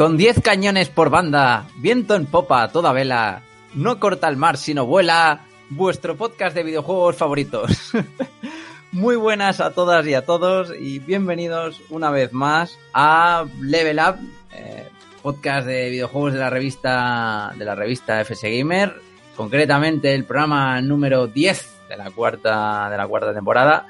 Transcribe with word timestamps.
Con 0.00 0.16
10 0.16 0.40
cañones 0.40 0.88
por 0.88 1.10
banda, 1.10 1.66
viento 1.76 2.14
en 2.14 2.24
popa 2.24 2.68
toda 2.68 2.90
vela, 2.90 3.42
no 3.74 4.00
corta 4.00 4.28
el 4.28 4.38
mar 4.38 4.56
sino 4.56 4.86
vuela, 4.86 5.42
vuestro 5.68 6.16
podcast 6.16 6.56
de 6.56 6.62
videojuegos 6.62 7.16
favoritos. 7.16 7.92
Muy 8.92 9.16
buenas 9.16 9.60
a 9.60 9.74
todas 9.74 10.06
y 10.06 10.14
a 10.14 10.24
todos 10.24 10.72
y 10.74 11.00
bienvenidos 11.00 11.82
una 11.90 12.10
vez 12.10 12.32
más 12.32 12.78
a 12.94 13.44
Level 13.60 13.98
Up, 13.98 14.16
eh, 14.54 14.88
podcast 15.20 15.66
de 15.66 15.90
videojuegos 15.90 16.32
de 16.32 16.38
la 16.38 16.48
revista 16.48 17.52
de 17.58 17.64
la 17.66 17.74
revista 17.74 18.24
FS 18.24 18.50
Gamer, 18.56 19.02
concretamente 19.36 20.14
el 20.14 20.24
programa 20.24 20.80
número 20.80 21.26
10 21.26 21.88
de 21.90 21.96
la 21.98 22.10
cuarta 22.10 22.88
de 22.88 22.96
la 22.96 23.06
cuarta 23.06 23.34
temporada. 23.34 23.86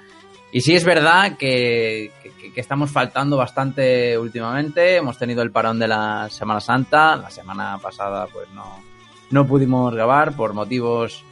Y 0.52 0.60
sí 0.62 0.74
es 0.74 0.84
verdad 0.84 1.36
que, 1.36 2.10
que- 2.22 2.60
estamos 2.60 2.90
faltando 2.90 3.36
bastante 3.36 4.18
últimamente. 4.18 4.96
Hemos 4.96 5.16
tenido 5.16 5.42
el 5.42 5.52
parón 5.52 5.78
de 5.78 5.86
la 5.88 6.28
Semana 6.30 6.60
Santa. 6.60 7.16
La 7.16 7.30
semana 7.30 7.78
pasada, 7.78 8.26
pues 8.26 8.48
no, 8.50 8.82
no 9.30 9.46
pudimos 9.46 9.94
grabar 9.94 10.34
por 10.34 10.52
motivos, 10.52 11.24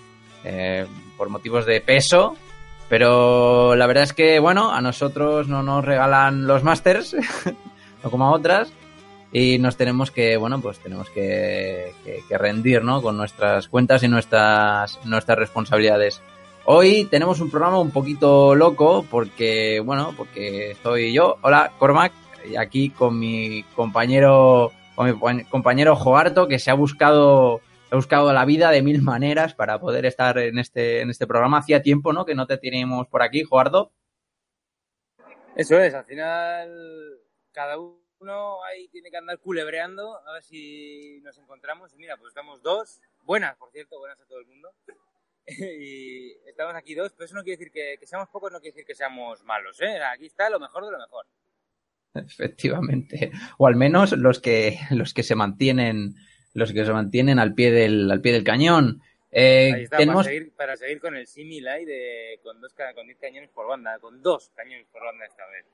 eh, 0.45 0.87
por 1.17 1.28
motivos 1.28 1.67
de 1.67 1.81
peso. 1.81 2.37
Pero 2.89 3.75
la 3.75 3.87
verdad 3.87 4.05
es 4.05 4.12
que, 4.12 4.39
bueno, 4.39 4.73
a 4.73 4.81
nosotros 4.81 5.48
no 5.48 5.62
nos 5.62 5.84
regalan 5.84 6.47
los 6.47 6.62
masters, 6.65 7.15
no 8.05 8.11
como 8.11 8.27
a 8.27 8.31
otras. 8.33 8.73
Y 9.31 9.59
nos 9.59 9.77
tenemos 9.77 10.11
que, 10.11 10.37
bueno, 10.39 10.59
pues 10.61 10.78
tenemos 10.78 11.11
que- 11.11 11.93
que 12.27 12.39
rendir, 12.39 12.83
¿no? 12.83 13.03
Con 13.03 13.17
nuestras 13.19 13.69
cuentas 13.69 14.03
y 14.05 14.09
nuestras, 14.09 14.98
nuestras 15.05 15.37
responsabilidades. 15.39 16.23
Hoy 16.71 17.07
tenemos 17.07 17.41
un 17.41 17.51
programa 17.51 17.81
un 17.81 17.91
poquito 17.91 18.55
loco 18.55 19.03
porque, 19.11 19.81
bueno, 19.81 20.13
porque 20.15 20.73
estoy 20.73 21.15
yo, 21.15 21.39
hola, 21.41 21.73
Cormac, 21.79 22.13
aquí 22.59 22.91
con 22.91 23.19
mi 23.19 23.63
compañero, 23.75 24.71
con 24.95 25.07
mi 25.07 25.15
pa- 25.15 25.49
compañero 25.51 25.97
Joarto, 25.97 26.47
que 26.47 26.59
se 26.59 26.71
ha 26.71 26.75
buscado, 26.75 27.63
ha 27.91 27.97
buscado 27.97 28.31
la 28.35 28.45
vida 28.45 28.71
de 28.71 28.83
mil 28.83 29.01
maneras 29.01 29.55
para 29.55 29.81
poder 29.81 30.05
estar 30.05 30.37
en 30.37 30.59
este, 30.59 31.01
en 31.01 31.09
este 31.09 31.27
programa. 31.27 31.61
Hacía 31.61 31.81
tiempo, 31.83 32.13
¿no? 32.13 32.27
Que 32.27 32.35
no 32.35 32.47
te 32.47 32.59
teníamos 32.59 33.09
por 33.09 33.23
aquí, 33.23 33.45
Joarto. 33.45 33.91
Eso 35.57 35.81
es, 35.81 35.95
al 35.95 36.05
final 36.05 36.71
cada 37.51 37.79
uno 37.79 38.63
ahí 38.65 38.89
tiene 38.89 39.11
que 39.11 39.17
andar 39.17 39.39
culebreando 39.39 40.19
a 40.29 40.35
ver 40.35 40.43
si 40.43 41.19
nos 41.23 41.39
encontramos. 41.39 41.95
Y 41.95 41.97
mira, 41.97 42.19
pues 42.19 42.29
estamos 42.29 42.63
dos, 42.63 43.01
buenas, 43.25 43.57
por 43.57 43.71
cierto, 43.71 43.99
buenas 43.99 44.21
a 44.21 44.27
todo 44.27 44.41
el 44.41 44.47
mundo. 44.47 44.69
Y 45.49 46.33
estamos 46.47 46.75
aquí 46.75 46.95
dos, 46.95 47.13
pero 47.13 47.27
eso 47.27 47.35
no 47.35 47.43
quiere 47.43 47.57
decir 47.57 47.73
que, 47.73 47.97
que 47.99 48.07
seamos 48.07 48.29
pocos, 48.29 48.53
no 48.53 48.61
quiere 48.61 48.75
decir 48.75 48.87
que 48.87 48.95
seamos 48.95 49.43
malos, 49.45 49.81
¿eh? 49.81 49.99
Aquí 50.15 50.27
está 50.27 50.51
lo 50.51 50.61
mejor 50.61 50.85
de 50.85 50.93
lo 50.93 50.99
mejor. 50.99 51.27
Efectivamente. 52.15 53.31
O 53.59 53.67
al 53.67 53.77
menos 53.77 54.12
los 54.12 54.41
que, 54.41 54.78
los 54.91 55.15
que 55.15 55.22
se 55.22 55.34
mantienen, 55.34 56.15
los 56.55 56.72
que 56.72 56.84
se 56.84 56.93
mantienen 56.93 57.39
al 57.39 57.55
pie 57.55 57.71
del, 57.71 58.11
al 58.11 58.21
pie 58.21 58.33
del 58.33 58.45
cañón. 58.45 59.03
Eh, 59.31 59.72
Ahí 59.75 59.83
está, 59.84 59.99
tenemos, 59.99 60.25
para, 60.25 60.34
seguir, 60.34 60.53
para 60.55 60.77
seguir 60.77 61.00
con 61.00 61.15
el 61.17 61.27
símil 61.27 61.69
ahí 61.69 61.84
de 61.84 62.41
con 62.43 62.61
dos 62.61 62.75
con 62.95 63.06
10 63.06 63.19
cañones 63.19 63.51
por 63.51 63.69
banda, 63.69 63.99
con 63.99 64.22
dos 64.22 64.51
cañones 64.55 64.87
por 64.91 65.05
banda 65.05 65.27
esta 65.27 65.47
vez. 65.49 65.67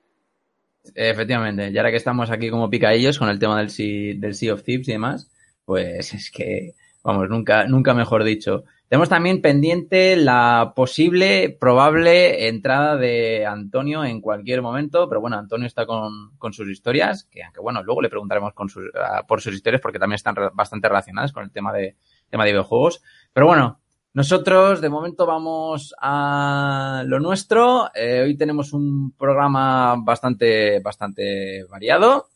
Efectivamente, 0.95 1.71
y 1.71 1.79
ahora 1.79 1.91
que 1.91 1.97
estamos 1.97 2.31
aquí 2.31 2.51
como 2.51 2.69
picadillos 2.69 3.19
con 3.19 3.29
el 3.31 3.39
tema 3.39 3.59
del 3.59 3.71
Sea, 3.71 4.15
del 4.17 4.35
sea 4.35 4.55
of 4.55 4.65
Thieves 4.65 4.89
y 4.89 4.93
demás, 4.93 5.31
pues 5.65 6.13
es 6.13 6.31
que, 6.31 6.75
vamos, 7.03 7.29
nunca, 7.31 7.67
nunca 7.67 7.95
mejor 7.95 8.25
dicho. 8.25 8.65
Tenemos 8.89 9.09
también 9.09 9.41
pendiente 9.41 10.15
la 10.15 10.73
posible, 10.77 11.57
probable 11.59 12.49
entrada 12.49 12.97
de 12.97 13.45
Antonio 13.47 14.05
en 14.05 14.21
cualquier 14.21 14.63
momento, 14.63 15.09
pero 15.09 15.21
bueno, 15.21 15.37
Antonio 15.37 15.67
está 15.67 15.87
con, 15.87 16.37
con 16.39 16.53
sus 16.53 16.69
historias, 16.69 17.25
que 17.25 17.43
aunque 17.43 17.61
bueno, 17.61 17.83
luego 17.83 18.03
le 18.03 18.11
preguntaremos 18.11 18.53
con 18.53 18.69
sus- 18.69 18.91
ah, 18.95 19.25
por 19.27 19.41
sus 19.41 19.55
historias 19.55 19.81
porque 19.81 19.99
también 19.99 20.17
están 20.17 20.37
bastante 20.53 20.89
relacionadas 20.89 21.33
con 21.33 21.45
el 21.45 21.51
tema 21.51 21.73
de, 21.73 21.97
tema 22.29 22.45
de 22.45 22.53
videojuegos. 22.53 23.03
Pero 23.33 23.47
bueno, 23.47 23.81
nosotros 24.13 24.81
de 24.81 24.89
momento 24.91 25.27
vamos 25.27 25.93
a 26.01 27.03
lo 27.07 27.19
nuestro. 27.19 27.91
Eh, 27.95 28.21
hoy 28.23 28.37
tenemos 28.37 28.73
un 28.73 29.13
programa 29.19 29.97
bastante, 29.99 30.79
bastante 30.81 31.65
variado. 31.65 32.29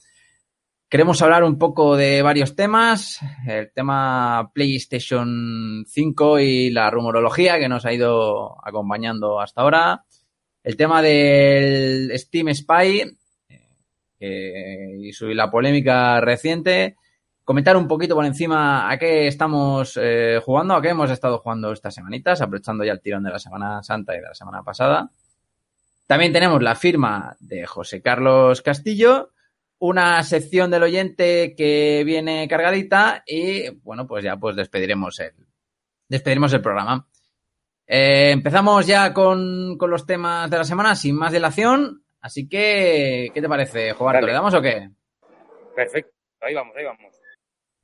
Queremos 0.91 1.21
hablar 1.21 1.44
un 1.44 1.59
poco 1.59 1.99
de 1.99 2.22
varios 2.22 2.56
temas. 2.56 3.21
El 3.47 3.71
tema 3.72 4.50
PlayStation 4.54 5.84
5 5.87 6.38
y 6.38 6.71
la 6.71 6.91
rumorología 6.91 7.59
que 7.59 7.69
nos 7.69 7.84
ha 7.84 7.93
ido 7.93 8.56
acompañando 8.66 9.38
hasta 9.38 9.60
ahora. 9.60 10.04
El 10.62 10.78
tema 10.78 11.03
del 11.03 12.10
Steam 12.19 12.54
Spy 12.54 13.03
eh, 14.19 14.97
y 14.99 15.34
la 15.34 15.50
polémica 15.50 16.22
reciente 16.22 16.97
comentar 17.44 17.76
un 17.76 17.87
poquito 17.87 18.15
por 18.15 18.25
encima 18.25 18.91
a 18.91 18.99
qué 18.99 19.26
estamos 19.26 19.99
eh, 20.00 20.41
jugando, 20.43 20.75
a 20.75 20.81
qué 20.81 20.88
hemos 20.88 21.10
estado 21.10 21.38
jugando 21.38 21.70
estas 21.70 21.94
semanitas, 21.94 22.41
aprovechando 22.41 22.82
ya 22.84 22.93
el 22.93 23.00
tirón 23.03 23.25
de 23.25 23.31
la 23.31 23.38
Semana 23.38 23.82
Santa 23.82 24.15
y 24.15 24.20
de 24.20 24.28
la 24.28 24.34
semana 24.34 24.62
pasada. 24.62 25.10
También 26.06 26.32
tenemos 26.32 26.62
la 26.62 26.75
firma 26.75 27.37
de 27.41 27.66
José 27.66 28.00
Carlos 28.00 28.62
Castillo, 28.62 29.32
una 29.78 30.22
sección 30.22 30.71
del 30.71 30.83
oyente 30.83 31.55
que 31.56 32.03
viene 32.05 32.49
cargadita 32.49 33.22
y 33.27 33.71
bueno, 33.83 34.06
pues 34.06 34.25
ya 34.25 34.37
pues 34.37 34.56
despediremos 34.56 35.19
el, 35.21 35.34
despediremos 36.09 36.53
el 36.53 36.62
programa. 36.62 37.09
Eh, 37.87 38.31
empezamos 38.33 38.87
ya 38.87 39.15
con, 39.15 39.78
con 39.78 39.91
los 39.91 40.05
temas 40.05 40.50
de 40.50 40.59
la 40.59 40.65
semana 40.65 40.94
sin 40.94 41.17
más 41.17 41.33
dilación, 41.33 42.05
así 42.21 42.49
que 42.49 43.31
¿qué 43.33 43.41
te 43.41 43.49
parece, 43.49 43.93
Jobarto? 43.93 44.27
¿Le 44.27 44.33
damos 44.33 44.55
o 44.55 44.61
qué? 44.61 44.91
Perfecto, 45.75 46.12
ahí 46.41 46.55
vamos, 46.55 46.77
ahí 46.77 46.84
vamos. 46.84 47.19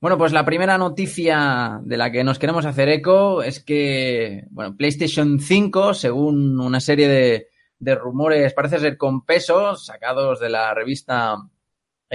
Bueno, 0.00 0.18
pues 0.18 0.32
la 0.32 0.44
primera 0.44 0.76
noticia 0.76 1.80
de 1.82 1.96
la 1.96 2.12
que 2.12 2.24
nos 2.24 2.38
queremos 2.38 2.66
hacer 2.66 2.90
eco 2.90 3.42
es 3.42 3.64
que, 3.64 4.44
bueno, 4.50 4.76
PlayStation 4.76 5.40
5, 5.40 5.94
según 5.94 6.60
una 6.60 6.78
serie 6.78 7.08
de, 7.08 7.48
de 7.78 7.94
rumores, 7.94 8.52
parece 8.52 8.80
ser 8.80 8.98
con 8.98 9.24
peso, 9.24 9.76
sacados 9.76 10.40
de 10.40 10.50
la 10.50 10.74
revista 10.74 11.38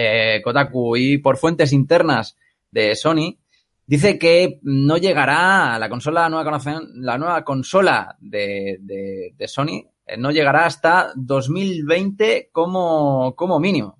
eh, 0.01 0.41
Kotaku 0.43 0.95
y 0.95 1.17
por 1.17 1.35
fuentes 1.37 1.73
internas 1.73 2.37
de 2.71 2.95
Sony, 2.95 3.37
dice 3.85 4.17
que 4.17 4.59
no 4.63 4.97
llegará 4.97 5.75
a 5.75 5.79
la 5.79 5.89
consola, 5.89 6.21
la 6.21 6.29
nueva, 6.29 6.59
la 6.95 7.17
nueva 7.17 7.43
consola 7.43 8.15
de, 8.19 8.77
de- 8.81 9.33
de 9.37 9.47
Sony, 9.47 9.75
eh, 10.05 10.17
no 10.17 10.31
llegará 10.31 10.65
hasta 10.65 11.11
2020 11.15 12.49
como, 12.51 13.33
como 13.35 13.59
mínimo. 13.59 13.99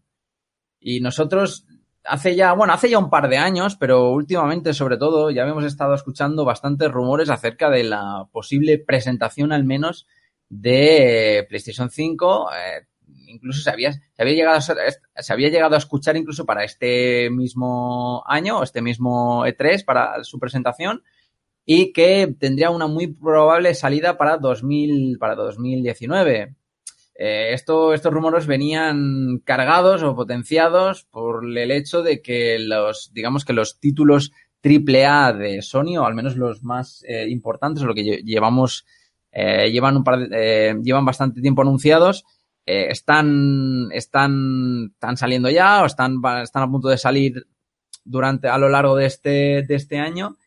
Y 0.80 1.02
nosotros 1.02 1.66
hace 2.06 2.36
ya, 2.36 2.54
bueno, 2.54 2.74
hace 2.74 2.90
ya 2.90 2.98
un 3.00 3.10
par 3.10 3.28
de 3.30 3.38
años, 3.38 3.76
pero 3.76 4.12
últimamente 4.12 4.74
sobre 4.74 4.98
todo 4.98 5.30
ya 5.32 5.42
habíamos 5.42 5.66
estado 5.66 5.94
escuchando 5.96 6.46
bastantes 6.46 6.90
rumores 6.92 7.30
acerca 7.30 7.70
de 7.70 7.84
la 7.84 8.26
posible 8.32 8.78
presentación 8.80 9.52
al 9.52 9.64
menos 9.66 10.08
de 10.50 11.46
PlayStation 11.50 11.90
5. 11.90 12.50
eh, 12.54 12.86
incluso 13.30 13.62
se 13.62 13.70
había, 13.70 13.94
se 13.94 14.02
había 14.22 14.34
llegado 14.34 14.60
se 14.62 15.34
había 15.34 15.50
llegado 15.50 15.76
a 15.76 15.78
escuchar 15.78 16.18
incluso 16.18 16.46
para 16.46 16.64
este 16.64 17.30
mismo 17.30 18.24
año, 18.28 18.64
este 18.64 18.82
mismo 18.82 19.46
E3 19.46 19.84
para 19.86 20.24
su 20.24 20.40
presentación 20.40 21.04
y 21.66 21.94
que 21.94 22.34
tendría 22.40 22.70
una 22.72 22.88
muy 22.88 23.08
probable 23.08 23.74
salida 23.76 24.18
para 24.18 24.38
2000, 24.38 25.18
para 25.20 25.36
2019. 25.36 26.56
Eh, 27.22 27.54
esto, 27.54 27.94
estos 27.94 28.14
rumores 28.14 28.48
venían 28.48 29.40
cargados 29.44 30.02
o 30.04 30.16
potenciados 30.16 31.04
por 31.12 31.44
el 31.46 31.72
hecho 31.72 32.02
de 32.02 32.22
que 32.22 32.58
los, 32.60 33.12
digamos 33.14 33.44
que 33.46 33.54
los 33.54 33.80
títulos 33.80 34.32
AAA 34.64 35.34
de 35.34 35.62
Sony, 35.62 35.98
o 35.98 36.06
al 36.06 36.16
menos 36.16 36.36
los 36.38 36.64
más 36.64 37.04
eh, 37.08 37.28
importantes, 37.30 37.84
o 37.84 37.88
lo 37.88 37.94
que 37.94 38.04
lle- 38.04 38.24
llevamos, 38.24 38.86
eh, 39.32 39.70
llevan 39.72 39.98
un 39.98 40.04
par 40.04 40.20
de- 40.20 40.70
eh, 40.72 40.76
llevan 40.82 41.06
bastante 41.06 41.42
tiempo 41.42 41.62
anunciados, 41.62 42.24
eh, 42.72 42.92
están, 42.92 43.90
están, 43.92 44.92
están 44.94 45.18
saliendo 45.18 45.50
ya 45.50 45.82
o 45.82 45.88
están, 45.88 46.18
están 46.44 46.62
a 46.62 46.70
punto 46.70 46.88
de 46.88 47.00
salir 47.00 47.48
durante, 48.06 48.48
a 48.48 48.60
lo 48.60 48.70
largo 48.70 48.96
de 48.96 49.08
este, 49.08 49.64
de 49.64 49.76
este 49.76 49.98
año. 49.98 50.38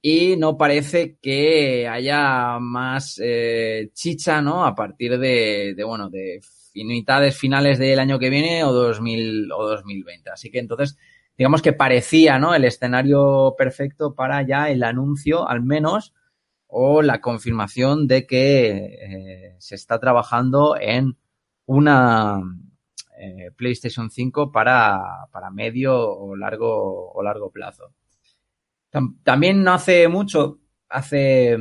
y 0.00 0.36
no 0.36 0.56
parece 0.56 1.18
que 1.20 1.86
haya 1.86 2.58
más 2.60 3.20
eh, 3.22 3.90
chicha, 3.92 4.40
¿no? 4.40 4.64
A 4.64 4.74
partir 4.74 5.18
de, 5.18 5.74
de, 5.76 5.84
bueno, 5.84 6.08
de 6.08 6.40
finales 7.32 7.78
del 7.78 7.98
año 7.98 8.18
que 8.18 8.30
viene 8.30 8.64
o 8.64 8.72
2000 8.72 9.52
o 9.52 9.68
2020. 9.68 10.30
Así 10.30 10.50
que 10.50 10.60
entonces, 10.60 10.96
digamos 11.36 11.60
que 11.60 11.74
parecía, 11.74 12.38
¿no? 12.38 12.54
El 12.54 12.64
escenario 12.64 13.54
perfecto 13.58 14.14
para 14.14 14.40
ya 14.46 14.70
el 14.70 14.82
anuncio, 14.82 15.46
al 15.46 15.62
menos, 15.62 16.14
o 16.68 17.02
la 17.02 17.20
confirmación 17.20 18.06
de 18.06 18.26
que 18.26 18.70
eh, 18.70 19.56
se 19.58 19.74
está 19.74 20.00
trabajando 20.00 20.76
en 20.80 21.16
una 21.66 22.40
eh, 23.18 23.50
PlayStation 23.56 24.10
5 24.10 24.50
para, 24.52 25.00
para 25.32 25.50
medio 25.50 25.94
o 25.98 26.36
largo 26.36 27.12
o 27.12 27.22
largo 27.22 27.50
plazo. 27.50 27.92
Tam- 28.90 29.18
También 29.22 29.62
no 29.62 29.72
hace 29.74 30.08
mucho, 30.08 30.58
hace, 30.88 31.56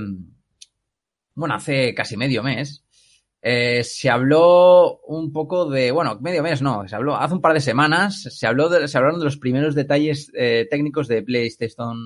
bueno, 1.33 1.55
hace 1.55 1.93
casi 1.93 2.17
medio 2.17 2.43
mes, 2.43 2.83
eh, 3.41 3.83
se 3.83 4.09
habló 4.09 4.99
un 5.07 5.31
poco 5.31 5.69
de, 5.69 5.91
bueno, 5.91 6.17
medio 6.21 6.41
mes 6.41 6.61
no, 6.61 6.87
se 6.87 6.95
habló, 6.95 7.15
hace 7.15 7.33
un 7.35 7.41
par 7.41 7.53
de 7.53 7.61
semanas, 7.61 8.23
se 8.23 8.47
habló 8.47 8.69
se 8.87 8.97
hablaron 8.97 9.19
de 9.19 9.25
los 9.25 9.37
primeros 9.37 9.75
detalles 9.75 10.31
eh, 10.35 10.67
técnicos 10.69 11.07
de 11.07 11.21
PlayStation, 11.21 11.97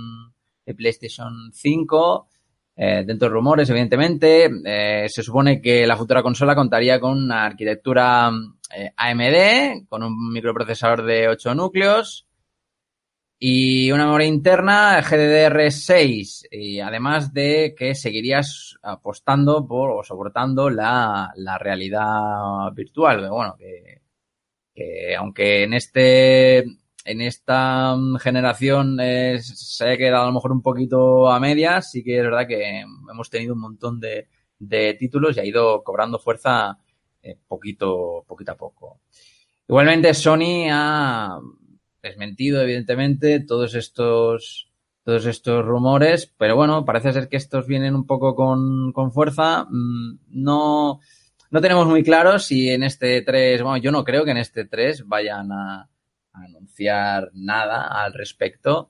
de 0.66 0.74
PlayStation 0.76 1.52
5, 1.54 2.28
eh, 2.82 3.04
dentro 3.06 3.28
de 3.28 3.34
rumores, 3.34 3.70
evidentemente, 3.70 4.50
eh, 4.64 5.10
se 5.10 5.22
supone 5.22 5.62
que 5.62 5.86
la 5.86 5.98
futura 5.98 6.24
consola 6.24 6.56
contaría 6.56 6.98
con 6.98 7.12
una 7.12 7.46
arquitectura 7.48 8.32
eh, 8.74 8.94
AMD, 8.96 9.86
con 9.90 10.02
un 10.02 10.32
microprocesador 10.32 11.04
de 11.04 11.28
8 11.28 11.56
núcleos, 11.56 12.26
y 13.38 13.92
una 13.92 14.06
memoria 14.06 14.28
interna 14.28 15.02
GDDR6 15.02 16.48
y 16.52 16.80
además 16.80 17.34
de 17.34 17.76
que 17.78 17.96
seguirías 17.96 18.78
apostando 18.82 19.68
por 19.68 19.92
o 19.92 20.02
soportando 20.02 20.70
la, 20.70 21.34
realidad 21.60 22.72
virtual. 22.74 23.30
Bueno, 23.30 23.58
que 23.58 25.16
aunque 25.18 25.64
en 25.64 25.74
este 25.74 26.66
en 27.06 27.22
esta 27.22 27.96
mm, 27.96 28.18
generación 28.18 29.00
eh, 29.00 29.40
se 29.42 29.86
haya 29.86 29.98
quedado 29.98 30.24
a 30.24 30.28
lo 30.28 30.34
mejor 30.34 30.52
un 30.52 30.62
poquito 30.62 31.30
a 31.30 31.40
medias, 31.40 31.92
sí 31.92 32.04
que 32.04 32.18
es 32.18 32.24
verdad 32.24 32.48
que 32.48 32.80
hemos 32.80 33.30
tenido 33.30 33.54
un 33.54 33.62
montón 33.62 34.00
de, 34.00 34.28
títulos 35.00 35.38
y 35.38 35.40
ha 35.40 35.46
ido 35.46 35.84
cobrando 35.84 36.20
fuerza 36.20 36.78
eh, 37.24 37.38
poquito, 37.48 38.26
poquito 38.28 38.52
a 38.52 38.58
poco. 38.58 39.00
Igualmente 39.68 40.14
Sony 40.14 40.68
ha 40.72 41.40
desmentido, 42.02 42.62
evidentemente, 42.62 43.40
todos 43.42 43.76
estos, 43.76 44.70
todos 45.04 45.26
estos 45.26 45.64
rumores, 45.64 46.34
pero 46.38 46.56
bueno, 46.56 46.84
parece 46.84 47.14
ser 47.14 47.30
que 47.30 47.38
estos 47.38 47.68
vienen 47.68 47.96
un 47.96 48.06
poco 48.06 48.36
con, 48.36 48.92
con 48.92 49.12
fuerza. 49.12 49.66
Mm, 49.70 50.20
No, 50.30 51.00
no 51.52 51.62
tenemos 51.62 51.88
muy 51.88 52.04
claro 52.04 52.40
si 52.40 52.70
en 52.70 52.84
este 52.84 53.22
3, 53.22 53.62
bueno, 53.64 53.78
yo 53.78 53.92
no 53.92 54.04
creo 54.04 54.26
que 54.26 54.32
en 54.32 54.38
este 54.38 54.66
3 54.66 55.08
vayan 55.08 55.52
a 55.52 55.90
anunciar 56.44 57.30
nada 57.34 57.88
al 57.88 58.14
respecto. 58.14 58.90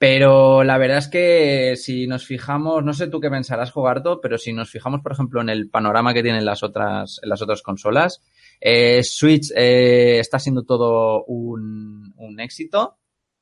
Pero 0.00 0.64
la 0.64 0.78
verdad 0.78 0.96
es 0.96 1.08
que 1.08 1.76
si 1.76 2.06
nos 2.06 2.24
fijamos, 2.24 2.82
no 2.82 2.94
sé 2.94 3.08
tú 3.08 3.20
qué 3.20 3.28
pensarás, 3.28 3.70
Jogarto, 3.70 4.18
pero 4.22 4.38
si 4.38 4.54
nos 4.54 4.70
fijamos, 4.70 5.02
por 5.02 5.12
ejemplo, 5.12 5.42
en 5.42 5.50
el 5.50 5.68
panorama 5.68 6.14
que 6.14 6.22
tienen 6.22 6.46
las 6.46 6.62
otras, 6.62 7.20
las 7.22 7.42
otras 7.42 7.60
consolas, 7.60 8.22
eh, 8.62 9.02
Switch 9.02 9.52
eh, 9.54 10.18
está 10.18 10.38
siendo 10.38 10.62
todo 10.62 11.22
un, 11.24 12.14
éxito. 12.38 12.96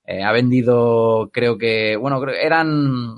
Eh, 0.05 0.25
ha 0.25 0.33
vendido, 0.33 1.31
creo 1.33 1.59
que, 1.59 1.97
bueno, 1.97 2.21
eran, 2.29 3.15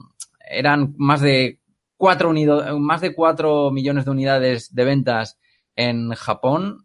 eran 0.51 0.95
más 0.99 1.23
de 1.23 1.61
cuatro 1.97 2.29
unido, 2.29 2.79
más 2.79 3.01
de 3.01 3.15
cuatro 3.15 3.71
millones 3.71 4.05
de 4.05 4.11
unidades 4.11 4.75
de 4.75 4.85
ventas 4.85 5.39
en 5.77 6.11
Japón. 6.11 6.85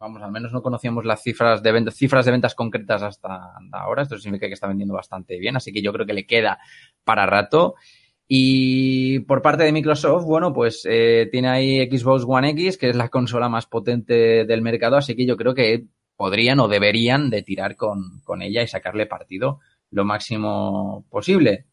Vamos, 0.00 0.22
al 0.22 0.30
menos 0.30 0.52
no 0.52 0.62
conocíamos 0.62 1.04
las 1.04 1.22
cifras 1.22 1.60
de 1.60 1.72
ventas, 1.72 1.96
cifras 1.96 2.24
de 2.24 2.30
ventas 2.30 2.54
concretas 2.54 3.02
hasta 3.02 3.54
ahora. 3.72 4.02
Esto 4.02 4.16
significa 4.16 4.46
que 4.46 4.54
está 4.54 4.68
vendiendo 4.68 4.94
bastante 4.94 5.38
bien, 5.38 5.56
así 5.56 5.72
que 5.72 5.82
yo 5.82 5.92
creo 5.92 6.06
que 6.06 6.12
le 6.12 6.24
queda 6.24 6.60
para 7.02 7.26
rato. 7.26 7.74
Y 8.28 9.20
por 9.20 9.42
parte 9.42 9.64
de 9.64 9.72
Microsoft, 9.72 10.24
bueno, 10.24 10.52
pues 10.52 10.86
eh, 10.88 11.28
tiene 11.32 11.48
ahí 11.48 11.90
Xbox 11.90 12.24
One 12.28 12.50
X, 12.50 12.78
que 12.78 12.90
es 12.90 12.96
la 12.96 13.08
consola 13.08 13.48
más 13.48 13.66
potente 13.66 14.44
del 14.44 14.62
mercado, 14.62 14.96
así 14.96 15.16
que 15.16 15.26
yo 15.26 15.36
creo 15.36 15.54
que 15.54 15.86
podrían 16.14 16.60
o 16.60 16.68
deberían 16.68 17.28
de 17.30 17.42
tirar 17.42 17.74
con, 17.74 18.20
con 18.22 18.42
ella 18.42 18.62
y 18.62 18.68
sacarle 18.68 19.06
partido 19.06 19.58
lo 19.90 20.04
máximo 20.04 21.06
posible. 21.10 21.66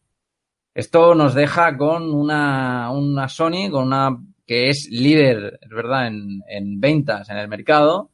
Esto 0.74 1.14
nos 1.14 1.34
deja 1.34 1.76
con 1.76 2.12
una, 2.12 2.90
una 2.90 3.28
Sony, 3.28 3.70
con 3.70 3.84
una 3.86 4.18
que 4.46 4.68
es 4.68 4.88
líder, 4.90 5.60
es 5.62 5.70
verdad, 5.70 6.08
en, 6.08 6.40
en 6.48 6.80
ventas 6.80 7.28
en 7.30 7.36
el 7.36 7.48
mercado 7.48 8.10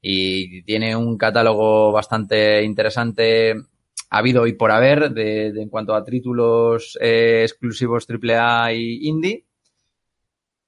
y 0.00 0.62
tiene 0.62 0.96
un 0.96 1.16
catálogo 1.18 1.92
bastante 1.92 2.62
interesante 2.62 3.54
habido 4.10 4.46
y 4.46 4.54
por 4.54 4.72
haber 4.72 5.12
de, 5.12 5.52
de 5.52 5.62
en 5.62 5.68
cuanto 5.68 5.94
a 5.94 6.04
títulos 6.04 6.98
eh, 7.00 7.42
exclusivos 7.44 8.06
AAA 8.08 8.72
y 8.74 9.08
indie. 9.08 9.46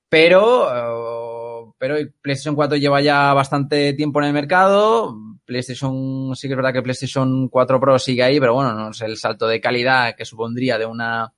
Pero, 0.09 0.69
eh, 0.69 1.73
pero 1.79 1.97
PlayStation 2.21 2.55
4 2.55 2.77
lleva 2.77 3.01
ya 3.01 3.33
bastante 3.33 3.95
tiempo 3.95 4.21
en 4.21 4.27
el 4.27 4.33
mercado. 4.33 5.17
PlayStation, 5.45 6.37
sí 6.37 6.47
que 6.47 6.53
es 6.53 6.57
verdad 6.57 6.73
que 6.73 6.83
PlayStation 6.83 7.49
4 7.49 7.81
Pro 7.81 7.99
sigue 7.99 8.23
ahí, 8.23 8.39
pero 8.39 8.55
bueno, 8.55 8.75
no 8.75 8.91
es 8.91 9.01
el 9.01 9.17
salto 9.17 9.49
de 9.49 9.61
calidad 9.61 10.15
que 10.15 10.25
supondría 10.25 10.79
de 10.79 10.87
una, 10.87 11.33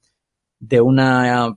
de 0.59 0.81
una 0.81 1.57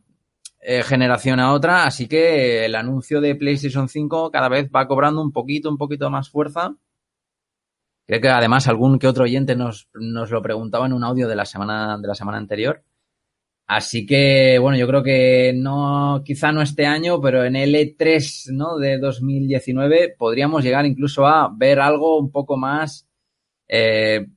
eh, 0.70 0.84
generación 0.84 1.40
a 1.40 1.54
otra. 1.54 1.86
Así 1.86 2.10
que 2.10 2.66
el 2.66 2.76
anuncio 2.76 3.22
de 3.22 3.36
PlayStation 3.36 3.88
5 3.88 4.32
cada 4.32 4.50
vez 4.50 4.70
va 4.70 4.86
cobrando 4.86 5.22
un 5.22 5.32
poquito, 5.32 5.70
un 5.70 5.78
poquito 5.78 6.10
más 6.10 6.30
fuerza. 6.30 6.76
Creo 8.06 8.20
que 8.20 8.28
además 8.28 8.68
algún 8.68 9.00
que 9.00 9.08
otro 9.08 9.24
oyente 9.24 9.56
nos, 9.56 9.88
nos 9.94 10.30
lo 10.30 10.42
preguntaba 10.42 10.86
en 10.86 10.92
un 10.92 11.06
audio 11.06 11.30
de 11.30 11.38
la 11.38 11.46
semana, 11.46 11.98
de 11.98 12.08
la 12.08 12.16
semana 12.16 12.38
anterior. 12.38 12.84
Así 13.66 14.06
que, 14.06 14.60
bueno, 14.60 14.78
yo 14.78 14.88
creo 14.88 15.04
que 15.04 15.54
no, 15.56 16.22
quizá 16.26 16.52
no 16.52 16.62
este 16.62 16.86
año, 16.86 17.22
pero 17.22 17.46
en 17.46 17.56
el 17.56 17.74
E3, 17.74 18.52
¿no? 18.52 18.78
De 18.78 18.98
2019 18.98 20.16
podríamos 20.18 20.66
llegar 20.66 20.86
incluso 20.86 21.26
a 21.28 21.50
ver 21.56 21.80
algo 21.80 22.20
un 22.20 22.30
poco 22.30 22.58
más 22.58 23.08
eh, 23.70 24.28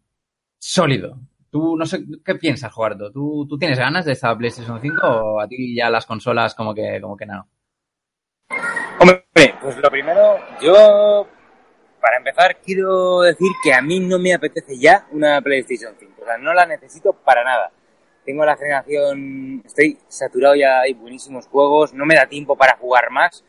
sólido. 0.60 1.18
Tú, 1.50 1.76
no 1.76 1.84
sé, 1.84 2.04
¿qué 2.24 2.36
piensas, 2.36 2.72
Juardo? 2.72 3.10
¿Tú, 3.10 3.44
¿Tú 3.48 3.58
tienes 3.58 3.78
ganas 3.78 4.04
de 4.04 4.12
esta 4.12 4.36
PlayStation 4.36 4.80
5 4.80 5.06
o 5.06 5.40
a 5.40 5.48
ti 5.48 5.74
ya 5.74 5.90
las 5.90 6.06
consolas 6.06 6.54
como 6.54 6.72
que, 6.72 7.00
como 7.00 7.16
que 7.16 7.26
no? 7.26 7.48
Hombre, 9.00 9.24
pues 9.60 9.76
lo 9.78 9.90
primero, 9.90 10.38
yo, 10.60 11.26
para 12.00 12.18
empezar, 12.18 12.58
quiero 12.60 13.22
decir 13.22 13.48
que 13.64 13.72
a 13.72 13.82
mí 13.82 13.98
no 13.98 14.18
me 14.18 14.32
apetece 14.32 14.78
ya 14.78 15.08
una 15.10 15.40
PlayStation 15.40 15.94
5. 15.98 16.22
O 16.22 16.24
sea, 16.24 16.38
no 16.38 16.54
la 16.54 16.66
necesito 16.66 17.12
para 17.12 17.42
nada. 17.42 17.72
Tengo 18.24 18.44
la 18.44 18.56
generación, 18.56 19.62
estoy 19.64 19.98
saturado 20.06 20.54
ya, 20.54 20.80
hay 20.80 20.92
buenísimos 20.92 21.46
juegos, 21.48 21.94
no 21.94 22.06
me 22.06 22.14
da 22.14 22.26
tiempo 22.26 22.56
para 22.56 22.76
jugar 22.76 23.10
más. 23.10 23.44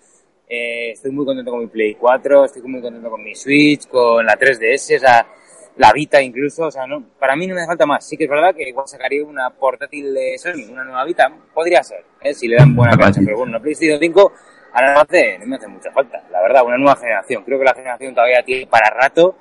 Eh, 0.47 0.91
estoy 0.91 1.11
muy 1.11 1.25
contento 1.25 1.51
con 1.51 1.61
mi 1.61 1.67
Play 1.67 1.95
4, 1.95 2.45
estoy 2.45 2.61
muy 2.63 2.81
contento 2.81 3.09
con 3.11 3.23
mi 3.23 3.35
Switch, 3.35 3.87
con 3.87 4.25
la 4.25 4.37
3DS, 4.37 4.97
o 4.97 4.99
sea, 4.99 5.27
la 5.77 5.91
Vita 5.93 6.21
incluso, 6.21 6.65
o 6.65 6.71
sea, 6.71 6.85
no, 6.85 7.03
para 7.19 7.35
mí 7.35 7.47
no 7.47 7.55
me 7.55 7.61
hace 7.61 7.67
falta 7.67 7.85
más. 7.85 8.07
Sí 8.07 8.17
que 8.17 8.25
es 8.25 8.29
verdad 8.29 8.53
que 8.53 8.67
igual 8.67 8.87
sacaría 8.87 9.23
una 9.25 9.49
portátil 9.49 10.13
de 10.13 10.37
Sony, 10.37 10.71
una 10.71 10.83
nueva 10.83 11.05
Vita, 11.05 11.31
podría 11.53 11.83
ser, 11.83 12.05
¿eh? 12.21 12.33
si 12.33 12.47
le 12.47 12.57
dan 12.57 12.75
buena 12.75 12.97
cancha, 12.97 13.21
pero 13.23 13.37
bueno, 13.37 13.51
una 13.51 13.59
PlayStation 13.59 13.99
5 13.99 14.33
ahora 14.73 14.93
no 14.93 14.95
me 14.95 15.01
hace, 15.01 15.39
no 15.39 15.45
me 15.47 15.55
hace 15.55 15.67
mucha 15.67 15.91
falta, 15.91 16.23
la 16.29 16.41
verdad, 16.41 16.63
una 16.65 16.77
nueva 16.77 16.95
generación. 16.95 17.43
Creo 17.43 17.59
que 17.59 17.65
la 17.65 17.73
generación 17.73 18.13
todavía 18.13 18.43
tiene 18.43 18.67
para 18.67 18.89
rato. 18.89 19.35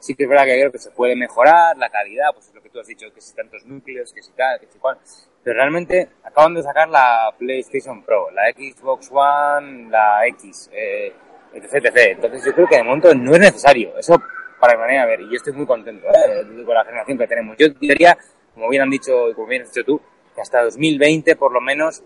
Sí 0.00 0.14
que 0.14 0.24
es 0.24 0.28
verdad 0.28 0.44
que 0.44 0.52
creo 0.52 0.70
que 0.70 0.78
se 0.78 0.92
puede 0.92 1.16
mejorar 1.16 1.76
la 1.76 1.90
calidad, 1.90 2.26
pues 2.32 2.46
es 2.46 2.54
lo 2.54 2.62
que 2.62 2.70
tú 2.70 2.78
has 2.78 2.86
dicho, 2.86 3.12
que 3.12 3.20
si 3.20 3.34
tantos 3.34 3.64
núcleos, 3.64 4.12
que 4.12 4.22
si 4.22 4.30
tal, 4.32 4.60
que 4.60 4.68
si 4.68 4.78
cual. 4.78 4.96
Pero 5.42 5.56
realmente 5.56 6.08
acaban 6.22 6.54
de 6.54 6.62
sacar 6.62 6.88
la 6.88 7.34
PlayStation 7.36 8.04
Pro, 8.04 8.30
la 8.30 8.42
Xbox 8.52 9.10
One, 9.10 9.90
la 9.90 10.24
X, 10.28 10.70
eh, 10.72 11.12
etc, 11.52 11.86
etc. 11.86 11.96
Entonces 12.12 12.44
yo 12.44 12.54
creo 12.54 12.68
que 12.68 12.76
de 12.76 12.84
momento 12.84 13.12
no 13.12 13.32
es 13.32 13.40
necesario. 13.40 13.98
Eso 13.98 14.22
para 14.60 14.74
mi 14.74 14.80
manera 14.80 15.02
de 15.02 15.08
ver. 15.08 15.20
Y 15.22 15.30
yo 15.30 15.36
estoy 15.36 15.52
muy 15.52 15.66
contento 15.66 16.06
¿eh? 16.06 16.64
con 16.64 16.74
la 16.74 16.84
generación 16.84 17.18
que 17.18 17.26
tenemos. 17.26 17.56
Yo 17.58 17.68
diría, 17.80 18.16
como 18.54 18.68
bien 18.68 18.82
han 18.82 18.90
dicho 18.90 19.30
y 19.30 19.34
como 19.34 19.46
bien 19.46 19.62
has 19.62 19.72
dicho 19.72 19.84
tú, 19.84 20.00
que 20.34 20.40
hasta 20.40 20.62
2020 20.62 21.36
por 21.36 21.52
lo 21.52 21.60
menos 21.60 22.02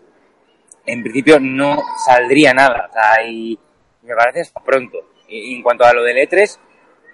en 0.86 1.02
principio 1.02 1.38
no 1.40 1.78
saldría 2.06 2.52
nada. 2.54 2.88
O 2.90 2.92
sea, 2.92 3.26
y 3.26 3.58
me 4.02 4.14
parece 4.14 4.40
hasta 4.40 4.60
pronto. 4.62 4.98
Y, 5.28 5.56
en 5.56 5.62
cuanto 5.62 5.84
a 5.84 5.92
lo 5.92 6.02
del 6.02 6.16
E3, 6.16 6.58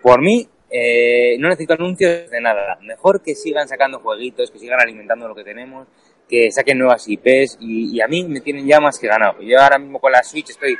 por 0.02 0.20
mí, 0.20 0.48
eh, 0.70 1.36
no 1.38 1.48
necesito 1.48 1.74
anuncios 1.74 2.30
de 2.30 2.40
nada. 2.40 2.78
Mejor 2.82 3.22
que 3.22 3.34
sigan 3.34 3.68
sacando 3.68 4.00
jueguitos, 4.00 4.50
que 4.50 4.58
sigan 4.58 4.80
alimentando 4.80 5.28
lo 5.28 5.34
que 5.34 5.44
tenemos, 5.44 5.86
que 6.28 6.50
saquen 6.50 6.78
nuevas 6.78 7.08
IPs 7.08 7.58
y, 7.60 7.96
y 7.96 8.00
a 8.00 8.08
mí 8.08 8.24
me 8.24 8.40
tienen 8.40 8.66
ya 8.66 8.80
más 8.80 8.98
que 8.98 9.06
ganado. 9.06 9.40
Yo 9.40 9.58
ahora 9.60 9.78
mismo 9.78 10.00
con 10.00 10.12
la 10.12 10.22
Switch 10.22 10.50
estoy 10.50 10.76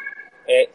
eh, 0.47 0.71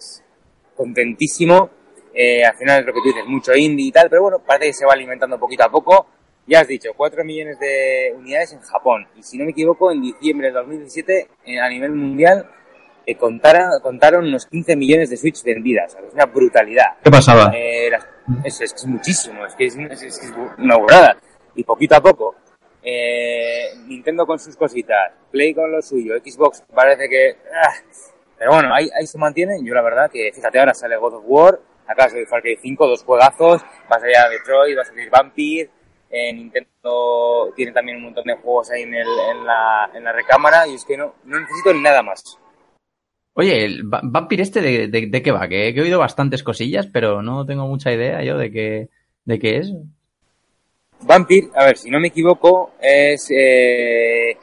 contentísimo. 0.76 1.70
Eh, 2.14 2.46
al 2.46 2.56
final 2.56 2.82
es 2.82 2.86
lo 2.86 2.94
que 2.94 3.00
tú 3.02 3.08
dices, 3.08 3.26
mucho 3.26 3.56
indie 3.56 3.88
y 3.88 3.92
tal, 3.92 4.10
pero 4.10 4.22
bueno, 4.24 4.40
parece 4.46 4.68
que 4.68 4.74
se 4.74 4.86
va 4.86 4.94
alimentando 4.94 5.40
poquito 5.40 5.64
a 5.64 5.70
poco. 5.72 6.08
ya 6.46 6.60
has 6.60 6.68
dicho, 6.68 6.90
4 6.96 7.24
millones 7.24 7.58
de 7.58 8.14
unidades 8.18 8.52
en 8.52 8.60
Japón. 8.60 9.08
Y 9.16 9.24
si 9.24 9.38
no 9.38 9.46
me 9.46 9.52
equivoco, 9.52 9.92
en 9.94 10.02
diciembre 10.02 10.48
de 10.48 10.54
2017, 10.54 11.28
eh, 11.46 11.60
a 11.60 11.70
nivel 11.70 11.92
mundial, 11.94 12.50
eh, 13.06 13.16
contara- 13.16 13.80
contaron 13.82 14.26
unos 14.26 14.46
15 14.48 14.76
millones 14.76 15.10
de 15.10 15.16
Switch 15.16 15.42
vendidas. 15.44 15.94
O 15.96 16.00
sea, 16.00 16.08
Es 16.08 16.14
una 16.14 16.26
brutalidad. 16.26 16.98
¿Qué 17.02 17.10
pasaba? 17.10 17.50
Eh, 17.56 17.90
las- 17.90 18.06
es, 18.44 18.60
es 18.60 18.74
que 18.74 18.78
es 18.80 18.86
muchísimo, 18.88 19.46
es 19.46 19.56
que 19.56 19.66
es, 19.68 19.76
es- 19.78 20.02
es 20.04 20.34
una 20.58 20.76
burrada. 20.78 21.16
Y 21.56 21.64
poquito 21.64 21.96
a 21.96 22.02
poco, 22.02 22.36
eh, 22.84 23.70
Nintendo 23.88 24.26
con 24.26 24.38
sus 24.38 24.56
cositas, 24.58 25.14
Play 25.32 25.54
con 25.54 25.72
lo 25.72 25.82
suyo, 25.82 26.16
Xbox 26.24 26.62
parece 26.74 27.08
que... 27.10 27.38
ah, 27.56 27.74
pero 28.38 28.52
bueno, 28.52 28.74
ahí, 28.74 28.90
ahí 29.00 29.08
se 29.08 29.18
mantienen. 29.18 29.66
Yo 29.66 29.74
la 29.74 29.82
verdad 29.82 30.12
que, 30.12 30.30
fíjate, 30.34 30.60
ahora 30.60 30.74
sale 30.74 30.98
God 30.98 31.14
of 31.16 31.24
War, 31.26 31.60
acá 31.88 32.10
sale 32.10 32.26
Far 32.26 32.42
Cry 32.42 32.58
5, 32.62 32.88
dos 32.88 33.04
juegazos, 33.04 33.62
va 33.92 33.96
a 33.96 34.00
salir 34.00 34.18
a 34.18 34.30
Detroit, 34.30 34.78
va 34.78 34.82
a 34.82 34.86
salir 34.86 35.10
Vampire, 35.10 35.70
eh, 36.10 36.34
Nintendo 36.34 37.52
tiene 37.56 37.72
también 37.72 37.98
un 37.98 38.04
montón 38.04 38.24
de 38.26 38.36
juegos 38.36 38.70
ahí 38.72 38.84
en, 38.84 38.94
el, 38.94 39.08
en, 39.32 39.46
la, 39.46 39.90
en 39.94 40.04
la 40.04 40.12
recámara 40.12 40.68
y 40.68 40.76
es 40.76 40.86
que 40.86 40.96
no, 40.98 41.16
no 41.26 41.40
necesito 41.40 41.74
nada 41.74 42.04
más. 42.04 42.38
Oye, 43.36 43.66
el 43.66 43.92
Va- 43.92 44.02
Vampire 44.04 44.44
este 44.44 44.62
de, 44.62 44.88
de- 44.90 45.08
de 45.08 45.22
qué 45.24 45.32
va, 45.32 45.48
que, 45.48 45.70
he 45.70 45.82
oído 45.82 45.98
bastantes 46.00 46.44
cosillas, 46.44 46.86
pero 46.88 47.22
no 47.24 47.46
tengo 47.46 47.66
mucha 47.68 47.92
idea 47.92 48.24
yo 48.24 48.38
de 48.38 48.52
qué, 48.52 48.90
de 49.26 49.40
qué 49.40 49.58
es. 49.58 49.74
Vampire, 51.02 51.48
a 51.56 51.66
ver, 51.66 51.78
si 51.78 51.90
no 51.90 52.00
me 52.00 52.08
equivoco, 52.10 52.74
es... 52.80 53.28
Eh, 53.32 54.38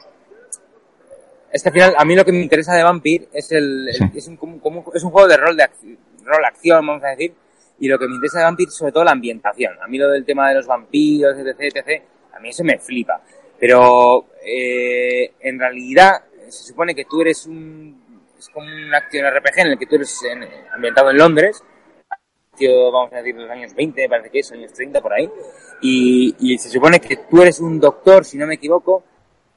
es 1.53 1.63
que 1.63 1.69
al 1.69 1.73
final, 1.73 1.93
a 1.97 2.05
mí 2.05 2.15
lo 2.15 2.23
que 2.23 2.31
me 2.31 2.41
interesa 2.41 2.73
de 2.75 2.83
Vampire 2.83 3.27
es 3.33 3.51
el, 3.51 3.87
es, 4.13 4.27
un, 4.27 4.37
como- 4.37 4.59
como- 4.59 4.91
es 4.93 5.03
un 5.03 5.11
juego 5.11 5.27
de 5.27 5.37
rol 5.37 5.55
de 5.57 5.63
acción, 5.63 5.97
rol 6.25 6.43
acción, 6.45 6.85
vamos 6.85 7.03
a 7.03 7.09
decir, 7.09 7.33
y 7.79 7.87
lo 7.87 7.97
que 7.97 8.07
me 8.07 8.15
interesa 8.15 8.39
de 8.39 8.45
Vampire 8.45 8.69
es 8.69 8.75
sobre 8.75 8.91
todo 8.91 9.03
la 9.03 9.11
ambientación. 9.11 9.73
A 9.81 9.87
mí 9.87 9.97
lo 9.97 10.09
del 10.09 10.25
tema 10.25 10.49
de 10.49 10.55
los 10.55 10.67
vampiros, 10.67 11.35
etc, 11.37 11.59
etc, 11.75 12.03
a 12.33 12.39
mí 12.39 12.49
eso 12.49 12.63
me 12.63 12.77
flipa. 12.77 13.21
Pero 13.59 14.27
eh, 14.43 15.33
en 15.39 15.59
realidad 15.59 16.23
se 16.49 16.63
supone 16.69 16.93
que 16.95 17.05
tú 17.05 17.21
eres 17.21 17.45
un... 17.45 18.23
es 18.37 18.49
como 18.49 18.65
un 18.67 18.93
acción 18.93 19.25
RPG 19.25 19.59
en 19.59 19.67
el 19.67 19.79
que 19.79 19.85
tú 19.85 19.95
eres 19.95 20.19
en- 20.23 20.47
ambientado 20.73 21.11
en 21.11 21.17
Londres, 21.17 21.63
vamos 22.91 23.11
a 23.13 23.17
decir, 23.17 23.35
los 23.35 23.49
años 23.49 23.73
20, 23.73 24.01
me 24.03 24.09
parece 24.09 24.29
que 24.29 24.39
es, 24.39 24.51
años 24.51 24.73
30, 24.73 25.01
por 25.01 25.13
ahí. 25.13 25.29
Y, 25.81 26.35
y 26.39 26.57
se 26.57 26.69
supone 26.69 26.99
que 26.99 27.17
tú 27.29 27.41
eres 27.41 27.59
un 27.59 27.79
doctor, 27.79 28.23
si 28.25 28.37
no 28.37 28.45
me 28.45 28.55
equivoco, 28.55 29.03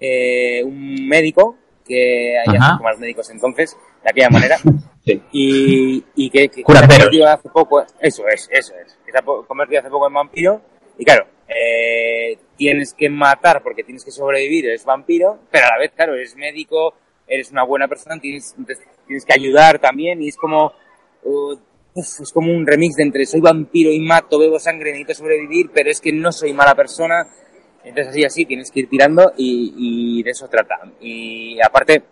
eh, 0.00 0.62
un 0.64 1.06
médico, 1.06 1.56
que 1.86 2.38
hay 2.38 2.58
los 2.82 2.98
médicos 2.98 3.30
entonces, 3.30 3.76
de 4.02 4.10
aquella 4.10 4.30
manera, 4.30 4.56
Sí. 5.04 5.20
y, 5.32 6.04
y 6.16 6.30
que, 6.30 6.48
que, 6.48 6.64
que 6.64 6.72
se 6.72 6.78
ha 6.78 6.88
convertido 6.88 7.28
hace 7.28 7.50
poco, 7.50 7.84
eso 8.00 8.26
es, 8.26 8.48
eso 8.50 8.72
es, 8.74 8.98
que 9.04 9.12
se 9.12 9.18
ha 9.18 9.22
convertido 9.22 9.80
hace 9.80 9.90
poco 9.90 10.06
en 10.06 10.14
vampiro, 10.14 10.62
y 10.96 11.04
claro, 11.04 11.26
eh, 11.46 12.38
tienes 12.56 12.94
que 12.94 13.10
matar 13.10 13.62
porque 13.62 13.84
tienes 13.84 14.02
que 14.02 14.10
sobrevivir, 14.10 14.66
eres 14.66 14.84
vampiro, 14.84 15.40
pero 15.50 15.66
a 15.66 15.70
la 15.70 15.78
vez, 15.78 15.92
claro, 15.94 16.14
eres 16.14 16.34
médico, 16.36 16.94
eres 17.26 17.50
una 17.50 17.64
buena 17.64 17.88
persona, 17.88 18.18
tienes, 18.18 18.54
tienes 19.06 19.24
que 19.24 19.32
ayudar 19.32 19.78
también, 19.78 20.22
y 20.22 20.28
es 20.28 20.36
como, 20.36 20.72
uh, 21.24 21.52
uf, 21.94 22.20
es 22.20 22.32
como 22.32 22.52
un 22.52 22.66
remix 22.66 22.96
de 22.96 23.02
entre 23.02 23.26
soy 23.26 23.40
vampiro 23.40 23.90
y 23.90 24.00
mato, 24.00 24.38
bebo 24.38 24.58
sangre, 24.58 24.92
necesito 24.92 25.14
sobrevivir, 25.14 25.70
pero 25.72 25.90
es 25.90 26.00
que 26.00 26.12
no 26.12 26.32
soy 26.32 26.52
mala 26.52 26.74
persona, 26.74 27.26
entonces 27.84 28.08
así, 28.08 28.24
así, 28.24 28.46
tienes 28.46 28.70
que 28.70 28.80
ir 28.80 28.88
tirando 28.88 29.32
y, 29.36 30.18
y 30.18 30.22
de 30.22 30.30
eso 30.30 30.48
trata. 30.48 30.80
Y 31.00 31.60
aparte, 31.60 32.02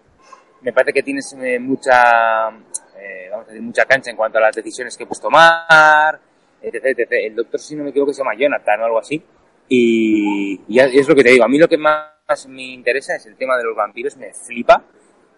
me 0.63 0.73
parece 0.73 0.93
que 0.93 1.03
tienes 1.03 1.33
eh, 1.41 1.59
mucha, 1.59 2.49
eh, 2.97 3.29
vamos 3.31 3.47
a 3.47 3.51
decir, 3.51 3.63
mucha 3.63 3.85
cancha 3.85 4.11
en 4.11 4.17
cuanto 4.17 4.39
a 4.39 4.43
las 4.43 4.55
decisiones 4.55 4.97
que 4.97 5.07
puedes 5.07 5.21
tomar, 5.21 6.21
etc. 6.61 7.09
El 7.11 7.35
doctor, 7.35 7.61
si 7.61 7.75
no 7.75 7.85
me 7.85 7.91
equivoco, 7.91 8.13
se 8.13 8.19
llama 8.19 8.37
Jonathan 8.37 8.81
o 8.81 8.85
algo 8.85 8.99
así. 8.99 9.23
Y, 9.69 10.61
es 10.69 11.09
lo 11.09 11.15
que 11.15 11.25
te 11.25 11.31
digo, 11.31 11.45
a 11.45 11.49
mí 11.49 11.59
lo 11.59 11.69
que 11.69 11.79
más 11.79 12.47
me 12.49 12.63
interesa 12.63 13.17
es 13.17 13.27
el 13.27 13.37
tema 13.37 13.57
de 13.57 13.65
los 13.65 13.77
vampiros, 13.77 14.17
me 14.17 14.33
flipa. 14.33 14.85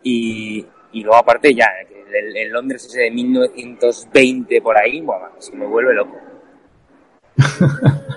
Y, 0.02 0.66
y 0.92 1.02
luego 1.02 1.16
aparte 1.16 1.54
ya, 1.54 1.68
el, 1.88 2.36
el 2.36 2.50
Londres 2.50 2.84
ese 2.84 3.00
de 3.00 3.10
1920 3.10 4.60
por 4.60 4.76
ahí, 4.76 5.04
es 5.38 5.50
que 5.50 5.56
me 5.56 5.66
vuelve 5.66 5.94
loco. 5.94 6.18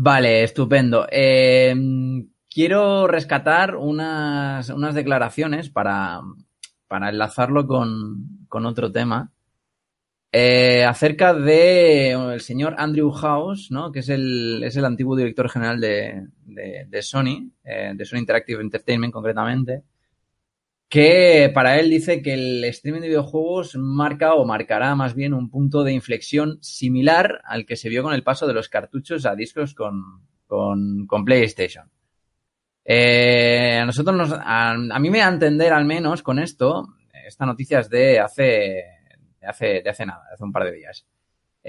Vale, 0.00 0.44
estupendo. 0.44 1.08
Eh, 1.10 1.74
quiero 2.48 3.08
rescatar 3.08 3.74
unas, 3.74 4.70
unas 4.70 4.94
declaraciones 4.94 5.70
para, 5.70 6.20
para 6.86 7.08
enlazarlo 7.08 7.66
con, 7.66 8.46
con 8.48 8.64
otro 8.64 8.92
tema. 8.92 9.32
Eh, 10.30 10.84
acerca 10.84 11.34
de 11.34 12.12
el 12.12 12.40
señor 12.40 12.76
Andrew 12.78 13.10
House, 13.10 13.72
¿no? 13.72 13.90
que 13.90 13.98
es 13.98 14.08
el, 14.08 14.62
es 14.62 14.76
el 14.76 14.84
antiguo 14.84 15.16
director 15.16 15.50
general 15.50 15.80
de, 15.80 16.28
de, 16.44 17.02
Sony, 17.02 17.50
eh, 17.64 17.90
de 17.92 18.04
Sony 18.04 18.18
Interactive 18.18 18.62
Entertainment 18.62 19.12
concretamente, 19.12 19.82
que 20.88 21.50
para 21.52 21.78
él 21.78 21.90
dice 21.90 22.22
que 22.22 22.34
el 22.34 22.64
streaming 22.64 23.02
de 23.02 23.08
videojuegos 23.08 23.76
marca 23.76 24.34
o 24.34 24.46
marcará 24.46 24.94
más 24.94 25.14
bien 25.14 25.34
un 25.34 25.50
punto 25.50 25.84
de 25.84 25.92
inflexión 25.92 26.58
similar 26.62 27.42
al 27.44 27.66
que 27.66 27.76
se 27.76 27.90
vio 27.90 28.02
con 28.02 28.14
el 28.14 28.22
paso 28.22 28.46
de 28.46 28.54
los 28.54 28.68
cartuchos 28.68 29.26
a 29.26 29.34
discos 29.34 29.74
con, 29.74 30.26
con, 30.46 31.06
con 31.06 31.24
PlayStation. 31.24 31.90
Eh, 32.84 33.78
a 33.78 33.84
nosotros 33.84 34.16
nos, 34.16 34.32
a, 34.32 34.70
a, 34.70 34.98
mí 34.98 35.10
me 35.10 35.18
da 35.18 35.26
a 35.26 35.32
entender 35.32 35.74
al 35.74 35.84
menos 35.84 36.22
con 36.22 36.38
esto, 36.38 36.86
esta 37.26 37.44
noticia 37.44 37.80
es 37.80 37.90
de 37.90 38.18
hace, 38.18 38.84
de 39.40 39.46
hace, 39.46 39.66
de 39.82 39.90
hace 39.90 40.06
nada, 40.06 40.24
de 40.26 40.34
hace 40.34 40.44
un 40.44 40.52
par 40.52 40.64
de 40.64 40.72
días. 40.72 41.06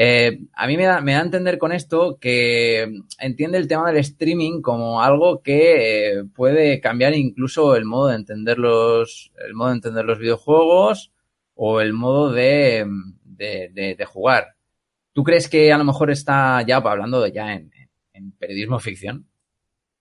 Eh, 0.02 0.40
a 0.54 0.66
mí 0.66 0.78
me 0.78 0.86
da, 0.86 1.02
me 1.02 1.12
da, 1.12 1.20
a 1.20 1.24
entender 1.24 1.58
con 1.58 1.74
esto 1.74 2.20
que 2.22 3.02
entiende 3.20 3.58
el 3.58 3.68
tema 3.68 3.92
del 3.92 3.98
streaming 3.98 4.62
como 4.62 5.02
algo 5.02 5.42
que 5.42 6.20
eh, 6.20 6.24
puede 6.34 6.80
cambiar 6.80 7.14
incluso 7.16 7.76
el 7.76 7.84
modo 7.84 8.08
de 8.08 8.16
entender 8.16 8.60
los, 8.60 9.34
el 9.46 9.54
modo 9.56 9.72
de 9.72 9.76
entender 9.76 10.06
los 10.06 10.18
videojuegos 10.18 11.12
o 11.54 11.82
el 11.82 11.92
modo 11.92 12.32
de, 12.32 12.88
de, 13.26 14.06
jugar. 14.06 14.56
¿Tú 15.12 15.26
crees 15.26 15.50
que 15.50 15.74
a 15.74 15.78
lo 15.78 15.84
mejor 15.84 16.12
está 16.12 16.62
ya, 16.66 16.78
hablando 16.78 17.20
de 17.20 17.34
ya 17.34 17.52
en, 17.54 17.70
en 18.14 18.32
periodismo 18.32 18.80
ficción, 18.80 19.28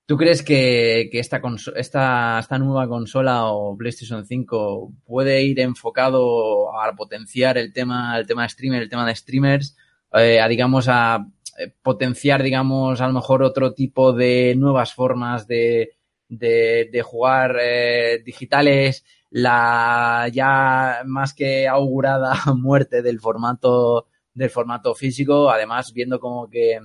¿Tú 0.07 0.17
crees 0.17 0.43
que, 0.43 1.11
que 1.13 1.19
esta, 1.19 1.43
esta, 1.77 2.39
esta, 2.39 2.59
nueva 2.59 2.89
consola 2.89 3.49
o 3.53 3.77
PlayStation 3.77 4.25
5 4.25 4.93
puede 5.05 5.43
ir 5.43 5.61
enfocado 5.61 6.75
a 6.81 6.97
potenciar 6.97 7.59
el 7.59 7.75
tema, 7.75 8.17
el 8.19 8.27
tema 8.27 8.45
de 8.45 8.49
streamer, 8.49 8.83
el 8.85 8.89
tema 8.89 9.07
de 9.07 9.15
streamers, 9.15 9.77
eh, 10.13 10.41
a 10.41 10.49
digamos 10.49 10.89
a 10.89 11.27
eh, 11.59 11.73
potenciar, 11.83 12.43
digamos, 12.43 13.01
a 13.01 13.07
lo 13.07 13.15
mejor 13.15 13.43
otro 13.43 13.75
tipo 13.75 14.13
de 14.13 14.55
nuevas 14.57 14.95
formas 14.95 15.47
de, 15.47 15.99
de, 16.29 16.89
de 16.93 17.03
jugar 17.03 17.57
eh, 17.61 18.23
digitales, 18.25 19.05
la 19.31 20.29
ya 20.33 21.03
más 21.07 21.35
que 21.35 21.69
augurada 21.69 22.35
muerte 22.57 23.03
del 23.03 23.21
formato 23.21 24.09
del 24.35 24.51
formato 24.51 24.95
físico, 24.95 25.51
además 25.51 25.93
viendo 25.93 26.21
como 26.21 26.49
que 26.49 26.79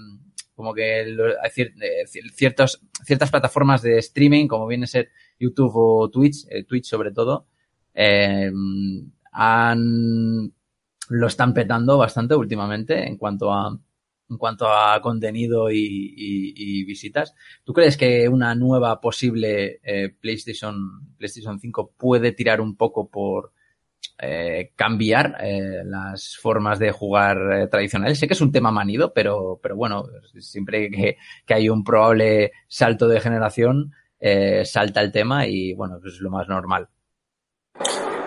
como 0.56 0.74
que 0.74 1.16
hay 1.42 1.52
ciertos, 2.34 2.82
ciertas 3.04 3.32
plataformas 3.32 3.82
de 3.82 3.98
streaming, 3.98 4.48
como 4.48 4.68
viene 4.68 4.86
a 4.86 4.88
ser 4.88 5.10
YouTube 5.40 5.72
o 5.76 6.10
Twitch, 6.10 6.46
eh, 6.50 6.64
Twitch 6.64 6.86
sobre 6.86 7.12
todo, 7.12 7.48
eh, 7.94 8.52
han, 9.32 10.54
lo 11.14 11.28
están 11.28 11.54
petando 11.54 11.98
bastante 11.98 12.36
últimamente 12.36 13.08
en 13.08 13.18
cuanto 13.18 13.52
a, 13.54 13.78
en 14.30 14.38
cuanto 14.38 14.68
a 14.68 15.00
contenido 15.02 15.70
y, 15.70 15.78
y, 15.78 16.54
y 16.56 16.84
visitas. 16.86 17.36
¿Tú 17.64 17.74
crees 17.74 17.98
que 17.98 18.28
una 18.30 18.56
nueva 18.56 19.00
posible 19.00 19.80
eh, 19.84 20.10
PlayStation, 20.10 21.16
PlayStation 21.18 21.60
5 21.60 21.94
puede 21.98 22.32
tirar 22.32 22.62
un 22.62 22.76
poco 22.76 23.10
por, 23.10 23.54
eh, 24.20 24.72
cambiar 24.76 25.38
eh, 25.42 25.84
las 25.86 26.38
formas 26.38 26.80
de 26.80 26.92
jugar 26.92 27.38
eh, 27.52 27.68
tradicionales. 27.68 28.20
Sé 28.20 28.28
que 28.28 28.34
es 28.34 28.42
un 28.42 28.52
tema 28.52 28.72
manido, 28.72 29.14
pero, 29.14 29.60
pero 29.62 29.76
bueno, 29.76 30.06
siempre 30.40 30.90
que, 30.90 31.18
que 31.46 31.54
hay 31.54 31.70
un 31.70 31.84
probable 31.84 32.52
salto 32.68 33.08
de 33.08 33.20
generación, 33.20 33.94
eh, 34.20 34.64
salta 34.66 35.02
el 35.02 35.12
tema 35.12 35.48
y 35.48 35.74
bueno, 35.74 36.00
pues 36.02 36.16
es 36.16 36.22
lo 36.22 36.30
más 36.30 36.48
normal. 36.48 36.88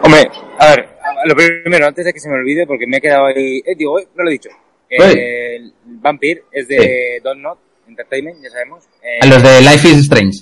Hombre, 0.02 0.28
a 0.58 0.68
ver, 0.70 0.95
lo 1.26 1.34
primero, 1.34 1.86
antes 1.86 2.04
de 2.04 2.12
que 2.12 2.20
se 2.20 2.28
me 2.28 2.36
olvide, 2.36 2.66
porque 2.66 2.86
me 2.86 2.98
he 2.98 3.00
quedado 3.00 3.26
ahí, 3.26 3.62
eh, 3.64 3.74
digo, 3.76 3.98
no 4.14 4.24
lo 4.24 4.28
he 4.28 4.32
dicho. 4.32 4.50
el 4.88 5.72
Vampire 5.84 6.44
es 6.52 6.68
de 6.68 6.78
sí. 6.78 7.22
Don't 7.22 7.40
Not 7.40 7.58
Entertainment, 7.88 8.42
ya 8.42 8.50
sabemos. 8.50 8.84
Los 9.28 9.42
de 9.42 9.60
Life 9.60 9.88
is 9.88 9.98
Strange. 9.98 10.38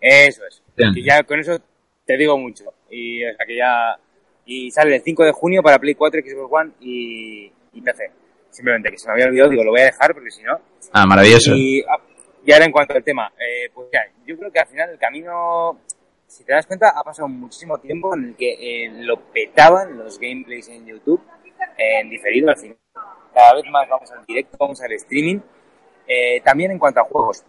Eso 0.00 0.42
es. 0.46 0.62
Bien. 0.76 0.92
Que 0.94 1.02
ya 1.02 1.22
con 1.22 1.40
eso 1.40 1.58
te 2.04 2.16
digo 2.16 2.38
mucho. 2.38 2.64
Y 2.90 3.24
o 3.24 3.34
sea 3.34 3.46
que 3.46 3.56
ya 3.56 3.98
y 4.46 4.70
sale 4.70 4.94
el 4.94 5.02
5 5.02 5.24
de 5.24 5.32
junio 5.32 5.62
para 5.62 5.78
Play 5.78 5.94
4, 5.94 6.20
Xbox 6.24 6.52
One 6.52 6.72
y, 6.80 7.50
y, 7.72 7.80
PC. 7.82 8.10
Simplemente 8.50 8.90
que 8.90 8.98
se 8.98 9.08
me 9.08 9.14
había 9.14 9.26
olvidado, 9.26 9.50
digo, 9.50 9.64
lo 9.64 9.72
voy 9.72 9.80
a 9.80 9.86
dejar 9.86 10.14
porque 10.14 10.30
si 10.30 10.42
no. 10.42 10.58
Ah, 10.92 11.04
maravilloso. 11.04 11.52
Y, 11.54 11.84
y, 12.44 12.52
ahora 12.52 12.64
en 12.64 12.72
cuanto 12.72 12.94
al 12.94 13.02
tema, 13.02 13.32
eh, 13.38 13.68
pues 13.74 13.88
ya, 13.92 14.00
yo 14.24 14.38
creo 14.38 14.52
que 14.52 14.60
al 14.60 14.68
final 14.68 14.90
el 14.90 14.98
camino, 14.98 15.80
si 16.36 16.44
te 16.44 16.52
das 16.52 16.66
cuenta, 16.66 16.90
ha 16.90 17.02
pasado 17.02 17.28
muchísimo 17.28 17.78
tiempo 17.78 18.14
en 18.14 18.24
el 18.26 18.36
que 18.36 18.84
eh, 18.84 18.90
lo 18.92 19.18
petaban 19.32 19.96
los 19.96 20.18
gameplays 20.18 20.68
en 20.68 20.84
YouTube, 20.86 21.20
en 21.78 22.10
diferido 22.10 22.50
al 22.50 22.56
final. 22.58 22.76
Cada 23.32 23.54
vez 23.54 23.64
más 23.70 23.88
vamos 23.88 24.10
al 24.10 24.24
directo, 24.26 24.56
vamos 24.60 24.80
al 24.82 24.92
streaming. 24.92 25.38
Eh, 26.06 26.40
también 26.42 26.70
en 26.70 26.78
cuanto 26.78 27.00
a 27.00 27.04
juegos. 27.04 27.42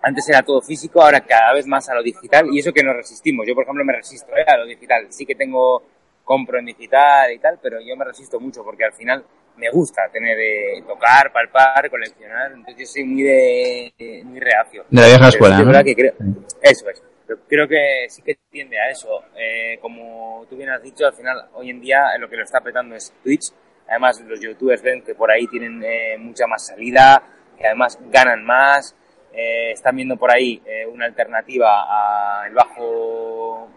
Antes 0.00 0.28
era 0.28 0.42
todo 0.42 0.60
físico, 0.62 1.02
ahora 1.02 1.20
cada 1.20 1.52
vez 1.52 1.66
más 1.66 1.88
a 1.88 1.94
lo 1.94 2.02
digital 2.02 2.46
y 2.52 2.58
eso 2.60 2.72
que 2.72 2.82
nos 2.82 2.96
resistimos. 2.96 3.46
Yo, 3.46 3.54
por 3.54 3.64
ejemplo, 3.64 3.84
me 3.84 3.92
resisto 3.92 4.36
¿eh? 4.36 4.44
a 4.46 4.56
lo 4.56 4.66
digital. 4.66 5.06
Sí 5.10 5.26
que 5.26 5.34
tengo 5.34 5.82
compro 6.24 6.58
en 6.58 6.66
digital 6.66 7.32
y 7.32 7.38
tal, 7.38 7.58
pero 7.62 7.80
yo 7.80 7.96
me 7.96 8.04
resisto 8.04 8.38
mucho 8.40 8.64
porque 8.64 8.84
al 8.84 8.92
final 8.92 9.24
me 9.56 9.68
gusta 9.70 10.08
tener 10.10 10.36
de 10.36 10.82
tocar, 10.86 11.32
palpar, 11.32 11.88
coleccionar. 11.90 12.52
Entonces 12.52 12.76
yo 12.78 12.86
soy 12.86 13.04
muy 13.04 13.22
de, 13.22 14.22
muy 14.24 14.40
reacio. 14.40 14.84
De 14.88 15.00
la 15.00 15.06
vieja 15.08 15.28
escuela, 15.28 15.58
es 15.60 15.66
¿no? 15.66 15.84
que 15.84 15.94
creo- 15.94 16.14
eso 16.62 16.88
es. 16.90 17.02
Pero 17.32 17.46
creo 17.48 17.68
que 17.68 18.06
sí 18.08 18.22
que 18.22 18.36
tiende 18.50 18.78
a 18.78 18.90
eso. 18.90 19.24
Eh, 19.36 19.78
como 19.80 20.44
tú 20.48 20.56
bien 20.56 20.70
has 20.70 20.82
dicho, 20.82 21.06
al 21.06 21.14
final, 21.14 21.48
hoy 21.54 21.70
en 21.70 21.80
día, 21.80 22.16
lo 22.18 22.28
que 22.28 22.36
lo 22.36 22.42
está 22.42 22.60
petando 22.60 22.94
es 22.94 23.12
Twitch. 23.22 23.52
Además, 23.88 24.20
los 24.20 24.40
youtubers 24.40 24.82
ven 24.82 25.02
que 25.02 25.14
por 25.14 25.30
ahí 25.30 25.46
tienen 25.46 25.82
eh, 25.84 26.16
mucha 26.18 26.46
más 26.46 26.66
salida, 26.66 27.22
que 27.58 27.66
además 27.66 27.98
ganan 28.10 28.44
más. 28.44 28.94
Eh, 29.32 29.72
están 29.72 29.96
viendo 29.96 30.16
por 30.16 30.30
ahí 30.30 30.62
una 30.92 31.06
alternativa 31.06 32.42
al 32.42 32.52
bajo, 32.52 33.68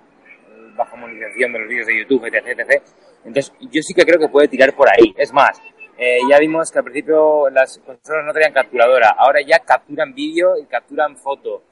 el 0.54 0.74
bajo 0.74 0.98
monetización 0.98 1.54
de 1.54 1.60
los 1.60 1.70
vídeos 1.70 1.88
de 1.88 2.00
YouTube, 2.00 2.26
etc, 2.26 2.60
etc. 2.60 2.84
Entonces, 3.24 3.54
yo 3.72 3.82
sí 3.82 3.94
que 3.94 4.04
creo 4.04 4.20
que 4.20 4.28
puede 4.28 4.50
tirar 4.50 4.76
por 4.76 4.90
ahí. 4.90 5.14
Es 5.18 5.32
más, 5.32 5.62
ya 5.98 6.40
vimos 6.40 6.72
que 6.72 6.80
al 6.80 6.84
principio 6.84 7.50
las 7.50 7.80
consolas 7.80 8.26
no 8.26 8.34
tenían 8.34 8.52
capturadora, 8.52 9.16
ahora 9.18 9.40
ya 9.42 9.60
capturan 9.60 10.14
vídeo 10.14 10.58
y 10.58 10.66
capturan 10.66 11.16
foto. 11.16 11.64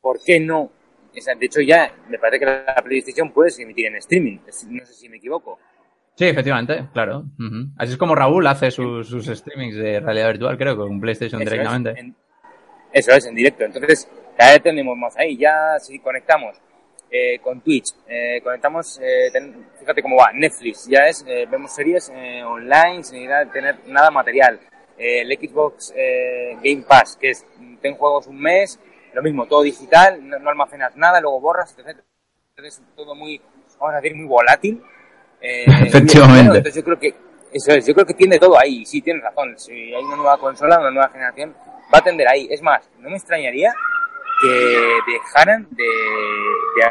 ¿Por 0.00 0.18
qué 0.24 0.40
no? 0.40 0.70
De 1.12 1.46
hecho, 1.46 1.60
ya 1.60 1.92
me 2.08 2.18
parece 2.18 2.38
que 2.38 2.46
la 2.46 2.80
PlayStation 2.84 3.32
puede 3.32 3.50
emitir 3.62 3.86
en 3.86 3.96
streaming. 3.96 4.38
No 4.68 4.84
sé 4.86 4.94
si 4.94 5.08
me 5.08 5.16
equivoco. 5.16 5.58
Sí, 6.14 6.26
efectivamente, 6.26 6.86
claro. 6.92 7.24
Así 7.78 7.92
es 7.92 7.98
como 7.98 8.14
Raúl 8.14 8.46
hace 8.46 8.70
sus, 8.70 9.08
sus 9.08 9.26
streamings 9.26 9.74
de 9.76 10.00
realidad 10.00 10.28
virtual, 10.28 10.56
creo, 10.56 10.76
con 10.76 11.00
PlayStation 11.00 11.40
Eso 11.42 11.50
directamente. 11.50 11.90
Es, 11.90 11.98
en, 11.98 12.14
eso 12.92 13.12
es, 13.12 13.26
en 13.26 13.34
directo. 13.34 13.64
Entonces, 13.64 14.08
cada 14.36 14.52
vez 14.52 14.62
tenemos 14.62 14.96
más 14.96 15.16
ahí. 15.16 15.36
Ya 15.36 15.78
si 15.80 15.98
conectamos 15.98 16.56
eh, 17.10 17.38
con 17.40 17.60
Twitch, 17.60 17.92
eh, 18.06 18.40
conectamos, 18.44 19.00
eh, 19.02 19.30
ten- 19.32 19.66
fíjate 19.80 20.00
cómo 20.02 20.16
va, 20.16 20.30
Netflix, 20.32 20.86
ya 20.86 21.08
es, 21.08 21.24
eh, 21.26 21.46
vemos 21.50 21.74
series 21.74 22.08
eh, 22.14 22.44
online 22.44 23.02
sin 23.02 23.28
tener 23.52 23.76
nada 23.88 24.10
material. 24.12 24.60
Eh, 24.96 25.22
el 25.22 25.32
Xbox 25.38 25.92
eh, 25.96 26.56
Game 26.62 26.84
Pass, 26.86 27.16
que 27.20 27.30
es, 27.30 27.44
ten 27.80 27.94
juegos 27.96 28.26
un 28.28 28.38
mes, 28.40 28.78
lo 29.12 29.22
mismo, 29.22 29.46
todo 29.46 29.62
digital, 29.62 30.26
no, 30.28 30.38
no 30.38 30.50
almacenas 30.50 30.96
nada, 30.96 31.20
luego 31.20 31.40
borras, 31.40 31.76
etc. 31.78 31.98
Entonces, 32.56 32.82
todo 32.96 33.14
muy, 33.14 33.40
vamos 33.78 33.94
a 33.94 34.00
decir, 34.00 34.16
muy 34.16 34.26
volátil. 34.26 34.82
Eh, 35.40 35.64
Efectivamente. 35.86 36.58
Entonces 36.58 36.74
yo 36.76 36.84
creo 36.84 36.98
que 36.98 37.14
eso 37.52 37.72
es, 37.72 37.86
yo 37.86 37.94
creo 37.94 38.06
que 38.06 38.14
tiene 38.14 38.38
todo 38.38 38.58
ahí, 38.58 38.84
sí 38.86 39.00
tienes 39.02 39.22
razón, 39.22 39.58
si 39.58 39.72
hay 39.72 40.02
una 40.04 40.16
nueva 40.16 40.38
consola, 40.38 40.78
una 40.78 40.90
nueva 40.90 41.08
generación, 41.08 41.54
va 41.92 41.98
a 41.98 42.02
tender 42.02 42.28
ahí. 42.28 42.46
Es 42.50 42.62
más, 42.62 42.88
no 42.98 43.08
me 43.10 43.16
extrañaría 43.16 43.72
que 44.40 44.98
dejaran 45.12 45.66
de, 45.70 45.82
de, 45.82 46.82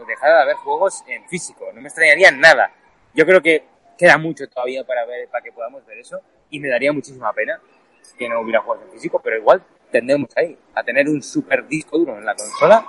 de- 0.00 0.06
dejar 0.06 0.30
de 0.36 0.42
haber 0.42 0.56
juegos 0.56 1.02
en 1.06 1.26
físico, 1.28 1.66
no 1.74 1.80
me 1.80 1.88
extrañaría 1.88 2.30
nada. 2.30 2.72
Yo 3.14 3.24
creo 3.24 3.40
que 3.40 3.64
queda 3.96 4.18
mucho 4.18 4.48
todavía 4.48 4.84
para 4.84 5.04
ver, 5.04 5.28
para 5.28 5.42
que 5.44 5.52
podamos 5.52 5.84
ver 5.86 5.98
eso, 5.98 6.20
y 6.50 6.58
me 6.58 6.68
daría 6.68 6.92
muchísima 6.92 7.32
pena 7.32 7.60
que 8.18 8.28
no 8.28 8.40
hubiera 8.40 8.60
juegos 8.60 8.84
en 8.86 8.92
físico, 8.92 9.20
pero 9.22 9.36
igual 9.36 9.62
tendemos 9.90 10.30
ahí 10.36 10.56
a 10.74 10.82
tener 10.82 11.08
un 11.08 11.22
super 11.22 11.66
disco 11.66 11.98
duro 11.98 12.16
en 12.18 12.24
la 12.24 12.34
consola 12.34 12.86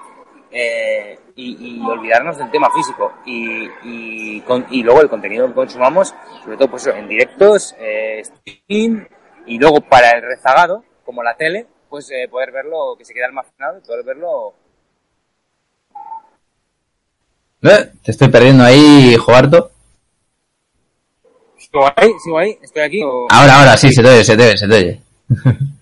eh, 0.52 1.18
y, 1.36 1.78
y 1.78 1.82
olvidarnos 1.86 2.38
del 2.38 2.52
tema 2.52 2.70
físico 2.74 3.14
y, 3.26 3.68
y, 3.84 4.42
con- 4.42 4.66
y 4.70 4.84
luego 4.84 5.02
el 5.02 5.10
contenido 5.10 5.48
que 5.48 5.54
consumamos, 5.54 6.14
sobre 6.44 6.58
todo 6.58 6.70
pues 6.70 6.88
en 6.88 7.08
directos, 7.08 7.76
eh, 7.80 8.20
streaming 8.22 9.04
y 9.46 9.58
luego 9.58 9.82
para 9.82 10.12
el 10.12 10.22
rezagado, 10.22 10.84
como 11.06 11.24
la 11.24 11.36
tele, 11.36 11.66
pues 11.90 12.10
eh, 12.12 12.28
poder 12.30 12.52
verlo, 12.52 12.96
que 12.98 13.06
se 13.06 13.14
quede 13.14 13.26
almacenado 13.26 13.78
y 13.78 13.82
poder 13.82 14.06
verlo. 14.06 14.54
Eh, 17.64 17.92
Te 18.04 18.12
estoy 18.12 18.28
perdiendo 18.30 18.64
ahí, 18.64 19.16
Joarto. 19.18 19.72
¿Sigo 21.58 21.86
ahí? 21.96 22.12
¿Sigo 22.24 22.38
ahí? 22.40 22.58
¿Estoy 22.62 22.82
aquí? 22.82 23.04
o- 23.04 23.28
Ahora, 23.32 23.60
ahora, 23.60 23.78
sí, 23.78 23.92
se 23.92 24.02
te 24.02 24.10
oye, 24.10 24.24
se 24.24 24.36
te 24.36 24.44
oye, 24.44 24.58
se 24.58 24.68
te 24.68 24.76
oye. 24.76 25.02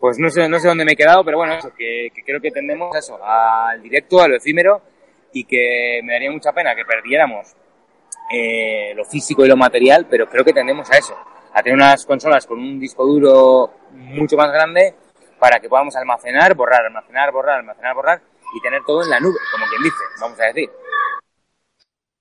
Pues 0.00 0.18
no 0.18 0.30
sé, 0.30 0.48
no 0.48 0.58
sé 0.58 0.66
dónde 0.66 0.84
me 0.86 0.92
he 0.92 0.96
quedado, 0.96 1.22
pero 1.22 1.36
bueno, 1.36 1.52
eso, 1.52 1.72
que, 1.76 2.08
que 2.14 2.24
creo 2.24 2.40
que 2.40 2.50
tendemos 2.50 2.96
eso, 2.96 3.22
al 3.22 3.82
directo, 3.82 4.22
a 4.22 4.28
lo 4.28 4.36
efímero, 4.36 4.80
y 5.32 5.44
que 5.44 6.00
me 6.02 6.14
daría 6.14 6.30
mucha 6.30 6.52
pena 6.52 6.74
que 6.74 6.86
perdiéramos 6.86 7.54
eh, 8.32 8.94
lo 8.96 9.04
físico 9.04 9.44
y 9.44 9.48
lo 9.48 9.56
material, 9.56 10.06
pero 10.08 10.26
creo 10.26 10.42
que 10.42 10.54
tendemos 10.54 10.90
a 10.90 10.96
eso, 10.96 11.14
a 11.52 11.62
tener 11.62 11.76
unas 11.76 12.06
consolas 12.06 12.46
con 12.46 12.58
un 12.58 12.80
disco 12.80 13.04
duro 13.04 13.74
mucho 13.92 14.36
más 14.38 14.50
grande 14.50 14.94
para 15.38 15.60
que 15.60 15.68
podamos 15.68 15.94
almacenar, 15.96 16.54
borrar, 16.54 16.86
almacenar, 16.86 17.30
borrar, 17.30 17.58
almacenar, 17.58 17.94
borrar, 17.94 18.22
y 18.56 18.60
tener 18.62 18.82
todo 18.86 19.02
en 19.02 19.10
la 19.10 19.20
nube, 19.20 19.38
como 19.52 19.66
quien 19.66 19.82
dice, 19.82 20.04
vamos 20.20 20.40
a 20.40 20.44
decir. 20.46 20.70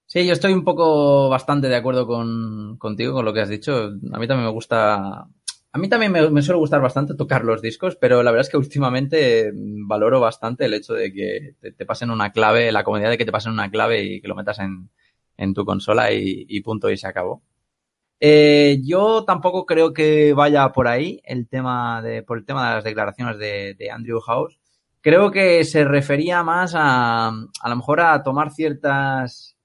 Sí, 0.05 0.25
yo 0.25 0.33
estoy 0.33 0.53
un 0.53 0.63
poco 0.63 1.29
bastante 1.29 1.67
de 1.67 1.75
acuerdo 1.75 2.07
con, 2.07 2.77
contigo, 2.79 3.13
con 3.13 3.25
lo 3.25 3.31
que 3.31 3.41
has 3.41 3.49
dicho. 3.49 3.91
A 4.11 4.17
mí 4.17 4.27
también 4.27 4.45
me 4.45 4.51
gusta. 4.51 5.27
A 5.71 5.77
mí 5.77 5.88
también 5.88 6.12
me, 6.12 6.41
suele 6.41 6.60
gustar 6.60 6.82
bastante 6.82 7.13
tocar 7.13 7.45
los 7.45 7.62
discos, 7.62 7.95
pero 7.95 8.23
la 8.23 8.32
verdad 8.32 8.47
es 8.47 8.49
que 8.49 8.58
últimamente 8.58 9.51
mm, 9.53 9.88
valoro 9.88 10.19
bastante 10.19 10.65
el 10.65 10.73
hecho 10.73 10.93
de 10.93 11.13
que 11.13 11.55
te, 11.62 11.86
pasen 11.86 12.10
una 12.10 12.32
clave, 12.32 12.71
la 12.71 12.84
comodidad 12.84 13.12
de 13.12 13.17
que 13.19 13.25
te 13.25 13.32
pasen 13.32 13.51
una 13.51 13.69
clave 13.69 14.03
y 14.03 14.21
que 14.21 14.27
lo 14.27 14.36
metas 14.36 14.60
en, 14.60 14.89
tu 15.53 15.65
consola 15.65 16.12
y, 16.12 16.62
punto 16.62 16.89
y 16.89 16.97
se 16.97 17.08
acabó. 17.08 17.43
Eh, 18.19 18.79
yo 18.84 19.23
tampoco 19.25 19.65
creo 19.65 19.93
que 19.93 20.34
vaya 20.34 20.71
por 20.73 20.88
ahí 20.88 21.21
el 21.23 21.47
tema 21.47 22.01
de, 22.01 22.23
por 22.23 22.38
el 22.39 22.45
tema 22.45 22.69
de 22.69 22.75
las 22.75 22.84
declaraciones 22.84 23.38
de, 23.39 23.75
de 23.75 23.91
Andrew 23.91 24.19
House. 24.21 24.60
Creo 25.01 25.32
que 25.32 25.63
se 25.65 25.86
refería 25.86 26.43
más 26.43 26.73
a, 26.75 27.29
a 27.29 27.69
lo 27.69 27.75
mejor 27.75 28.01
a 28.01 28.23
tomar 28.23 28.51
ciertas, 28.51 29.55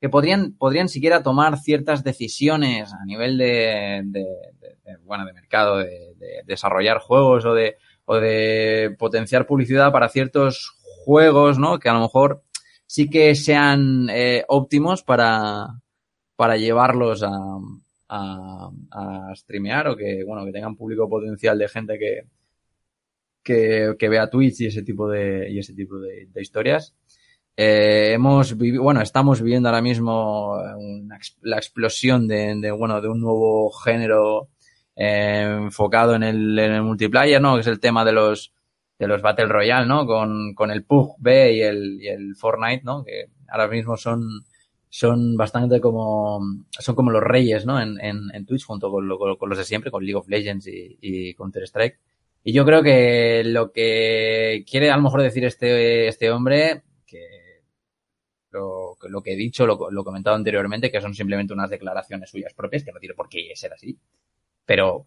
que 0.00 0.08
podrían, 0.08 0.52
podrían 0.56 0.88
siquiera 0.88 1.22
tomar 1.22 1.58
ciertas 1.58 2.04
decisiones 2.04 2.92
a 2.92 3.04
nivel 3.06 3.38
de- 3.38 4.02
de, 4.04 4.24
bueno, 5.04 5.24
de 5.26 5.32
mercado, 5.32 5.78
de, 5.78 6.14
de 6.16 6.42
desarrollar 6.46 6.98
juegos 6.98 7.44
o 7.44 7.54
de, 7.54 7.76
o 8.04 8.16
de 8.16 8.94
potenciar 8.98 9.46
publicidad 9.46 9.92
para 9.92 10.08
ciertos 10.08 10.76
juegos, 11.04 11.58
¿no? 11.58 11.78
Que 11.78 11.88
a 11.88 11.94
lo 11.94 12.00
mejor 12.00 12.42
sí 12.86 13.08
que 13.08 13.34
sean 13.34 14.08
eh, 14.10 14.44
óptimos 14.48 15.02
para, 15.02 15.80
para 16.36 16.56
llevarlos 16.56 17.22
a, 17.22 17.30
a, 18.08 18.70
a 18.90 19.34
streamear 19.34 19.88
o 19.88 19.96
que, 19.96 20.24
bueno, 20.24 20.44
que 20.44 20.52
tengan 20.52 20.76
público 20.76 21.08
potencial 21.08 21.58
de 21.58 21.68
gente 21.68 21.98
que, 21.98 22.26
que, 23.42 23.94
que 23.98 24.08
vea 24.08 24.30
Twitch 24.30 24.60
y 24.60 24.66
ese 24.66 24.82
tipo 24.82 25.08
de, 25.08 25.50
y 25.50 25.58
ese 25.58 25.74
tipo 25.74 25.98
de, 25.98 26.28
historias. 26.36 26.94
Eh, 27.56 28.12
hemos 28.14 28.56
bueno, 28.56 29.00
estamos 29.00 29.40
viviendo 29.40 29.68
ahora 29.68 29.80
mismo 29.80 30.56
la 31.42 31.56
explosión 31.56 32.26
de, 32.26 32.56
de, 32.56 32.70
bueno, 32.72 33.00
de 33.00 33.08
un 33.08 33.20
nuevo 33.20 33.70
género 33.70 34.48
enfocado 34.96 36.14
en 36.14 36.22
el, 36.22 36.58
en 36.58 36.72
el 36.72 36.82
multiplayer, 36.82 37.40
¿no? 37.40 37.54
Que 37.54 37.60
es 37.60 37.66
el 37.66 37.80
tema 37.80 38.04
de 38.04 38.12
los, 38.12 38.52
de 38.98 39.08
los 39.08 39.22
Battle 39.22 39.46
Royale, 39.46 39.86
¿no? 39.86 40.06
Con, 40.06 40.54
con 40.54 40.70
el 40.70 40.84
PUBG 40.84 41.28
y 41.52 41.62
el, 41.62 41.98
y 42.00 42.08
el 42.08 42.36
Fortnite, 42.36 42.84
¿no? 42.84 43.04
Que 43.04 43.26
ahora 43.48 43.68
mismo 43.68 43.96
son, 43.96 44.44
son 44.88 45.36
bastante 45.36 45.80
como, 45.80 46.40
son 46.70 46.94
como 46.94 47.10
los 47.10 47.22
reyes, 47.22 47.66
¿no? 47.66 47.80
En, 47.80 47.98
en, 48.00 48.46
Twitch 48.46 48.64
junto 48.64 48.90
con, 48.90 49.08
con 49.38 49.48
los 49.48 49.58
de 49.58 49.64
siempre, 49.64 49.90
con 49.90 50.04
League 50.04 50.18
of 50.18 50.28
Legends 50.28 50.66
y, 50.68 50.98
y 51.00 51.34
Counter 51.34 51.64
Strike. 51.64 51.98
Y 52.44 52.52
yo 52.52 52.64
creo 52.64 52.82
que 52.82 53.42
lo 53.44 53.72
que 53.72 54.64
quiere 54.70 54.90
a 54.90 54.96
lo 54.96 55.02
mejor 55.02 55.22
decir 55.22 55.44
este, 55.44 56.08
este 56.08 56.30
hombre, 56.30 56.82
que 57.06 57.62
lo, 58.50 58.96
lo 59.08 59.22
que 59.22 59.32
he 59.32 59.36
dicho, 59.36 59.66
lo, 59.66 59.90
lo 59.90 60.04
comentado 60.04 60.36
anteriormente, 60.36 60.90
que 60.90 61.00
son 61.00 61.14
simplemente 61.14 61.54
unas 61.54 61.70
declaraciones 61.70 62.30
suyas 62.30 62.52
propias, 62.54 62.84
que 62.84 62.92
no 62.92 63.00
tiene 63.00 63.14
por 63.14 63.28
qué 63.28 63.50
ser 63.54 63.72
así. 63.72 63.98
Pero 64.66 65.06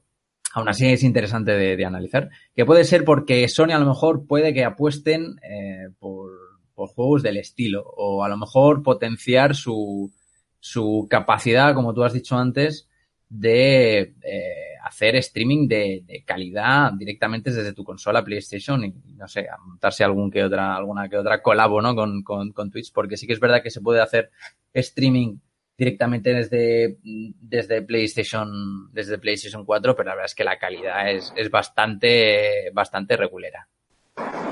aún 0.54 0.70
así 0.70 0.88
es 0.88 1.04
interesante 1.04 1.52
de, 1.52 1.86
analizar. 1.86 2.30
Que 2.56 2.66
puede 2.66 2.84
ser 2.84 3.04
porque 3.04 3.48
Sony 3.48 3.72
a 3.72 3.80
lo 3.80 3.86
mejor 3.86 4.26
puede 4.28 4.54
que 4.54 4.64
apuesten 4.64 5.40
eh, 5.44 5.90
por, 6.00 6.32
juegos 6.74 7.24
del 7.24 7.38
estilo, 7.38 7.84
o 7.84 8.24
a 8.24 8.30
lo 8.30 8.38
mejor 8.38 8.84
potenciar 8.84 9.56
su, 9.56 10.12
su 10.60 11.08
capacidad, 11.10 11.74
como 11.74 11.94
tú 11.94 12.04
has 12.04 12.14
dicho 12.14 12.38
antes, 12.38 12.88
de 13.30 14.00
eh, 14.22 14.78
hacer 14.84 15.16
streaming 15.16 15.68
de, 15.68 16.24
calidad 16.26 16.94
directamente 16.94 17.52
desde 17.52 17.74
tu 17.74 17.84
consola 17.84 18.24
PlayStation 18.24 18.86
y 18.86 18.94
no 19.16 19.28
sé, 19.28 19.48
a 19.50 19.58
montarse 19.58 20.04
algún 20.04 20.30
que 20.30 20.44
otra, 20.44 20.76
alguna 20.76 21.10
que 21.10 21.18
otra 21.18 21.42
colabo 21.42 21.82
¿no? 21.82 21.96
con 21.96 22.72
Twitch, 22.72 22.92
porque 22.94 23.18
sí 23.18 23.26
que 23.26 23.34
es 23.34 23.40
verdad 23.40 23.64
que 23.64 23.72
se 23.72 23.82
puede 23.82 24.02
hacer 24.02 24.30
streaming 24.74 25.38
directamente 25.78 26.34
desde, 26.34 26.98
desde 27.04 27.84
PlayStation, 27.84 28.92
desde 28.92 29.20
PlayStation 29.20 29.64
4, 29.64 29.96
pero 29.96 30.10
la 30.10 30.16
verdad 30.16 30.26
es 30.26 30.36
que 30.36 30.44
la 30.44 30.58
calidad 30.58 31.12
es, 31.12 31.32
es 31.36 31.52
bastante, 31.52 32.72
bastante 32.74 33.16
regulera. 33.16 33.68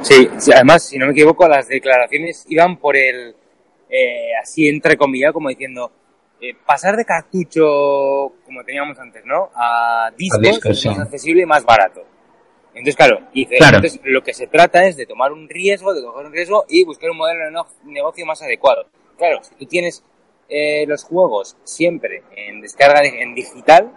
Sí, 0.02 0.30
sí, 0.38 0.52
además, 0.54 0.88
si 0.88 1.00
no 1.00 1.08
me 1.08 1.14
equivoco, 1.14 1.48
las 1.48 1.68
declaraciones 1.68 2.46
iban 2.48 2.78
por 2.78 2.96
el, 2.96 3.36
eh, 3.90 4.36
así 4.40 4.68
entre 4.68 4.98
comillas, 4.98 5.34
como 5.34 5.50
diciendo, 5.50 5.92
eh, 6.40 6.54
pasar 6.66 6.96
de 6.96 7.06
cartucho, 7.06 8.34
como 8.46 8.64
teníamos 8.64 9.00
antes, 9.00 9.26
¿no? 9.26 9.50
A 9.56 10.12
discos, 10.16 10.42
discos, 10.42 10.78
es 10.78 10.86
más 10.86 11.00
accesible 11.00 11.42
y 11.42 11.46
más 11.48 11.66
barato. 11.66 12.04
Entonces, 12.76 12.96
claro, 12.96 13.20
y 13.34 13.46
dice, 13.46 13.56
Claro. 13.58 13.78
entonces 13.78 14.00
lo 14.04 14.22
que 14.22 14.34
se 14.34 14.48
trata 14.48 14.86
es 14.86 14.98
de 14.98 15.08
tomar 15.08 15.32
un 15.32 15.50
riesgo, 15.50 15.94
de 15.94 16.04
coger 16.04 16.26
un 16.28 16.34
riesgo 16.34 16.66
y 16.68 16.84
buscar 16.84 17.10
un 17.10 17.18
modelo 17.18 17.46
de 17.46 17.92
negocio 17.92 18.26
más 18.26 18.42
adecuado. 18.44 18.86
Claro, 19.18 19.42
si 19.44 19.56
tú 19.56 19.66
tienes 19.66 20.04
eh, 20.50 20.86
los 20.88 21.04
juegos 21.04 21.58
siempre 21.64 22.24
en 22.36 22.62
descarga 22.62 23.02
de- 23.02 23.22
en 23.22 23.34
digital, 23.36 23.92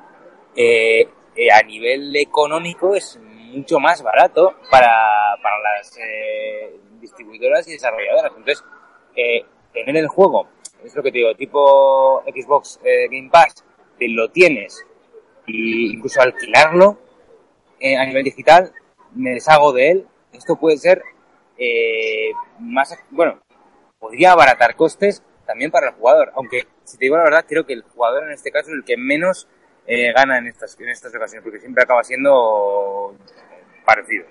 eh, 0.56 1.08
eh, 1.36 1.52
a 1.52 1.62
nivel 1.62 2.14
económico 2.16 2.94
es 2.94 3.18
mucho 3.20 3.78
más 3.80 4.02
barato 4.02 4.54
para, 4.70 4.90
para 5.42 5.58
las 5.76 5.96
eh, 5.98 6.76
distribuidoras 7.00 7.66
y 7.68 7.72
desarrolladoras. 7.72 8.32
Entonces, 8.36 8.64
tener 9.72 9.96
el 9.96 10.08
juego, 10.08 10.48
es 10.84 10.94
lo 10.94 11.02
que 11.02 11.10
te 11.12 11.18
digo, 11.18 11.34
tipo 11.34 12.22
Xbox 12.26 12.78
Game 12.82 13.30
Pass, 13.30 13.64
te 13.98 14.08
lo 14.08 14.30
tienes 14.30 14.84
y 15.46 15.92
incluso 15.94 16.20
alquilarlo 16.20 16.98
a 17.98 18.06
nivel 18.06 18.24
digital, 18.24 18.72
me 19.14 19.30
deshago 19.30 19.72
de 19.72 19.90
él. 19.90 20.06
Esto 20.32 20.56
puede 20.56 20.76
ser 20.78 21.02
más, 22.60 22.96
bueno, 23.10 23.40
podría 23.98 24.32
abaratar 24.32 24.76
costes 24.76 25.22
también 25.48 25.70
para 25.72 25.88
el 25.88 25.94
jugador. 25.94 26.30
Aunque, 26.36 26.66
si 26.84 26.96
te 26.98 27.06
digo 27.06 27.16
la 27.16 27.24
verdad, 27.24 27.44
creo 27.48 27.66
que 27.66 27.72
el 27.72 27.82
jugador 27.82 28.24
en 28.24 28.32
este 28.32 28.52
caso 28.52 28.68
es 28.70 28.74
el 28.76 28.84
que 28.84 28.96
menos 28.96 29.48
eh, 29.86 30.12
gana 30.12 30.38
en 30.38 30.46
estas, 30.46 30.78
en 30.78 30.90
estas 30.90 31.12
ocasiones, 31.14 31.42
porque 31.42 31.58
siempre 31.58 31.82
acaba 31.82 32.04
siendo 32.04 33.16
parecido. 33.84 34.26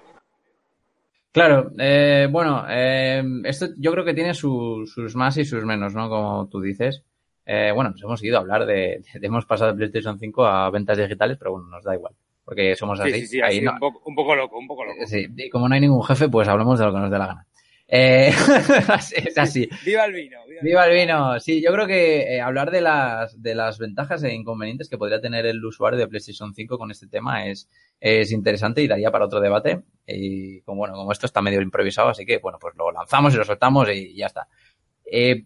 Claro, 1.31 1.71
eh, 1.77 2.27
bueno, 2.31 2.65
eh, 2.69 3.23
esto 3.45 3.67
yo 3.77 3.91
creo 3.91 4.05
que 4.05 4.13
tiene 4.13 4.33
su- 4.33 4.85
sus 4.91 5.15
más 5.15 5.37
y 5.37 5.45
sus 5.45 5.63
menos, 5.65 5.93
¿no? 5.93 6.09
Como 6.09 6.47
tú 6.47 6.61
dices. 6.61 7.03
Eh, 7.45 7.71
bueno, 7.73 7.91
nos 7.91 8.01
hemos 8.03 8.23
ido 8.23 8.37
a 8.37 8.41
hablar 8.41 8.65
de, 8.65 9.01
de- 9.13 9.27
hemos 9.27 9.45
pasado 9.45 9.71
de 9.71 9.77
PlayStation 9.77 10.19
5 10.19 10.45
a 10.45 10.69
ventas 10.69 10.97
digitales, 10.97 11.37
pero 11.37 11.51
bueno, 11.53 11.67
nos 11.67 11.83
da 11.83 11.95
igual, 11.95 12.13
porque 12.43 12.75
somos 12.75 12.99
así. 12.99 13.11
Sí, 13.13 13.19
sí, 13.21 13.27
sí, 13.27 13.41
Ahí 13.41 13.61
no- 13.61 13.73
un, 13.73 13.79
poco, 13.79 14.01
un 14.05 14.15
poco 14.15 14.35
loco, 14.35 14.57
un 14.57 14.67
poco 14.67 14.83
loco. 14.85 14.97
sí, 15.05 15.27
y 15.35 15.49
como 15.49 15.69
no 15.69 15.75
hay 15.75 15.81
ningún 15.81 16.03
jefe, 16.03 16.27
pues 16.27 16.47
hablamos 16.47 16.77
de 16.79 16.85
lo 16.85 16.93
que 16.93 16.99
nos 16.99 17.11
dé 17.11 17.17
la 17.17 17.27
gana. 17.27 17.45
Eh, 17.89 18.29
es 19.15 19.37
así. 19.37 19.69
¡Viva 19.85 20.05
el 20.05 20.13
vino! 20.13 20.37
¡Viva 20.45 20.59
el 20.59 20.65
Viva 20.65 20.85
el 20.87 20.93
vino. 20.93 21.39
Sí, 21.39 21.61
yo 21.61 21.71
creo 21.71 21.87
que 21.87 22.35
eh, 22.35 22.41
hablar 22.41 22.69
de 22.69 22.81
las, 22.81 23.41
de 23.41 23.55
las 23.55 23.79
ventajas 23.79 24.23
e 24.23 24.33
inconvenientes 24.33 24.89
que 24.89 24.97
podría 24.97 25.21
tener 25.21 25.45
el 25.45 25.63
usuario 25.63 25.97
de 25.97 26.07
PlayStation 26.07 26.53
5 26.53 26.77
con 26.77 26.91
este 26.91 27.07
tema 27.07 27.47
es, 27.47 27.69
es 27.99 28.31
interesante 28.31 28.81
y 28.81 28.87
daría 28.87 29.11
para 29.11 29.25
otro 29.25 29.39
debate. 29.39 29.83
Y 30.05 30.61
como, 30.61 30.79
bueno, 30.79 30.95
como 30.95 31.11
esto 31.11 31.25
está 31.25 31.41
medio 31.41 31.61
improvisado, 31.61 32.09
así 32.09 32.25
que 32.25 32.39
bueno, 32.39 32.57
pues 32.59 32.75
lo 32.75 32.91
lanzamos 32.91 33.33
y 33.33 33.37
lo 33.37 33.45
soltamos 33.45 33.87
y 33.89 34.15
ya 34.15 34.27
está. 34.27 34.47
Eh, 35.09 35.45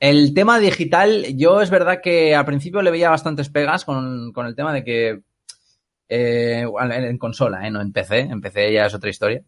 el 0.00 0.32
tema 0.32 0.60
digital, 0.60 1.36
yo 1.36 1.60
es 1.60 1.70
verdad 1.70 2.00
que 2.00 2.34
al 2.34 2.46
principio 2.46 2.80
le 2.82 2.92
veía 2.92 3.10
bastantes 3.10 3.50
pegas 3.50 3.84
con, 3.84 4.32
con 4.32 4.46
el 4.46 4.54
tema 4.54 4.72
de 4.72 4.84
que 4.84 5.20
eh, 6.08 6.64
en, 6.80 6.92
en 6.92 7.18
consola, 7.18 7.66
eh, 7.66 7.70
no 7.70 7.82
en 7.82 7.92
PC, 7.92 8.20
en 8.20 8.40
PC 8.40 8.72
ya 8.72 8.86
es 8.86 8.94
otra 8.94 9.10
historia 9.10 9.42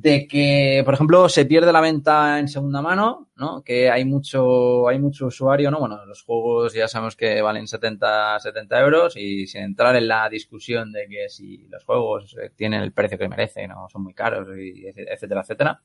de 0.00 0.28
que, 0.28 0.82
por 0.84 0.94
ejemplo, 0.94 1.28
se 1.28 1.44
pierde 1.44 1.72
la 1.72 1.80
venta 1.80 2.38
en 2.38 2.46
segunda 2.46 2.80
mano, 2.80 3.28
¿no? 3.36 3.62
Que 3.64 3.90
hay 3.90 4.04
mucho, 4.04 4.86
hay 4.88 4.98
mucho 5.00 5.26
usuario, 5.26 5.70
¿no? 5.72 5.80
Bueno, 5.80 6.04
los 6.06 6.22
juegos 6.22 6.72
ya 6.72 6.86
sabemos 6.86 7.16
que 7.16 7.42
valen 7.42 7.66
70, 7.66 8.38
70 8.38 8.80
euros 8.80 9.16
y 9.16 9.46
sin 9.48 9.62
entrar 9.62 9.96
en 9.96 10.06
la 10.06 10.28
discusión 10.28 10.92
de 10.92 11.08
que 11.08 11.28
si 11.28 11.66
los 11.68 11.84
juegos 11.84 12.36
eh, 12.40 12.50
tienen 12.54 12.82
el 12.82 12.92
precio 12.92 13.18
que 13.18 13.28
merecen 13.28 13.72
o 13.72 13.88
son 13.88 14.04
muy 14.04 14.14
caros, 14.14 14.48
y 14.56 14.86
etcétera, 14.86 15.40
etcétera. 15.40 15.82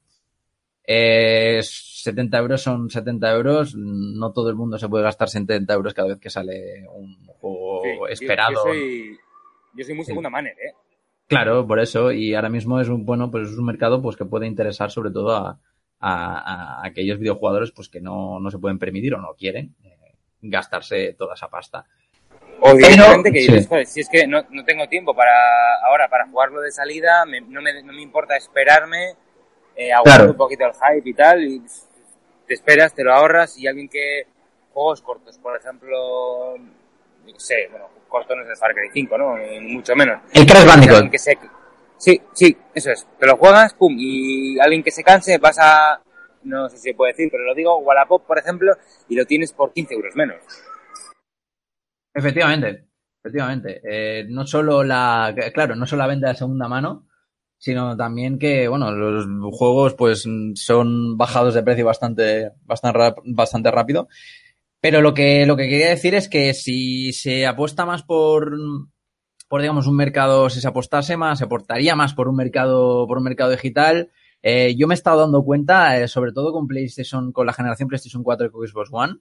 Eh, 0.86 1.60
70 1.64 2.38
euros 2.38 2.62
son 2.62 2.90
70 2.90 3.32
euros. 3.32 3.74
No 3.76 4.32
todo 4.32 4.50
el 4.50 4.56
mundo 4.56 4.78
se 4.78 4.90
puede 4.90 5.06
gastar 5.06 5.30
70 5.30 5.74
euros 5.74 5.94
cada 5.94 6.10
vez 6.10 6.20
que 6.20 6.30
sale 6.30 6.86
un 6.94 7.26
juego 7.40 7.82
Sí, 7.84 8.14
esperado. 8.14 8.52
Yo, 8.54 8.62
soy, 8.64 9.18
yo 9.74 9.84
soy 9.86 9.94
muy 9.96 10.04
Sí. 10.06 10.10
segunda 10.12 10.30
manera, 10.30 10.56
¿eh? 10.56 10.74
Claro, 11.28 11.66
por 11.66 11.80
eso, 11.80 12.12
y 12.12 12.36
ahora 12.36 12.50
mismo 12.50 12.80
es 12.80 12.90
un 12.90 13.06
bueno, 13.06 13.32
pues 13.32 13.50
es 13.50 13.58
un 13.58 13.66
mercado 13.66 14.02
pues 14.02 14.16
que 14.16 14.26
puede 14.26 14.46
interesar 14.46 14.92
sobre 14.92 15.10
todo 15.12 15.36
a, 15.36 15.60
a- 16.00 16.82
a 16.82 16.86
aquellos 16.86 17.18
videojugadores 17.18 17.72
pues 17.72 17.90
que 17.90 18.02
no, 18.02 18.40
no 18.40 18.52
se 18.52 18.60
pueden 18.60 18.78
permitir 18.78 19.16
o 19.16 19.22
no 19.22 19.34
quieren 19.36 19.74
eh, 19.84 20.16
gastarse 20.42 21.14
toda 21.18 21.34
esa 21.36 21.50
pasta. 21.50 21.86
O 22.60 22.76
directamente 22.76 23.32
que 23.32 23.40
sí. 23.42 23.52
dices, 23.52 23.68
"Joder, 23.68 23.86
si 23.86 24.02
es 24.02 24.10
que 24.10 24.28
no, 24.28 24.44
no 24.52 24.64
tengo 24.64 24.88
tiempo 24.88 25.16
para 25.16 25.34
ahora 25.86 26.08
para 26.10 26.28
jugarlo 26.28 26.62
de 26.62 26.72
salida, 26.72 27.26
me- 27.26 27.42
no, 27.42 27.62
me, 27.62 27.82
no 27.84 27.94
me 27.94 28.02
importa 28.02 28.36
esperarme, 28.36 29.16
eh, 29.76 29.92
aguanto 29.92 30.18
Claro. 30.18 30.32
un 30.32 30.38
poquito 30.38 30.66
el 30.66 30.74
hype 30.74 31.10
y 31.10 31.14
tal, 31.14 31.44
y 31.44 31.62
te 32.48 32.54
esperas, 32.54 32.94
te 32.94 33.04
lo 33.04 33.14
ahorras, 33.14 33.58
y 33.58 33.68
alguien 33.68 33.90
que 33.90 34.28
juegos 34.74 35.02
cortos, 35.02 35.38
por 35.40 35.58
ejemplo, 35.58 36.56
qué 37.26 37.40
sé, 37.40 37.68
bueno, 37.72 37.88
corto 38.08 38.36
no 38.36 38.44
es 38.44 38.50
el 38.50 38.58
Far 38.58 38.74
Cry 38.74 38.90
5, 38.94 39.18
¿no? 39.18 39.36
Mucho 39.62 39.96
menos. 39.96 40.22
El 40.34 40.46
Crash 40.46 40.68
Bandicoot. 40.68 41.10
Que 41.10 41.18
se- 41.18 41.38
Sí, 41.98 42.22
sí, 42.34 42.58
eso 42.76 42.92
es. 42.92 43.08
Te 43.18 43.26
lo 43.26 43.38
juegas, 43.38 43.74
pum, 43.76 43.96
y 43.98 44.60
alguien 44.60 44.84
que 44.84 44.92
se 44.92 45.04
canse 45.04 45.38
vas 45.38 45.58
a, 45.60 46.02
no 46.44 46.70
sé 46.70 46.78
si 46.78 46.90
se 46.90 46.94
puede 46.96 47.14
decir, 47.14 47.30
pero 47.32 47.46
lo 47.46 47.56
digo, 47.56 47.78
Wallapop, 47.78 48.26
por 48.26 48.38
ejemplo, 48.38 48.74
y 49.08 49.16
lo 49.16 49.26
tienes 49.26 49.54
por 49.54 49.72
15 49.72 49.94
euros 49.94 50.14
menos. 50.16 50.36
Efectivamente, 52.14 52.86
efectivamente. 53.22 53.82
Eh, 53.84 54.26
no 54.30 54.46
solo 54.46 54.84
la, 54.84 55.34
claro, 55.54 55.76
no 55.76 55.86
solo 55.86 56.02
la 56.02 56.08
venta 56.08 56.28
de 56.28 56.36
segunda 56.36 56.68
mano, 56.68 57.08
sino 57.58 57.96
también 57.96 58.38
que, 58.38 58.68
bueno, 58.68 58.92
los 58.92 59.26
juegos 59.58 59.94
pues 59.96 60.28
son 60.56 61.18
bajados 61.18 61.54
de 61.54 61.64
precio 61.64 61.86
bastante, 61.86 62.52
bastante, 62.66 63.00
bastante 63.26 63.72
rápido. 63.72 64.08
Pero 64.84 65.02
lo 65.02 65.14
que, 65.14 65.46
lo 65.46 65.56
que 65.56 65.70
quería 65.70 65.88
decir 65.88 66.14
es 66.14 66.28
que 66.28 66.54
si 66.54 67.14
se 67.14 67.48
apuesta 67.48 67.86
más 67.86 68.04
por, 68.04 68.52
por 69.48 69.62
digamos, 69.62 69.88
un 69.88 69.96
mercado, 69.96 70.50
si 70.50 70.60
se 70.60 70.68
apostase 70.68 71.16
más, 71.16 71.40
se 71.40 71.46
aportaría 71.46 71.96
más 71.96 72.14
por 72.14 72.28
un 72.28 72.36
mercado, 72.36 73.08
por 73.08 73.18
un 73.18 73.24
mercado 73.24 73.52
digital. 73.52 74.12
Eh, 74.42 74.76
yo 74.76 74.86
me 74.86 74.94
he 74.94 74.98
estado 74.98 75.22
dando 75.22 75.42
cuenta, 75.46 75.98
eh, 75.98 76.10
sobre 76.10 76.34
todo 76.34 76.52
con 76.52 76.68
PlayStation, 76.68 77.32
con 77.32 77.46
la 77.46 77.54
generación 77.54 77.88
PlayStation 77.88 78.24
4 78.24 78.48
y 78.48 78.68
Xbox 78.68 78.90
One, 78.92 79.20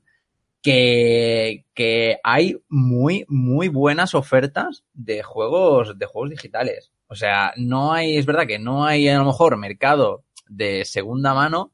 que, 0.61 1.65
que 1.75 2.19
hay 2.25 2.61
muy, 2.69 3.25
muy 3.29 3.69
buenas 3.69 4.17
ofertas 4.17 4.83
de 4.95 5.23
juegos, 5.23 5.97
de 5.97 6.07
juegos 6.07 6.31
digitales. 6.31 6.91
O 7.07 7.15
sea, 7.15 7.53
no 7.57 7.93
hay, 7.93 8.17
es 8.17 8.27
verdad 8.27 8.49
que 8.49 8.59
no 8.59 8.85
hay 8.85 9.07
a 9.07 9.17
lo 9.17 9.27
mejor 9.27 9.57
mercado 9.57 10.25
de 10.49 10.85
segunda 10.85 11.35
mano, 11.35 11.71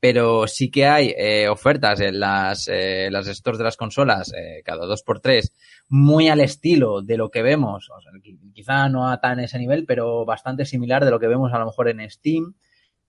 pero 0.00 0.46
sí 0.46 0.70
que 0.70 0.86
hay 0.86 1.14
eh, 1.16 1.48
ofertas 1.48 2.00
en 2.00 2.20
las, 2.20 2.68
eh, 2.68 3.08
las 3.10 3.26
stores 3.26 3.58
de 3.58 3.64
las 3.64 3.76
consolas 3.76 4.32
eh, 4.32 4.62
cada 4.64 4.86
dos 4.86 5.02
por 5.02 5.20
tres, 5.20 5.52
muy 5.88 6.28
al 6.28 6.40
estilo 6.40 7.02
de 7.02 7.16
lo 7.16 7.30
que 7.30 7.42
vemos, 7.42 7.88
o 7.90 8.00
sea, 8.00 8.12
qui- 8.22 8.38
quizá 8.52 8.88
no 8.88 9.08
a 9.10 9.20
tan 9.20 9.40
ese 9.40 9.58
nivel, 9.58 9.84
pero 9.86 10.24
bastante 10.24 10.64
similar 10.64 11.04
de 11.04 11.10
lo 11.10 11.18
que 11.18 11.26
vemos 11.26 11.52
a 11.52 11.58
lo 11.58 11.66
mejor 11.66 11.88
en 11.88 12.08
Steam. 12.10 12.54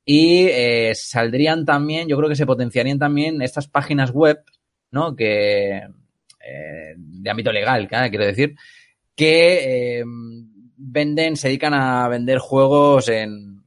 Y 0.06 0.48
eh, 0.48 0.94
saldrían 0.96 1.66
también, 1.66 2.08
yo 2.08 2.18
creo 2.18 2.30
que 2.30 2.36
se 2.36 2.48
potenciarían 2.48 2.98
también 2.98 3.44
estas 3.44 3.68
páginas 3.68 4.10
web, 4.12 4.44
¿no? 4.90 5.16
Que 5.16 5.78
eh, 5.78 6.94
de 6.98 7.30
ámbito 7.30 7.52
legal, 7.52 7.88
quiero 7.88 8.26
decir, 8.26 8.56
que 9.16 10.00
eh, 10.00 10.04
venden, 10.78 11.36
se 11.38 11.50
dedican 11.50 11.76
a 11.76 12.08
vender 12.08 12.40
juegos 12.40 13.10
en, 13.10 13.59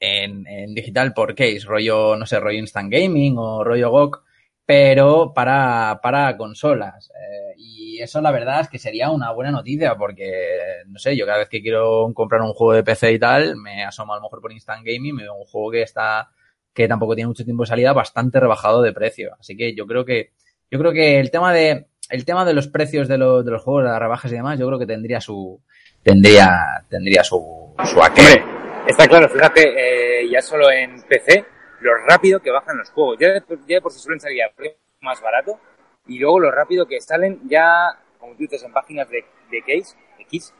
en, 0.00 0.46
en 0.46 0.74
digital 0.74 1.12
por 1.14 1.34
case, 1.34 1.60
rollo, 1.64 2.16
no 2.16 2.26
sé, 2.26 2.38
rollo 2.40 2.58
Instant 2.58 2.92
Gaming 2.92 3.36
o 3.38 3.64
rollo 3.64 3.90
GOG, 3.90 4.22
pero 4.64 5.32
para, 5.32 6.00
para 6.02 6.36
consolas. 6.36 7.10
Eh, 7.10 7.54
y 7.56 8.00
eso 8.00 8.20
la 8.20 8.32
verdad 8.32 8.60
es 8.60 8.68
que 8.68 8.78
sería 8.78 9.10
una 9.10 9.30
buena 9.32 9.52
noticia 9.52 9.96
porque, 9.96 10.82
no 10.88 10.98
sé, 10.98 11.16
yo 11.16 11.24
cada 11.24 11.38
vez 11.38 11.48
que 11.48 11.62
quiero 11.62 12.12
comprar 12.12 12.42
un 12.42 12.52
juego 12.52 12.74
de 12.74 12.82
PC 12.82 13.12
y 13.12 13.18
tal, 13.18 13.56
me 13.56 13.84
asomo 13.84 14.12
a 14.12 14.16
lo 14.16 14.22
mejor 14.22 14.40
por 14.40 14.52
Instant 14.52 14.84
Gaming, 14.84 15.14
me 15.14 15.22
veo 15.22 15.34
un 15.34 15.44
juego 15.44 15.70
que 15.70 15.82
está, 15.82 16.30
que 16.74 16.88
tampoco 16.88 17.14
tiene 17.14 17.28
mucho 17.28 17.44
tiempo 17.44 17.62
de 17.62 17.68
salida, 17.68 17.92
bastante 17.92 18.40
rebajado 18.40 18.82
de 18.82 18.92
precio. 18.92 19.36
Así 19.38 19.56
que 19.56 19.74
yo 19.74 19.86
creo 19.86 20.04
que, 20.04 20.32
yo 20.70 20.78
creo 20.78 20.92
que 20.92 21.20
el 21.20 21.30
tema 21.30 21.52
de, 21.52 21.86
el 22.10 22.24
tema 22.24 22.44
de 22.44 22.54
los 22.54 22.68
precios 22.68 23.08
de, 23.08 23.18
los 23.18 23.44
de 23.44 23.52
los 23.52 23.62
juegos, 23.62 23.84
de 23.84 23.90
las 23.90 24.00
rebajas 24.00 24.32
y 24.32 24.34
demás, 24.34 24.58
yo 24.58 24.66
creo 24.66 24.78
que 24.78 24.86
tendría 24.86 25.20
su, 25.20 25.60
tendría, 26.02 26.84
tendría 26.90 27.22
su, 27.22 27.72
su 27.84 28.02
aquel. 28.02 28.55
Está 28.86 29.08
claro, 29.08 29.28
fíjate, 29.28 30.20
eh, 30.22 30.28
ya 30.30 30.40
solo 30.40 30.70
en 30.70 31.02
PC, 31.02 31.44
lo 31.80 31.94
rápido 32.08 32.40
que 32.40 32.50
bajan 32.50 32.78
los 32.78 32.90
juegos. 32.90 33.16
Ya, 33.18 33.28
de- 33.32 33.42
ya 33.66 33.80
por 33.80 33.92
si 33.92 33.98
suelen 33.98 34.20
salir 34.20 34.42
a 34.42 34.50
precio 34.54 34.78
más 35.00 35.20
barato, 35.20 35.58
y 36.06 36.18
luego 36.18 36.38
lo 36.40 36.50
rápido 36.50 36.86
que 36.86 37.00
salen 37.00 37.40
ya, 37.48 37.88
como 38.18 38.32
tú 38.34 38.38
dices, 38.40 38.62
en 38.62 38.72
páginas 38.72 39.08
de, 39.10 39.24
de 39.50 39.60
case, 39.60 39.96
X, 40.20 40.54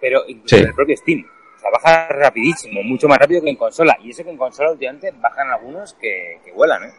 pero 0.00 0.22
incluso 0.26 0.56
Sí. 0.56 0.62
en 0.62 0.68
el 0.68 0.74
propio 0.74 0.96
Steam. 0.96 1.24
O 1.56 1.60
sea, 1.60 1.70
baja 1.70 2.08
rapidísimo, 2.08 2.82
mucho 2.84 3.08
más 3.08 3.18
rápido 3.18 3.42
que 3.42 3.50
en 3.50 3.56
consola. 3.56 3.96
Y 4.02 4.10
eso 4.10 4.22
que 4.24 4.30
en 4.30 4.36
consola 4.36 4.70
últimamente 4.72 5.12
bajan 5.16 5.48
algunos 5.50 5.94
que, 5.94 6.40
que 6.44 6.52
vuelan, 6.52 6.84
¿eh? 6.84 6.92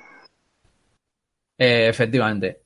Eh, 1.58 1.88
efectivamente. 1.90 2.62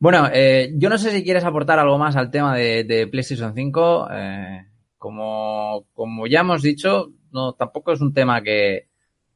Bueno, 0.00 0.28
eh, 0.32 0.70
yo 0.74 0.88
no 0.88 0.98
sé 0.98 1.10
si 1.10 1.24
quieres 1.24 1.44
aportar 1.44 1.78
algo 1.78 1.98
más 1.98 2.16
al 2.16 2.30
tema 2.30 2.56
de, 2.56 2.84
de 2.84 3.06
PlayStation 3.08 3.52
5. 3.54 4.08
Eh, 4.12 4.64
como, 4.96 5.84
como 5.94 6.26
ya 6.26 6.40
hemos 6.40 6.62
dicho, 6.62 7.10
no, 7.32 7.52
tampoco 7.54 7.92
es 7.92 8.00
un 8.00 8.12
tema 8.14 8.42
que, 8.42 8.88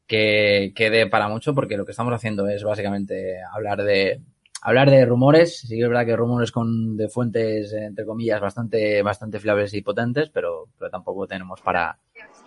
que, 0.07 0.73
que 0.75 0.89
dé 0.89 1.07
para 1.07 1.27
mucho 1.27 1.53
porque 1.53 1.77
lo 1.77 1.85
que 1.85 1.91
estamos 1.91 2.13
haciendo 2.13 2.47
es 2.47 2.63
básicamente 2.63 3.37
hablar 3.53 3.83
de, 3.83 4.21
hablar 4.63 4.89
de 4.89 5.05
rumores. 5.05 5.59
Sí 5.59 5.75
que 5.75 5.83
es 5.83 5.89
verdad 5.89 6.05
que 6.05 6.15
rumores 6.15 6.51
con 6.51 6.97
de 6.97 7.09
fuentes, 7.09 7.73
entre 7.73 8.05
comillas, 8.05 8.41
bastante, 8.41 9.01
bastante 9.01 9.39
fiables 9.39 9.73
y 9.73 9.81
potentes, 9.81 10.29
pero, 10.29 10.69
pero 10.77 10.89
tampoco 10.89 11.27
tenemos 11.27 11.61
para, 11.61 11.97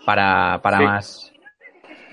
para, 0.04 0.60
para 0.62 0.78
Sí. 0.78 0.84
más. 0.84 1.32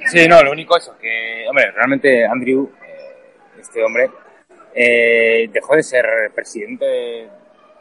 Sí, 0.08 0.28
no, 0.28 0.44
lo 0.44 0.52
único 0.52 0.78
eso, 0.78 0.98
que, 1.00 1.46
hombre, 1.50 1.72
realmente 1.72 2.26
Andrew, 2.26 2.70
eh, 2.86 3.62
este 3.62 3.82
hombre, 3.82 4.12
eh, 4.76 5.50
dejó 5.52 5.76
de 5.76 5.84
ser 5.84 6.06
presidente 6.36 7.22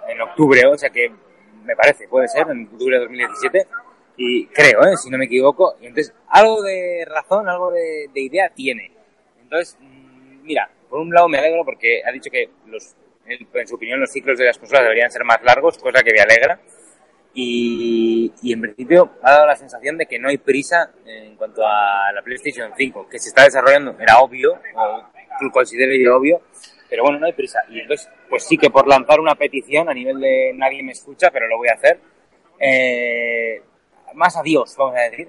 en 0.08 0.20
octubre, 0.20 0.64
o 0.66 0.78
sea 0.78 0.90
que 0.90 1.12
me 1.64 1.74
parece, 1.74 2.06
puede 2.06 2.28
ser, 2.28 2.46
en 2.48 2.66
octubre 2.66 2.96
de 2.96 3.02
2017, 3.02 3.66
y 4.24 4.46
creo, 4.46 4.84
¿eh? 4.84 4.96
si 4.96 5.10
no 5.10 5.18
me 5.18 5.24
equivoco, 5.24 5.74
y 5.80 5.86
entonces 5.86 6.14
algo 6.28 6.62
de 6.62 7.04
razón, 7.04 7.48
algo 7.48 7.72
de, 7.72 8.08
de 8.14 8.20
idea 8.20 8.48
tiene. 8.50 8.92
Entonces, 9.42 9.76
mm, 9.80 10.44
mira, 10.44 10.70
por 10.88 11.00
un 11.00 11.10
lado 11.12 11.28
me 11.28 11.38
alegro 11.38 11.64
porque 11.64 12.02
ha 12.06 12.12
dicho 12.12 12.30
que 12.30 12.48
los, 12.66 12.94
en, 13.26 13.66
su 13.66 13.74
opinión 13.74 13.98
los 13.98 14.12
ciclos 14.12 14.38
de 14.38 14.44
las 14.44 14.58
consolas 14.58 14.84
deberían 14.84 15.10
ser 15.10 15.24
más 15.24 15.42
largos, 15.42 15.76
cosa 15.78 16.04
que 16.04 16.12
me 16.12 16.20
alegra. 16.20 16.60
Y, 17.34 18.32
y 18.42 18.52
en 18.52 18.60
principio 18.60 19.10
ha 19.22 19.32
dado 19.32 19.46
la 19.46 19.56
sensación 19.56 19.98
de 19.98 20.06
que 20.06 20.20
no 20.20 20.28
hay 20.28 20.38
prisa 20.38 20.92
en 21.04 21.34
cuanto 21.34 21.66
a 21.66 22.12
la 22.12 22.22
PlayStation 22.22 22.70
5, 22.76 23.08
que 23.08 23.18
se 23.18 23.30
está 23.30 23.42
desarrollando, 23.42 23.96
era 23.98 24.18
obvio, 24.20 24.52
o 24.74 25.02
lo 25.40 25.50
considero 25.50 25.92
yo 25.96 26.16
obvio, 26.16 26.42
pero 26.88 27.02
bueno, 27.02 27.18
no 27.18 27.26
hay 27.26 27.32
prisa. 27.32 27.60
Y 27.70 27.80
entonces, 27.80 28.08
pues 28.28 28.44
sí 28.44 28.56
que 28.56 28.70
por 28.70 28.86
lanzar 28.86 29.18
una 29.18 29.34
petición 29.34 29.88
a 29.88 29.94
nivel 29.94 30.20
de 30.20 30.52
nadie 30.54 30.82
me 30.84 30.92
escucha, 30.92 31.30
pero 31.32 31.48
lo 31.48 31.56
voy 31.56 31.68
a 31.68 31.74
hacer, 31.74 31.98
eh, 32.60 33.62
más 34.14 34.36
a 34.36 34.42
Dios, 34.42 34.74
vamos 34.78 34.96
a 34.96 35.10
decir, 35.10 35.28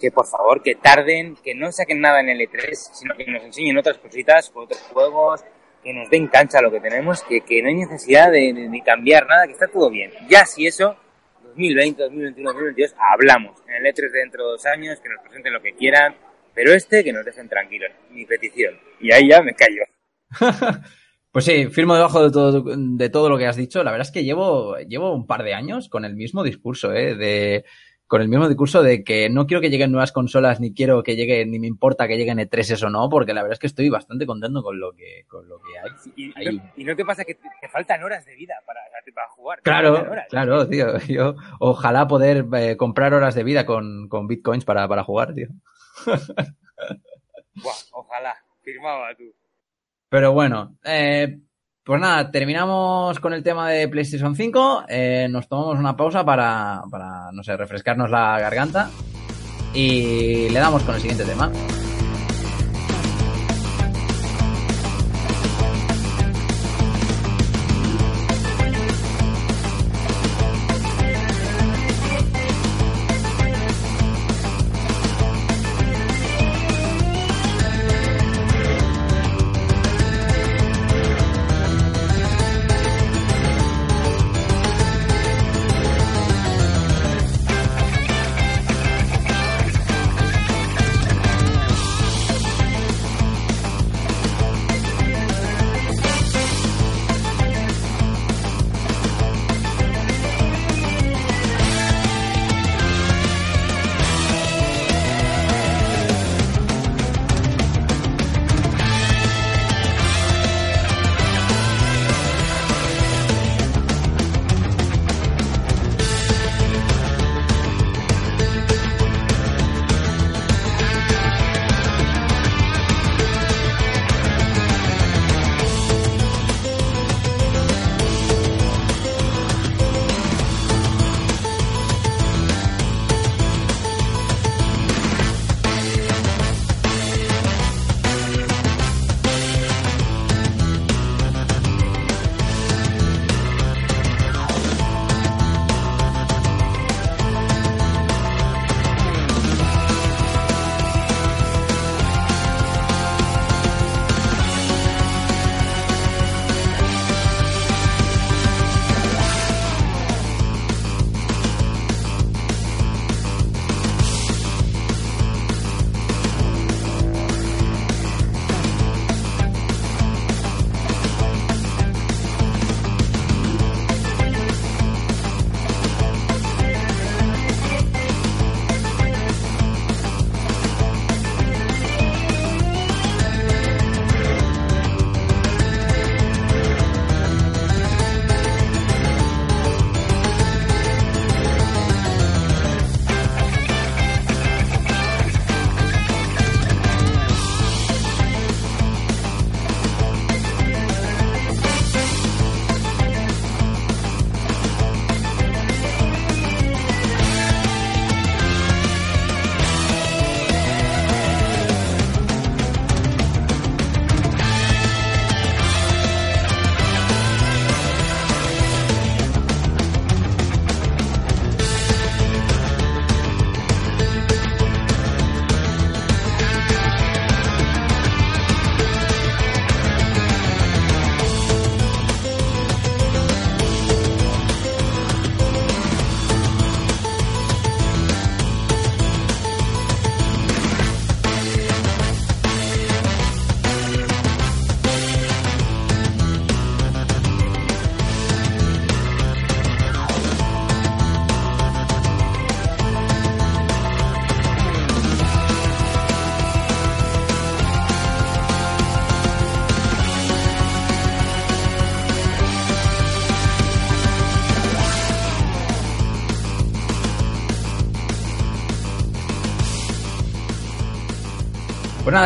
que 0.00 0.10
por 0.10 0.26
favor, 0.26 0.62
que 0.62 0.74
tarden, 0.76 1.36
que 1.42 1.54
no 1.54 1.72
saquen 1.72 2.00
nada 2.00 2.20
en 2.20 2.28
el 2.28 2.40
E3, 2.40 2.72
sino 2.74 3.14
que 3.16 3.26
nos 3.26 3.42
enseñen 3.42 3.76
otras 3.78 3.98
cositas, 3.98 4.50
otros 4.54 4.80
juegos, 4.92 5.44
que 5.82 5.92
nos 5.92 6.08
den 6.10 6.28
cancha 6.28 6.58
a 6.58 6.62
lo 6.62 6.70
que 6.70 6.80
tenemos, 6.80 7.22
que, 7.24 7.40
que 7.40 7.62
no 7.62 7.68
hay 7.68 7.74
necesidad 7.74 8.30
de, 8.30 8.52
de- 8.52 8.68
de 8.68 8.82
cambiar 8.84 9.26
nada, 9.26 9.46
que 9.46 9.52
está 9.52 9.66
todo 9.68 9.90
bien. 9.90 10.10
Ya 10.28 10.44
si 10.46 10.66
eso, 10.66 10.96
2020, 11.44 12.02
2021, 12.02 12.52
2022, 12.52 12.94
hablamos. 13.12 13.60
En 13.66 13.74
el 13.84 13.92
E3 13.92 14.12
de 14.12 14.18
dentro 14.20 14.44
de 14.44 14.50
dos 14.52 14.66
años, 14.66 15.00
que 15.00 15.08
nos 15.08 15.20
presenten 15.22 15.52
lo 15.52 15.60
que 15.62 15.74
quieran, 15.74 16.14
pero 16.54 16.72
este, 16.72 17.02
que 17.04 17.12
nos 17.12 17.24
dejen 17.24 17.48
tranquilos. 17.48 17.90
Mi 18.10 18.24
petición. 18.24 18.78
Y 19.00 19.10
ahí 19.12 19.28
ya 19.28 19.42
me 19.42 19.54
callo. 19.54 19.82
Pues 21.30 21.44
sí, 21.44 21.66
firmo 21.66 21.94
debajo 21.94 22.24
de 22.24 22.32
todo, 22.32 22.64
de 22.74 23.10
todo 23.10 23.28
lo 23.28 23.36
que 23.36 23.46
has 23.46 23.54
dicho. 23.56 23.84
La 23.84 23.90
verdad 23.92 24.06
es 24.08 24.12
que 24.12 24.24
llevo, 24.24 24.78
llevo 24.78 25.14
un 25.14 25.26
par 25.26 25.42
de 25.44 25.52
años 25.52 25.88
con 25.90 26.06
el 26.06 26.16
mismo 26.16 26.42
discurso, 26.42 26.92
¿eh? 26.94 27.14
De, 27.14 27.64
con 28.08 28.22
el 28.22 28.28
mismo 28.28 28.48
discurso 28.48 28.82
de 28.82 29.04
que 29.04 29.28
no 29.28 29.46
quiero 29.46 29.60
que 29.60 29.70
lleguen 29.70 29.92
nuevas 29.92 30.12
consolas, 30.12 30.60
ni 30.60 30.74
quiero 30.74 31.02
que 31.02 31.14
lleguen, 31.14 31.50
ni 31.50 31.58
me 31.58 31.66
importa 31.66 32.08
que 32.08 32.16
lleguen 32.16 32.38
E3 32.38 32.72
eso 32.72 32.90
no, 32.90 33.08
porque 33.08 33.34
la 33.34 33.42
verdad 33.42 33.52
es 33.52 33.58
que 33.60 33.66
estoy 33.68 33.88
bastante 33.90 34.26
contento 34.26 34.62
con 34.62 34.80
lo 34.80 34.92
que, 34.92 35.24
con 35.28 35.46
lo 35.48 35.58
que 35.60 35.78
hay. 35.78 35.90
Y, 36.16 36.28
y 36.28 36.48
Ahí. 36.48 36.56
no, 36.56 36.62
y 36.76 36.84
no 36.84 36.96
te 36.96 37.04
pasa 37.04 37.24
que 37.24 37.34
te, 37.34 37.48
te 37.60 37.68
faltan 37.68 38.02
horas 38.02 38.24
de 38.24 38.34
vida 38.34 38.54
para, 38.66 38.80
para 39.14 39.28
jugar. 39.28 39.60
Claro, 39.62 40.06
claro, 40.28 40.68
tío. 40.68 40.98
Yo 41.08 41.36
ojalá 41.60 42.08
poder 42.08 42.46
eh, 42.54 42.76
comprar 42.76 43.14
horas 43.14 43.34
de 43.34 43.44
vida 43.44 43.66
con, 43.66 44.08
con 44.08 44.26
bitcoins 44.26 44.64
para, 44.64 44.88
para 44.88 45.04
jugar, 45.04 45.34
tío. 45.34 45.48
Buah, 47.54 47.74
ojalá. 47.92 48.34
Firmaba 48.62 49.14
tú. 49.16 49.24
Pero 50.08 50.32
bueno, 50.32 50.76
eh, 50.84 51.38
pues 51.88 52.02
nada, 52.02 52.30
terminamos 52.30 53.18
con 53.18 53.32
el 53.32 53.42
tema 53.42 53.70
de 53.70 53.88
PlayStation 53.88 54.36
5. 54.36 54.84
eh, 54.90 55.26
nos 55.30 55.48
tomamos 55.48 55.78
una 55.78 55.96
pausa 55.96 56.22
para, 56.22 56.82
para, 56.90 57.32
no 57.32 57.42
sé, 57.42 57.56
refrescarnos 57.56 58.10
la 58.10 58.38
garganta. 58.38 58.90
Y 59.72 60.50
le 60.50 60.60
damos 60.60 60.82
con 60.82 60.96
el 60.96 61.00
siguiente 61.00 61.24
tema. 61.24 61.50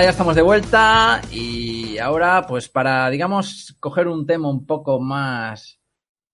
Ya 0.00 0.10
estamos 0.10 0.34
de 0.34 0.42
vuelta 0.42 1.20
y 1.30 1.98
ahora, 1.98 2.46
pues 2.46 2.68
para, 2.68 3.10
digamos, 3.10 3.76
coger 3.80 4.08
un 4.08 4.24
tema 4.26 4.48
un 4.48 4.64
poco 4.64 5.00
más, 5.00 5.80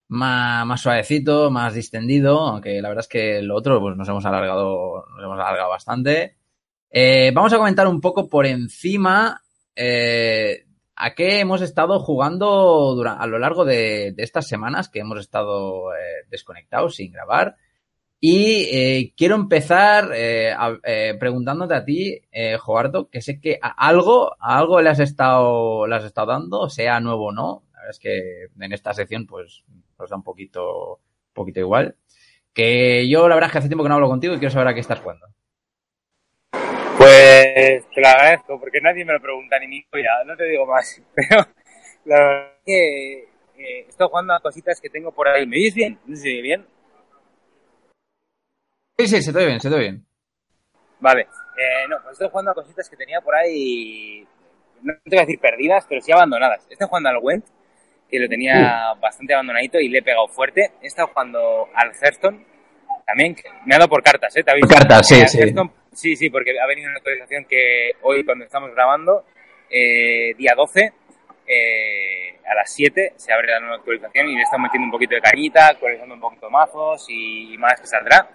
más, 0.08 0.80
suavecito, 0.80 1.50
más 1.50 1.74
distendido, 1.74 2.38
aunque 2.40 2.80
la 2.80 2.88
verdad 2.88 3.04
es 3.04 3.08
que 3.08 3.42
lo 3.42 3.56
otro, 3.56 3.80
pues 3.80 3.96
nos 3.96 4.08
hemos 4.08 4.24
alargado, 4.26 5.04
nos 5.16 5.24
hemos 5.24 5.38
alargado 5.40 5.70
bastante. 5.70 6.36
Eh, 6.90 7.32
vamos 7.34 7.52
a 7.52 7.56
comentar 7.58 7.86
un 7.88 8.00
poco 8.00 8.28
por 8.28 8.46
encima 8.46 9.42
eh, 9.74 10.66
a 10.94 11.14
qué 11.14 11.40
hemos 11.40 11.60
estado 11.62 11.98
jugando 12.00 12.94
dura- 12.94 13.14
a 13.18 13.26
lo 13.26 13.38
largo 13.38 13.64
de, 13.64 14.12
de 14.12 14.22
estas 14.22 14.46
semanas 14.46 14.88
que 14.88 15.00
hemos 15.00 15.18
estado 15.20 15.92
eh, 15.94 16.26
desconectados 16.30 16.94
sin 16.96 17.12
grabar. 17.12 17.56
Y 18.20 18.68
eh, 18.72 19.12
quiero 19.16 19.36
empezar 19.36 20.10
eh, 20.12 20.52
eh, 20.82 21.14
preguntándote 21.20 21.74
a 21.74 21.84
ti, 21.84 22.20
eh, 22.32 22.56
Joardo, 22.58 23.08
que 23.08 23.20
sé 23.20 23.40
que 23.40 23.60
a 23.62 23.68
algo, 23.68 24.32
a 24.40 24.58
algo 24.58 24.80
le 24.80 24.90
has 24.90 24.98
estado, 24.98 25.86
le 25.86 25.94
has 25.94 26.04
estado 26.04 26.32
dando, 26.32 26.68
sea 26.68 26.98
nuevo 26.98 27.26
o 27.26 27.32
no. 27.32 27.62
La 27.72 27.78
verdad 27.78 27.90
es 27.90 27.98
que 28.00 28.48
en 28.60 28.72
esta 28.72 28.92
sección, 28.92 29.26
pues, 29.26 29.62
nos 29.98 30.10
da 30.10 30.16
un 30.16 30.24
poquito, 30.24 30.94
un 30.96 31.32
poquito 31.32 31.60
igual. 31.60 31.94
Que 32.52 33.08
yo, 33.08 33.28
la 33.28 33.36
verdad 33.36 33.48
es 33.48 33.52
que 33.52 33.58
hace 33.58 33.68
tiempo 33.68 33.84
que 33.84 33.88
no 33.88 33.94
hablo 33.94 34.08
contigo 34.08 34.34
y 34.34 34.38
quiero 34.38 34.52
saber 34.52 34.68
a 34.68 34.74
qué 34.74 34.80
estás 34.80 34.98
jugando. 34.98 35.26
Pues 36.98 37.88
te 37.94 38.00
lo 38.00 38.08
agradezco, 38.08 38.58
porque 38.58 38.80
nadie 38.80 39.04
me 39.04 39.12
lo 39.12 39.20
pregunta 39.20 39.60
ni 39.60 39.68
mi 39.68 39.86
ya, 39.92 40.24
no 40.26 40.36
te 40.36 40.44
digo 40.44 40.66
más. 40.66 41.00
Pero 41.14 41.46
la 42.04 42.18
verdad 42.18 42.52
es 42.56 42.64
que 42.66 43.18
eh, 43.58 43.86
estoy 43.88 44.08
jugando 44.08 44.34
a 44.34 44.40
cositas 44.40 44.80
que 44.80 44.90
tengo 44.90 45.12
por 45.12 45.28
ahí. 45.28 45.46
¿Me 45.46 45.56
oyes 45.56 45.74
bien? 45.74 46.00
¿No 46.04 46.18
oye 46.18 46.42
bien? 46.42 46.66
Sí, 48.98 49.06
sí, 49.06 49.22
se 49.22 49.32
te 49.32 49.38
oye 49.38 49.46
bien, 49.46 49.60
se 49.60 49.68
te 49.68 49.76
oye 49.76 49.84
bien. 49.84 50.04
Vale. 50.98 51.22
Eh, 51.22 51.86
no, 51.88 51.98
pues 52.02 52.14
estoy 52.14 52.28
jugando 52.30 52.50
a 52.50 52.54
cositas 52.54 52.90
que 52.90 52.96
tenía 52.96 53.20
por 53.20 53.32
ahí, 53.36 54.26
no 54.82 54.92
te 55.04 55.10
voy 55.10 55.18
a 55.18 55.22
decir 55.22 55.38
perdidas, 55.38 55.86
pero 55.88 56.00
sí 56.00 56.10
abandonadas. 56.10 56.66
Estoy 56.68 56.88
jugando 56.88 57.08
al 57.08 57.18
Went, 57.22 57.44
que 58.10 58.18
lo 58.18 58.28
tenía 58.28 58.94
bastante 59.00 59.34
abandonadito 59.34 59.78
y 59.78 59.88
le 59.88 59.98
he 59.98 60.02
pegado 60.02 60.26
fuerte. 60.26 60.72
He 60.82 60.88
estado 60.88 61.08
jugando 61.08 61.68
al 61.74 61.92
Hearthstone, 61.94 62.44
también, 63.06 63.36
que 63.36 63.44
me 63.66 63.76
ha 63.76 63.78
dado 63.78 63.88
por 63.88 64.02
cartas, 64.02 64.34
¿eh? 64.36 64.42
Por 64.42 64.68
cartas, 64.68 65.06
sí, 65.06 65.14
sí. 65.28 65.38
Hearthstone, 65.38 65.70
sí, 65.92 66.16
sí, 66.16 66.28
porque 66.28 66.58
ha 66.60 66.66
venido 66.66 66.88
una 66.88 66.98
actualización 66.98 67.44
que 67.44 67.92
hoy, 68.02 68.24
cuando 68.24 68.46
estamos 68.46 68.72
grabando, 68.74 69.24
eh, 69.70 70.34
día 70.36 70.54
12, 70.56 70.92
eh, 71.46 72.40
a 72.44 72.54
las 72.54 72.74
7 72.74 73.12
se 73.14 73.32
abre 73.32 73.46
la 73.46 73.60
nueva 73.60 73.76
actualización 73.76 74.28
y 74.28 74.34
le 74.34 74.42
estamos 74.42 74.64
metiendo 74.64 74.86
un 74.86 74.92
poquito 74.92 75.14
de 75.14 75.20
cañita, 75.20 75.68
actualizando 75.68 76.16
un 76.16 76.20
poquito 76.20 76.50
mazos 76.50 77.06
y 77.08 77.56
más 77.58 77.80
que 77.80 77.86
saldrá. 77.86 78.28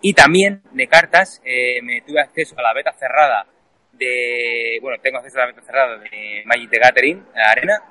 Y 0.00 0.12
también 0.12 0.62
de 0.72 0.86
cartas, 0.86 1.40
eh, 1.44 1.80
me 1.82 2.00
tuve 2.02 2.20
acceso 2.20 2.54
a 2.58 2.62
la 2.62 2.74
beta 2.74 2.92
cerrada 2.92 3.46
de. 3.92 4.78
Bueno, 4.80 5.00
tengo 5.02 5.18
acceso 5.18 5.38
a 5.38 5.42
la 5.42 5.46
beta 5.46 5.62
cerrada 5.62 5.98
de 5.98 6.42
Magic 6.44 6.70
the 6.70 6.78
Gathering, 6.78 7.26
la 7.34 7.50
arena. 7.50 7.82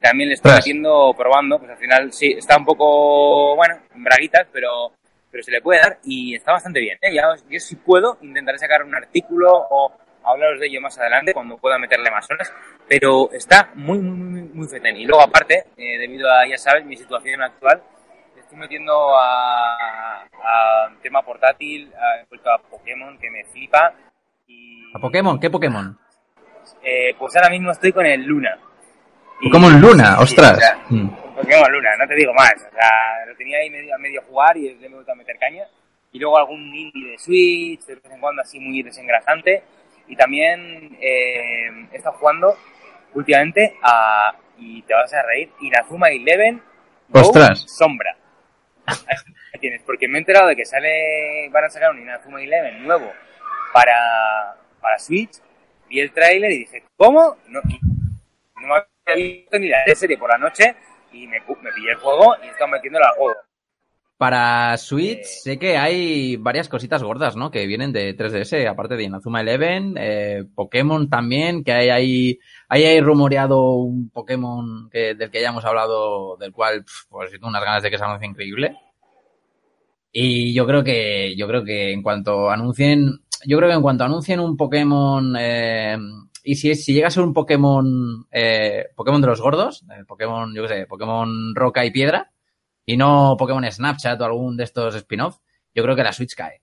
También 0.00 0.30
le 0.30 0.34
estoy 0.34 0.52
metiendo, 0.52 1.14
probando, 1.16 1.60
pues 1.60 1.70
al 1.70 1.78
final 1.78 2.12
sí, 2.12 2.32
está 2.36 2.56
un 2.56 2.64
poco, 2.64 3.54
bueno, 3.54 3.76
en 3.94 4.02
braguitas, 4.02 4.48
pero, 4.52 4.92
pero 5.30 5.44
se 5.44 5.52
le 5.52 5.62
puede 5.62 5.80
dar 5.80 5.98
y 6.02 6.34
está 6.34 6.50
bastante 6.50 6.80
bien. 6.80 6.98
¿eh? 7.00 7.14
Ya, 7.14 7.22
yo 7.48 7.60
si 7.60 7.76
puedo, 7.76 8.18
intentaré 8.20 8.58
sacar 8.58 8.82
un 8.82 8.96
artículo 8.96 9.48
o 9.70 9.92
hablaros 10.24 10.58
de 10.58 10.66
ello 10.66 10.80
más 10.80 10.98
adelante 10.98 11.32
cuando 11.32 11.56
pueda 11.56 11.78
meterle 11.78 12.10
más 12.10 12.28
horas, 12.30 12.52
pero 12.88 13.30
está 13.32 13.70
muy, 13.74 13.98
muy, 14.00 14.16
muy, 14.16 14.42
muy 14.42 14.68
fetén. 14.68 14.96
Y 14.96 15.04
luego 15.04 15.22
aparte, 15.22 15.66
eh, 15.76 15.98
debido 15.98 16.28
a, 16.28 16.48
ya 16.48 16.58
sabes, 16.58 16.84
mi 16.84 16.96
situación 16.96 17.40
actual, 17.40 17.80
estoy 18.52 18.58
metiendo 18.60 19.14
a, 19.18 20.22
a 20.24 20.90
tema 21.02 21.22
portátil, 21.22 21.90
a, 21.94 22.54
a 22.54 22.58
Pokémon, 22.58 23.18
que 23.18 23.30
me 23.30 23.44
flipa. 23.46 23.94
Y, 24.46 24.94
¿A 24.94 24.98
Pokémon? 24.98 25.40
¿Qué 25.40 25.48
Pokémon? 25.50 25.98
eh, 26.84 27.14
pues 27.18 27.34
ahora 27.36 27.48
mismo 27.50 27.70
estoy 27.72 27.92
con 27.92 28.04
el 28.06 28.22
Luna. 28.24 28.56
Y- 29.40 29.48
Pokémon 29.48 29.80
Luna, 29.80 30.16
sí, 30.16 30.22
ostras. 30.22 30.56
o 30.56 30.60
sea, 30.60 30.78
Mm. 30.90 31.08
Pokémon 31.36 31.72
Luna, 31.72 31.90
no 31.98 32.06
te 32.06 32.14
digo 32.14 32.32
más. 32.34 32.52
O 32.56 32.74
sea, 32.74 33.26
lo 33.26 33.34
tenía 33.36 33.58
ahí 33.58 33.70
medio, 33.70 33.94
a 33.94 33.98
medio 33.98 34.20
jugar 34.28 34.56
y 34.56 34.74
le 34.74 34.86
he 34.86 34.90
vuelto 34.90 35.12
a 35.12 35.14
meter 35.14 35.38
caña. 35.38 35.64
Y 36.12 36.18
luego 36.18 36.36
algún 36.36 36.60
indie 36.74 37.12
de 37.12 37.18
Switch, 37.18 37.80
de 37.86 37.94
vez 37.94 38.04
en 38.04 38.20
cuando 38.20 38.42
así 38.42 38.60
muy 38.60 38.82
desengrasante. 38.82 39.62
Y 40.08 40.14
también 40.16 40.96
eh, 41.00 41.88
he 41.90 41.96
estado 41.96 42.16
jugando 42.18 42.54
últimamente 43.14 43.76
a, 43.82 44.34
y 44.58 44.82
te 44.82 44.92
vas 44.92 45.12
a 45.14 45.22
reír, 45.22 45.50
Inazuma 45.60 46.10
Eleven 46.10 46.62
Go 47.08 47.20
Ostras. 47.20 47.64
Sombra. 47.78 48.14
Tienes, 49.60 49.82
porque 49.82 50.08
me 50.08 50.18
he 50.18 50.20
enterado 50.20 50.48
de 50.48 50.56
que 50.56 50.64
sale, 50.64 51.48
van 51.50 51.64
a 51.64 51.70
sacar 51.70 51.90
un 51.92 52.00
Inazuma 52.00 52.42
Eleven 52.42 52.82
nuevo 52.82 53.12
para, 53.72 54.56
para 54.80 54.98
Switch. 54.98 55.40
Vi 55.88 56.00
el 56.00 56.12
tráiler 56.12 56.50
y 56.50 56.58
dije, 56.58 56.84
¿cómo? 56.96 57.36
No, 57.48 57.60
no 58.60 58.74
había 58.74 59.14
visto 59.14 59.58
ni 59.58 59.68
la 59.68 59.84
serie 59.94 60.18
por 60.18 60.30
la 60.30 60.38
noche 60.38 60.74
y 61.12 61.26
me, 61.26 61.40
me 61.40 61.72
pillé 61.72 61.90
el 61.90 61.98
juego 61.98 62.36
y 62.42 62.46
he 62.46 62.50
estado 62.50 62.68
metiéndolo 62.68 63.04
al 63.06 63.14
juego. 63.14 63.40
Para 64.22 64.76
Switch 64.78 65.18
Eh. 65.22 65.24
sé 65.24 65.58
que 65.58 65.76
hay 65.76 66.36
varias 66.36 66.68
cositas 66.68 67.02
gordas, 67.02 67.34
¿no? 67.34 67.50
Que 67.50 67.66
vienen 67.66 67.92
de 67.92 68.14
3DS, 68.16 68.68
aparte 68.68 68.94
de 68.94 69.02
Inazuma 69.02 69.40
Eleven, 69.40 69.96
eh, 69.98 70.44
Pokémon 70.54 71.10
también, 71.10 71.64
que 71.64 71.72
hay 71.72 71.88
ahí, 71.88 72.38
ahí 72.68 72.84
hay 72.84 73.00
rumoreado 73.00 73.72
un 73.72 74.10
Pokémon 74.10 74.88
que, 74.92 75.16
del 75.16 75.28
que 75.28 75.40
ya 75.42 75.48
hemos 75.48 75.64
hablado, 75.64 76.36
del 76.36 76.52
cual, 76.52 76.84
pues 77.10 77.32
tengo 77.32 77.48
unas 77.48 77.64
ganas 77.64 77.82
de 77.82 77.90
que 77.90 77.98
se 77.98 78.04
anuncie 78.04 78.28
increíble. 78.28 78.76
Y 80.12 80.54
yo 80.54 80.66
creo 80.66 80.84
que, 80.84 81.34
yo 81.36 81.48
creo 81.48 81.64
que 81.64 81.90
en 81.92 82.02
cuanto 82.04 82.48
anuncien, 82.48 83.22
yo 83.44 83.56
creo 83.58 83.70
que 83.70 83.74
en 83.76 83.82
cuanto 83.82 84.04
anuncien 84.04 84.38
un 84.38 84.56
Pokémon, 84.56 85.34
eh, 85.36 85.98
y 86.44 86.54
si, 86.54 86.70
es- 86.70 86.84
si 86.84 86.92
llega 86.94 87.08
a 87.08 87.10
ser 87.10 87.24
un 87.24 87.32
Pokémon, 87.34 88.24
eh, 88.30 88.86
Pokémon 88.94 89.20
de 89.20 89.26
los 89.26 89.40
gordos, 89.40 89.84
Pokémon, 90.06 90.54
yo 90.54 90.62
qué 90.62 90.68
sé, 90.68 90.86
Pokémon 90.86 91.54
Roca 91.56 91.84
y 91.84 91.90
Piedra, 91.90 92.30
y 92.84 92.96
no 92.96 93.36
Pokémon 93.38 93.70
Snapchat 93.70 94.20
o 94.20 94.24
algún 94.24 94.56
de 94.56 94.64
estos 94.64 94.94
spin-off, 94.94 95.38
yo 95.74 95.82
creo 95.82 95.96
que 95.96 96.02
la 96.02 96.12
Switch 96.12 96.34
cae. 96.34 96.60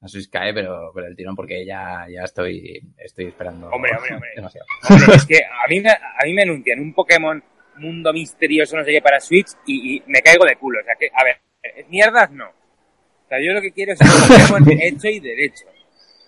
La 0.00 0.08
Switch 0.08 0.28
cae, 0.30 0.54
pero, 0.54 0.92
pero 0.94 1.06
el 1.06 1.16
tirón 1.16 1.34
porque 1.34 1.64
ya, 1.64 2.06
ya 2.08 2.22
estoy, 2.22 2.80
estoy 2.98 3.26
esperando 3.26 3.68
Hombre, 3.68 3.90
hombre, 3.96 4.14
hombre. 4.14 4.30
demasiado. 4.36 4.66
Hombre, 4.88 5.14
es 5.16 5.26
que 5.26 5.38
a 5.38 5.68
mí, 5.68 5.80
me, 5.80 5.90
a 5.90 6.24
mí 6.24 6.32
me 6.34 6.42
anuncian 6.42 6.80
un 6.80 6.94
Pokémon 6.94 7.42
mundo 7.76 8.12
misterioso, 8.12 8.76
no 8.76 8.84
sé 8.84 8.92
qué, 8.92 9.02
para 9.02 9.20
Switch 9.20 9.48
y, 9.66 9.96
y 9.96 10.02
me 10.06 10.20
caigo 10.20 10.44
de 10.44 10.56
culo. 10.56 10.80
O 10.80 10.84
sea, 10.84 10.94
que, 10.98 11.08
a 11.12 11.24
ver, 11.24 11.38
¿es 11.62 11.88
mierdas? 11.88 12.30
No. 12.30 12.48
O 12.48 13.28
sea, 13.28 13.38
yo 13.40 13.52
lo 13.52 13.60
que 13.60 13.72
quiero 13.72 13.92
es 13.92 14.00
un 14.00 14.28
Pokémon 14.28 14.78
hecho 14.80 15.08
y 15.08 15.20
derecho. 15.20 15.66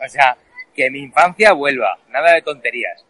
O 0.05 0.09
sea, 0.09 0.37
que 0.75 0.91
mi 0.91 1.01
infancia 1.01 1.53
vuelva. 1.53 1.99
Nada 2.09 2.35
de 2.35 2.43
tonterías. 2.43 3.05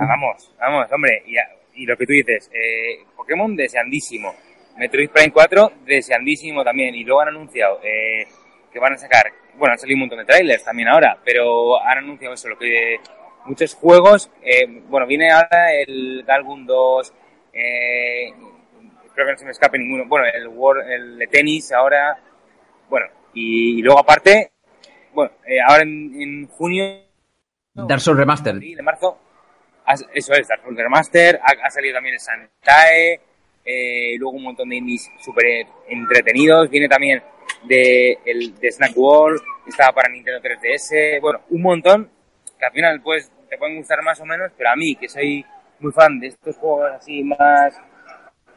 Vamos, 0.00 0.50
vamos, 0.58 0.90
hombre. 0.92 1.22
Y, 1.26 1.36
y 1.82 1.86
lo 1.86 1.96
que 1.96 2.06
tú 2.06 2.12
dices, 2.12 2.50
eh, 2.52 3.04
Pokémon 3.16 3.54
deseandísimo. 3.54 4.34
Metroid 4.76 5.10
Prime 5.10 5.32
4, 5.32 5.72
deseandísimo 5.84 6.64
también. 6.64 6.94
Y 6.94 7.04
luego 7.04 7.22
han 7.22 7.28
anunciado 7.28 7.80
eh, 7.82 8.26
que 8.72 8.78
van 8.78 8.92
a 8.92 8.98
sacar, 8.98 9.32
bueno, 9.56 9.72
han 9.72 9.78
salido 9.78 9.96
un 9.96 10.00
montón 10.00 10.18
de 10.18 10.24
trailers 10.24 10.64
también 10.64 10.88
ahora, 10.88 11.18
pero 11.24 11.80
han 11.82 11.98
anunciado 11.98 12.34
eso, 12.34 12.48
lo 12.48 12.58
que 12.58 12.98
muchos 13.46 13.74
juegos, 13.74 14.30
eh, 14.42 14.66
bueno, 14.88 15.06
viene 15.06 15.30
ahora 15.30 15.72
el 15.72 16.24
Galgun 16.26 16.66
2, 16.66 17.12
eh, 17.52 18.28
espero 19.06 19.26
que 19.26 19.32
no 19.32 19.38
se 19.38 19.44
me 19.44 19.50
escape 19.52 19.78
ninguno, 19.78 20.04
bueno, 20.06 20.26
el, 20.26 20.48
World, 20.48 20.90
el 20.90 21.18
de 21.18 21.26
tenis 21.28 21.72
ahora, 21.72 22.18
bueno, 22.90 23.06
y, 23.32 23.78
y 23.78 23.82
luego 23.82 24.00
aparte, 24.00 24.52
bueno, 25.14 25.32
eh, 25.46 25.58
ahora 25.66 25.82
en, 25.82 26.20
en 26.20 26.46
junio 26.48 27.06
Dark 27.76 28.00
Souls 28.00 28.18
Remastered. 28.18 28.58
De 28.60 28.82
marzo. 28.82 29.18
Eso 30.14 30.32
es, 30.32 30.48
Dark 30.48 30.62
Souls 30.62 30.76
Remaster. 30.76 31.40
Ha, 31.42 31.66
ha 31.66 31.70
salido 31.70 31.94
también 31.94 32.14
el 32.14 32.20
Santae. 32.20 33.20
Eh, 33.66 34.16
luego 34.18 34.36
un 34.36 34.44
montón 34.44 34.68
de 34.68 34.76
indies 34.76 35.10
súper 35.20 35.66
entretenidos. 35.88 36.70
Viene 36.70 36.88
también 36.88 37.20
de, 37.64 38.18
el, 38.24 38.54
de 38.58 38.70
Snack 38.70 38.96
World. 38.96 39.40
Estaba 39.66 39.92
para 39.92 40.12
Nintendo 40.12 40.40
3DS. 40.40 41.20
Bueno, 41.20 41.40
un 41.50 41.62
montón 41.62 42.10
que 42.58 42.64
al 42.64 42.72
final 42.72 43.02
pues, 43.02 43.30
te 43.50 43.58
pueden 43.58 43.76
gustar 43.76 44.02
más 44.02 44.20
o 44.20 44.24
menos. 44.24 44.52
Pero 44.56 44.70
a 44.70 44.76
mí, 44.76 44.94
que 44.94 45.08
soy 45.08 45.44
muy 45.80 45.92
fan 45.92 46.20
de 46.20 46.28
estos 46.28 46.56
juegos 46.56 46.90
así 46.92 47.24
más. 47.24 47.76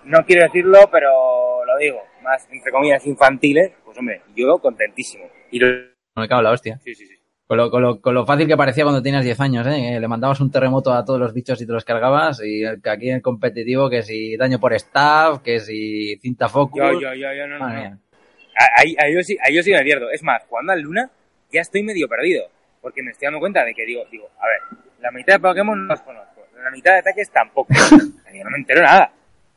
No 0.03 0.23
quiero 0.25 0.43
decirlo, 0.43 0.89
pero 0.91 1.65
lo 1.65 1.77
digo. 1.77 2.01
Más, 2.21 2.47
entre 2.51 2.71
comillas, 2.71 3.05
infantiles. 3.07 3.71
Pues 3.83 3.97
hombre, 3.97 4.21
yo 4.35 4.59
contentísimo. 4.59 5.25
Y 5.51 5.59
lo... 5.59 5.67
Me 6.15 6.27
cago 6.27 6.41
en 6.41 6.45
la 6.45 6.51
hostia. 6.51 6.79
Sí, 6.83 6.93
sí, 6.93 7.07
sí. 7.07 7.18
Con 7.49 7.57
lo, 7.57 7.71
con, 7.71 7.81
lo, 7.81 7.99
con 7.99 8.13
lo 8.13 8.27
fácil 8.27 8.47
que 8.47 8.55
parecía 8.55 8.83
cuando 8.83 9.01
tenías 9.01 9.23
10 9.23 9.39
años, 9.39 9.65
¿eh? 9.65 9.99
Le 9.99 10.07
mandabas 10.07 10.39
un 10.39 10.51
terremoto 10.51 10.93
a 10.93 11.03
todos 11.03 11.19
los 11.19 11.33
bichos 11.33 11.59
y 11.59 11.65
te 11.65 11.71
los 11.73 11.83
cargabas. 11.83 12.43
Y 12.45 12.63
aquí 12.63 13.09
en 13.09 13.15
el 13.15 13.21
competitivo, 13.23 13.89
que 13.89 14.03
si 14.03 14.37
daño 14.37 14.59
por 14.59 14.71
staff, 14.73 15.41
que 15.41 15.59
si 15.59 16.15
cinta 16.17 16.47
focus. 16.47 16.79
Yo, 16.79 17.01
yo, 17.01 17.13
yo, 17.15 17.33
yo, 17.33 17.47
no, 17.47 17.57
no. 17.57 17.65
Ahí, 17.65 18.95
ahí, 18.99 19.15
yo 19.15 19.23
sí, 19.23 19.35
ahí 19.43 19.55
yo 19.55 19.63
sí 19.63 19.71
me 19.71 19.81
pierdo. 19.81 20.11
Es 20.11 20.21
más, 20.21 20.43
jugando 20.47 20.73
al 20.73 20.81
Luna 20.81 21.09
ya 21.51 21.61
estoy 21.61 21.81
medio 21.81 22.07
perdido. 22.07 22.45
Porque 22.81 23.01
me 23.01 23.09
estoy 23.09 23.25
dando 23.25 23.39
cuenta 23.39 23.65
de 23.65 23.73
que 23.73 23.83
digo, 23.83 24.03
digo, 24.11 24.29
a 24.39 24.45
ver, 24.45 24.79
la 25.01 25.09
mitad 25.09 25.33
de 25.33 25.39
Pokémon 25.39 25.87
no 25.87 25.91
los 25.91 26.01
conozco. 26.03 26.45
La 26.63 26.69
mitad 26.69 26.93
de 26.93 26.99
ataques 26.99 27.31
tampoco. 27.31 27.73
Yo 28.31 28.43
no 28.43 28.51
me 28.51 28.59
entero 28.59 28.83
nada. 28.83 29.11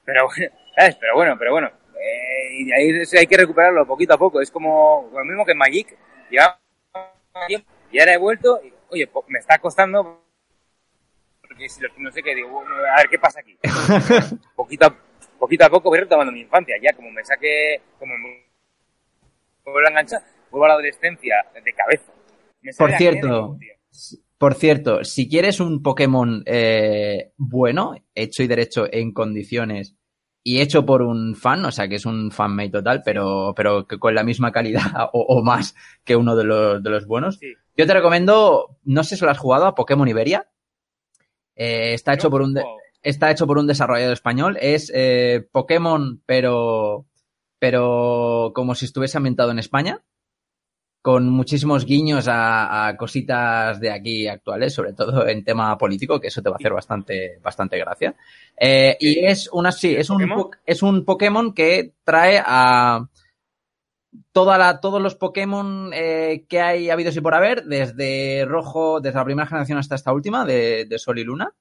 Pero 0.07 0.29
bueno, 0.29 0.51
¿sabes? 0.75 0.97
Pero 0.97 1.15
bueno, 1.15 1.37
pero 1.39 1.51
bueno. 1.53 1.71
Eh, 1.95 2.55
y 2.55 2.65
de 2.65 2.75
ahí 2.75 3.03
hay 3.19 3.27
que 3.27 3.37
recuperarlo 3.37 3.87
poquito 3.87 4.15
a 4.15 4.19
poco. 4.19 4.41
Es 4.41 4.51
como 4.51 5.11
lo 5.13 5.25
mismo 5.27 5.45
que 5.45 5.53
en 5.53 5.59
Magic. 5.59 5.95
Ya 6.31 6.59
y 7.93 8.01
ahora 8.01 8.15
he 8.15 8.19
vuelto 8.19 8.61
y, 8.65 8.73
oye, 8.91 9.09
me 9.29 9.39
está 9.39 9.59
costando 9.59 10.23
porque 11.53 11.69
si 11.69 11.83
los 11.83 11.93
no 11.99 12.11
sé 12.11 12.23
qué, 12.23 12.35
digo, 12.35 12.49
bueno, 12.49 12.75
a 12.75 12.97
ver 12.97 13.09
qué 13.11 13.19
pasa 13.19 13.41
aquí. 13.41 13.59
poquito, 14.57 14.87
a, 14.87 14.97
poquito 15.39 15.67
a 15.67 15.69
poco 15.69 15.91
voy 15.91 15.99
retomando 16.01 16.33
mi 16.33 16.41
infancia. 16.41 16.77
Ya 16.83 16.95
como 16.95 17.11
me 17.11 17.23
saqué, 17.25 17.83
como 17.99 18.17
me 18.17 18.47
vuelvo 19.65 19.87
a 19.87 19.91
enganchar, 19.91 20.23
vuelvo 20.51 20.65
a 20.65 20.69
la 20.69 20.75
adolescencia 20.75 21.45
de 21.55 21.73
cabeza. 21.75 22.13
Me 22.63 22.73
Por 22.73 22.93
cierto, 22.93 23.59
Por 24.39 24.55
cierto, 24.55 25.05
si 25.05 25.29
quieres 25.29 25.61
un 25.61 25.83
Pokémon 25.83 26.43
eh, 26.47 27.33
bueno, 27.37 27.95
hecho 28.15 28.43
y 28.43 28.47
derecho 28.47 28.87
en 28.91 29.13
condiciones 29.13 29.95
y 30.45 30.61
hecho 30.61 30.85
por 30.85 31.03
un 31.03 31.35
fan, 31.37 31.65
o 31.65 31.71
sea 31.73 31.87
que 31.89 31.95
es 31.97 32.07
un 32.07 32.31
fanmate 32.33 32.71
total, 32.71 33.03
pero, 33.05 33.53
pero 33.57 33.87
que 33.87 33.99
con 33.99 34.15
la 34.15 34.25
misma 34.25 34.51
calidad 34.53 34.83
o, 35.13 35.21
o 35.21 35.43
más 35.43 35.75
que 36.05 36.17
uno 36.17 36.35
de 36.37 36.45
los, 36.45 36.83
de 36.83 36.91
los 36.91 37.07
buenos, 37.07 37.37
Sí. 37.39 37.53
yo 37.77 37.87
te 37.87 37.95
recomiendo, 37.95 38.77
no 38.85 39.05
sé 39.05 39.17
si 39.17 39.25
lo 39.25 39.31
has 39.31 39.39
jugado 39.39 39.67
a 39.67 39.75
Pokémon 39.75 40.09
Iberia. 40.09 40.49
Eh, 41.55 41.95
está 41.95 42.15
hecho 42.15 42.31
por 42.31 42.43
un 42.43 42.55
de- 42.55 42.65
está 43.03 43.31
hecho 43.31 43.47
por 43.47 43.59
un 43.59 43.67
desarrollador 43.67 44.13
español. 44.15 44.57
Es 44.61 44.91
eh, 44.95 45.47
Pokémon, 45.53 46.23
pero, 46.27 47.07
pero 47.59 48.53
como 48.55 48.75
si 48.75 48.87
estuviese 48.87 49.17
ambientado 49.19 49.51
en 49.51 49.59
España. 49.59 50.03
Con 51.03 51.29
muchísimos 51.29 51.85
guiños 51.85 52.29
a, 52.29 52.87
a 52.87 52.97
cositas 52.97 53.81
de 53.81 53.91
aquí 53.91 54.29
actuales, 54.29 54.73
sobre 54.73 54.93
todo 54.93 55.27
en 55.27 55.45
tema 55.45 55.77
político, 55.77 56.21
que 56.21 56.29
eso 56.29 56.41
te 56.41 56.49
va 56.49 56.55
a 56.55 56.59
hacer 56.59 56.73
bastante, 56.73 57.41
bastante 57.43 57.77
gracia. 57.77 58.15
Eh, 58.57 58.97
y 59.01 59.25
es 59.25 59.51
una, 59.53 59.73
sí, 59.73 59.95
es 59.97 60.09
un, 60.11 60.51
es 60.65 60.83
un 60.83 61.05
Pokémon 61.05 61.53
que 61.53 61.95
trae 62.05 62.41
a 62.45 63.09
toda 64.31 64.59
la, 64.59 64.81
todos 64.81 65.03
los 65.03 65.17
Pokémon 65.17 65.91
eh, 65.93 66.45
que 66.49 66.61
hay 66.61 66.89
habidos 66.89 67.17
y 67.17 67.21
por 67.21 67.35
haber, 67.35 67.65
desde 67.65 68.45
rojo, 68.47 69.01
desde 69.01 69.19
la 69.19 69.25
primera 69.25 69.49
generación 69.49 69.79
hasta 69.79 69.97
esta 69.97 70.13
última, 70.13 70.45
de, 70.45 70.85
de 70.85 70.99
Sol 70.99 71.19
y 71.19 71.25
Luna. 71.25 71.53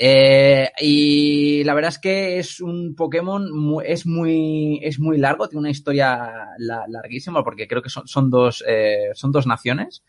Eh, 0.00 0.70
y 0.80 1.64
la 1.64 1.74
verdad 1.74 1.88
es 1.88 1.98
que 1.98 2.38
es 2.38 2.60
un 2.60 2.94
Pokémon, 2.94 3.50
mu- 3.52 3.80
es 3.80 4.06
muy, 4.06 4.78
es 4.82 5.00
muy 5.00 5.18
largo, 5.18 5.48
tiene 5.48 5.60
una 5.60 5.70
historia 5.70 6.30
la- 6.58 6.86
larguísima, 6.88 7.42
porque 7.42 7.66
creo 7.66 7.82
que 7.82 7.88
son, 7.90 8.06
son 8.06 8.30
dos, 8.30 8.64
eh, 8.68 9.10
son 9.14 9.32
dos 9.32 9.46
naciones 9.46 10.04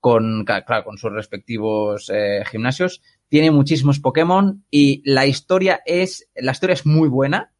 con, 0.00 0.44
claro, 0.44 0.84
con 0.84 0.98
sus 0.98 1.12
respectivos 1.12 2.10
eh, 2.14 2.44
gimnasios. 2.50 3.02
Tiene 3.28 3.50
muchísimos 3.50 4.00
Pokémon 4.00 4.64
y 4.70 5.02
la 5.10 5.26
historia 5.26 5.80
es, 5.84 6.28
la 6.34 6.52
historia 6.52 6.74
es 6.74 6.86
muy 6.86 7.08
buena, 7.08 7.52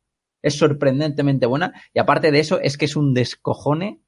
es 0.43 0.57
sorprendentemente 0.57 1.47
buena, 1.47 1.75
y 1.93 1.99
aparte 1.99 2.31
de 2.31 2.39
eso, 2.41 2.61
es 2.61 2.79
que 2.79 2.85
es 2.87 2.97
un 2.97 3.13
descojone 3.15 4.01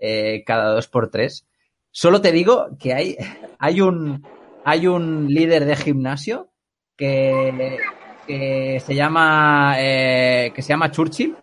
eh, 0.00 0.44
cada 0.46 0.72
dos 0.74 0.88
por 0.88 1.10
tres. 1.10 1.46
Solo 1.90 2.20
te 2.20 2.30
digo 2.32 2.68
que 2.78 2.94
hay, 2.94 3.16
hay 3.58 3.80
un, 3.80 4.22
hay 4.64 4.86
un 4.86 5.26
líder 5.32 5.64
de 5.64 5.74
gimnasio 5.76 6.50
que, 6.96 7.78
que 8.26 8.80
se 8.84 8.94
llama 8.94 9.76
eh, 9.78 10.52
que 10.54 10.62
se 10.62 10.68
llama 10.70 10.90
Churchill, 10.90 11.36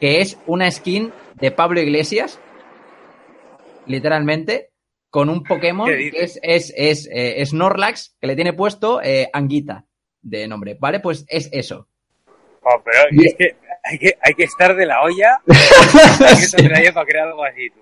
que 0.00 0.20
es 0.20 0.38
una 0.46 0.70
skin 0.70 1.12
de 1.34 1.50
Pablo 1.50 1.80
Iglesias, 1.80 2.40
literalmente, 3.86 4.70
con 5.10 5.28
un 5.28 5.42
Pokémon 5.42 5.88
¿Qué 5.88 6.10
que 6.10 6.22
es, 6.22 6.38
es, 6.42 6.72
es 6.76 7.08
eh, 7.12 7.44
Snorlax, 7.44 8.16
que 8.20 8.26
le 8.26 8.36
tiene 8.36 8.52
puesto 8.52 9.02
eh, 9.02 9.28
Anguita 9.32 9.84
de 10.22 10.46
nombre, 10.46 10.76
¿vale? 10.78 11.00
Pues 11.00 11.24
es 11.28 11.48
eso. 11.52 11.88
Oh, 12.62 12.82
pero 12.84 12.98
es 13.10 13.34
que 13.36 13.56
hay, 13.82 13.98
que 13.98 14.14
hay 14.20 14.34
que 14.34 14.44
estar 14.44 14.76
de 14.76 14.86
la 14.86 15.02
olla, 15.02 15.40
hay 15.46 16.36
que 16.36 16.42
estar 16.44 16.62
de 16.62 16.68
la 16.68 16.78
olla 16.78 16.92
para 16.92 17.06
crear 17.06 17.28
algo 17.28 17.44
así, 17.44 17.70
tú. 17.70 17.80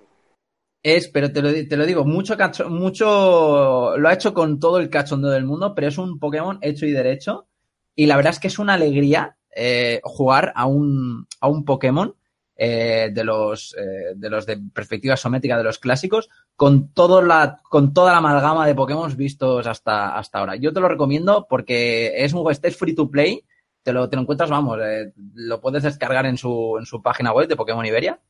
Es, 0.82 1.08
pero 1.08 1.32
te 1.32 1.42
lo, 1.42 1.52
te 1.52 1.76
lo 1.76 1.84
digo, 1.86 2.04
mucho 2.04 2.36
cacho, 2.36 2.70
mucho 2.70 3.96
lo 3.96 4.08
ha 4.08 4.12
hecho 4.12 4.32
con 4.32 4.60
todo 4.60 4.78
el 4.78 4.88
cachondeo 4.90 5.30
del 5.30 5.44
mundo, 5.44 5.74
pero 5.74 5.88
es 5.88 5.98
un 5.98 6.18
Pokémon 6.18 6.58
hecho 6.62 6.86
y 6.86 6.92
derecho. 6.92 7.46
Y 7.94 8.06
la 8.06 8.16
verdad 8.16 8.32
es 8.32 8.38
que 8.38 8.46
es 8.48 8.58
una 8.60 8.74
alegría 8.74 9.36
eh, 9.54 10.00
jugar 10.04 10.52
a 10.54 10.66
un, 10.66 11.26
a 11.40 11.48
un 11.48 11.64
Pokémon 11.64 12.14
eh, 12.56 13.10
de 13.12 13.24
los 13.24 13.74
eh, 13.76 14.14
de 14.14 14.30
los 14.30 14.46
de 14.46 14.58
perspectiva 14.72 15.14
isométrica 15.14 15.58
de 15.58 15.64
los 15.64 15.78
clásicos, 15.80 16.28
con 16.54 16.92
todo 16.92 17.22
la, 17.22 17.60
con 17.68 17.92
toda 17.92 18.12
la 18.12 18.18
amalgama 18.18 18.66
de 18.66 18.74
Pokémon 18.76 19.14
vistos 19.16 19.66
hasta, 19.66 20.16
hasta 20.16 20.38
ahora. 20.38 20.54
Yo 20.56 20.72
te 20.72 20.80
lo 20.80 20.88
recomiendo 20.88 21.46
porque 21.50 22.24
es 22.24 22.32
un 22.32 22.38
juego, 22.38 22.52
este 22.52 22.68
es 22.68 22.76
free 22.76 22.94
to 22.94 23.10
play, 23.10 23.44
te 23.82 23.92
lo, 23.92 24.08
te 24.08 24.14
lo 24.16 24.22
encuentras, 24.22 24.48
vamos, 24.50 24.78
eh, 24.80 25.12
lo 25.34 25.60
puedes 25.60 25.82
descargar 25.82 26.24
en 26.26 26.36
su, 26.36 26.76
en 26.78 26.86
su 26.86 27.02
página 27.02 27.32
web 27.32 27.48
de 27.48 27.56
Pokémon 27.56 27.84
Iberia. 27.84 28.20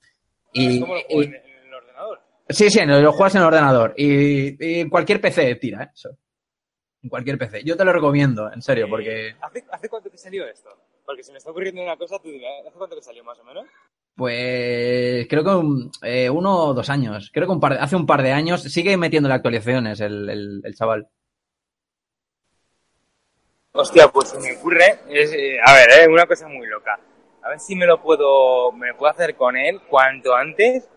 Y, 0.52 0.80
¿Cómo 0.80 0.94
lo 0.94 1.00
juego 1.02 1.22
y- 1.22 1.26
en, 1.26 1.34
en 1.34 1.66
el 1.68 1.74
ordenador? 1.74 2.20
Sí, 2.48 2.70
sí, 2.70 2.80
lo 2.84 3.12
juegas 3.12 3.34
en 3.34 3.42
el 3.42 3.46
ordenador. 3.48 3.94
Y, 3.96 4.64
y 4.64 4.80
en 4.80 4.88
cualquier 4.90 5.20
PC 5.20 5.54
tira, 5.56 5.84
¿eh? 5.84 5.90
Eso. 5.94 6.16
En 7.02 7.10
cualquier 7.10 7.38
PC. 7.38 7.62
Yo 7.64 7.76
te 7.76 7.84
lo 7.84 7.92
recomiendo, 7.92 8.50
en 8.52 8.62
serio, 8.62 8.88
porque 8.88 9.36
¿Hace, 9.40 9.64
¿Hace 9.70 9.88
cuánto 9.88 10.10
que 10.10 10.18
salió 10.18 10.46
esto? 10.46 10.70
Porque 11.06 11.22
se 11.22 11.32
me 11.32 11.38
está 11.38 11.50
ocurriendo 11.50 11.82
una 11.82 11.96
cosa, 11.96 12.18
tú 12.18 12.28
dime, 12.28 12.46
¿hace 12.66 12.76
cuánto 12.76 12.96
que 12.96 13.02
salió 13.02 13.22
más 13.24 13.38
o 13.38 13.44
menos? 13.44 13.66
pues 14.16 15.28
creo 15.28 15.44
que 15.44 15.50
un- 15.50 15.92
eh, 16.02 16.28
uno 16.28 16.64
o 16.64 16.74
dos 16.74 16.90
años. 16.90 17.30
Creo 17.32 17.46
que 17.46 17.52
un 17.52 17.60
par 17.60 17.74
de- 17.74 17.78
hace 17.78 17.94
un 17.94 18.04
par 18.04 18.20
de 18.24 18.32
años 18.32 18.62
sigue 18.64 18.96
metiéndole 18.96 19.34
actualizaciones 19.36 20.00
el, 20.00 20.28
el, 20.28 20.60
el 20.64 20.74
chaval. 20.74 21.06
Hostia, 23.72 24.08
pues 24.08 24.30
se 24.30 24.40
me 24.40 24.56
ocurre, 24.56 24.98
es, 25.08 25.32
eh, 25.32 25.58
a 25.64 25.72
ver, 25.72 25.88
eh, 26.00 26.08
una 26.08 26.26
cosa 26.26 26.48
muy 26.48 26.66
loca. 26.66 26.98
A 27.42 27.50
ver 27.50 27.60
si 27.60 27.76
me 27.76 27.86
lo 27.86 28.02
puedo, 28.02 28.72
me 28.72 28.92
puedo 28.94 29.12
hacer 29.12 29.36
con 29.36 29.56
él 29.56 29.80
cuanto 29.88 30.34
antes, 30.34 30.88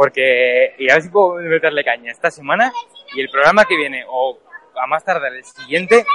porque, 0.00 0.76
y 0.78 0.88
a 0.88 0.94
ver 0.94 1.02
si 1.02 1.10
puedo 1.10 1.34
meterle 1.34 1.84
caña 1.84 2.10
esta 2.10 2.30
semana 2.30 2.72
y 3.14 3.20
el 3.20 3.28
programa 3.28 3.66
que 3.66 3.76
viene, 3.76 4.02
o 4.08 4.38
a 4.74 4.86
más 4.86 5.04
tardar 5.04 5.30
el 5.34 5.44
siguiente, 5.44 6.06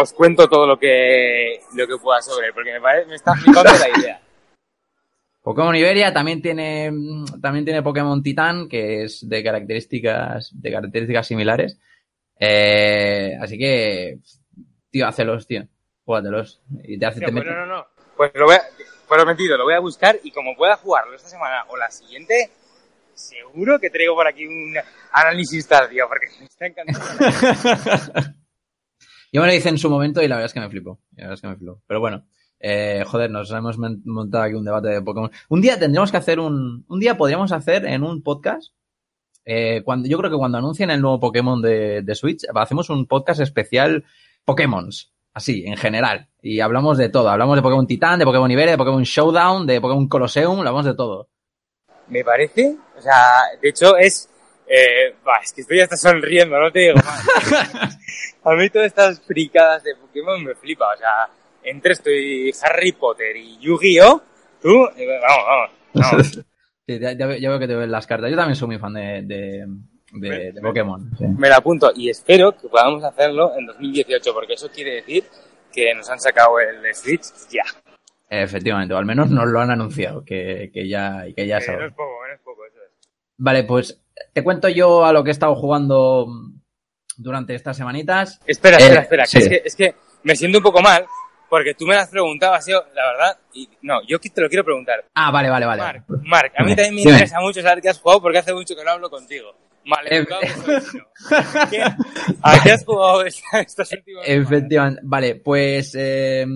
os 0.00 0.14
cuento 0.14 0.48
todo 0.48 0.66
lo 0.66 0.78
que, 0.78 1.60
lo 1.76 1.86
que 1.86 1.98
pueda 1.98 2.22
sobre 2.22 2.46
él, 2.46 2.54
porque 2.54 2.72
me, 2.72 2.80
parece, 2.80 3.06
me 3.06 3.16
está 3.16 3.34
flipando 3.34 3.70
la 3.70 3.98
idea. 4.00 4.22
Pokémon 5.42 5.76
Iberia 5.76 6.10
también 6.10 6.40
tiene 6.40 6.90
también 7.42 7.66
tiene 7.66 7.82
Pokémon 7.82 8.22
Titán, 8.22 8.66
que 8.66 9.04
es 9.04 9.28
de 9.28 9.44
características 9.44 10.50
de 10.54 10.72
características 10.72 11.26
similares. 11.26 11.78
Eh, 12.40 13.36
así 13.42 13.58
que 13.58 14.20
tío, 14.90 15.06
hácelos, 15.06 15.46
tío. 15.46 15.68
Júgatelos. 16.06 16.62
Y 16.82 16.98
te 16.98 17.04
hace 17.04 17.20
Tío, 17.20 17.28
te 17.28 17.34
no, 17.34 17.44
no, 17.44 17.66
no. 17.66 17.86
Pues 18.16 18.32
lo 18.34 18.46
voy 18.46 18.54
a, 18.54 18.62
prometido, 19.06 19.58
lo 19.58 19.64
voy 19.64 19.74
a 19.74 19.80
buscar 19.80 20.18
y 20.22 20.30
como 20.30 20.56
pueda 20.56 20.76
jugarlo 20.76 21.14
esta 21.14 21.28
semana 21.28 21.66
o 21.68 21.76
la 21.76 21.90
siguiente, 21.90 22.52
seguro 23.18 23.78
que 23.78 23.90
traigo 23.90 24.14
por 24.14 24.26
aquí 24.26 24.46
un 24.46 24.74
análisis 25.12 25.66
tal, 25.66 25.88
tío, 25.88 26.06
porque 26.08 26.26
me 26.38 26.46
está 26.46 26.66
encantando. 26.66 28.34
Yo 29.32 29.42
me 29.42 29.46
lo 29.48 29.52
hice 29.54 29.68
en 29.68 29.78
su 29.78 29.90
momento 29.90 30.22
y 30.22 30.28
la 30.28 30.36
verdad 30.36 30.46
es 30.46 30.54
que 30.54 30.60
me 30.60 30.70
flipo. 30.70 31.00
La 31.16 31.24
verdad 31.24 31.34
es 31.34 31.40
que 31.42 31.48
me 31.48 31.56
flipo. 31.56 31.82
Pero 31.86 32.00
bueno, 32.00 32.24
eh, 32.60 33.04
joder, 33.06 33.30
nos 33.30 33.50
hemos 33.50 33.76
montado 33.78 34.44
aquí 34.44 34.54
un 34.54 34.64
debate 34.64 34.88
de 34.88 35.02
Pokémon. 35.02 35.30
Un 35.48 35.60
día 35.60 35.78
tendríamos 35.78 36.10
que 36.10 36.16
hacer 36.16 36.40
un. 36.40 36.84
Un 36.88 37.00
día 37.00 37.16
podríamos 37.16 37.52
hacer 37.52 37.84
en 37.84 38.02
un 38.02 38.22
podcast. 38.22 38.72
eh, 39.44 39.82
cuando, 39.84 40.08
yo 40.08 40.18
creo 40.18 40.30
que 40.30 40.36
cuando 40.36 40.58
anuncien 40.58 40.90
el 40.90 41.00
nuevo 41.00 41.20
Pokémon 41.20 41.60
de, 41.60 42.02
de 42.02 42.14
Switch, 42.14 42.44
hacemos 42.54 42.88
un 42.90 43.06
podcast 43.06 43.40
especial 43.40 44.04
Pokémons. 44.44 45.12
Así, 45.34 45.64
en 45.66 45.76
general. 45.76 46.28
Y 46.42 46.60
hablamos 46.60 46.98
de 46.98 47.10
todo. 47.10 47.28
Hablamos 47.28 47.56
de 47.56 47.62
Pokémon 47.62 47.86
Titán, 47.86 48.18
de 48.18 48.24
Pokémon 48.24 48.50
Iberia, 48.50 48.72
de 48.72 48.78
Pokémon 48.78 49.02
Showdown, 49.02 49.66
de 49.66 49.80
Pokémon 49.80 50.08
Colosseum, 50.08 50.58
hablamos 50.58 50.84
de 50.86 50.94
todo. 50.94 51.28
Me 52.08 52.24
parece, 52.24 52.76
o 52.98 53.02
sea, 53.02 53.42
de 53.60 53.68
hecho 53.68 53.96
es, 53.96 54.28
eh, 54.66 55.14
bah, 55.24 55.40
es 55.42 55.52
que 55.52 55.62
estoy 55.62 55.80
hasta 55.80 55.96
sonriendo, 55.96 56.58
no 56.60 56.70
te 56.70 56.80
digo 56.80 56.94
más. 56.96 57.24
A 58.44 58.54
mí 58.54 58.68
todas 58.70 58.86
estas 58.88 59.20
fricadas 59.20 59.82
de 59.84 59.94
Pokémon 59.96 60.42
me 60.42 60.54
flipa, 60.54 60.92
o 60.94 60.96
sea, 60.96 61.28
entre 61.62 61.92
estoy 61.92 62.52
Harry 62.62 62.92
Potter 62.92 63.36
y 63.36 63.58
Yu-Gi-Oh, 63.58 64.22
tú, 64.62 64.86
eh, 64.96 65.18
vamos, 65.20 65.46
vamos, 65.46 65.70
vamos. 65.94 66.44
Sí, 66.88 66.98
ya, 66.98 67.12
ya 67.12 67.26
veo 67.26 67.58
que 67.58 67.66
te 67.68 67.76
ven 67.76 67.90
las 67.90 68.06
cartas. 68.06 68.30
Yo 68.30 68.36
también 68.38 68.56
soy 68.56 68.68
muy 68.68 68.78
fan 68.78 68.94
de, 68.94 69.20
de, 69.22 69.66
de- 70.12 70.52
de 70.52 70.60
Pokémon. 70.62 71.10
sí. 71.18 71.24
Me 71.36 71.50
la 71.50 71.56
apunto 71.56 71.92
y 71.94 72.08
espero 72.08 72.56
que 72.56 72.66
podamos 72.66 73.04
hacerlo 73.04 73.52
en 73.58 73.66
2018, 73.66 74.32
porque 74.32 74.54
eso 74.54 74.70
quiere 74.70 74.94
decir 74.94 75.24
que 75.70 75.94
nos 75.94 76.08
han 76.08 76.18
sacado 76.18 76.58
el 76.60 76.94
Switch 76.94 77.24
ya. 77.50 77.64
Efectivamente, 78.30 78.94
o 78.94 78.96
al 78.96 79.04
menos 79.04 79.28
nos 79.28 79.46
lo 79.48 79.60
han 79.60 79.70
anunciado, 79.70 80.24
que, 80.24 80.70
que 80.72 80.88
ya, 80.88 81.26
que 81.36 81.46
ya 81.46 81.58
Eh, 81.58 81.60
sabemos. 81.60 81.82
no 81.82 81.88
es 81.88 81.94
poco, 81.94 82.26
no 82.26 82.32
es 82.34 82.40
poco, 82.40 82.64
eso 82.64 82.78
es. 82.82 83.08
Vale, 83.38 83.64
pues 83.64 84.00
te 84.32 84.42
cuento 84.42 84.68
yo 84.68 85.04
a 85.04 85.12
lo 85.12 85.22
que 85.22 85.30
he 85.30 85.32
estado 85.32 85.54
jugando 85.54 86.26
durante 87.16 87.54
estas 87.54 87.76
semanitas. 87.76 88.40
Espera, 88.46 88.76
Eh, 88.78 88.82
espera, 88.82 89.00
espera, 89.02 89.24
que 89.30 89.38
es, 89.38 89.48
que, 89.48 89.62
es 89.64 89.76
que 89.76 89.94
me 90.24 90.36
siento 90.36 90.58
un 90.58 90.64
poco 90.64 90.82
mal, 90.82 91.06
porque 91.48 91.74
tú 91.74 91.86
me 91.86 91.94
las 91.94 92.08
preguntabas, 92.08 92.66
yo, 92.66 92.82
la 92.94 93.06
verdad, 93.06 93.38
y 93.54 93.68
no, 93.82 94.02
yo 94.06 94.18
te 94.18 94.40
lo 94.40 94.48
quiero 94.48 94.64
preguntar. 94.64 95.04
Ah, 95.14 95.30
vale, 95.30 95.48
vale, 95.48 95.66
vale. 95.66 95.82
Marc, 95.82 96.04
Marc, 96.24 96.52
a 96.58 96.64
mí 96.64 96.74
también 96.74 96.94
me 96.96 97.02
interesa 97.02 97.40
mucho 97.40 97.62
saber 97.62 97.80
qué 97.80 97.88
has 97.88 98.00
jugado 98.00 98.20
porque 98.20 98.38
hace 98.38 98.52
mucho 98.52 98.74
que 98.74 98.84
no 98.84 98.90
hablo 98.90 99.08
contigo. 99.08 99.54
¿Qué- 101.70 101.82
¿A 102.42 102.62
qué 102.62 102.72
has 102.72 102.84
jugado 102.84 103.24
esta- 103.24 103.60
estos 103.60 103.92
últimos 103.92 104.24
semanas? 104.24 104.46
Efectivamente. 104.46 105.00
Vale, 105.04 105.34
pues 105.36 105.94
eh, 105.98 106.46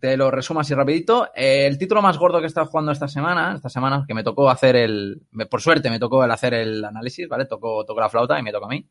te 0.00 0.16
lo 0.16 0.30
resumo 0.30 0.60
así 0.60 0.74
rapidito. 0.74 1.28
El 1.34 1.76
título 1.78 2.00
más 2.02 2.16
gordo 2.18 2.38
que 2.38 2.44
he 2.44 2.46
estado 2.46 2.66
jugando 2.66 2.92
esta 2.92 3.08
semana, 3.08 3.54
esta 3.56 3.68
semana, 3.68 4.04
que 4.06 4.14
me 4.14 4.22
tocó 4.24 4.48
hacer 4.48 4.76
el... 4.76 5.20
Por 5.50 5.60
suerte 5.60 5.90
me 5.90 5.98
tocó 5.98 6.24
el 6.24 6.30
hacer 6.30 6.54
el 6.54 6.84
análisis, 6.84 7.28
¿vale? 7.28 7.46
Tocó, 7.46 7.84
tocó 7.84 8.00
la 8.00 8.08
flauta 8.08 8.38
y 8.38 8.42
me 8.42 8.52
toca 8.52 8.66
a 8.66 8.70
mí. 8.70 8.86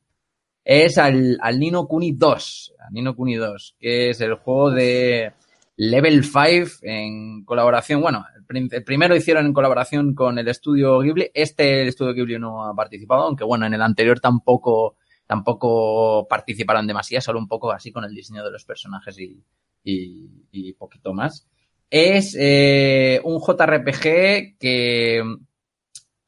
es 0.63 0.97
al, 0.97 1.37
al 1.41 1.59
Nino 1.59 1.87
Kuni 1.87 2.11
2, 2.13 2.73
al 2.85 2.93
Nino 2.93 3.15
Kuni 3.15 3.35
2, 3.35 3.75
que 3.79 4.09
es 4.11 4.21
el 4.21 4.35
juego 4.35 4.71
de 4.71 5.33
Level 5.81 6.23
5 6.25 6.79
en 6.83 7.43
colaboración, 7.45 8.01
bueno, 8.01 8.25
el, 8.35 8.43
prim- 8.45 8.67
el 8.71 8.83
primero 8.83 9.15
hicieron 9.15 9.45
en 9.45 9.53
colaboración 9.53 10.13
con 10.13 10.37
el 10.37 10.47
estudio 10.49 10.99
Ghibli, 10.99 11.31
este 11.33 11.81
el 11.83 11.87
estudio 11.87 12.13
Ghibli 12.13 12.37
no 12.37 12.65
ha 12.65 12.75
participado, 12.75 13.23
aunque 13.23 13.45
bueno, 13.45 13.65
en 13.65 13.73
el 13.73 13.81
anterior 13.81 14.19
tampoco, 14.19 14.97
tampoco 15.25 16.27
participaron 16.29 16.85
demasiado, 16.85 17.21
solo 17.21 17.39
un 17.39 17.47
poco 17.47 17.71
así 17.71 17.91
con 17.93 18.03
el 18.03 18.13
diseño 18.13 18.43
de 18.43 18.51
los 18.51 18.65
personajes 18.65 19.17
y, 19.19 19.41
y, 19.83 20.29
y 20.51 20.73
poquito 20.73 21.13
más. 21.13 21.47
Es 21.89 22.35
eh, 22.37 23.21
un 23.23 23.39
JRPG 23.39 24.57
que 24.59 25.23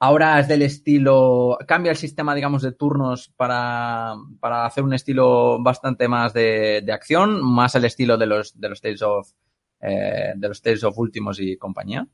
ahora 0.02 0.40
es 0.40 0.48
del 0.48 0.64
estilo, 0.64 1.60
cambia 1.68 1.92
el 1.92 1.96
sistema, 1.96 2.34
digamos, 2.34 2.64
de 2.64 2.72
turnos 2.72 3.32
para, 3.38 4.16
para 4.40 4.66
hacer 4.66 4.84
un 4.84 4.96
estilo 4.96 5.62
bastante 5.62 6.08
más 6.08 6.34
de, 6.34 6.82
de 6.82 6.92
acción, 6.92 7.40
más 7.44 7.76
el 7.76 7.86
estilo 7.86 8.18
de 8.18 8.26
los, 8.26 8.60
de 8.60 8.70
los 8.70 8.82
Tales 8.82 9.04
of, 9.04 9.30
eh, 9.80 10.34
de 10.36 10.48
los 10.48 10.60
Tales 10.60 10.84
of 10.84 10.98
Últimos 10.98 11.40
y 11.40 11.56
compañía. 11.56 12.08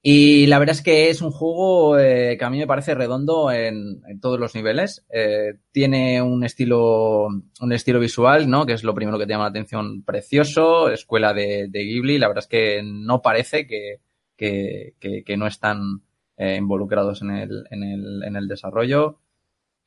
Y 0.00 0.46
la 0.46 0.60
verdad 0.60 0.76
es 0.76 0.82
que 0.82 1.10
es 1.10 1.22
un 1.22 1.32
juego 1.32 1.98
eh, 1.98 2.36
que 2.38 2.44
a 2.44 2.50
mí 2.50 2.58
me 2.58 2.68
parece 2.68 2.94
redondo 2.94 3.50
en, 3.50 4.02
en 4.06 4.20
todos 4.20 4.38
los 4.38 4.54
niveles. 4.54 5.04
Eh, 5.10 5.54
tiene 5.72 6.22
un 6.22 6.44
estilo, 6.44 7.26
un 7.26 7.72
estilo 7.72 7.98
visual, 7.98 8.48
¿no? 8.48 8.64
Que 8.64 8.74
es 8.74 8.84
lo 8.84 8.94
primero 8.94 9.18
que 9.18 9.26
te 9.26 9.32
llama 9.32 9.46
la 9.46 9.50
atención. 9.50 10.04
Precioso, 10.04 10.88
escuela 10.88 11.34
de, 11.34 11.66
de 11.68 11.82
Ghibli. 11.82 12.18
La 12.18 12.28
verdad 12.28 12.44
es 12.44 12.48
que 12.48 12.82
no 12.84 13.20
parece 13.20 13.66
que, 13.66 13.96
que, 14.36 14.94
que, 15.00 15.24
que 15.24 15.36
no 15.36 15.48
están 15.48 16.02
eh, 16.36 16.56
involucrados 16.56 17.22
en 17.22 17.30
el, 17.30 17.64
en 17.70 17.82
el, 17.82 18.22
en 18.24 18.36
el 18.36 18.48
desarrollo. 18.48 19.18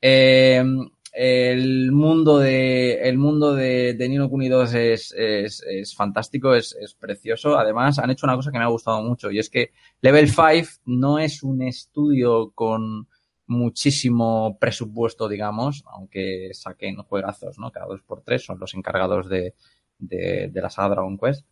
Eh, 0.00 0.64
el 1.12 1.90
mundo 1.92 2.38
de 2.38 3.08
el 3.08 3.18
mundo 3.18 3.54
de, 3.54 3.96
Nino 3.98 4.28
Kuni 4.30 4.48
2 4.48 4.74
es, 4.74 5.12
es, 5.12 5.62
es 5.68 5.94
fantástico, 5.94 6.54
es, 6.54 6.76
es 6.80 6.94
precioso. 6.94 7.58
Además, 7.58 7.98
han 7.98 8.10
hecho 8.10 8.26
una 8.26 8.36
cosa 8.36 8.52
que 8.52 8.58
me 8.58 8.64
ha 8.64 8.68
gustado 8.68 9.02
mucho 9.02 9.30
y 9.30 9.38
es 9.38 9.50
que 9.50 9.72
Level 10.00 10.28
5 10.28 10.82
no 10.86 11.18
es 11.18 11.42
un 11.42 11.62
estudio 11.62 12.52
con 12.52 13.08
muchísimo 13.46 14.56
presupuesto, 14.60 15.28
digamos, 15.28 15.82
aunque 15.92 16.50
saquen 16.52 16.96
juegazos, 17.02 17.58
¿no? 17.58 17.72
Cada 17.72 17.86
dos 17.86 18.02
por 18.02 18.22
tres 18.22 18.44
son 18.44 18.60
los 18.60 18.74
encargados 18.74 19.28
de, 19.28 19.54
de, 19.98 20.48
de 20.52 20.62
la 20.62 20.70
saga 20.70 20.90
Dragon 20.90 21.18
Quest. 21.18 21.44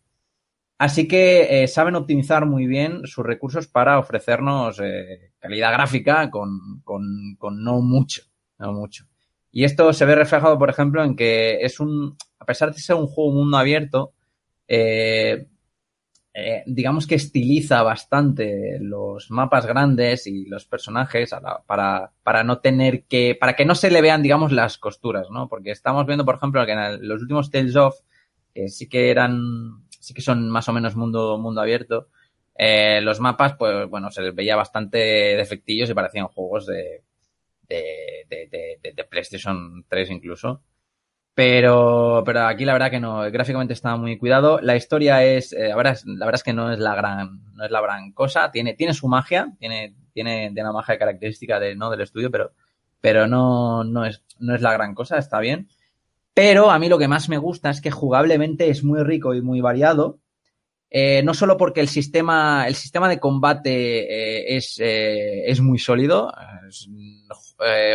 Así 0.79 1.09
que 1.09 1.63
eh, 1.63 1.67
saben 1.67 1.95
optimizar 1.95 2.45
muy 2.45 2.65
bien 2.65 3.05
sus 3.05 3.25
recursos 3.25 3.67
para 3.67 3.99
ofrecernos 3.99 4.79
eh, 4.81 5.33
calidad 5.37 5.73
gráfica 5.73 6.31
con, 6.31 6.81
con, 6.85 7.35
con 7.37 7.61
no 7.61 7.81
mucho, 7.81 8.23
no 8.57 8.71
mucho. 8.71 9.05
Y 9.51 9.65
esto 9.65 9.91
se 9.91 10.05
ve 10.05 10.15
reflejado, 10.15 10.57
por 10.57 10.69
ejemplo, 10.69 11.03
en 11.03 11.17
que 11.17 11.57
es 11.61 11.81
un, 11.81 12.15
a 12.39 12.45
pesar 12.45 12.73
de 12.73 12.79
ser 12.79 12.95
un 12.95 13.07
juego 13.07 13.33
mundo 13.33 13.57
abierto, 13.57 14.13
eh, 14.67 16.63
digamos 16.65 17.07
que 17.07 17.15
estiliza 17.15 17.83
bastante 17.83 18.77
los 18.79 19.29
mapas 19.31 19.65
grandes 19.65 20.27
y 20.27 20.45
los 20.45 20.63
personajes 20.65 21.35
para, 21.65 22.13
para 22.23 22.43
no 22.45 22.59
tener 22.59 23.03
que, 23.03 23.35
para 23.37 23.53
que 23.57 23.65
no 23.65 23.75
se 23.75 23.91
le 23.91 24.01
vean, 24.01 24.23
digamos, 24.23 24.53
las 24.53 24.77
costuras, 24.77 25.27
¿no? 25.29 25.49
Porque 25.49 25.71
estamos 25.71 26.05
viendo, 26.05 26.23
por 26.23 26.35
ejemplo, 26.35 26.65
que 26.65 26.71
en 26.71 27.05
los 27.05 27.21
últimos 27.21 27.51
Tales 27.51 27.75
of, 27.75 27.95
que 28.53 28.69
sí 28.69 28.87
que 28.87 29.11
eran, 29.11 29.88
sí 30.09 30.13
que 30.15 30.21
son 30.21 30.49
más 30.49 30.67
o 30.69 30.73
menos 30.73 30.95
mundo, 30.95 31.37
mundo 31.37 31.61
abierto, 31.61 32.09
eh, 32.55 32.99
los 33.01 33.19
mapas, 33.19 33.55
pues 33.57 33.87
bueno, 33.89 34.11
se 34.11 34.21
les 34.21 34.35
veía 34.35 34.55
bastante 34.55 34.97
defectillos 34.99 35.89
y 35.89 35.93
parecían 35.93 36.27
juegos 36.27 36.65
de, 36.67 37.03
de, 37.67 38.47
de, 38.95 39.03
PlayStation 39.05 39.85
3 39.87 40.09
incluso. 40.11 40.61
Pero, 41.35 42.23
pero 42.25 42.41
aquí 42.47 42.65
la 42.65 42.73
verdad 42.73 42.91
que 42.91 42.99
no, 42.99 43.21
gráficamente 43.31 43.73
está 43.73 43.95
muy 43.97 44.17
cuidado. 44.17 44.59
La 44.61 44.75
historia 44.75 45.23
es, 45.23 45.53
eh, 45.53 45.69
la, 45.69 45.75
verdad, 45.77 45.93
es- 45.93 46.05
la 46.05 46.25
verdad 46.25 46.39
es 46.39 46.43
que 46.43 46.53
no 46.53 46.71
es 46.71 46.79
la 46.79 46.95
gran, 46.95 47.41
no 47.55 47.65
es 47.65 47.71
la 47.71 47.81
gran 47.81 48.11
cosa. 48.13 48.51
Tiene, 48.51 48.73
tiene 48.75 48.93
su 48.93 49.07
magia, 49.07 49.53
tiene, 49.59 49.95
tiene, 50.13 50.51
tiene 50.53 50.63
una 50.63 50.73
magia 50.73 50.97
característica 50.99 51.59
de, 51.59 51.75
¿no? 51.75 51.89
del 51.91 52.01
estudio, 52.01 52.31
pero, 52.31 52.51
pero 53.01 53.27
no, 53.27 53.83
no 53.85 54.05
es, 54.05 54.23
no 54.39 54.55
es 54.55 54.61
la 54.61 54.73
gran 54.73 54.93
cosa, 54.95 55.17
está 55.17 55.39
bien. 55.39 55.69
Pero 56.39 56.71
a 56.71 56.79
mí 56.79 56.87
lo 56.87 56.97
que 56.97 57.07
más 57.09 57.27
me 57.27 57.37
gusta 57.37 57.69
es 57.69 57.81
que 57.81 57.91
jugablemente 57.91 58.69
es 58.69 58.83
muy 58.83 59.03
rico 59.03 59.33
y 59.33 59.41
muy 59.41 59.59
variado. 59.59 60.19
Eh, 60.89 61.23
no 61.23 61.33
solo 61.33 61.57
porque 61.57 61.81
el 61.81 61.89
sistema, 61.89 62.67
el 62.67 62.75
sistema 62.75 63.09
de 63.09 63.19
combate 63.19 63.73
eh, 64.51 64.57
es, 64.57 64.77
eh, 64.79 65.43
es 65.51 65.61
muy 65.61 65.79
sólido, 65.79 66.33
es 66.69 66.87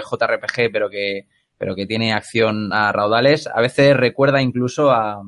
JRPG, 0.05 0.70
pero 0.72 0.90
que, 0.90 1.28
pero 1.59 1.74
que 1.76 1.86
tiene 1.86 2.12
acción 2.14 2.72
a 2.72 2.92
raudales. 2.92 3.49
A 3.49 3.61
veces 3.62 3.97
recuerda 3.97 4.42
incluso 4.42 4.90
a 4.92 5.22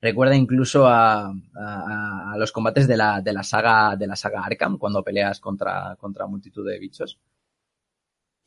recuerda 0.00 0.36
incluso 0.36 0.86
a, 0.86 1.26
a- 1.28 2.32
a 2.32 2.36
los 2.38 2.52
combates 2.52 2.86
de 2.86 2.96
la, 2.96 3.20
de 3.20 3.32
la 3.32 3.42
saga 3.42 3.96
de 3.96 4.06
la 4.06 4.16
saga 4.16 4.42
Arkham 4.44 4.78
cuando 4.78 5.02
peleas 5.02 5.40
contra, 5.40 5.96
contra 5.98 6.26
multitud 6.26 6.66
de 6.68 6.78
bichos. 6.78 7.18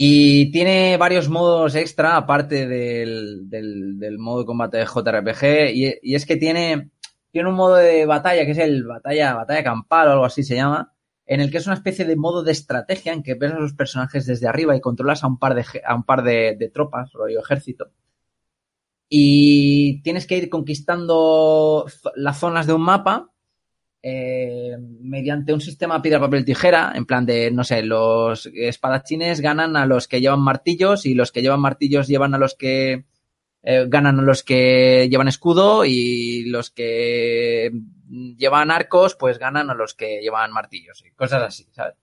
Y 0.01 0.49
tiene 0.53 0.95
varios 0.95 1.27
modos 1.27 1.75
extra 1.75 2.15
aparte 2.15 2.65
del, 2.65 3.49
del, 3.49 3.99
del 3.99 4.17
modo 4.17 4.39
de 4.39 4.45
combate 4.45 4.77
de 4.77 4.85
JRPG 4.85 5.75
y, 5.75 6.15
es 6.15 6.25
que 6.25 6.37
tiene, 6.37 6.91
tiene 7.31 7.49
un 7.49 7.55
modo 7.55 7.75
de 7.75 8.05
batalla 8.05 8.45
que 8.45 8.51
es 8.51 8.57
el 8.59 8.85
batalla, 8.85 9.33
batalla 9.33 9.61
campal 9.61 10.07
o 10.07 10.11
algo 10.13 10.23
así 10.23 10.41
se 10.41 10.55
llama, 10.55 10.93
en 11.25 11.41
el 11.41 11.51
que 11.51 11.57
es 11.57 11.65
una 11.65 11.75
especie 11.75 12.05
de 12.05 12.15
modo 12.15 12.43
de 12.43 12.53
estrategia 12.53 13.11
en 13.11 13.23
que 13.23 13.33
ves 13.33 13.51
a 13.51 13.59
los 13.59 13.73
personajes 13.73 14.25
desde 14.25 14.47
arriba 14.47 14.73
y 14.73 14.79
controlas 14.79 15.25
a 15.25 15.27
un 15.27 15.37
par 15.37 15.53
de, 15.53 15.65
a 15.85 15.95
un 15.95 16.03
par 16.03 16.23
de, 16.23 16.55
de 16.57 16.69
tropas, 16.69 17.11
rollo 17.11 17.41
ejército. 17.41 17.91
Y 19.09 20.01
tienes 20.01 20.25
que 20.25 20.37
ir 20.37 20.49
conquistando 20.49 21.87
las 22.15 22.39
zonas 22.39 22.67
de 22.67 22.73
un 22.73 22.83
mapa 22.83 23.33
eh, 24.01 24.77
mediante 25.01 25.53
un 25.53 25.61
sistema 25.61 26.01
piedra, 26.01 26.19
papel, 26.19 26.45
tijera, 26.45 26.93
en 26.95 27.05
plan 27.05 27.25
de, 27.25 27.51
no 27.51 27.63
sé, 27.63 27.83
los 27.83 28.49
espadachines 28.53 29.41
ganan 29.41 29.75
a 29.75 29.85
los 29.85 30.07
que 30.07 30.21
llevan 30.21 30.41
martillos 30.41 31.05
y 31.05 31.13
los 31.13 31.31
que 31.31 31.41
llevan 31.41 31.59
martillos 31.59 32.07
llevan 32.07 32.33
a 32.33 32.37
los 32.37 32.55
que 32.55 33.05
eh, 33.61 33.85
ganan 33.89 34.19
a 34.19 34.23
los 34.23 34.43
que 34.43 35.09
llevan 35.11 35.27
escudo 35.27 35.83
y 35.83 36.45
los 36.45 36.69
que 36.69 37.71
llevan 38.37 38.71
arcos 38.71 39.15
pues 39.15 39.37
ganan 39.37 39.69
a 39.69 39.73
los 39.73 39.93
que 39.93 40.21
llevan 40.21 40.53
martillos 40.53 41.03
y 41.05 41.11
cosas 41.11 41.43
así, 41.43 41.67
¿sabes? 41.71 41.95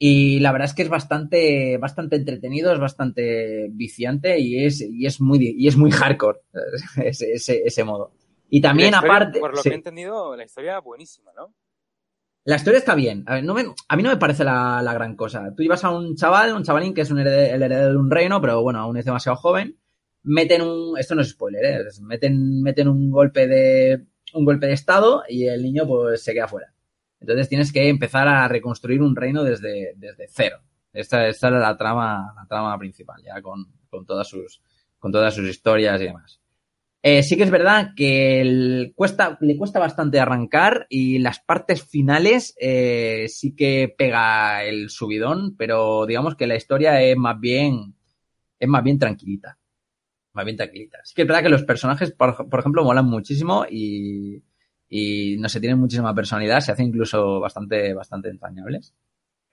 Y 0.00 0.38
la 0.38 0.52
verdad 0.52 0.68
es 0.68 0.74
que 0.74 0.82
es 0.82 0.88
bastante, 0.88 1.76
bastante 1.78 2.14
entretenido, 2.14 2.72
es 2.72 2.78
bastante 2.78 3.66
viciante 3.70 4.38
y 4.38 4.64
es, 4.64 4.80
y 4.80 5.06
es 5.06 5.20
muy, 5.20 5.54
y 5.58 5.66
es 5.66 5.76
muy 5.76 5.90
hardcore 5.90 6.38
ese, 7.04 7.32
ese, 7.32 7.62
ese 7.64 7.82
modo. 7.82 8.12
Y 8.48 8.60
también 8.60 8.94
historia, 8.94 9.14
aparte, 9.16 9.40
Por 9.40 9.50
lo 9.54 9.62
sí. 9.62 9.68
que 9.68 9.74
he 9.74 9.78
entendido, 9.78 10.36
la 10.36 10.44
historia 10.44 10.78
buenísima, 10.80 11.32
¿no? 11.36 11.52
La 12.44 12.56
historia 12.56 12.78
está 12.78 12.94
bien. 12.94 13.24
A, 13.26 13.34
ver, 13.34 13.44
no 13.44 13.52
me, 13.52 13.64
a 13.88 13.96
mí 13.96 14.02
no 14.02 14.08
me 14.08 14.16
parece 14.16 14.42
la, 14.42 14.80
la 14.82 14.94
gran 14.94 15.16
cosa. 15.16 15.52
Tú 15.54 15.62
llevas 15.62 15.84
a 15.84 15.90
un 15.90 16.16
chaval, 16.16 16.54
un 16.54 16.62
chavalín 16.64 16.94
que 16.94 17.02
es 17.02 17.10
un 17.10 17.18
el 17.18 17.26
heredero 17.26 17.90
de 17.90 17.96
un 17.96 18.10
reino, 18.10 18.40
pero 18.40 18.62
bueno, 18.62 18.78
aún 18.78 18.96
es 18.96 19.04
demasiado 19.04 19.36
joven. 19.36 19.76
Meten 20.22 20.62
un, 20.62 20.96
esto 20.98 21.14
no 21.14 21.20
es 21.20 21.28
spoiler, 21.30 21.64
¿eh? 21.64 21.84
Es- 21.88 22.00
meten, 22.00 22.62
meten 22.62 22.88
un 22.88 23.10
golpe 23.10 23.46
de, 23.46 24.06
un 24.32 24.44
golpe 24.46 24.66
de 24.66 24.72
estado 24.72 25.24
y 25.28 25.46
el 25.46 25.62
niño 25.62 25.86
pues 25.86 26.22
se 26.22 26.32
queda 26.32 26.48
fuera. 26.48 26.72
Entonces 27.20 27.48
tienes 27.50 27.70
que 27.72 27.88
empezar 27.88 28.28
a 28.28 28.48
reconstruir 28.48 29.02
un 29.02 29.14
reino 29.14 29.44
desde, 29.44 29.92
desde 29.96 30.26
cero. 30.30 30.60
Esta, 30.92 31.26
esta 31.28 31.48
era 31.48 31.58
la 31.58 31.76
trama, 31.76 32.32
la 32.34 32.46
trama 32.46 32.78
principal, 32.78 33.22
ya 33.22 33.42
con, 33.42 33.66
con 33.90 34.06
todas 34.06 34.26
sus, 34.26 34.62
con 34.98 35.12
todas 35.12 35.34
sus 35.34 35.46
historias 35.48 36.00
y 36.00 36.04
demás. 36.04 36.40
Eh, 37.10 37.22
sí 37.22 37.38
que 37.38 37.44
es 37.44 37.50
verdad 37.50 37.94
que 37.96 38.44
le 38.44 38.92
cuesta 38.94 39.78
bastante 39.80 40.20
arrancar 40.20 40.86
y 40.90 41.18
las 41.18 41.40
partes 41.40 41.82
finales 41.82 42.54
eh, 42.60 43.24
sí 43.28 43.56
que 43.56 43.94
pega 43.96 44.62
el 44.64 44.90
subidón, 44.90 45.56
pero 45.56 46.04
digamos 46.04 46.34
que 46.36 46.46
la 46.46 46.56
historia 46.56 47.00
es 47.00 47.16
más 47.16 47.40
bien, 47.40 47.94
es 48.58 48.68
más 48.68 48.84
bien 48.84 48.98
tranquilita. 48.98 49.58
Más 50.34 50.44
bien 50.44 50.58
tranquilita. 50.58 50.98
Sí 51.02 51.14
que 51.14 51.22
es 51.22 51.28
verdad 51.28 51.42
que 51.42 51.48
los 51.48 51.62
personajes, 51.62 52.12
por, 52.12 52.46
ejemplo, 52.58 52.84
molan 52.84 53.06
muchísimo 53.06 53.64
y, 53.70 54.42
y 54.90 55.38
no 55.38 55.48
sé, 55.48 55.60
tienen 55.60 55.78
muchísima 55.78 56.14
personalidad, 56.14 56.60
se 56.60 56.72
hacen 56.72 56.88
incluso 56.88 57.40
bastante, 57.40 57.94
bastante 57.94 58.28
entrañables. 58.28 58.92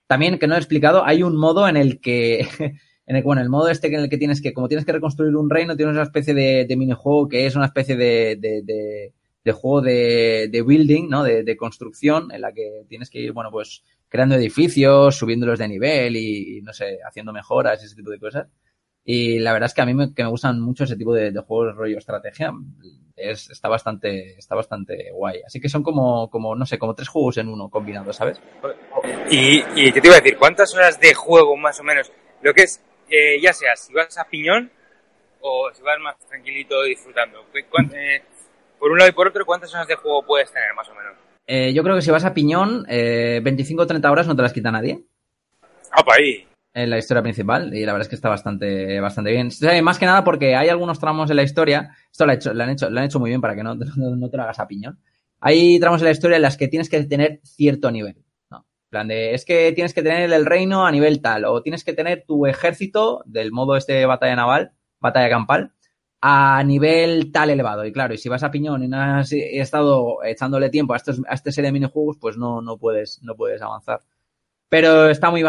También, 0.08 0.38
que 0.40 0.48
no 0.48 0.56
he 0.56 0.58
explicado, 0.58 1.06
hay 1.06 1.24
un 1.24 1.38
modo 1.38 1.70
en 1.70 1.78
el 1.78 2.02
que, 2.02 2.50
en 3.08 3.16
el, 3.16 3.24
bueno, 3.24 3.42
el 3.42 3.50
modo 3.50 3.70
este 3.70 3.88
en 3.88 4.02
el 4.02 4.10
que 4.10 4.18
tienes 4.18 4.42
que, 4.42 4.54
como 4.54 4.68
tienes 4.68 4.86
que 4.86 4.92
reconstruir 4.94 5.36
un 5.36 5.50
reino, 5.50 5.76
tienes 5.76 5.94
una 5.94 6.04
especie 6.04 6.34
de, 6.34 6.66
de 6.66 6.76
minijuego 6.76 7.28
que 7.28 7.46
es 7.46 7.56
una 7.56 7.66
especie 7.66 7.96
de, 7.96 8.38
de, 8.40 8.62
de, 8.64 9.14
de 9.44 9.52
juego 9.52 9.82
de, 9.82 10.50
de 10.52 10.62
building, 10.62 11.08
¿no? 11.10 11.24
De, 11.24 11.44
de 11.44 11.56
construcción, 11.58 12.32
en 12.32 12.42
la 12.42 12.52
que 12.52 12.86
tienes 12.90 13.10
que 13.10 13.20
ir, 13.20 13.32
bueno, 13.32 13.52
pues 13.52 13.84
creando 14.10 14.36
edificios, 14.36 15.16
subiéndolos 15.18 15.60
de 15.60 15.68
nivel 15.68 16.16
y, 16.16 16.58
y, 16.58 16.62
no 16.62 16.74
sé, 16.74 17.00
haciendo 17.08 17.32
mejoras, 17.32 17.84
ese 17.84 17.96
tipo 17.96 18.10
de 18.10 18.20
cosas. 18.20 18.48
Y 19.04 19.38
la 19.38 19.54
verdad 19.54 19.68
es 19.68 19.76
que 19.76 19.82
a 19.82 19.86
mí 19.86 19.94
me, 19.94 20.14
que 20.16 20.24
me 20.24 20.30
gustan 20.30 20.60
mucho 20.60 20.86
ese 20.86 20.96
tipo 20.96 21.14
de, 21.14 21.32
de 21.32 21.40
juegos 21.42 21.76
rollo 21.76 22.00
estrategia. 22.00 22.52
Es, 23.16 23.52
está 23.52 23.70
bastante, 23.70 24.36
está 24.38 24.56
bastante 24.56 25.12
guay. 25.12 25.42
Así 25.46 25.60
que 25.60 25.70
son 25.70 25.84
como, 25.84 26.30
como, 26.32 26.56
no 26.56 26.66
sé, 26.66 26.80
como 26.80 26.96
tres 26.96 27.08
juegos 27.08 27.38
en 27.38 27.50
uno 27.50 27.70
combinados, 27.70 28.16
¿sabes? 28.16 28.42
Y, 29.30 29.64
y 29.76 29.92
¿qué 29.92 30.02
te 30.02 30.08
iba 30.08 30.18
a 30.18 30.22
decir? 30.22 30.38
¿Cuántas 30.40 30.74
horas 30.74 31.00
de 31.00 31.14
juego 31.14 31.56
más 31.56 31.80
o 31.80 31.84
menos? 31.84 32.12
Lo 32.42 32.54
que 32.54 32.64
es 32.64 32.82
eh, 33.10 33.40
ya 33.42 33.54
sea 33.54 33.76
si 33.76 33.94
vas 33.94 34.18
a 34.18 34.26
piñón 34.26 34.72
o 35.42 35.70
si 35.74 35.82
vas 35.82 36.00
más 36.00 36.18
tranquilito 36.28 36.82
disfrutando. 36.84 37.46
¿Qué- 37.54 37.66
cuán- 37.66 37.92
eh, 37.96 38.22
por 38.80 38.92
un 38.92 38.98
lado 38.98 39.10
y 39.10 39.14
por 39.14 39.28
otro, 39.28 39.46
¿cuántas 39.46 39.74
horas 39.74 39.88
de 39.88 39.96
juego 39.96 40.24
puedes 40.26 40.52
tener 40.52 40.74
más 40.74 40.88
o 40.90 40.96
menos? 40.96 41.14
Eh, 41.48 41.74
yo 41.74 41.84
creo 41.84 41.96
que 41.96 42.02
si 42.02 42.12
vas 42.12 42.26
a 42.26 42.34
piñón, 42.34 42.86
eh, 42.90 43.40
25 43.44 43.84
o 43.84 43.88
30 43.88 44.12
horas 44.12 44.28
no 44.28 44.36
te 44.36 44.42
las 44.42 44.54
quita 44.54 44.72
nadie. 44.72 45.04
Ah, 45.92 46.04
para 46.04 46.18
ahí. 46.20 46.48
en 46.74 46.90
la 46.90 46.98
historia 46.98 47.24
principal 47.24 47.74
y 47.74 47.86
la 47.86 47.94
verdad 47.94 48.02
es 48.02 48.10
que 48.10 48.16
está 48.16 48.28
bastante, 48.28 49.00
bastante 49.00 49.32
bien. 49.32 49.50
Más 49.82 49.98
que 49.98 50.06
nada 50.06 50.26
porque 50.26 50.58
hay 50.58 50.68
algunos 50.68 51.00
tramos 51.00 51.30
en 51.30 51.38
la 51.38 51.44
historia, 51.44 51.96
esto 52.12 52.26
lo, 52.26 52.32
ha 52.34 52.36
hecho- 52.36 52.54
lo 52.54 52.64
han, 52.64 52.70
hecho, 52.72 52.90
lo 52.90 53.00
han 53.00 53.06
hecho 53.06 53.18
muy 53.18 53.30
bien 53.30 53.40
para 53.40 53.56
que 53.56 53.64
no, 53.64 53.76
no, 53.76 53.86
no 53.96 54.30
te 54.30 54.36
lo 54.36 54.44
hagas 54.44 54.60
a 54.60 54.68
piñón. 54.68 55.00
Hay 55.40 55.80
tramos 55.80 56.02
en 56.02 56.06
la 56.06 56.12
historia 56.12 56.36
en 56.36 56.42
las 56.42 56.58
que 56.58 56.68
tienes 56.68 56.90
que 56.90 57.02
tener 57.06 57.40
cierto 57.44 57.90
nivel. 57.92 58.18
Es 59.10 59.46
que 59.46 59.72
tienes 59.74 59.94
que 59.94 60.04
tener 60.04 60.32
el 60.32 60.46
reino 60.46 60.86
a 60.86 60.92
nivel 60.92 61.22
tal, 61.22 61.46
o 61.46 61.62
tienes 61.62 61.84
que 61.84 61.94
tener 61.94 62.24
tu 62.26 62.46
ejército 62.46 63.22
del 63.26 63.52
modo 63.52 63.76
este 63.76 63.94
de 63.94 64.06
batalla 64.06 64.36
naval, 64.36 64.72
batalla 65.00 65.30
campal, 65.30 65.72
a 66.22 66.64
nivel 66.64 67.32
tal 67.32 67.50
elevado. 67.50 67.86
Y 67.86 67.92
claro, 67.92 68.14
y 68.14 68.18
si 68.18 68.30
vas 68.30 68.44
a 68.44 68.52
piñón 68.52 68.84
y 68.84 68.88
no 68.88 69.00
has 69.00 69.32
estado 69.32 70.24
echándole 70.24 70.70
tiempo 70.70 70.94
a, 70.94 70.98
estos, 70.98 71.22
a 71.28 71.34
esta 71.34 71.52
serie 71.52 71.70
de 71.70 71.74
minijuegos, 71.74 72.18
pues 72.20 72.38
no, 72.38 72.62
no, 72.62 72.78
puedes, 72.78 73.22
no 73.22 73.36
puedes 73.36 73.62
avanzar. 73.62 74.02
Pero 74.70 75.10
está 75.10 75.30
muy, 75.30 75.44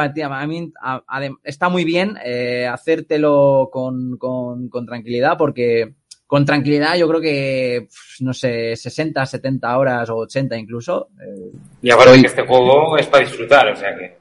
está 1.43 1.69
muy 1.69 1.85
bien 1.85 2.19
eh, 2.25 2.67
hacértelo 2.67 3.71
con, 3.73 4.19
con 4.19 4.87
tranquilidad 4.87 5.39
porque 5.39 5.95
con 6.27 6.45
tranquilidad 6.45 6.97
yo 6.97 7.09
creo 7.09 7.21
que, 7.21 7.89
no 8.21 8.33
sé, 8.35 8.75
60, 8.77 9.25
70 9.27 9.79
horas 9.79 10.11
o 10.11 10.17
80 10.17 10.57
incluso. 10.57 11.09
eh, 11.21 11.51
Y 11.83 11.91
aparte 11.91 12.11
Soy- 12.13 12.21
que 12.23 12.27
este 12.27 12.43
juego 12.43 12.97
es 12.99 13.07
para 13.07 13.25
disfrutar, 13.25 13.69
o 13.69 13.77
sea 13.77 13.97
que... 13.97 14.17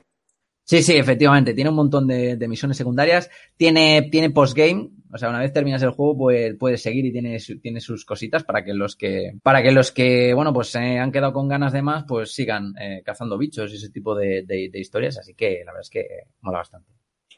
Sí, 0.67 0.81
sí, 0.81 0.95
efectivamente. 0.97 1.53
Tiene 1.53 1.69
un 1.69 1.75
montón 1.75 2.07
de, 2.07 2.37
de 2.37 2.47
misiones 2.47 2.75
secundarias. 2.75 3.29
Tiene, 3.55 4.09
tiene 4.11 4.31
postgame. 4.31 4.89
O 5.13 5.17
sea, 5.19 5.29
una 5.29 5.37
vez 5.39 5.53
terminas 5.53 5.83
el 5.83 5.91
juego, 5.91 6.17
pues, 6.17 6.55
puedes 6.59 6.81
seguir 6.81 7.05
y 7.05 7.11
tiene, 7.11 7.37
tiene 7.61 7.79
sus 7.79 8.03
cositas 8.03 8.43
para 8.43 8.63
que 8.65 8.73
los 8.73 8.95
que, 8.95 9.33
para 9.43 9.61
que 9.61 9.71
los 9.71 9.91
que, 9.91 10.33
bueno, 10.33 10.51
pues 10.53 10.69
se 10.69 10.79
han 10.97 11.11
quedado 11.11 11.33
con 11.33 11.47
ganas 11.47 11.71
de 11.71 11.83
más, 11.83 12.05
pues 12.07 12.33
sigan 12.33 12.73
eh, 12.81 13.03
cazando 13.05 13.37
bichos 13.37 13.71
y 13.71 13.75
ese 13.75 13.91
tipo 13.91 14.15
de, 14.15 14.41
de- 14.43 14.69
de 14.71 14.79
historias. 14.79 15.19
Así 15.19 15.35
que 15.35 15.59
la 15.63 15.71
verdad 15.71 15.81
es 15.81 15.89
que 15.91 16.07
mola 16.41 16.57
bastante. 16.57 16.89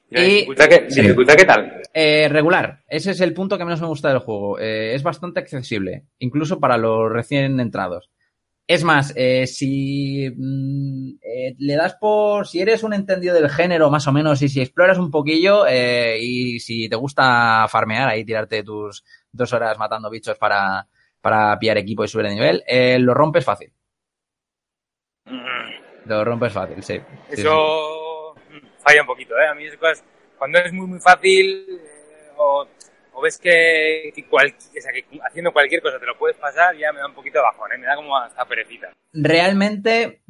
¿Y 0.10 0.16
la 0.16 0.24
Y- 0.24 0.32
dificultad, 0.36 0.68
qué, 0.70 0.86
sí. 0.89 1.01
dificultad 1.01 1.36
qué 1.36 1.45
tal? 1.45 1.82
Eh, 1.93 2.28
regular. 2.30 2.84
Ese 2.88 3.12
es 3.12 3.22
el 3.22 3.34
punto 3.34 3.58
que 3.58 3.66
menos 3.66 3.82
me 3.82 3.88
gusta 3.88 4.10
del 4.10 4.20
juego. 4.20 4.60
Eh, 4.60 4.93
es 4.95 5.03
bastante 5.03 5.39
accesible, 5.39 6.03
incluso 6.20 6.60
para 6.60 6.78
los 6.78 7.12
recién 7.12 7.60
entrados. 7.60 8.10
Es 8.70 8.84
más, 8.84 9.14
eh, 9.16 9.47
si 9.47 10.30
mm, 10.36 11.10
eh, 11.22 11.55
le 11.58 11.76
das 11.76 11.95
por, 11.95 12.45
si 12.47 12.60
eres 12.60 12.84
un 12.84 12.93
entendido 12.93 13.34
del 13.34 13.49
género 13.49 13.89
más 13.89 14.08
o 14.08 14.12
menos 14.12 14.41
y 14.41 14.49
si 14.49 14.60
exploras 14.62 14.97
un 14.97 15.10
poquillo 15.10 15.66
eh, 15.68 16.18
y 16.22 16.60
si 16.60 16.89
te 16.89 16.97
gusta 16.97 17.66
farmear 17.70 18.10
ahí, 18.10 18.26
tirarte 18.26 18.64
tus 18.64 19.05
dos 19.32 19.53
horas 19.53 19.78
matando 19.78 20.10
bichos 20.10 20.38
para, 20.38 20.86
para 21.22 21.58
pillar 21.58 21.78
equipo 21.78 22.03
y 22.03 22.10
subir 22.10 22.26
de 22.28 22.34
nivel, 22.36 22.64
eh, 22.68 22.97
lo 22.99 23.14
rompes 23.14 23.45
fácil. 23.45 23.72
Lo 26.05 26.24
rompes 26.26 26.51
fácil, 26.53 26.84
sí. 26.84 26.99
Sí, 27.30 27.36
sí. 27.38 27.41
Falla 28.88 29.02
un 29.02 29.08
poquito, 29.08 29.38
¿eh? 29.38 29.48
A 29.48 29.54
mí 29.54 29.66
esas 29.66 29.78
cosas, 29.78 30.04
cuando 30.38 30.60
es 30.60 30.72
muy, 30.72 30.88
muy 30.88 31.00
fácil 31.02 31.66
eh, 31.70 32.32
o, 32.38 32.66
ves 33.22 33.38
que, 33.38 34.14
que 34.16 34.26
haciendo 35.28 35.52
cualquier 35.52 35.82
cosa 35.82 36.00
te 36.00 36.06
lo 36.06 36.18
puedes 36.18 36.38
pasar, 36.38 36.74
ya 36.78 36.94
me 36.94 37.00
da 37.00 37.08
un 37.08 37.14
poquito 37.14 37.40
de 37.40 37.44
bajón, 37.44 37.70
¿eh? 37.74 37.78
Me 37.80 37.86
da 37.86 37.98
como 37.98 38.16
hasta 38.16 38.46
perecita. 38.46 38.94
realmente 39.12 40.22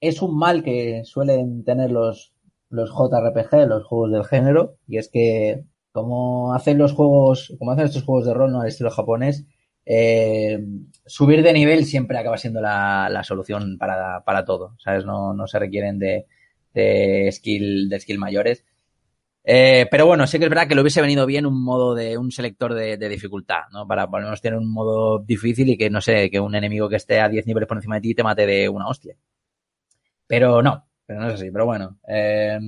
es 0.00 0.22
un 0.22 0.38
mal 0.38 0.62
que 0.62 1.02
suelen 1.04 1.62
tener 1.62 1.90
los, 1.90 2.32
los 2.70 2.90
JRPG, 2.90 3.68
los 3.68 3.84
juegos 3.84 4.12
del 4.12 4.24
género, 4.24 4.78
y 4.88 4.96
es 4.96 5.10
que 5.10 5.64
como 5.92 6.54
hacen 6.54 6.78
los 6.78 6.94
juegos, 6.94 7.54
como 7.58 7.72
hacen 7.72 7.84
estos 7.84 8.04
juegos 8.04 8.24
de 8.24 8.32
rol 8.32 8.50
¿no? 8.50 8.62
al 8.62 8.68
estilo 8.68 8.90
japonés, 8.90 9.44
eh, 9.84 10.58
subir 11.04 11.42
de 11.42 11.52
nivel 11.52 11.84
siempre 11.84 12.16
acaba 12.16 12.38
siendo 12.38 12.62
la, 12.62 13.10
la 13.10 13.24
solución 13.24 13.76
para, 13.76 14.24
para 14.24 14.46
todo, 14.46 14.74
¿sabes? 14.78 15.04
No, 15.04 15.34
no 15.34 15.46
se 15.46 15.58
requieren 15.58 15.98
de, 15.98 16.24
de 16.74 17.30
skill, 17.32 17.88
de 17.88 18.00
skill 18.00 18.18
mayores. 18.18 18.64
Eh, 19.46 19.86
pero 19.90 20.06
bueno, 20.06 20.26
sí 20.26 20.38
que 20.38 20.44
es 20.44 20.50
verdad 20.50 20.66
que 20.66 20.74
le 20.74 20.80
hubiese 20.80 21.02
venido 21.02 21.26
bien 21.26 21.46
un 21.46 21.62
modo 21.62 21.94
de 21.94 22.16
un 22.16 22.30
selector 22.32 22.74
de, 22.74 22.96
dificultad, 23.08 23.64
¿no? 23.72 23.86
Para 23.86 24.08
por 24.08 24.20
lo 24.20 24.26
menos 24.26 24.40
tener 24.40 24.58
un 24.58 24.72
modo 24.72 25.18
difícil 25.18 25.68
y 25.68 25.76
que 25.76 25.90
no 25.90 26.00
sé, 26.00 26.30
que 26.30 26.40
un 26.40 26.54
enemigo 26.54 26.88
que 26.88 26.96
esté 26.96 27.20
a 27.20 27.28
10 27.28 27.46
niveles 27.46 27.68
por 27.68 27.76
encima 27.76 27.96
de 27.96 28.00
ti 28.00 28.14
te 28.14 28.22
mate 28.22 28.46
de 28.46 28.68
una 28.68 28.88
hostia. 28.88 29.16
Pero 30.26 30.62
no, 30.62 30.86
pero 31.06 31.20
no 31.20 31.28
es 31.28 31.34
así, 31.34 31.50
pero 31.50 31.66
bueno. 31.66 31.98
Eh, 32.08 32.58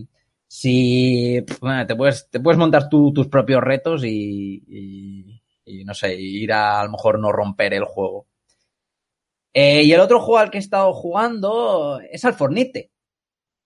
si 0.46 1.40
bueno, 1.60 1.86
te 1.86 1.96
puedes, 1.96 2.28
te 2.30 2.40
puedes 2.40 2.58
montar 2.58 2.88
tus 2.88 3.28
propios 3.28 3.62
retos 3.62 4.04
y, 4.04 4.62
y, 4.68 5.42
y 5.64 5.84
no 5.84 5.94
sé, 5.94 6.14
ir 6.14 6.52
a, 6.52 6.80
a 6.80 6.84
lo 6.84 6.92
mejor 6.92 7.18
no 7.18 7.32
romper 7.32 7.74
el 7.74 7.84
juego. 7.84 8.26
Eh, 9.58 9.84
y 9.84 9.92
el 9.92 10.00
otro 10.00 10.20
juego 10.20 10.38
al 10.38 10.50
que 10.50 10.58
he 10.58 10.60
estado 10.60 10.92
jugando 10.92 11.98
es 12.10 12.26
al 12.26 12.34
Fornite. 12.34 12.90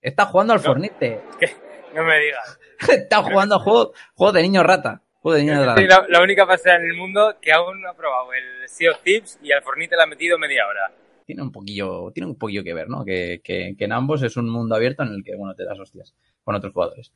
Está 0.01 0.25
jugando 0.25 0.53
al 0.53 0.59
No. 0.59 0.65
Fornite. 0.65 1.21
No 1.93 2.03
me 2.05 2.17
digas. 2.19 2.57
Está 2.89 3.21
jugando 3.21 3.55
a 3.55 3.59
juego, 3.59 3.91
juego 4.15 4.31
de 4.31 4.41
niño 4.43 4.63
rata. 4.63 5.01
Juego 5.15 5.35
de 5.37 5.43
niño 5.43 5.65
rata. 5.65 5.81
la, 5.81 6.05
la 6.07 6.21
única 6.23 6.47
pasada 6.47 6.77
en 6.77 6.83
el 6.89 6.95
mundo 6.95 7.35
que 7.41 7.51
aún 7.51 7.81
no 7.81 7.89
ha 7.89 7.93
probado 7.93 8.31
el 8.33 8.67
Sea 8.69 8.91
of 8.91 9.01
Thieves 9.03 9.37
y 9.43 9.51
al 9.51 9.61
Fornite 9.61 9.97
le 9.97 10.01
ha 10.03 10.05
metido 10.05 10.37
media 10.39 10.65
hora. 10.67 10.89
Tiene 11.25 11.41
un 11.41 11.51
poquillo, 11.51 12.11
tiene 12.13 12.27
un 12.27 12.37
poquillo 12.37 12.63
que 12.63 12.73
ver, 12.73 12.87
¿no? 12.87 13.03
Que, 13.03 13.41
que, 13.43 13.75
que 13.77 13.83
en 13.85 13.91
ambos 13.91 14.23
es 14.23 14.37
un 14.37 14.49
mundo 14.49 14.73
abierto 14.73 15.03
en 15.03 15.09
el 15.09 15.23
que, 15.23 15.35
bueno, 15.35 15.53
te 15.53 15.65
das 15.65 15.77
hostias 15.77 16.15
con 16.45 16.55
otros 16.55 16.71
jugadores. 16.73 17.11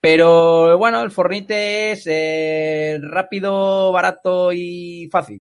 Pero 0.00 0.78
bueno, 0.78 1.02
el 1.02 1.10
Fornite 1.10 1.90
es 1.92 2.06
eh, 2.06 2.98
rápido, 3.02 3.90
barato 3.90 4.52
y 4.52 5.08
fácil. 5.10 5.40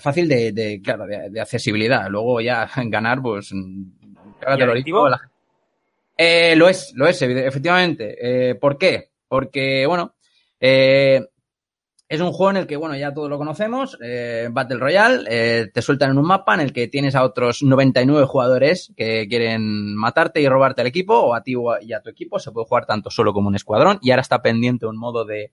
Fácil 0.00 0.26
de, 0.26 0.52
de 0.52 0.80
claro, 0.82 1.06
de, 1.06 1.28
de 1.28 1.40
accesibilidad. 1.40 2.08
Luego 2.08 2.40
ya 2.40 2.66
ganar, 2.86 3.20
pues, 3.20 3.50
cágate 4.40 4.60
¿Y 4.60 4.64
el 4.64 4.70
adictivo? 4.70 5.02
hocico 5.02 5.06
a 5.06 5.10
la- 5.10 5.31
Eh, 6.16 6.54
lo 6.56 6.68
es, 6.68 6.92
lo 6.94 7.06
es, 7.06 7.20
efectivamente. 7.22 8.16
Eh, 8.50 8.54
¿Por 8.54 8.78
qué? 8.78 9.10
Porque, 9.28 9.86
bueno, 9.86 10.14
eh, 10.60 11.20
es 12.12 12.20
un 12.20 12.30
juego 12.32 12.50
en 12.50 12.56
el 12.58 12.66
que, 12.66 12.76
bueno, 12.76 12.94
ya 12.94 13.14
todos 13.14 13.30
lo 13.30 13.38
conocemos, 13.38 13.96
eh, 14.02 14.48
Battle 14.52 14.78
Royale, 14.78 15.24
eh, 15.30 15.70
te 15.72 15.80
sueltan 15.80 16.10
en 16.10 16.18
un 16.18 16.26
mapa 16.26 16.52
en 16.52 16.60
el 16.60 16.72
que 16.74 16.86
tienes 16.86 17.14
a 17.14 17.24
otros 17.24 17.62
99 17.62 18.26
jugadores 18.26 18.92
que 18.98 19.26
quieren 19.28 19.96
matarte 19.96 20.42
y 20.42 20.46
robarte 20.46 20.82
el 20.82 20.88
equipo, 20.88 21.18
o 21.18 21.34
a 21.34 21.42
ti 21.42 21.54
y 21.80 21.92
a 21.94 22.02
tu 22.02 22.10
equipo, 22.10 22.38
se 22.38 22.52
puede 22.52 22.66
jugar 22.66 22.84
tanto 22.84 23.08
solo 23.08 23.32
como 23.32 23.48
un 23.48 23.54
escuadrón, 23.54 23.98
y 24.02 24.10
ahora 24.10 24.20
está 24.20 24.42
pendiente 24.42 24.84
un 24.84 24.98
modo 24.98 25.24
de 25.24 25.52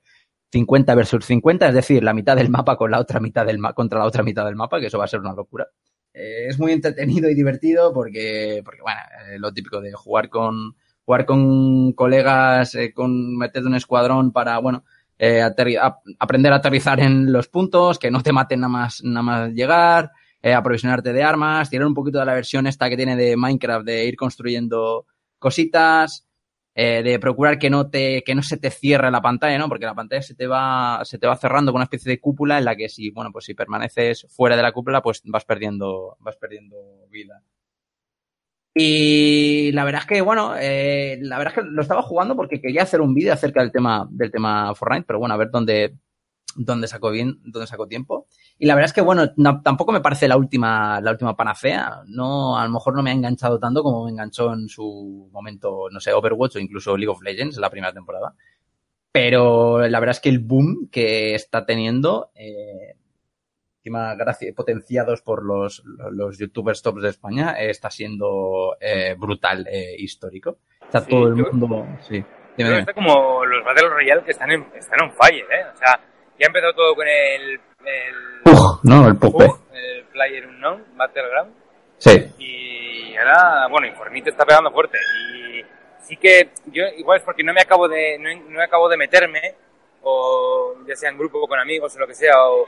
50 0.52 0.96
versus 0.96 1.24
50, 1.26 1.70
es 1.70 1.76
decir, 1.76 2.04
la 2.04 2.14
mitad 2.14 2.36
del 2.36 2.50
mapa 2.50 2.76
con 2.76 2.92
la 2.92 3.00
otra 3.00 3.22
mitad 3.22 3.46
del 3.46 3.62
contra 3.74 4.00
la 4.00 4.06
otra 4.06 4.24
mitad 4.24 4.44
del 4.44 4.58
mapa, 4.58 4.82
que 4.82 4.88
eso 4.88 4.98
va 4.98 5.06
a 5.06 5.08
ser 5.08 5.22
una 5.22 5.32
locura. 5.34 5.66
Eh, 6.14 6.48
es 6.48 6.60
muy 6.60 6.72
entretenido 6.72 7.30
y 7.30 7.36
divertido 7.36 7.94
porque, 7.94 8.62
porque 8.66 8.82
bueno, 8.82 9.00
eh, 9.30 9.40
lo 9.40 9.54
típico 9.54 9.82
de 9.82 9.94
jugar 9.94 10.30
con, 10.30 10.76
jugar 11.06 11.26
con 11.26 11.94
colegas, 11.94 12.76
eh, 12.76 12.94
con 12.94 13.38
meterte 13.38 13.68
un 13.68 13.76
escuadrón 13.76 14.32
para, 14.32 14.58
bueno, 14.60 14.84
eh, 15.18 15.42
aprender 16.20 16.54
a 16.54 16.56
aterrizar 16.56 17.00
en 17.00 17.32
los 17.32 17.48
puntos, 17.48 18.00
que 18.00 18.12
no 18.12 18.24
te 18.24 18.32
maten 18.32 18.62
nada 18.62 18.72
más, 18.72 19.04
nada 19.04 19.22
más 19.22 19.52
llegar, 19.52 20.12
aprovisionarte 20.42 21.12
de 21.12 21.24
armas, 21.24 21.70
tirar 21.70 21.86
un 21.86 21.94
poquito 21.94 22.20
de 22.20 22.26
la 22.26 22.34
versión 22.34 22.68
esta 22.68 22.90
que 22.90 22.96
tiene 22.96 23.18
de 23.18 23.36
Minecraft 23.36 23.86
de 23.86 24.06
ir 24.06 24.16
construyendo 24.16 25.06
cositas, 25.38 26.29
eh, 26.82 27.04
de 27.04 27.20
procurar 27.20 27.60
que 27.60 27.70
no 27.70 27.90
te, 27.90 28.24
que 28.24 28.34
no 28.34 28.42
se 28.42 28.56
te 28.56 28.70
cierre 28.70 29.12
la 29.12 29.22
pantalla, 29.22 29.58
¿no? 29.58 29.68
Porque 29.68 29.86
la 29.86 29.94
pantalla 29.94 30.22
se 30.22 30.34
te 30.34 30.48
va, 30.48 31.02
se 31.04 31.18
te 31.18 31.28
va 31.28 31.36
cerrando 31.36 31.74
con 31.74 31.80
una 31.80 31.84
especie 31.84 32.10
de 32.10 32.22
cúpula 32.22 32.58
en 32.58 32.64
la 32.64 32.78
que 32.78 32.88
si, 32.88 33.10
bueno, 33.10 33.34
pues 33.34 33.44
si 33.44 33.54
permaneces 33.54 34.26
fuera 34.30 34.56
de 34.56 34.62
la 34.62 34.72
cúpula, 34.72 35.02
pues 35.02 35.22
vas 35.26 35.44
perdiendo, 35.44 36.16
vas 36.22 36.38
perdiendo 36.38 36.78
vida. 37.10 37.44
Y 38.74 39.74
la 39.74 39.84
verdad 39.84 40.04
es 40.04 40.08
que, 40.08 40.22
bueno, 40.22 40.56
eh, 40.58 41.18
la 41.22 41.38
verdad 41.38 41.54
es 41.58 41.64
que 41.66 41.70
lo 41.70 41.82
estaba 41.82 42.02
jugando 42.02 42.38
porque 42.38 42.62
quería 42.62 42.84
hacer 42.84 43.02
un 43.02 43.14
vídeo 43.14 43.34
acerca 43.34 43.60
del 43.60 43.74
tema, 43.74 44.08
del 44.10 44.32
tema 44.32 44.74
Fortnite, 44.74 45.04
pero 45.06 45.20
bueno, 45.20 45.36
a 45.36 45.38
ver 45.38 45.50
dónde, 45.52 45.98
dónde 46.56 46.88
sacó 46.88 47.12
bien, 47.12 47.42
dónde 47.44 47.68
sacó 47.68 47.88
tiempo. 47.88 48.28
Y 48.62 48.66
la 48.68 48.76
verdad 48.76 48.88
es 48.90 48.94
que, 48.94 49.02
bueno, 49.02 49.24
no- 49.38 49.62
tampoco 49.62 49.94
me 49.94 50.02
parece 50.02 50.28
la 50.28 50.36
última, 50.36 51.00
la 51.00 51.12
última 51.12 51.36
panacea. 51.36 52.02
No, 52.08 52.58
a 52.60 52.66
lo 52.66 52.72
mejor 52.72 52.94
no 52.94 53.02
me 53.02 53.10
ha 53.10 53.14
enganchado 53.14 53.58
tanto 53.58 53.82
como 53.82 54.04
me 54.04 54.12
enganchó 54.12 54.54
en 54.54 54.68
su 54.68 55.30
momento, 55.32 55.88
no 55.90 56.00
sé, 56.02 56.12
Overwatch 56.14 56.58
o 56.58 56.60
incluso 56.60 56.98
League 56.98 57.10
of 57.12 57.22
Legends, 57.22 57.58
la 57.58 57.70
primera 57.70 57.94
temporada. 57.94 58.36
Pero 59.12 59.88
la 59.88 60.00
verdad 60.00 60.16
es 60.16 60.20
que 60.22 60.30
el 60.30 60.40
boom 60.40 60.90
que 60.92 61.34
está 61.36 61.66
teniendo, 61.66 62.32
eh, 62.36 62.96
encima 63.78 64.14
gracias, 64.16 64.54
potenciados 64.54 65.22
por 65.22 65.44
los, 65.44 65.82
los 66.12 66.38
youtubers 66.38 66.82
tops 66.82 67.02
de 67.02 67.10
España, 67.10 67.56
eh, 67.60 67.70
está 67.72 67.90
siendo 67.90 68.76
eh, 68.80 69.16
brutal, 69.18 69.66
eh, 69.72 69.96
histórico. 69.98 70.58
Está 70.82 71.00
Sí, 71.02 71.10
todo 71.10 71.28
el 71.30 71.36
yo- 71.38 71.46
mundo, 71.52 71.88
sí. 72.02 72.24
Dime, 72.58 72.70
dime. 72.72 72.80
está 72.82 72.94
como 72.94 73.46
los 73.46 73.64
Battle 73.64 73.88
Royale 73.90 74.24
que 74.24 74.32
están 74.32 74.52
en, 74.52 74.68
están 74.76 75.02
on 75.02 75.12
fire, 75.14 75.46
¿eh? 75.46 75.64
O 75.74 75.78
sea, 75.78 76.00
ya 76.40 76.48
empezó 76.48 76.74
todo 76.74 76.96
con 76.96 77.08
el... 77.08 77.60
el 77.86 78.42
Pug, 78.44 78.80
¿no? 78.84 79.08
El 79.08 79.18
Pug, 79.18 79.34
Pug, 79.34 79.60
el 79.74 80.06
Player 80.06 80.48
Unknown, 80.48 80.86
Battleground. 80.96 81.54
Sí. 81.98 82.34
Y 82.40 83.16
ahora, 83.18 83.68
bueno, 83.68 83.88
Informite 83.88 84.30
está 84.30 84.46
pegando 84.46 84.72
fuerte. 84.72 84.98
Y 85.26 85.64
sí 86.10 86.18
que 86.18 86.50
yo 86.66 86.84
igual 86.98 87.20
es 87.20 87.24
porque 87.24 87.44
no 87.44 87.54
me 87.54 87.62
acabo 87.62 87.88
de 87.88 88.18
no, 88.18 88.30
no 88.34 88.58
me 88.58 88.64
acabo 88.64 88.90
de 88.90 88.98
meterme 88.98 89.56
o 90.02 90.76
ya 90.88 90.96
sea 90.96 91.12
en 91.12 91.18
grupo 91.18 91.48
con 91.48 91.60
amigos 91.60 91.96
o 91.96 92.00
lo 92.00 92.08
que 92.08 92.16
sea 92.16 92.34
o 92.48 92.66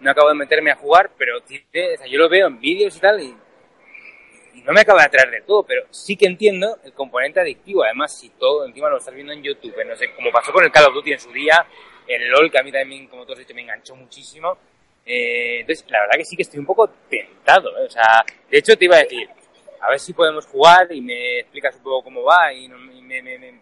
no 0.00 0.10
acabo 0.10 0.28
de 0.28 0.36
meterme 0.36 0.70
a 0.70 0.76
jugar 0.76 1.10
pero 1.18 1.38
o 1.38 1.42
sea, 1.46 2.06
yo 2.06 2.18
lo 2.18 2.28
veo 2.28 2.46
en 2.46 2.60
vídeos 2.60 2.96
y 2.96 3.00
tal 3.00 3.20
y, 3.20 3.34
y 4.54 4.60
no 4.62 4.72
me 4.72 4.82
acaba 4.82 5.00
de 5.00 5.06
atraer 5.06 5.30
de 5.30 5.40
todo 5.40 5.64
pero 5.64 5.82
sí 5.90 6.16
que 6.16 6.26
entiendo 6.26 6.78
el 6.84 6.92
componente 6.92 7.40
adictivo 7.40 7.82
además 7.82 8.16
si 8.16 8.30
todo 8.30 8.64
encima 8.64 8.88
lo 8.88 8.98
estás 8.98 9.14
viendo 9.14 9.32
en 9.32 9.42
YouTube 9.42 9.74
no 9.84 9.96
sé 9.96 10.14
como 10.14 10.30
pasó 10.30 10.52
con 10.52 10.64
el 10.64 10.70
Call 10.70 10.86
of 10.86 10.94
Duty 10.94 11.12
en 11.14 11.20
su 11.20 11.32
día 11.32 11.66
el 12.08 12.28
LOL 12.28 12.50
que 12.50 12.58
a 12.58 12.62
mí 12.62 12.70
también 12.72 13.06
como 13.08 13.24
tú 13.26 13.32
has 13.32 13.38
dicho 13.38 13.54
me 13.54 13.62
enganchó 13.62 13.94
muchísimo 13.96 14.56
eh, 15.06 15.60
entonces 15.60 15.84
la 15.90 16.00
verdad 16.00 16.16
que 16.18 16.24
sí 16.24 16.36
que 16.36 16.42
estoy 16.42 16.60
un 16.60 16.66
poco 16.66 16.88
tentado 17.10 17.70
¿eh? 17.78 17.86
o 17.86 17.90
sea 17.90 18.24
de 18.50 18.58
hecho 18.58 18.76
te 18.76 18.84
iba 18.86 18.96
a 18.96 19.00
decir 19.00 19.28
a 19.80 19.90
ver 19.90 20.00
si 20.00 20.12
podemos 20.14 20.46
jugar 20.46 20.90
y 20.92 21.00
me 21.00 21.40
explicas 21.40 21.76
un 21.76 21.82
poco 21.82 22.04
cómo 22.04 22.22
va 22.22 22.52
y, 22.52 22.68
me- 22.68 22.82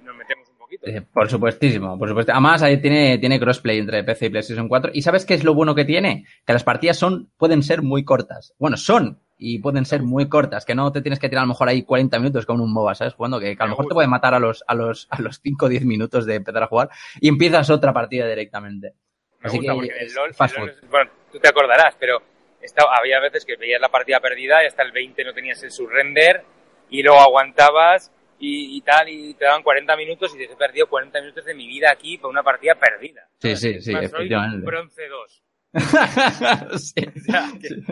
nos 0.03 0.15
metemos 0.17 0.49
un 0.49 0.57
poquito. 0.57 0.87
Eh, 0.87 1.03
por 1.03 1.29
supuestísimo, 1.29 1.99
por 1.99 2.09
supuesto. 2.09 2.31
Además, 2.31 2.63
ahí 2.63 2.81
tiene, 2.81 3.19
tiene 3.19 3.41
crossplay 3.41 3.79
entre 3.79 4.05
PC 4.05 4.27
y 4.27 4.31
PlayStation 4.31 4.69
4. 4.69 4.93
¿Y 4.95 5.03
sabes 5.03 5.27
qué 5.27 5.35
es 5.35 5.43
lo 5.43 5.53
bueno 5.53 5.75
que 5.75 5.85
tiene? 5.85 6.25
Que 6.47 6.53
las 6.53 6.63
partidas 6.63 6.97
son, 6.97 7.29
pueden 7.37 7.65
ser 7.65 7.83
muy 7.83 8.05
cortas. 8.05 8.55
Bueno, 8.59 8.77
son 8.77 9.19
y 9.45 9.59
pueden 9.59 9.85
ser 9.85 10.03
muy 10.03 10.29
cortas, 10.29 10.65
que 10.65 10.75
no 10.75 10.93
te 10.93 11.03
tienes 11.03 11.19
que 11.19 11.29
tirar 11.29 11.43
a 11.43 11.47
lo 11.47 11.53
mejor 11.55 11.69
ahí 11.69 11.83
40 11.83 12.19
minutos 12.19 12.47
con 12.47 12.61
un 12.61 12.73
MOBA, 12.73 12.95
¿sabes? 12.95 13.15
Jugando, 13.15 13.41
que, 13.41 13.57
que 13.57 13.63
a 13.63 13.67
lo 13.67 13.71
Me 13.71 13.73
mejor 13.73 13.87
te 13.89 13.95
puede 13.95 14.09
matar 14.09 14.35
a 14.35 14.39
los, 14.39 14.63
a 14.67 14.75
los, 14.75 15.09
a 15.11 15.21
los 15.21 15.41
5 15.43 15.67
o 15.67 15.69
10 15.69 15.85
minutos 15.85 16.27
de 16.27 16.37
empezar 16.37 16.63
a 16.63 16.67
jugar 16.69 16.91
y 17.21 17.29
empiezas 17.29 17.69
otra 17.71 17.93
partida 17.93 18.29
directamente. 18.29 18.93
Me 19.41 19.49
Así 19.49 19.57
gusta 19.57 19.73
que 19.73 19.77
porque 19.77 19.97
el 19.99 20.15
LOL, 20.15 20.29
el 20.29 20.35
fast 20.35 20.57
LOL 20.57 20.71
food. 20.71 20.79
es- 20.85 20.91
bueno, 20.91 21.11
tú 21.33 21.39
te 21.41 21.49
acordarás, 21.49 21.97
pero 21.99 22.23
estaba, 22.61 22.97
había 22.97 23.19
veces 23.21 23.45
que 23.45 23.57
veías 23.57 23.81
la 23.81 23.89
partida 23.91 24.21
perdida 24.21 24.63
y 24.63 24.67
hasta 24.69 24.83
el 24.85 24.93
20 24.93 25.25
no 25.25 25.33
tenías 25.35 25.61
el 25.65 25.73
surrender 25.73 26.45
y 26.91 27.03
luego 27.03 27.19
aguantabas 27.21 28.13
y, 28.39 28.77
y 28.77 28.81
tal 28.83 29.09
y 29.09 29.35
te 29.35 29.45
daban 29.47 29.63
40 29.65 29.97
minutos 29.97 30.33
y 30.35 30.39
dices, 30.39 30.55
he 30.55 30.59
perdido 30.59 30.87
40 30.89 31.21
minutos 31.21 31.45
de 31.45 31.55
mi 31.55 31.67
vida 31.67 31.91
aquí 31.91 32.19
por 32.19 32.31
una 32.31 32.43
partida 32.43 32.75
perdida. 32.77 33.23
Sí, 33.41 33.57
¿sabes? 33.57 33.61
sí, 33.61 33.81
sí, 33.81 33.93
soy 33.93 34.05
efectivamente. 34.05 34.65
bronce 34.67 35.03
2. 35.09 35.43
Sí. 36.79 36.95
sea, 37.21 37.49
que- 37.61 37.69
Sí. 37.69 37.83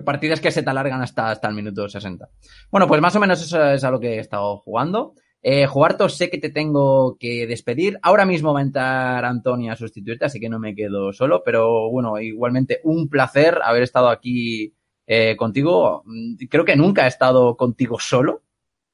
Partidas 0.00 0.40
que 0.40 0.50
se 0.50 0.62
te 0.62 0.70
alargan 0.70 1.02
hasta, 1.02 1.30
hasta 1.30 1.48
el 1.48 1.54
minuto 1.54 1.88
60. 1.88 2.28
Bueno, 2.70 2.86
pues 2.86 3.00
más 3.00 3.14
o 3.14 3.20
menos 3.20 3.42
eso 3.42 3.62
es 3.70 3.84
a 3.84 3.90
lo 3.90 4.00
que 4.00 4.14
he 4.14 4.18
estado 4.18 4.56
jugando. 4.58 5.14
Eh, 5.44 5.66
Jugarto, 5.66 6.08
sé 6.08 6.30
que 6.30 6.38
te 6.38 6.50
tengo 6.50 7.16
que 7.18 7.46
despedir. 7.46 7.98
Ahora 8.02 8.24
mismo 8.24 8.54
va 8.54 8.60
a 8.60 8.62
entrar 8.62 9.24
Antonio 9.24 9.72
a 9.72 9.76
sustituirte, 9.76 10.24
así 10.24 10.38
que 10.38 10.48
no 10.48 10.60
me 10.60 10.74
quedo 10.74 11.12
solo. 11.12 11.42
Pero 11.44 11.90
bueno, 11.90 12.18
igualmente 12.20 12.80
un 12.84 13.08
placer 13.08 13.58
haber 13.62 13.82
estado 13.82 14.08
aquí 14.08 14.72
eh, 15.06 15.36
contigo. 15.36 16.02
Mm, 16.06 16.36
Creo 16.48 16.64
que 16.64 16.76
nunca 16.76 17.04
he 17.04 17.08
estado 17.08 17.56
contigo 17.56 17.98
solo, 17.98 18.42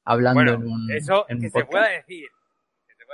hablando 0.03 0.43
Bueno, 0.43 0.53
en 0.53 0.67
un, 0.67 0.91
eso 0.91 1.25
en 1.29 1.37
un 1.37 1.43
que 1.43 1.49
se 1.49 1.59
decir. 1.59 1.69
Que 1.69 1.69
se 1.69 1.75
pueda 1.75 1.89
decir. 1.89 2.25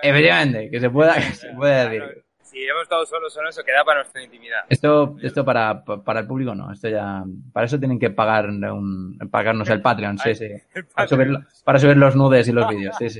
Efectivamente, 0.02 0.70
que 0.72 0.80
se 0.80 0.90
pueda, 0.90 1.16
que 1.16 1.34
se 1.34 1.50
pueda 1.50 1.90
decir. 1.90 2.25
Si 2.56 2.64
hemos 2.64 2.84
estado 2.84 3.06
solos, 3.06 3.34
solo 3.34 3.50
eso 3.50 3.66
queda 3.66 3.84
para 3.84 4.00
nuestra 4.00 4.24
intimidad. 4.24 4.60
Esto, 4.70 5.18
esto 5.22 5.44
para, 5.44 5.84
para 5.84 6.22
el 6.22 6.26
público 6.26 6.56
no, 6.56 6.72
esto 6.72 6.88
ya, 6.88 7.22
para 7.52 7.66
eso 7.66 7.78
tienen 7.78 8.00
que 8.00 8.12
pagar 8.12 8.50
un, 8.50 9.18
pagarnos 9.30 9.68
el 9.68 9.82
Patreon, 9.82 10.18
sí, 10.18 10.36
sí. 10.36 10.48
Para 10.96 11.06
subir, 11.06 11.38
para 11.66 11.80
subir 11.80 11.98
los 11.98 12.16
nudes 12.16 12.48
y 12.48 12.54
los 12.54 12.70
vídeos, 12.70 12.96
sí, 12.98 13.10
sí. 13.10 13.20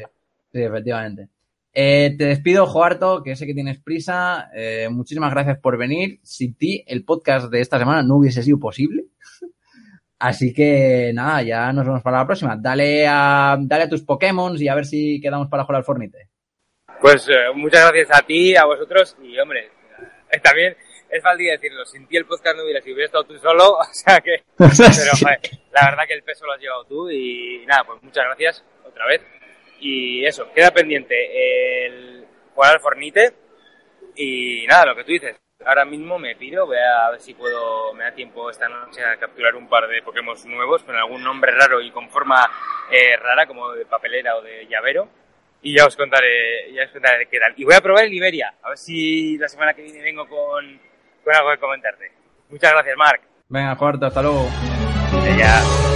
Sí, 0.54 0.62
efectivamente. 0.62 1.28
Eh, 1.74 2.16
te 2.18 2.28
despido, 2.28 2.66
Joarto, 2.66 3.24
que 3.24 3.36
sé 3.36 3.46
que 3.46 3.54
tienes 3.54 3.78
prisa. 3.82 4.50
Eh, 4.56 4.88
muchísimas 4.90 5.32
gracias 5.32 5.60
por 5.60 5.78
venir. 5.78 6.22
Sin 6.24 6.56
ti, 6.56 6.86
el 6.88 7.04
podcast 7.04 7.52
de 7.52 7.60
esta 7.60 7.78
semana 7.78 8.04
no 8.04 8.16
hubiese 8.16 8.42
sido 8.42 8.58
posible. 8.58 9.04
Así 10.18 10.54
que 10.54 11.12
nada, 11.14 11.42
ya 11.42 11.74
nos 11.74 11.86
vemos 11.86 12.02
para 12.02 12.20
la 12.20 12.26
próxima. 12.26 12.56
Dale 12.56 13.06
a, 13.06 13.58
dale 13.60 13.84
a 13.84 13.90
tus 13.90 14.04
Pokémon 14.04 14.56
y 14.58 14.70
a 14.70 14.76
ver 14.76 14.86
si 14.86 15.20
quedamos 15.20 15.50
para 15.50 15.66
jugar 15.66 15.80
al 15.80 15.84
Fornite. 15.84 16.30
Pues 17.02 17.28
eh, 17.30 17.52
muchas 17.54 17.92
gracias 17.92 18.18
a 18.18 18.26
ti, 18.26 18.56
a 18.56 18.66
vosotros 18.66 19.16
y 19.22 19.38
hombre, 19.40 19.70
eh, 20.32 20.40
también 20.40 20.76
es 21.10 21.22
fácil 21.22 21.48
decirlo, 21.48 21.86
sin 21.86 22.08
ti 22.08 22.18
el 22.18 22.26
podcast 22.26 22.58
no 22.58 22.64
hubiera 22.64 22.82
sido, 22.82 22.96
hubiera 22.96 23.06
estado 23.06 23.26
tú 23.26 23.38
solo, 23.38 23.74
o 23.80 23.84
sea 23.92 24.22
que, 24.22 24.44
pero 24.58 24.72
joder, 25.20 25.40
la 25.72 25.90
verdad 25.90 26.04
que 26.08 26.14
el 26.14 26.24
peso 26.24 26.46
lo 26.46 26.54
has 26.54 26.60
llevado 26.60 26.86
tú 26.86 27.10
y 27.10 27.64
nada, 27.66 27.84
pues 27.84 28.02
muchas 28.02 28.26
gracias 28.26 28.64
otra 28.84 29.06
vez. 29.08 29.22
Y 29.80 30.26
eso, 30.26 30.52
queda 30.54 30.72
pendiente 30.72 31.86
el 31.86 32.26
jugar 32.54 32.74
al 32.74 32.80
Fornite 32.80 33.34
y 34.16 34.66
nada, 34.68 34.86
lo 34.86 34.96
que 34.96 35.04
tú 35.04 35.12
dices. 35.12 35.36
Ahora 35.66 35.86
mismo 35.86 36.18
me 36.18 36.36
piro, 36.36 36.66
voy 36.66 36.78
a 36.78 37.12
ver 37.12 37.20
si 37.20 37.34
puedo, 37.34 37.94
me 37.94 38.04
da 38.04 38.12
tiempo 38.14 38.50
esta 38.50 38.68
noche 38.70 39.04
a 39.04 39.18
capturar 39.18 39.56
un 39.56 39.68
par 39.68 39.88
de 39.88 40.02
Pokémon 40.02 40.36
nuevos 40.46 40.84
con 40.84 40.96
algún 40.96 41.24
nombre 41.24 41.52
raro 41.52 41.82
y 41.82 41.92
con 41.92 42.10
forma 42.10 42.50
eh, 42.92 43.18
rara 43.18 43.46
como 43.46 43.72
de 43.72 43.86
papelera 43.86 44.38
o 44.38 44.42
de 44.42 44.66
llavero 44.68 45.10
y 45.66 45.76
ya 45.76 45.88
os 45.88 45.96
contaré, 45.96 46.72
ya 46.74 46.84
os 46.86 46.92
contaré 46.92 47.26
qué 47.26 47.40
tal. 47.40 47.54
Y 47.58 47.64
voy 47.64 47.74
a 47.74 47.82
probar 47.82 48.06
el 48.06 48.14
Iberia, 48.14 48.54
a 48.62 48.70
ver 48.70 48.78
si 48.78 49.36
la 49.40 49.50
semana 49.50 49.74
que 49.74 49.82
viene 49.82 50.00
vengo 50.00 50.28
con, 50.30 50.80
con 51.24 51.36
algo 51.36 51.52
que 51.52 51.58
comentarte. 51.58 52.12
Muchas 52.50 52.72
gracias, 52.72 52.96
Marc. 52.96 53.24
Venga, 53.50 53.76
Joarto, 53.76 54.06
hasta 54.06 54.22
luego. 54.22 54.48
Ya. 55.40 55.95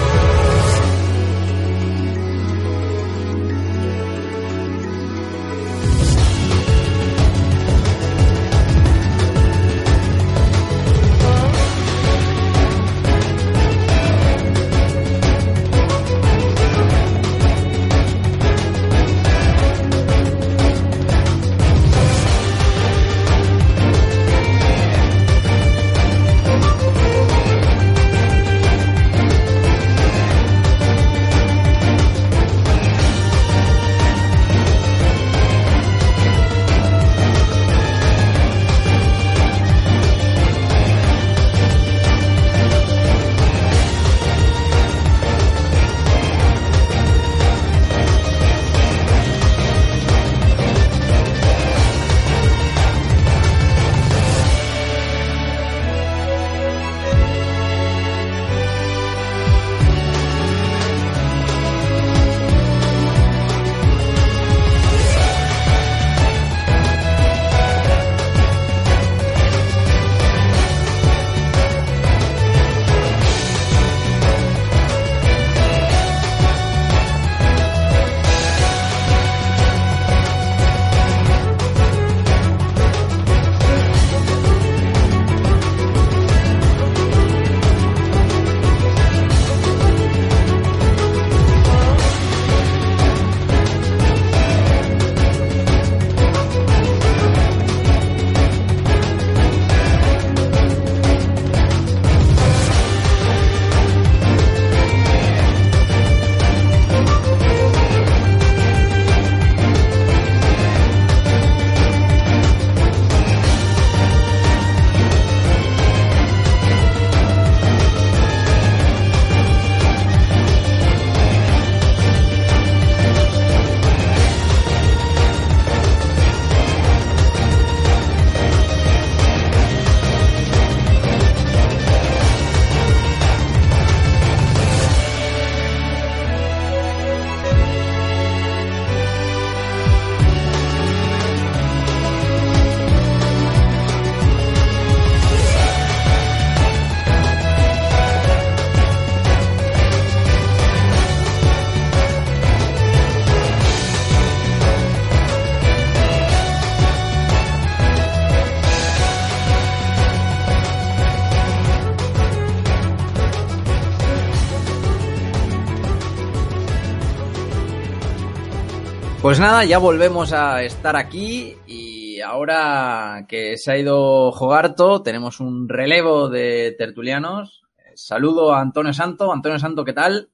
Pues 169.39 169.47
nada, 169.49 169.63
ya 169.63 169.77
volvemos 169.77 170.33
a 170.33 170.63
estar 170.63 170.97
aquí 170.97 171.55
y 171.65 172.19
ahora 172.19 173.25
que 173.25 173.57
se 173.57 173.71
ha 173.71 173.77
ido 173.77 174.33
Jogarto, 174.33 175.01
tenemos 175.01 175.39
un 175.39 175.69
relevo 175.69 176.27
de 176.27 176.75
tertulianos. 176.77 177.63
Saludo 177.95 178.53
a 178.53 178.59
Antonio 178.59 178.91
Santo. 178.91 179.31
Antonio 179.31 179.57
Santo, 179.57 179.85
¿qué 179.85 179.93
tal? 179.93 180.29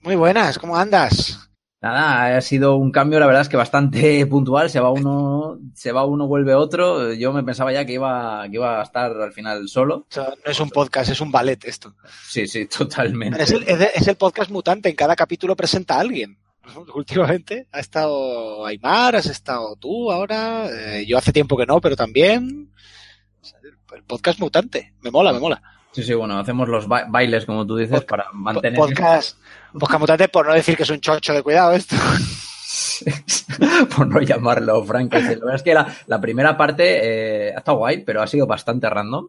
Muy 0.00 0.14
buenas, 0.14 0.60
¿cómo 0.60 0.76
andas? 0.76 1.50
Nada, 1.82 2.36
ha 2.36 2.40
sido 2.40 2.76
un 2.76 2.92
cambio, 2.92 3.18
la 3.18 3.26
verdad 3.26 3.42
es 3.42 3.48
que 3.48 3.56
bastante 3.56 4.24
puntual. 4.30 4.70
Se 4.70 4.78
va 4.78 4.92
uno, 4.92 5.58
se 5.74 5.90
va 5.90 6.04
uno, 6.04 6.28
vuelve 6.28 6.54
otro. 6.54 7.12
Yo 7.14 7.32
me 7.32 7.42
pensaba 7.42 7.72
ya 7.72 7.84
que 7.84 7.94
iba, 7.94 8.44
que 8.48 8.54
iba 8.54 8.78
a 8.78 8.84
estar 8.84 9.10
al 9.10 9.32
final 9.32 9.68
solo. 9.68 9.96
O 9.96 10.06
sea, 10.08 10.34
no 10.44 10.52
es 10.52 10.60
un 10.60 10.70
podcast, 10.70 11.10
es 11.10 11.20
un 11.20 11.32
ballet 11.32 11.64
esto. 11.64 11.96
Sí, 12.28 12.46
sí, 12.46 12.66
totalmente. 12.78 13.42
Es 13.42 13.50
el, 13.50 13.64
es 13.64 14.06
el 14.06 14.14
podcast 14.14 14.52
mutante, 14.52 14.88
en 14.88 14.94
cada 14.94 15.16
capítulo 15.16 15.56
presenta 15.56 15.96
a 15.96 16.00
alguien. 16.00 16.38
Últimamente 16.94 17.68
ha 17.72 17.80
estado 17.80 18.64
Aymar, 18.66 19.16
has 19.16 19.26
estado 19.26 19.76
tú 19.76 20.10
ahora, 20.10 20.68
eh, 20.70 21.04
yo 21.06 21.18
hace 21.18 21.32
tiempo 21.32 21.56
que 21.56 21.66
no, 21.66 21.80
pero 21.80 21.96
también. 21.96 22.70
El 23.94 24.02
podcast 24.02 24.38
mutante, 24.40 24.94
me 25.00 25.10
mola, 25.10 25.32
me 25.32 25.38
mola. 25.40 25.62
Sí, 25.92 26.02
sí, 26.02 26.12
bueno, 26.12 26.38
hacemos 26.38 26.68
los 26.68 26.86
ba- 26.86 27.06
bailes, 27.08 27.46
como 27.46 27.66
tú 27.66 27.76
dices, 27.76 28.00
Pod- 28.02 28.06
para 28.06 28.26
mantener. 28.32 28.78
Podcast, 28.78 29.38
podcast 29.72 30.00
mutante, 30.00 30.28
por 30.28 30.46
no 30.46 30.52
decir 30.52 30.76
que 30.76 30.82
es 30.82 30.90
un 30.90 31.00
chocho 31.00 31.32
de 31.32 31.42
cuidado 31.42 31.72
esto. 31.72 31.96
por 33.96 34.06
no 34.06 34.20
llamarlo 34.20 34.84
Frankenstein. 34.84 35.38
La 35.38 35.44
verdad 35.46 35.56
es 35.56 35.62
que 35.62 35.74
la, 35.74 35.86
la 36.06 36.20
primera 36.20 36.56
parte 36.56 37.48
eh, 37.48 37.54
ha 37.54 37.58
estado 37.58 37.78
guay, 37.78 38.02
pero 38.04 38.20
ha 38.22 38.26
sido 38.26 38.46
bastante 38.46 38.90
random. 38.90 39.28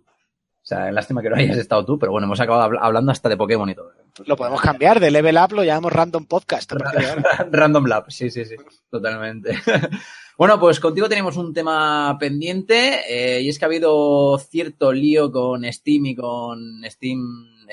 O 0.67 0.69
sea, 0.69 0.91
lástima 0.91 1.21
que 1.21 1.29
no 1.29 1.37
hayas 1.37 1.55
estado 1.55 1.85
tú, 1.85 1.97
pero 1.97 2.11
bueno, 2.11 2.25
hemos 2.25 2.41
acabado 2.41 2.69
habl- 2.69 2.79
hablando 2.81 3.09
hasta 3.13 3.29
de 3.29 3.37
Pokémon 3.37 3.69
y 3.69 3.73
todo. 3.73 3.93
Lo 4.25 4.35
podemos 4.35 4.59
cambiar, 4.59 4.99
de 4.99 5.11
Level 5.11 5.37
Up 5.37 5.53
lo 5.53 5.63
llamamos 5.63 5.93
Random 5.93 6.25
Podcast. 6.25 6.73
Random 7.51 7.85
Lab, 7.85 8.11
sí, 8.11 8.29
sí, 8.29 8.43
sí, 8.43 8.55
totalmente. 8.89 9.57
bueno, 10.37 10.59
pues 10.59 10.81
contigo 10.81 11.07
tenemos 11.07 11.37
un 11.37 11.53
tema 11.53 12.17
pendiente 12.19 12.99
eh, 13.07 13.41
y 13.41 13.47
es 13.47 13.57
que 13.57 13.63
ha 13.63 13.67
habido 13.69 14.37
cierto 14.39 14.91
lío 14.91 15.31
con 15.31 15.63
Steam 15.71 16.07
y 16.07 16.15
con 16.17 16.81
Steam 16.83 17.19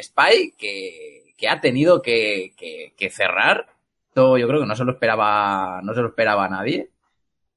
Spy 0.01 0.55
que, 0.57 1.35
que 1.37 1.49
ha 1.49 1.61
tenido 1.61 2.01
que, 2.01 2.55
que- 2.57 2.95
que 2.97 3.11
cerrar. 3.11 3.67
Esto 4.07 4.39
yo 4.39 4.47
creo 4.47 4.61
que 4.61 4.67
no 4.67 4.77
se 4.77 4.85
lo 4.85 4.93
esperaba, 4.93 5.81
no 5.83 5.95
se 5.95 6.01
lo 6.01 6.07
esperaba 6.11 6.45
a 6.45 6.49
nadie. 6.49 6.91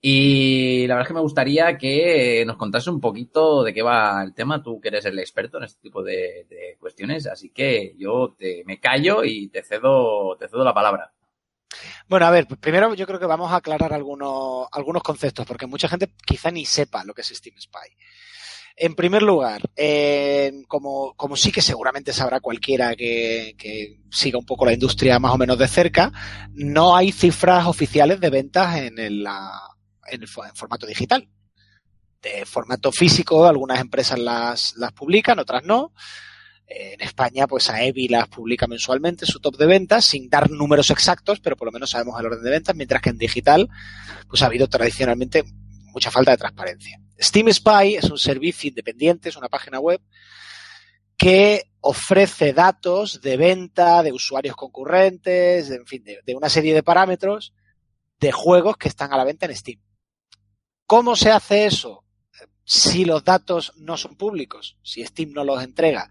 Y 0.10 0.88
la 0.88 0.94
verdad 0.96 1.02
es 1.06 1.08
que 1.10 1.14
me 1.16 1.20
gustaría 1.20 1.78
que 1.78 2.46
nos 2.48 2.56
contase 2.56 2.90
un 2.90 3.02
poquito 3.02 3.62
de 3.62 3.74
qué 3.74 3.82
va 3.82 4.24
el 4.24 4.34
tema, 4.34 4.64
tú 4.64 4.80
que 4.80 4.88
eres 4.88 5.04
el 5.04 5.20
experto 5.20 5.58
en 5.58 5.66
este 5.66 5.82
tipo 5.82 6.02
de, 6.02 6.78
cuestiones, 6.80 7.28
así 7.28 7.50
que 7.50 7.94
yo 7.98 8.34
te, 8.40 8.64
me 8.66 8.80
callo 8.80 9.26
y 9.26 9.50
te 9.50 9.64
cedo, 9.64 10.38
te 10.38 10.48
cedo 10.48 10.64
la 10.64 10.74
palabra. 10.74 11.12
Bueno, 12.08 12.26
a 12.26 12.32
ver, 12.32 12.48
primero 12.48 12.94
yo 12.94 13.06
creo 13.06 13.20
que 13.20 13.26
vamos 13.26 13.52
a 13.52 13.58
aclarar 13.58 13.92
algunos, 13.92 14.68
algunos 14.72 15.04
conceptos, 15.04 15.46
porque 15.46 15.68
mucha 15.68 15.90
gente 15.90 16.10
quizá 16.26 16.52
ni 16.52 16.64
sepa 16.64 17.04
lo 17.04 17.14
que 17.14 17.20
es 17.20 17.28
Steam 17.28 17.58
Spy. 17.60 17.90
En 18.78 18.96
primer 18.96 19.24
lugar, 19.24 19.62
eh, 19.76 20.54
como, 20.70 21.16
como 21.16 21.36
sí 21.36 21.52
que 21.52 21.62
seguramente 21.62 22.14
sabrá 22.14 22.40
cualquiera 22.40 22.96
que, 22.96 23.56
que 23.58 24.00
siga 24.10 24.40
un 24.40 24.46
poco 24.46 24.66
la 24.66 24.72
industria 24.72 25.20
más 25.20 25.34
o 25.34 25.38
menos 25.38 25.58
de 25.58 25.68
cerca, 25.68 26.14
no 26.54 26.96
hay 26.96 27.12
cifras 27.12 27.66
oficiales 27.68 28.22
de 28.22 28.30
ventas 28.30 28.78
en 28.78 29.22
la- 29.22 29.74
en 30.10 30.28
formato 30.28 30.86
digital. 30.86 31.28
De 32.22 32.46
formato 32.46 32.92
físico, 32.92 33.46
algunas 33.46 33.80
empresas 33.80 34.18
las, 34.18 34.76
las 34.78 34.92
publican, 34.92 35.40
otras 35.40 35.64
no. 35.64 35.94
Eh, 36.68 36.94
En 36.94 37.02
España, 37.02 37.48
pues 37.48 37.70
AEBI 37.70 38.08
las 38.10 38.28
publica 38.28 38.68
mensualmente, 38.68 39.26
su 39.26 39.40
top 39.40 39.58
de 39.58 39.68
ventas, 39.68 40.06
sin 40.06 40.30
dar 40.30 40.50
números 40.50 40.90
exactos, 40.90 41.40
pero 41.40 41.56
por 41.56 41.68
lo 41.68 41.72
menos 41.72 41.92
sabemos 41.92 42.20
el 42.20 42.26
orden 42.26 42.44
de 42.44 42.50
ventas, 42.50 42.76
mientras 42.76 43.02
que 43.02 43.12
en 43.12 43.18
digital, 43.18 43.70
pues 44.28 44.42
ha 44.42 44.48
habido 44.48 44.68
tradicionalmente 44.68 45.44
mucha 45.94 46.12
falta 46.12 46.32
de 46.32 46.38
transparencia. 46.38 47.00
Steam 47.20 47.52
Spy 47.52 47.96
es 47.96 48.10
un 48.10 48.18
servicio 48.18 48.68
independiente, 48.68 49.30
es 49.30 49.38
una 49.38 49.50
página 49.50 49.80
web 49.80 50.02
que 51.16 51.72
ofrece 51.82 52.54
datos 52.54 53.22
de 53.22 53.38
venta, 53.38 54.04
de 54.04 54.12
usuarios 54.12 54.56
concurrentes, 54.56 55.72
en 55.72 55.86
fin, 55.86 56.04
de 56.04 56.36
una 56.36 56.50
serie 56.50 56.76
de 56.76 56.84
parámetros 56.84 57.54
de 58.20 58.32
juegos 58.32 58.78
que 58.78 58.88
están 58.88 59.14
a 59.14 59.18
la 59.18 59.24
venta 59.24 59.46
en 59.46 59.56
Steam. 59.56 59.80
¿Cómo 60.88 61.18
se 61.18 61.32
hace 61.32 61.66
eso? 61.66 62.06
Si 62.64 63.04
los 63.04 63.26
datos 63.26 63.74
no 63.76 63.98
son 63.98 64.16
públicos, 64.16 64.78
si 64.82 65.04
Steam 65.04 65.34
no 65.34 65.44
los 65.44 65.62
entrega, 65.62 66.10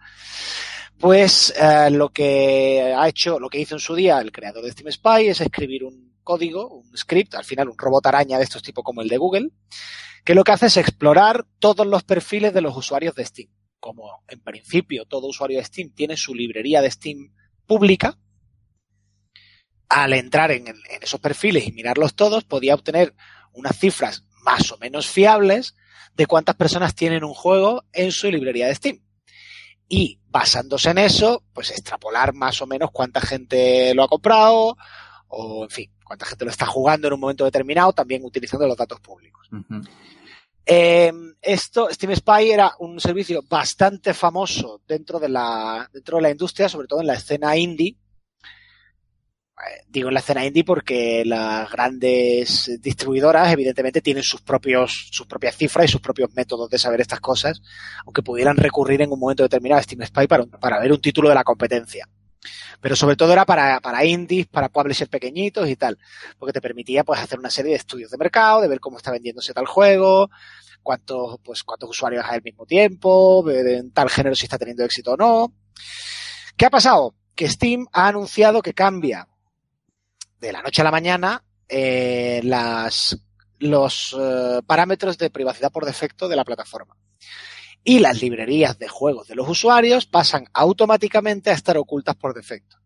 pues 0.98 1.54
eh, 1.58 1.90
lo 1.90 2.10
que 2.10 2.94
ha 2.94 3.08
hecho, 3.08 3.40
lo 3.40 3.48
que 3.48 3.58
hizo 3.58 3.76
en 3.76 3.80
su 3.80 3.94
día 3.94 4.20
el 4.20 4.32
creador 4.32 4.62
de 4.62 4.72
Steam 4.72 4.92
Spy 4.92 5.28
es 5.28 5.40
escribir 5.40 5.82
un 5.82 6.14
código, 6.22 6.68
un 6.68 6.94
script, 6.94 7.36
al 7.36 7.44
final 7.44 7.70
un 7.70 7.78
robot 7.78 8.04
araña 8.04 8.36
de 8.36 8.44
estos 8.44 8.62
tipos 8.62 8.84
como 8.84 9.00
el 9.00 9.08
de 9.08 9.16
Google, 9.16 9.50
que 10.26 10.34
lo 10.34 10.44
que 10.44 10.52
hace 10.52 10.66
es 10.66 10.76
explorar 10.76 11.46
todos 11.58 11.86
los 11.86 12.04
perfiles 12.04 12.52
de 12.52 12.60
los 12.60 12.76
usuarios 12.76 13.14
de 13.14 13.24
Steam. 13.24 13.48
Como 13.80 14.24
en 14.28 14.40
principio 14.40 15.06
todo 15.06 15.28
usuario 15.28 15.56
de 15.56 15.64
Steam 15.64 15.94
tiene 15.94 16.18
su 16.18 16.34
librería 16.34 16.82
de 16.82 16.90
Steam 16.90 17.32
pública, 17.66 18.18
al 19.88 20.12
entrar 20.12 20.50
en, 20.50 20.68
en 20.68 20.76
esos 21.00 21.20
perfiles 21.20 21.66
y 21.66 21.72
mirarlos 21.72 22.14
todos, 22.14 22.44
podía 22.44 22.74
obtener 22.74 23.14
unas 23.54 23.78
cifras 23.78 24.26
más 24.46 24.70
o 24.70 24.78
menos 24.78 25.08
fiables 25.08 25.74
de 26.14 26.26
cuántas 26.26 26.54
personas 26.54 26.94
tienen 26.94 27.24
un 27.24 27.34
juego 27.34 27.84
en 27.92 28.12
su 28.12 28.30
librería 28.30 28.68
de 28.68 28.74
Steam 28.74 29.00
y 29.88 30.18
basándose 30.28 30.90
en 30.90 30.98
eso, 30.98 31.42
pues 31.52 31.70
extrapolar 31.70 32.32
más 32.32 32.62
o 32.62 32.66
menos 32.66 32.90
cuánta 32.92 33.20
gente 33.20 33.94
lo 33.94 34.04
ha 34.04 34.08
comprado 34.08 34.76
o, 35.28 35.64
en 35.64 35.70
fin, 35.70 35.90
cuánta 36.04 36.26
gente 36.26 36.44
lo 36.44 36.50
está 36.50 36.66
jugando 36.66 37.08
en 37.08 37.14
un 37.14 37.20
momento 37.20 37.44
determinado, 37.44 37.92
también 37.92 38.24
utilizando 38.24 38.66
los 38.66 38.76
datos 38.76 39.00
públicos. 39.00 39.48
Eh, 40.64 41.12
esto, 41.40 41.88
Steam 41.90 42.14
Spy 42.16 42.50
era 42.50 42.72
un 42.78 43.00
servicio 43.00 43.42
bastante 43.48 44.14
famoso 44.14 44.80
dentro 44.86 45.18
de 45.18 45.28
la, 45.28 45.88
dentro 45.92 46.16
de 46.16 46.22
la 46.22 46.30
industria, 46.30 46.68
sobre 46.68 46.88
todo 46.88 47.00
en 47.00 47.06
la 47.06 47.14
escena 47.14 47.56
indie. 47.56 47.96
Eh, 49.56 49.84
digo 49.88 50.08
en 50.08 50.14
la 50.14 50.20
escena 50.20 50.44
indie 50.44 50.64
porque 50.64 51.24
las 51.24 51.70
grandes 51.70 52.78
distribuidoras 52.82 53.50
evidentemente 53.50 54.02
tienen 54.02 54.22
sus 54.22 54.42
propios, 54.42 55.08
sus 55.10 55.26
propias 55.26 55.56
cifras 55.56 55.86
y 55.86 55.88
sus 55.88 56.02
propios 56.02 56.30
métodos 56.34 56.68
de 56.68 56.78
saber 56.78 57.00
estas 57.00 57.20
cosas, 57.20 57.62
aunque 58.04 58.22
pudieran 58.22 58.56
recurrir 58.58 59.00
en 59.00 59.12
un 59.12 59.18
momento 59.18 59.42
determinado 59.42 59.80
a 59.80 59.82
Steam 59.82 60.04
Spy 60.06 60.26
para, 60.26 60.44
para 60.44 60.78
ver 60.78 60.92
un 60.92 61.00
título 61.00 61.30
de 61.30 61.34
la 61.34 61.44
competencia. 61.44 62.06
Pero 62.82 62.94
sobre 62.96 63.16
todo 63.16 63.32
era 63.32 63.46
para, 63.46 63.80
para 63.80 64.04
indies, 64.04 64.46
para 64.46 64.68
publishers 64.68 65.10
pequeñitos 65.10 65.68
y 65.68 65.76
tal, 65.76 65.98
porque 66.38 66.52
te 66.52 66.60
permitía 66.60 67.02
pues 67.02 67.18
hacer 67.18 67.38
una 67.38 67.50
serie 67.50 67.70
de 67.72 67.78
estudios 67.78 68.10
de 68.10 68.18
mercado, 68.18 68.60
de 68.60 68.68
ver 68.68 68.78
cómo 68.78 68.98
está 68.98 69.10
vendiéndose 69.10 69.54
tal 69.54 69.66
juego, 69.66 70.28
cuántos, 70.82 71.38
pues, 71.42 71.64
cuántos 71.64 71.88
usuarios 71.88 72.24
hay 72.28 72.36
al 72.36 72.42
mismo 72.42 72.66
tiempo, 72.66 73.42
ver 73.42 73.66
en 73.68 73.90
tal 73.90 74.10
género 74.10 74.36
si 74.36 74.44
está 74.44 74.58
teniendo 74.58 74.84
éxito 74.84 75.12
o 75.12 75.16
no. 75.16 75.54
¿Qué 76.58 76.66
ha 76.66 76.70
pasado? 76.70 77.14
Que 77.34 77.48
Steam 77.48 77.86
ha 77.92 78.08
anunciado 78.08 78.60
que 78.60 78.74
cambia 78.74 79.26
de 80.46 80.52
la 80.52 80.62
noche 80.62 80.80
a 80.80 80.84
la 80.84 80.90
mañana 80.90 81.44
eh, 81.68 82.40
las, 82.44 83.18
los 83.58 84.16
eh, 84.18 84.60
parámetros 84.66 85.18
de 85.18 85.30
privacidad 85.30 85.72
por 85.72 85.84
defecto 85.84 86.28
de 86.28 86.36
la 86.36 86.44
plataforma. 86.44 86.96
Y 87.82 88.00
las 88.00 88.20
librerías 88.20 88.78
de 88.78 88.88
juegos 88.88 89.28
de 89.28 89.36
los 89.36 89.48
usuarios 89.48 90.06
pasan 90.06 90.46
automáticamente 90.52 91.50
a 91.50 91.54
estar 91.54 91.76
ocultas 91.76 92.16
por 92.16 92.34
defecto. 92.34 92.76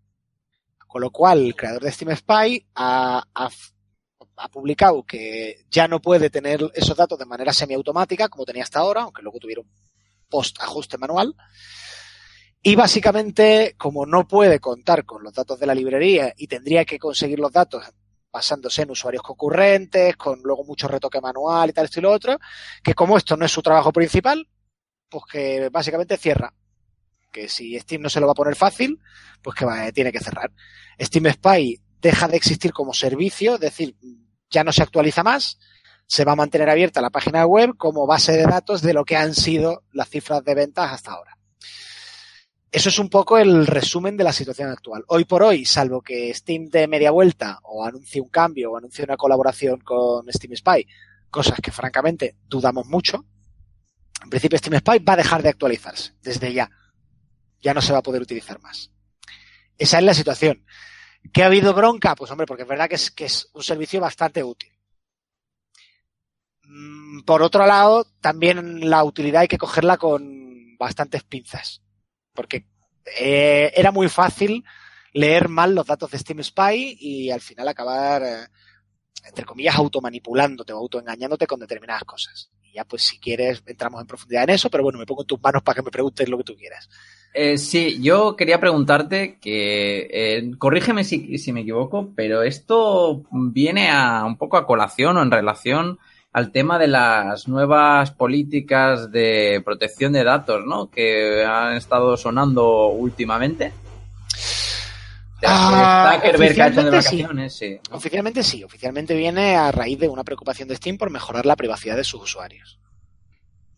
Con 0.86 1.02
lo 1.02 1.10
cual, 1.10 1.46
el 1.46 1.56
creador 1.56 1.82
de 1.82 1.92
Steam 1.92 2.14
Spy 2.16 2.66
ha, 2.74 3.22
ha 3.34 3.50
ha 4.42 4.48
publicado 4.48 5.04
que 5.04 5.66
ya 5.70 5.86
no 5.86 6.00
puede 6.00 6.30
tener 6.30 6.60
esos 6.74 6.96
datos 6.96 7.18
de 7.18 7.26
manera 7.26 7.52
semiautomática 7.52 8.28
como 8.28 8.46
tenía 8.46 8.62
hasta 8.62 8.78
ahora, 8.78 9.02
aunque 9.02 9.22
luego 9.22 9.38
tuviera 9.38 9.60
un 9.60 9.70
post 10.28 10.58
ajuste 10.60 10.96
manual. 10.96 11.34
Y 12.62 12.74
básicamente, 12.74 13.74
como 13.78 14.04
no 14.04 14.28
puede 14.28 14.60
contar 14.60 15.06
con 15.06 15.22
los 15.22 15.32
datos 15.32 15.58
de 15.58 15.66
la 15.66 15.74
librería 15.74 16.34
y 16.36 16.46
tendría 16.46 16.84
que 16.84 16.98
conseguir 16.98 17.38
los 17.38 17.52
datos 17.52 17.84
basándose 18.30 18.82
en 18.82 18.90
usuarios 18.90 19.22
concurrentes, 19.22 20.16
con 20.16 20.40
luego 20.42 20.64
mucho 20.64 20.86
retoque 20.86 21.20
manual 21.20 21.70
y 21.70 21.72
tal, 21.72 21.86
esto 21.86 22.00
y 22.00 22.02
lo 22.02 22.12
otro, 22.12 22.38
que 22.82 22.94
como 22.94 23.16
esto 23.16 23.36
no 23.36 23.46
es 23.46 23.52
su 23.52 23.62
trabajo 23.62 23.92
principal, 23.92 24.46
pues 25.08 25.24
que 25.30 25.68
básicamente 25.70 26.18
cierra. 26.18 26.52
Que 27.32 27.48
si 27.48 27.78
Steam 27.78 28.02
no 28.02 28.10
se 28.10 28.20
lo 28.20 28.26
va 28.26 28.32
a 28.32 28.36
poner 28.36 28.56
fácil, 28.56 29.00
pues 29.42 29.56
que 29.56 29.64
va, 29.64 29.90
tiene 29.92 30.12
que 30.12 30.20
cerrar. 30.20 30.52
Steam 31.00 31.32
Spy 31.32 31.80
deja 32.00 32.28
de 32.28 32.36
existir 32.36 32.72
como 32.72 32.92
servicio, 32.92 33.54
es 33.54 33.60
decir, 33.60 33.96
ya 34.50 34.64
no 34.64 34.72
se 34.72 34.82
actualiza 34.82 35.22
más, 35.22 35.58
se 36.06 36.24
va 36.24 36.32
a 36.32 36.36
mantener 36.36 36.68
abierta 36.68 37.00
la 37.00 37.10
página 37.10 37.46
web 37.46 37.76
como 37.78 38.06
base 38.06 38.32
de 38.32 38.44
datos 38.44 38.82
de 38.82 38.92
lo 38.92 39.04
que 39.04 39.16
han 39.16 39.34
sido 39.34 39.84
las 39.92 40.08
cifras 40.08 40.44
de 40.44 40.54
ventas 40.54 40.92
hasta 40.92 41.12
ahora. 41.12 41.38
Eso 42.72 42.88
es 42.88 42.98
un 43.00 43.08
poco 43.08 43.36
el 43.36 43.66
resumen 43.66 44.16
de 44.16 44.22
la 44.22 44.32
situación 44.32 44.70
actual. 44.70 45.04
Hoy 45.08 45.24
por 45.24 45.42
hoy, 45.42 45.64
salvo 45.64 46.02
que 46.02 46.32
Steam 46.32 46.68
dé 46.68 46.86
media 46.86 47.10
vuelta 47.10 47.58
o 47.64 47.84
anuncie 47.84 48.20
un 48.20 48.28
cambio 48.28 48.70
o 48.70 48.76
anuncie 48.76 49.04
una 49.04 49.16
colaboración 49.16 49.80
con 49.80 50.32
Steam 50.32 50.54
Spy, 50.54 50.86
cosas 51.30 51.58
que 51.60 51.72
francamente 51.72 52.36
dudamos 52.46 52.86
mucho, 52.86 53.26
en 54.22 54.30
principio 54.30 54.58
Steam 54.58 54.78
Spy 54.78 55.00
va 55.00 55.14
a 55.14 55.16
dejar 55.16 55.42
de 55.42 55.48
actualizarse 55.48 56.14
desde 56.22 56.52
ya. 56.52 56.70
Ya 57.60 57.74
no 57.74 57.82
se 57.82 57.92
va 57.92 57.98
a 57.98 58.02
poder 58.02 58.22
utilizar 58.22 58.60
más. 58.60 58.92
Esa 59.76 59.98
es 59.98 60.04
la 60.04 60.14
situación. 60.14 60.64
¿Que 61.32 61.42
ha 61.42 61.46
habido 61.46 61.74
bronca? 61.74 62.14
Pues 62.14 62.30
hombre, 62.30 62.46
porque 62.46 62.62
es 62.62 62.68
verdad 62.68 62.88
que 62.88 62.94
es, 62.94 63.10
que 63.10 63.24
es 63.24 63.50
un 63.52 63.62
servicio 63.62 64.00
bastante 64.00 64.44
útil. 64.44 64.72
Mm, 66.62 67.22
Por 67.22 67.42
otro 67.42 67.66
lado, 67.66 68.06
también 68.20 68.88
la 68.88 69.02
utilidad 69.02 69.42
hay 69.42 69.48
que 69.48 69.58
cogerla 69.58 69.96
con 69.96 70.76
bastantes 70.78 71.24
pinzas. 71.24 71.82
Porque 72.40 72.64
eh, 73.18 73.70
era 73.76 73.92
muy 73.92 74.08
fácil 74.08 74.64
leer 75.12 75.50
mal 75.50 75.74
los 75.74 75.86
datos 75.86 76.10
de 76.10 76.18
Steam 76.18 76.42
Spy 76.42 76.96
y 76.98 77.30
al 77.30 77.42
final 77.42 77.68
acabar, 77.68 78.22
eh, 78.22 78.46
entre 79.26 79.44
comillas, 79.44 79.76
automanipulándote 79.76 80.72
o 80.72 80.78
autoengañándote 80.78 81.46
con 81.46 81.60
determinadas 81.60 82.04
cosas. 82.04 82.50
Y 82.62 82.72
ya, 82.76 82.86
pues, 82.86 83.02
si 83.02 83.18
quieres, 83.18 83.62
entramos 83.66 84.00
en 84.00 84.06
profundidad 84.06 84.44
en 84.44 84.50
eso, 84.50 84.70
pero 84.70 84.82
bueno, 84.82 84.98
me 84.98 85.04
pongo 85.04 85.20
en 85.20 85.26
tus 85.26 85.42
manos 85.42 85.62
para 85.62 85.76
que 85.76 85.82
me 85.82 85.90
preguntes 85.90 86.26
lo 86.30 86.38
que 86.38 86.44
tú 86.44 86.56
quieras. 86.56 86.88
Eh, 87.34 87.58
sí, 87.58 88.00
yo 88.00 88.36
quería 88.36 88.58
preguntarte 88.58 89.38
que, 89.38 90.50
corrígeme 90.56 91.04
si, 91.04 91.36
si 91.36 91.52
me 91.52 91.60
equivoco, 91.60 92.10
pero 92.16 92.42
esto 92.42 93.22
viene 93.30 93.90
a 93.90 94.24
un 94.24 94.38
poco 94.38 94.56
a 94.56 94.66
colación 94.66 95.18
o 95.18 95.22
en 95.22 95.30
relación 95.30 95.98
al 96.32 96.52
tema 96.52 96.78
de 96.78 96.86
las 96.88 97.48
nuevas 97.48 98.12
políticas 98.12 99.10
de 99.10 99.60
protección 99.64 100.12
de 100.12 100.24
datos, 100.24 100.64
¿no? 100.64 100.90
Que 100.90 101.44
han 101.44 101.74
estado 101.76 102.16
sonando 102.16 102.86
últimamente. 102.88 103.72
Ah, 105.42 106.20
oficialmente 106.34 107.02
sí. 107.02 107.16
Oficialmente 107.90 108.42
sí, 108.42 108.62
oficialmente 108.62 109.14
viene 109.16 109.56
a 109.56 109.72
raíz 109.72 109.98
de 109.98 110.08
una 110.08 110.22
preocupación 110.22 110.68
de 110.68 110.76
Steam 110.76 110.98
por 110.98 111.10
mejorar 111.10 111.46
la 111.46 111.56
privacidad 111.56 111.96
de 111.96 112.04
sus 112.04 112.22
usuarios. 112.22 112.78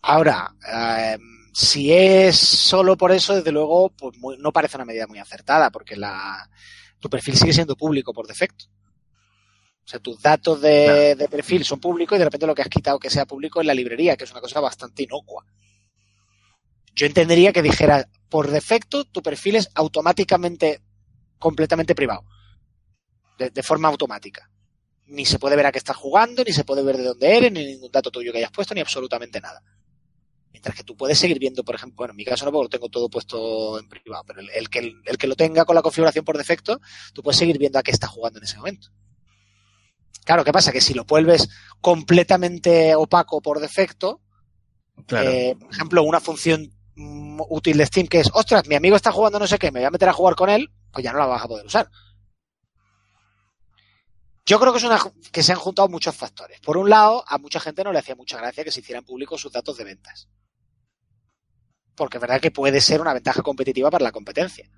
Ahora, 0.03 0.53
eh, 0.68 1.16
si 1.53 1.92
es 1.92 2.36
solo 2.36 2.96
por 2.96 3.12
eso, 3.12 3.36
desde 3.36 3.53
luego, 3.53 3.90
pues 3.90 4.18
muy- 4.18 4.36
no 4.38 4.50
parece 4.53 4.76
una 4.76 4.84
medida 4.84 5.07
muy 5.07 5.20
acertada, 5.20 5.70
porque 5.70 5.94
la, 5.96 6.50
tu 6.98 7.09
perfil 7.09 7.36
sigue 7.36 7.53
siendo 7.53 7.76
público 7.76 8.12
por 8.12 8.26
defecto. 8.26 8.64
O 9.93 9.95
sea, 9.95 10.01
tus 10.01 10.22
datos 10.22 10.62
de, 10.62 11.14
de 11.16 11.28
perfil 11.28 11.66
son 11.66 11.78
públicos 11.78 12.16
y 12.16 12.18
de 12.18 12.24
repente 12.24 12.47
lo 12.47 12.55
que 12.55 12.62
has 12.62 12.68
quitado 12.68 12.99
que 12.99 13.11
sea 13.11 13.26
público 13.26 13.61
es 13.61 13.66
la 13.66 13.74
librería, 13.74 14.16
que 14.16 14.24
es 14.24 14.30
una 14.30 14.40
cosa 14.40 14.59
bastante 14.59 15.03
inocua. 15.03 15.45
Yo 16.95 17.05
entendería 17.05 17.53
que 17.53 17.61
dijera, 17.61 18.09
por 18.30 18.51
defecto, 18.51 19.05
tu 19.05 19.22
perfil 19.22 19.57
es 19.57 19.68
automáticamente, 19.74 20.80
completamente 21.38 21.95
privado 21.95 22.24
de, 23.36 23.51
de 23.51 23.62
forma 23.62 23.88
automática. 23.88 24.51
Ni 25.09 25.26
se 25.26 25.38
puede 25.38 25.57
ver 25.57 25.66
a 25.66 25.72
qué 25.72 25.78
estás 25.78 25.97
jugando, 25.97 26.43
ni 26.43 26.55
se 26.55 26.64
puede 26.64 26.82
ver 26.82 26.97
de 26.97 27.05
dónde 27.05 27.36
eres, 27.36 27.53
ni 27.53 27.66
ningún 27.66 27.93
dato 27.93 28.11
tuyo 28.11 28.32
que 28.32 28.38
hayas 28.38 28.51
puesto, 28.51 28.74
ni 28.74 28.80
absolutamente 28.80 29.43
nada. 29.43 29.62
Mientras 30.53 30.74
que 30.74 30.84
tú 30.84 30.97
puedes 30.97 31.18
seguir 31.18 31.38
viendo, 31.38 31.64
por 31.64 31.74
ejemplo, 31.74 31.97
bueno, 31.97 32.12
en 32.12 32.16
mi 32.16 32.24
caso 32.24 32.47
no, 32.47 32.53
porque 32.53 32.64
lo 32.64 32.70
tengo 32.70 32.88
todo 32.88 33.11
puesto 33.11 33.78
en 33.78 33.90
privado, 33.90 34.24
pero 34.26 34.40
el, 34.40 34.49
el 34.55 34.70
que, 34.70 34.95
el 35.05 35.18
que 35.18 35.26
lo 35.26 35.36
tenga 35.36 35.66
con 35.66 35.74
la 35.74 35.82
configuración 35.82 36.24
por 36.24 36.38
defecto, 36.38 36.80
tú 37.12 37.22
puedes 37.22 37.38
seguir 37.38 37.59
viendo 37.59 37.78
a 37.78 37.82
qué 37.82 37.90
está 37.90 38.07
jugando 38.07 38.38
en 38.38 38.45
ese 38.45 38.57
momento. 38.57 38.88
Claro, 40.25 40.45
¿qué 40.45 40.53
pasa? 40.53 40.73
Que 40.73 40.81
si 40.81 40.95
lo 40.95 41.05
vuelves 41.05 41.49
completamente 41.81 42.95
opaco 42.95 43.41
por 43.41 43.61
defecto, 43.61 44.21
Claro. 45.07 45.31
eh, 45.31 45.57
por 45.59 45.73
ejemplo, 45.73 46.03
una 46.05 46.21
función 46.21 46.71
mm, 46.95 47.41
útil 47.49 47.79
de 47.79 47.87
Steam 47.87 48.07
que 48.07 48.21
es, 48.21 48.31
ostras, 48.33 48.67
mi 48.69 48.75
amigo 48.75 48.95
está 48.95 49.11
jugando 49.11 49.39
no 49.39 49.47
sé 49.47 49.59
qué, 49.59 49.71
me 49.73 49.81
voy 49.81 49.87
a 49.87 49.91
meter 49.91 50.09
a 50.09 50.13
jugar 50.13 50.35
con 50.37 50.49
él, 50.51 50.71
pues 50.93 51.03
ya 51.05 51.13
no 51.13 51.19
la 51.19 51.27
vas 51.27 51.43
a 51.43 51.49
poder 51.49 51.67
usar. 51.67 51.89
Yo 54.45 54.59
creo 54.59 54.73
que 54.73 54.79
es 54.79 54.85
una 54.85 55.01
que 55.31 55.43
se 55.43 55.53
han 55.53 55.59
juntado 55.59 55.89
muchos 55.89 56.17
factores. 56.17 56.61
Por 56.61 56.77
un 56.77 56.91
lado, 56.91 57.25
a 57.29 57.39
mucha 57.39 57.61
gente 57.61 57.85
no 57.85 57.93
le 57.93 58.01
hacía 58.01 58.17
mucha 58.17 58.39
gracia 58.39 58.65
que 58.65 58.73
se 58.73 58.81
hicieran 58.81 59.05
públicos 59.05 59.41
sus 59.41 59.53
datos 59.53 59.77
de 59.77 59.85
ventas. 59.85 60.29
Porque 61.95 62.17
es 62.17 62.21
verdad 62.21 62.41
que 62.41 62.51
puede 62.51 62.81
ser 62.81 63.01
una 63.01 63.15
ventaja 63.15 63.43
competitiva 63.43 63.91
para 63.91 64.03
la 64.05 64.13
competencia. 64.13 64.69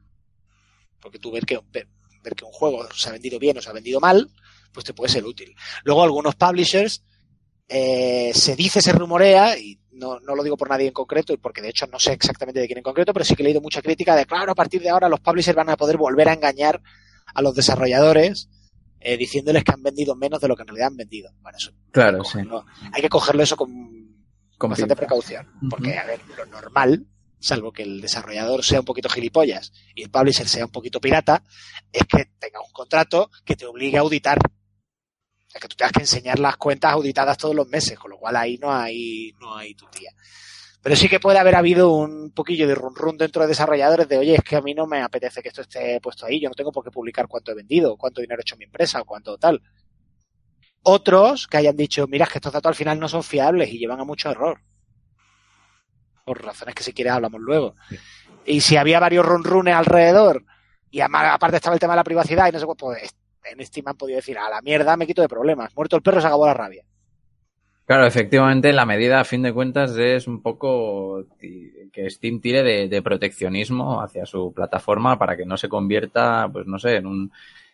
Porque 1.01 1.19
tú 1.19 1.31
ver 1.31 1.47
que, 1.47 1.59
ver, 1.71 1.89
ver 2.23 2.35
que 2.35 2.45
un 2.45 2.53
juego 2.53 2.87
se 2.93 3.09
ha 3.09 3.13
vendido 3.13 3.39
bien 3.39 3.57
o 3.57 3.63
se 3.63 3.71
ha 3.71 3.73
vendido 3.73 4.01
mal, 4.01 4.31
pues 4.75 4.85
te 4.85 4.93
puede 4.93 5.11
ser 5.11 5.25
útil. 5.25 5.55
Luego 5.85 6.03
algunos 6.03 6.35
publishers 6.35 7.03
eh, 7.69 8.33
se 8.35 8.57
dice, 8.57 8.83
se 8.83 8.93
rumorea, 8.93 9.57
y 9.59 9.79
no, 9.93 10.21
no 10.21 10.35
lo 10.35 10.43
digo 10.43 10.57
por 10.57 10.69
nadie 10.69 10.89
en 10.89 10.93
concreto, 10.93 11.33
y 11.33 11.39
porque 11.39 11.63
de 11.63 11.71
hecho 11.71 11.87
no 11.87 11.99
sé 11.99 12.13
exactamente 12.13 12.61
de 12.61 12.67
quién 12.67 12.79
en 12.79 12.85
concreto, 12.85 13.13
pero 13.15 13.25
sí 13.25 13.35
que 13.35 13.43
he 13.43 13.47
leído 13.47 13.61
mucha 13.63 13.81
crítica 13.81 14.15
de, 14.17 14.27
claro, 14.27 14.53
a 14.53 14.55
partir 14.55 14.83
de 14.83 14.91
ahora 14.91 15.09
los 15.09 15.21
publishers 15.21 15.57
van 15.57 15.71
a 15.71 15.77
poder 15.77 15.97
volver 15.97 16.29
a 16.29 16.35
engañar 16.35 16.83
a 17.33 17.41
los 17.41 17.55
desarrolladores 17.55 18.51
eh, 19.01 19.17
diciéndoles 19.17 19.65
que 19.65 19.73
han 19.73 19.83
vendido 19.83 20.15
menos 20.17 20.41
de 20.41 20.49
lo 20.49 20.57
que 20.57 20.63
en 20.63 20.69
realidad 20.69 20.89
han 20.89 20.97
vendido. 20.97 21.31
Bueno, 21.41 21.57
eso 21.59 21.71
Claro, 21.91 22.19
hay, 22.19 22.23
que 22.23 22.29
sí. 22.29 22.33
cogerlo, 22.33 22.65
hay 22.93 23.03
que 23.03 23.09
cogerlo 23.09 23.43
eso 23.43 23.57
con, 23.57 23.71
Con 24.59 24.71
bastante 24.71 24.97
precaución. 24.97 25.49
Porque, 25.71 25.97
a 25.99 26.05
ver, 26.05 26.21
lo 26.37 26.47
normal, 26.47 27.07
salvo 27.39 27.73
que 27.73 27.83
el 27.83 28.01
desarrollador 28.01 28.65
sea 28.65 28.81
un 28.81 28.87
poquito 28.87 29.09
gilipollas 29.09 29.73
y 29.95 30.03
el 30.03 30.11
publisher 30.11 30.49
sea 30.49 30.65
un 30.65 30.71
poquito 30.73 31.01
pirata, 31.01 31.43
es 31.93 32.03
que 32.05 32.31
tenga 32.39 32.61
un 32.61 32.73
contrato 32.73 33.31
que 33.45 33.57
te 33.57 33.67
obligue 33.67 33.99
a 33.99 34.01
auditar. 34.01 34.39
Sea, 35.55 35.61
que 35.61 35.69
tú 35.69 35.77
tengas 35.77 35.93
que 35.93 36.01
enseñar 36.01 36.41
las 36.41 36.57
cuentas 36.57 36.93
auditadas 36.93 37.39
todos 37.39 37.55
los 37.55 37.69
meses, 37.69 37.97
con 37.97 38.11
lo 38.11 38.19
cual 38.19 38.35
ahí 38.35 38.59
no 38.59 38.73
hay, 38.73 39.33
no 39.41 39.57
hay 39.57 39.75
tu 39.75 39.87
tía. 39.87 40.11
Pero 40.83 40.97
sí 40.97 41.09
que 41.09 41.21
puede 41.21 41.39
haber 41.39 41.55
habido 41.55 41.93
un 41.93 42.33
poquillo 42.33 42.67
de 42.67 42.75
run 42.75 42.97
run 42.97 43.17
dentro 43.17 43.43
de 43.43 43.49
desarrolladores 43.49 44.09
de, 44.09 44.19
oye, 44.19 44.35
es 44.35 44.43
que 44.43 44.57
a 44.57 44.61
mí 44.61 44.75
no 44.75 44.89
me 44.89 45.01
apetece 45.01 45.43
que 45.43 45.49
esto 45.51 45.63
esté 45.63 46.01
puesto 46.01 46.27
ahí, 46.27 46.41
yo 46.41 46.49
no 46.49 46.57
tengo 46.57 46.73
por 46.73 46.83
qué 46.83 46.91
publicar 46.91 47.29
cuánto 47.29 47.53
he 47.53 47.55
vendido, 47.55 47.97
cuánto 47.97 48.21
dinero 48.21 48.41
he 48.41 48.43
hecho 48.43 48.57
en 48.57 48.59
mi 48.59 48.65
empresa 48.65 49.01
o 49.01 49.05
cuánto 49.05 49.39
tal. 49.39 49.63
Otros 50.83 51.47
que 51.47 51.57
hayan 51.57 51.77
dicho, 51.77 52.09
mira, 52.09 52.25
es 52.25 52.33
que 52.33 52.39
estos 52.39 52.53
datos 52.53 52.71
al 52.71 52.75
final 52.75 52.99
no 52.99 53.09
son 53.09 53.23
fiables 53.23 53.73
y 53.73 53.79
llevan 53.79 54.01
a 54.01 54.05
mucho 54.05 54.31
error. 54.31 54.61
Por 56.25 56.45
razones 56.45 56.75
que 56.75 56.83
si 56.83 56.93
quieres 56.93 57.13
hablamos 57.13 57.41
luego. 57.41 57.77
Y 58.45 58.61
si 58.61 58.77
había 58.77 58.99
varios 58.99 59.25
run 59.25 59.45
runes 59.45 59.75
alrededor 59.75 60.45
y 60.91 61.01
aparte 61.01 61.57
estaba 61.57 61.75
el 61.75 61.81
tema 61.81 61.95
de 61.95 61.99
la 61.99 62.05
privacidad 62.05 62.49
y 62.49 62.53
no 62.53 62.59
sé 62.59 62.67
pues 62.79 63.15
en 63.51 63.65
Steam 63.65 63.89
han 63.89 63.97
podido 63.97 64.17
decir, 64.17 64.39
a 64.39 64.49
la 64.49 64.61
mierda 64.63 64.97
me 64.97 65.07
quito 65.07 65.23
de 65.23 65.29
problemas. 65.29 65.75
Muerto 65.77 65.97
el 65.97 66.03
perro 66.03 66.21
se 66.21 66.27
acabó 66.27 66.47
la 66.47 66.55
rabia. 66.55 66.85
Claro, 67.87 68.07
efectivamente, 68.07 68.73
la 68.73 68.87
medida, 68.87 69.21
a 69.21 69.25
fin 69.25 69.43
de 69.43 69.53
cuentas, 69.53 69.95
es 69.99 70.27
un 70.27 70.41
poco 70.43 71.27
que 71.39 72.11
Steam 72.11 72.41
tire 72.41 72.63
de, 72.63 72.89
de 72.89 73.03
proteccionismo 73.03 74.01
hacia 74.01 74.25
su 74.25 74.53
plataforma 74.55 75.19
para 75.19 75.37
que 75.37 75.45
no 75.45 75.57
se 75.59 75.69
convierta, 75.69 76.49
pues 76.51 76.67
no 76.67 76.79
sé, 76.79 76.97
en 76.97 77.07
un, 77.07 77.31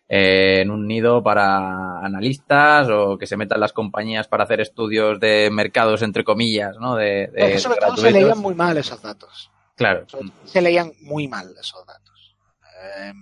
eh, 0.09 0.62
en 0.62 0.73
un 0.73 0.89
nido 0.89 1.23
para 1.23 2.01
analistas 2.05 2.89
o 2.91 3.16
que 3.16 3.29
se 3.29 3.37
metan 3.37 3.61
las 3.61 3.73
compañías 3.73 4.27
para 4.27 4.43
hacer 4.43 4.61
estudios 4.61 5.21
de 5.21 5.49
mercados, 5.53 6.03
entre 6.03 6.25
comillas, 6.25 6.77
¿no? 6.81 6.97
De, 6.97 7.29
de- 7.29 7.39
Porque 7.39 7.59
sobre 7.61 7.79
todo 7.79 7.97
se 7.97 8.11
leían 8.11 8.39
muy 8.41 8.55
mal 8.57 8.77
esos 8.77 9.01
datos. 9.01 9.53
Claro. 9.77 10.07
Se 10.45 10.61
leían 10.61 10.91
muy 11.03 11.29
mal 11.29 11.55
esos 11.59 11.87
datos. 11.87 12.37
Eh, 12.83 13.12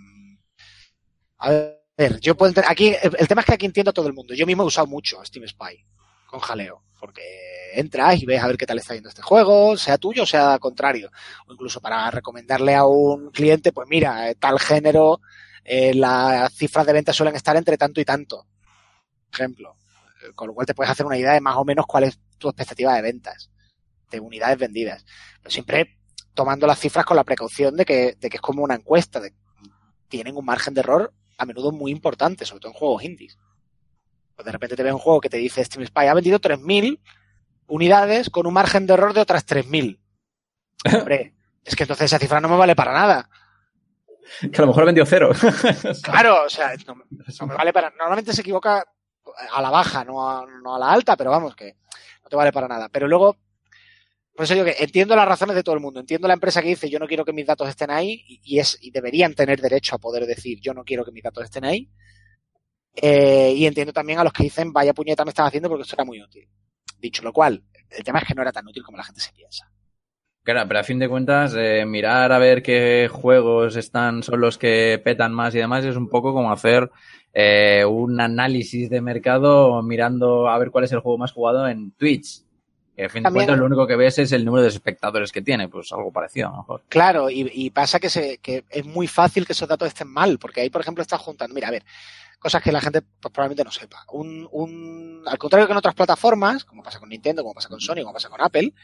a 1.36 1.50
ver, 1.50 1.77
yo 2.20 2.36
puedo 2.36 2.62
aquí 2.66 2.94
el, 3.02 3.26
tema 3.26 3.40
es 3.40 3.46
que 3.46 3.54
aquí 3.54 3.66
entiendo 3.66 3.90
a 3.90 3.94
todo 3.94 4.06
el 4.06 4.14
mundo. 4.14 4.34
Yo 4.34 4.46
mismo 4.46 4.62
he 4.62 4.66
usado 4.66 4.86
mucho 4.86 5.24
Steam 5.24 5.46
Spy 5.48 5.84
con 6.26 6.40
jaleo, 6.40 6.82
porque 7.00 7.22
entras 7.74 8.22
y 8.22 8.26
ves 8.26 8.42
a 8.42 8.46
ver 8.46 8.56
qué 8.56 8.66
tal 8.66 8.78
está 8.78 8.94
yendo 8.94 9.08
este 9.08 9.22
juego, 9.22 9.76
sea 9.76 9.98
tuyo 9.98 10.22
o 10.22 10.26
sea 10.26 10.58
contrario, 10.58 11.10
o 11.46 11.52
incluso 11.52 11.80
para 11.80 12.10
recomendarle 12.10 12.74
a 12.74 12.84
un 12.84 13.30
cliente, 13.30 13.72
pues 13.72 13.88
mira, 13.88 14.30
eh, 14.30 14.34
tal 14.34 14.58
género, 14.60 15.20
eh, 15.64 15.94
las 15.94 16.52
cifras 16.54 16.86
de 16.86 16.92
ventas 16.92 17.16
suelen 17.16 17.34
estar 17.34 17.56
entre 17.56 17.76
tanto 17.76 18.00
y 18.00 18.04
tanto, 18.04 18.46
ejemplo, 19.32 19.76
Eh, 20.22 20.32
con 20.34 20.48
lo 20.48 20.54
cual 20.54 20.66
te 20.66 20.74
puedes 20.74 20.90
hacer 20.90 21.06
una 21.06 21.16
idea 21.16 21.32
de 21.32 21.40
más 21.40 21.56
o 21.56 21.64
menos 21.64 21.86
cuál 21.86 22.04
es 22.04 22.18
tu 22.38 22.48
expectativa 22.48 22.94
de 22.94 23.02
ventas, 23.02 23.50
de 24.10 24.20
unidades 24.20 24.58
vendidas, 24.58 25.04
pero 25.40 25.50
siempre 25.50 25.98
tomando 26.34 26.66
las 26.66 26.78
cifras 26.80 27.04
con 27.04 27.16
la 27.16 27.24
precaución 27.24 27.76
de 27.76 27.84
que, 27.84 28.16
de 28.18 28.28
que 28.30 28.36
es 28.36 28.40
como 28.40 28.62
una 28.64 28.74
encuesta, 28.74 29.20
de, 29.20 29.32
tienen 30.08 30.36
un 30.36 30.44
margen 30.44 30.74
de 30.74 30.80
error 30.80 31.12
a 31.38 31.46
menudo 31.46 31.72
muy 31.72 31.90
importante, 31.90 32.44
sobre 32.44 32.60
todo 32.60 32.72
en 32.72 32.78
juegos 32.78 33.04
indies. 33.04 33.38
Pues 34.34 34.44
de 34.44 34.52
repente 34.52 34.76
te 34.76 34.82
ve 34.82 34.92
un 34.92 34.98
juego 34.98 35.20
que 35.20 35.30
te 35.30 35.38
dice 35.38 35.64
Steam 35.64 35.86
Spy 35.86 36.06
ha 36.06 36.14
vendido 36.14 36.38
3.000 36.38 37.00
unidades 37.68 38.30
con 38.30 38.46
un 38.46 38.54
margen 38.54 38.86
de 38.86 38.94
error 38.94 39.14
de 39.14 39.20
otras 39.20 39.46
3.000. 39.46 39.98
Hombre, 41.00 41.34
es 41.64 41.74
que 41.74 41.84
entonces 41.84 42.06
esa 42.06 42.18
cifra 42.18 42.40
no 42.40 42.48
me 42.48 42.56
vale 42.56 42.76
para 42.76 42.92
nada. 42.92 43.28
Que 44.40 44.58
a 44.58 44.60
lo 44.60 44.68
mejor 44.68 44.84
vendió 44.84 45.06
cero. 45.06 45.30
Claro, 46.02 46.44
o 46.44 46.48
sea, 46.50 46.74
no, 46.86 46.94
no 46.94 47.46
me 47.46 47.54
vale 47.54 47.72
para 47.72 47.90
Normalmente 47.90 48.32
se 48.32 48.42
equivoca 48.42 48.84
a 49.52 49.62
la 49.62 49.70
baja, 49.70 50.04
no 50.04 50.28
a, 50.28 50.46
no 50.62 50.74
a 50.74 50.78
la 50.78 50.90
alta, 50.90 51.16
pero 51.16 51.30
vamos, 51.30 51.54
que 51.54 51.76
no 52.22 52.28
te 52.28 52.36
vale 52.36 52.52
para 52.52 52.68
nada. 52.68 52.88
Pero 52.90 53.08
luego, 53.08 53.36
por 54.38 54.44
eso 54.44 54.54
digo 54.54 54.66
que 54.66 54.76
entiendo 54.78 55.16
las 55.16 55.26
razones 55.26 55.56
de 55.56 55.64
todo 55.64 55.74
el 55.74 55.80
mundo. 55.80 55.98
Entiendo 55.98 56.28
la 56.28 56.34
empresa 56.34 56.62
que 56.62 56.68
dice 56.68 56.88
yo 56.88 57.00
no 57.00 57.08
quiero 57.08 57.24
que 57.24 57.32
mis 57.32 57.44
datos 57.44 57.68
estén 57.68 57.90
ahí 57.90 58.22
y, 58.44 58.60
es, 58.60 58.78
y 58.80 58.92
deberían 58.92 59.34
tener 59.34 59.60
derecho 59.60 59.96
a 59.96 59.98
poder 59.98 60.26
decir 60.26 60.60
yo 60.60 60.72
no 60.72 60.84
quiero 60.84 61.04
que 61.04 61.10
mis 61.10 61.24
datos 61.24 61.42
estén 61.42 61.64
ahí. 61.64 61.90
Eh, 62.94 63.52
y 63.56 63.66
entiendo 63.66 63.92
también 63.92 64.20
a 64.20 64.22
los 64.22 64.32
que 64.32 64.44
dicen 64.44 64.72
vaya 64.72 64.94
puñeta 64.94 65.24
me 65.24 65.30
están 65.30 65.48
haciendo 65.48 65.68
porque 65.68 65.82
esto 65.82 65.96
era 65.96 66.04
muy 66.04 66.22
útil. 66.22 66.48
Dicho 67.00 67.24
lo 67.24 67.32
cual, 67.32 67.64
el 67.90 68.04
tema 68.04 68.20
es 68.20 68.28
que 68.28 68.34
no 68.36 68.42
era 68.42 68.52
tan 68.52 68.64
útil 68.64 68.84
como 68.84 68.96
la 68.96 69.02
gente 69.02 69.20
se 69.20 69.32
piensa. 69.32 69.68
Claro, 70.44 70.68
pero 70.68 70.78
a 70.78 70.84
fin 70.84 71.00
de 71.00 71.08
cuentas, 71.08 71.56
eh, 71.58 71.84
mirar 71.84 72.30
a 72.30 72.38
ver 72.38 72.62
qué 72.62 73.08
juegos 73.10 73.74
están, 73.74 74.22
son 74.22 74.40
los 74.40 74.56
que 74.56 75.00
petan 75.04 75.34
más 75.34 75.52
y 75.56 75.58
demás, 75.58 75.84
es 75.84 75.96
un 75.96 76.08
poco 76.08 76.32
como 76.32 76.52
hacer 76.52 76.92
eh, 77.32 77.84
un 77.84 78.20
análisis 78.20 78.88
de 78.88 79.00
mercado 79.00 79.82
mirando 79.82 80.48
a 80.48 80.56
ver 80.58 80.70
cuál 80.70 80.84
es 80.84 80.92
el 80.92 81.00
juego 81.00 81.18
más 81.18 81.32
jugado 81.32 81.66
en 81.66 81.90
Twitch. 81.90 82.46
Que 82.98 83.04
a 83.04 83.08
fin 83.08 83.22
de 83.22 83.30
cuentas 83.30 83.56
lo 83.56 83.66
único 83.66 83.86
que 83.86 83.94
ves 83.94 84.18
es 84.18 84.32
el 84.32 84.44
número 84.44 84.64
de 84.64 84.70
espectadores 84.70 85.30
que 85.30 85.40
tiene, 85.40 85.68
pues 85.68 85.92
algo 85.92 86.10
parecido 86.10 86.48
a 86.48 86.50
lo 86.50 86.56
mejor. 86.56 86.82
Claro, 86.88 87.30
y, 87.30 87.48
y 87.54 87.70
pasa 87.70 88.00
que, 88.00 88.10
se, 88.10 88.38
que 88.38 88.64
es 88.68 88.84
muy 88.84 89.06
fácil 89.06 89.46
que 89.46 89.52
esos 89.52 89.68
datos 89.68 89.86
estén 89.86 90.08
mal, 90.08 90.36
porque 90.40 90.62
ahí, 90.62 90.68
por 90.68 90.80
ejemplo, 90.80 91.02
estás 91.02 91.20
juntando, 91.20 91.54
mira, 91.54 91.68
a 91.68 91.70
ver, 91.70 91.84
cosas 92.40 92.60
que 92.60 92.72
la 92.72 92.80
gente 92.80 93.02
pues, 93.02 93.32
probablemente 93.32 93.62
no 93.62 93.70
sepa. 93.70 94.04
Un, 94.10 94.48
un, 94.50 95.22
al 95.28 95.38
contrario 95.38 95.68
que 95.68 95.72
en 95.74 95.78
otras 95.78 95.94
plataformas, 95.94 96.64
como 96.64 96.82
pasa 96.82 96.98
con 96.98 97.08
Nintendo, 97.08 97.42
como 97.42 97.54
pasa 97.54 97.68
con 97.68 97.78
Sony, 97.78 98.02
como 98.02 98.14
pasa 98.14 98.30
con 98.30 98.42
Apple, 98.42 98.74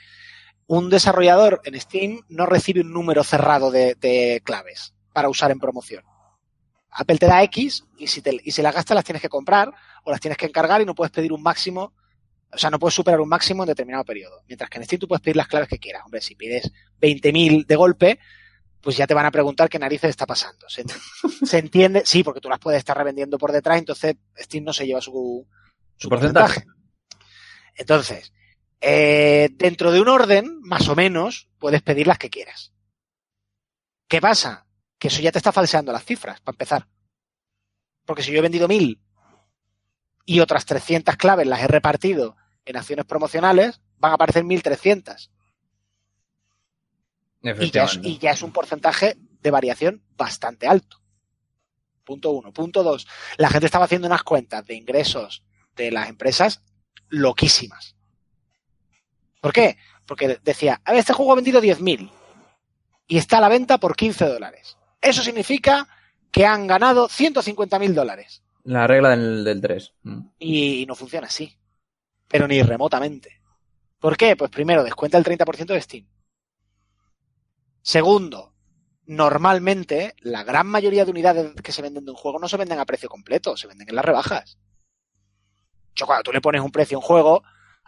un 0.68 0.90
desarrollador 0.90 1.60
en 1.64 1.80
Steam 1.80 2.20
no 2.28 2.46
recibe 2.46 2.82
un 2.82 2.92
número 2.92 3.24
cerrado 3.24 3.72
de, 3.72 3.96
de 3.96 4.42
claves 4.44 4.94
para 5.12 5.28
usar 5.28 5.50
en 5.50 5.58
promoción. 5.58 6.04
Apple 6.92 7.18
te 7.18 7.26
da 7.26 7.42
X 7.42 7.84
y 7.98 8.06
si, 8.06 8.22
te, 8.22 8.40
y 8.44 8.52
si 8.52 8.62
las 8.62 8.76
gastas 8.76 8.94
las 8.94 9.04
tienes 9.04 9.22
que 9.22 9.28
comprar 9.28 9.72
o 10.04 10.12
las 10.12 10.20
tienes 10.20 10.38
que 10.38 10.46
encargar 10.46 10.80
y 10.80 10.84
no 10.84 10.94
puedes 10.94 11.10
pedir 11.10 11.32
un 11.32 11.42
máximo, 11.42 11.92
o 12.54 12.58
sea, 12.58 12.70
no 12.70 12.78
puedes 12.78 12.94
superar 12.94 13.20
un 13.20 13.28
máximo 13.28 13.62
en 13.62 13.68
determinado 13.68 14.04
periodo. 14.04 14.42
Mientras 14.46 14.70
que 14.70 14.78
en 14.78 14.84
Steam 14.84 15.00
tú 15.00 15.08
puedes 15.08 15.22
pedir 15.22 15.36
las 15.36 15.48
claves 15.48 15.68
que 15.68 15.78
quieras. 15.78 16.02
Hombre, 16.04 16.20
si 16.20 16.34
pides 16.34 16.70
20.000 17.00 17.66
de 17.66 17.76
golpe, 17.76 18.18
pues 18.80 18.96
ya 18.96 19.06
te 19.06 19.14
van 19.14 19.26
a 19.26 19.30
preguntar 19.30 19.68
qué 19.68 19.78
narices 19.78 20.10
está 20.10 20.26
pasando. 20.26 20.68
¿Se, 20.68 20.84
se 21.46 21.58
entiende? 21.58 22.02
Sí, 22.04 22.22
porque 22.22 22.40
tú 22.40 22.48
las 22.48 22.58
puedes 22.58 22.78
estar 22.78 22.96
revendiendo 22.96 23.38
por 23.38 23.50
detrás, 23.50 23.78
entonces 23.78 24.16
Steam 24.38 24.64
no 24.64 24.72
se 24.72 24.86
lleva 24.86 25.00
su, 25.00 25.46
Su 25.96 26.08
porcentaje. 26.08 26.64
Entonces, 27.76 28.32
eh, 28.80 29.48
dentro 29.52 29.90
de 29.90 30.00
un 30.00 30.08
orden, 30.08 30.60
más 30.60 30.88
o 30.88 30.94
menos, 30.94 31.48
puedes 31.58 31.82
pedir 31.82 32.06
las 32.06 32.18
que 32.18 32.30
quieras. 32.30 32.72
¿Qué 34.06 34.20
pasa? 34.20 34.66
Que 34.98 35.08
eso 35.08 35.22
ya 35.22 35.32
te 35.32 35.38
está 35.38 35.52
falseando 35.52 35.92
las 35.92 36.04
cifras, 36.04 36.40
para 36.40 36.54
empezar. 36.54 36.88
Porque 38.04 38.22
si 38.22 38.30
yo 38.30 38.38
he 38.38 38.42
vendido 38.42 38.68
mil 38.68 39.00
y 40.26 40.40
otras 40.40 40.66
300 40.66 41.16
claves 41.16 41.46
las 41.46 41.62
he 41.62 41.66
repartido 41.66 42.36
en 42.64 42.76
acciones 42.76 43.04
promocionales, 43.04 43.80
van 43.98 44.12
a 44.12 44.14
aparecer 44.14 44.44
1300. 44.44 45.30
Y 47.42 47.70
ya, 47.70 47.84
es, 47.84 48.00
y 48.02 48.18
ya 48.18 48.30
es 48.30 48.42
un 48.42 48.52
porcentaje 48.52 49.16
de 49.18 49.50
variación 49.50 50.02
bastante 50.16 50.66
alto. 50.66 50.98
Punto 52.04 52.30
uno. 52.30 52.52
Punto 52.52 52.82
dos. 52.82 53.06
La 53.36 53.50
gente 53.50 53.66
estaba 53.66 53.84
haciendo 53.84 54.06
unas 54.06 54.22
cuentas 54.22 54.64
de 54.66 54.74
ingresos 54.74 55.44
de 55.76 55.90
las 55.90 56.08
empresas 56.08 56.62
loquísimas. 57.08 57.96
¿Por 59.40 59.52
qué? 59.52 59.76
Porque 60.06 60.38
decía, 60.42 60.80
a 60.84 60.92
ver, 60.92 61.00
este 61.00 61.12
juego 61.12 61.32
ha 61.32 61.36
vendido 61.36 61.60
10.000 61.60 62.10
y 63.06 63.18
está 63.18 63.38
a 63.38 63.40
la 63.40 63.48
venta 63.48 63.78
por 63.78 63.96
15 63.96 64.24
dólares. 64.26 64.78
Eso 65.00 65.22
significa 65.22 65.86
que 66.30 66.46
han 66.46 66.66
ganado 66.66 67.08
150.000 67.08 67.92
dólares. 67.92 68.42
La 68.64 68.86
regla 68.86 69.10
del, 69.10 69.44
del 69.44 69.60
3. 69.60 69.92
Mm. 70.02 70.20
Y 70.38 70.86
no 70.86 70.94
funciona 70.94 71.26
así. 71.26 71.58
Pero 72.28 72.48
ni 72.48 72.62
remotamente. 72.62 73.40
¿Por 73.98 74.16
qué? 74.16 74.36
Pues 74.36 74.50
primero, 74.50 74.84
descuenta 74.84 75.18
el 75.18 75.24
30% 75.24 75.72
de 75.72 75.80
Steam. 75.80 76.06
Segundo, 77.82 78.54
normalmente 79.06 80.14
la 80.20 80.44
gran 80.44 80.66
mayoría 80.66 81.04
de 81.04 81.10
unidades 81.10 81.54
que 81.62 81.72
se 81.72 81.82
venden 81.82 82.04
de 82.04 82.10
un 82.10 82.16
juego 82.16 82.38
no 82.38 82.48
se 82.48 82.56
venden 82.56 82.78
a 82.78 82.86
precio 82.86 83.08
completo, 83.08 83.56
se 83.56 83.66
venden 83.66 83.88
en 83.88 83.96
las 83.96 84.04
rebajas. 84.04 84.58
Yo, 85.94 86.06
cuando 86.06 86.24
tú 86.24 86.32
le 86.32 86.40
pones 86.40 86.62
un 86.62 86.72
precio 86.72 86.96
a 86.96 87.00
un 87.00 87.06
juego, 87.06 87.42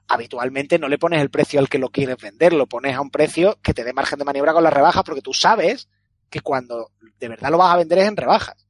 habitualmente 0.08 0.78
no 0.78 0.88
le 0.88 0.98
pones 0.98 1.20
el 1.20 1.30
precio 1.30 1.58
al 1.60 1.68
que 1.68 1.78
lo 1.78 1.88
quieres 1.88 2.16
vender, 2.18 2.52
lo 2.52 2.66
pones 2.66 2.94
a 2.94 3.00
un 3.00 3.10
precio 3.10 3.58
que 3.62 3.74
te 3.74 3.84
dé 3.84 3.92
margen 3.92 4.18
de 4.18 4.24
maniobra 4.24 4.52
con 4.52 4.62
las 4.62 4.72
rebajas, 4.72 5.02
porque 5.02 5.22
tú 5.22 5.32
sabes 5.32 5.88
que 6.30 6.40
cuando 6.40 6.92
de 7.18 7.28
verdad 7.28 7.50
lo 7.50 7.58
vas 7.58 7.74
a 7.74 7.78
vender 7.78 7.98
es 7.98 8.08
en 8.08 8.16
rebajas. 8.16 8.65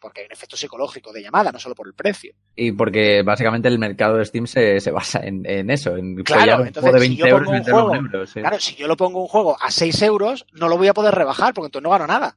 Porque 0.00 0.22
hay 0.22 0.26
un 0.28 0.32
efecto 0.32 0.56
psicológico 0.56 1.12
de 1.12 1.22
llamada, 1.22 1.52
no 1.52 1.58
solo 1.58 1.74
por 1.74 1.86
el 1.86 1.92
precio. 1.94 2.34
Y 2.56 2.72
porque 2.72 3.22
básicamente 3.22 3.68
el 3.68 3.78
mercado 3.78 4.16
de 4.16 4.24
Steam 4.24 4.46
se, 4.46 4.80
se 4.80 4.90
basa 4.90 5.20
en, 5.20 5.44
en 5.44 5.70
eso, 5.70 5.94
en 5.96 6.16
Claro, 6.24 6.64
entonces, 6.64 6.80
juego 6.90 6.94
de 6.94 7.00
si 7.00 7.08
20 7.16 7.20
yo 7.20 7.26
euros 7.26 7.46
pongo 7.48 7.58
un 7.58 7.64
juego- 7.64 7.94
euro. 7.94 8.26
sí. 8.26 8.40
Claro, 8.40 8.58
si 8.60 8.74
yo 8.76 8.88
lo 8.88 8.96
pongo 8.96 9.20
un 9.20 9.28
juego 9.28 9.56
a 9.60 9.70
6 9.70 10.00
euros, 10.02 10.46
no 10.52 10.68
lo 10.68 10.78
voy 10.78 10.88
a 10.88 10.94
poder 10.94 11.14
rebajar 11.14 11.52
porque 11.52 11.66
entonces 11.66 11.84
no 11.84 11.90
gano 11.90 12.06
nada. 12.06 12.34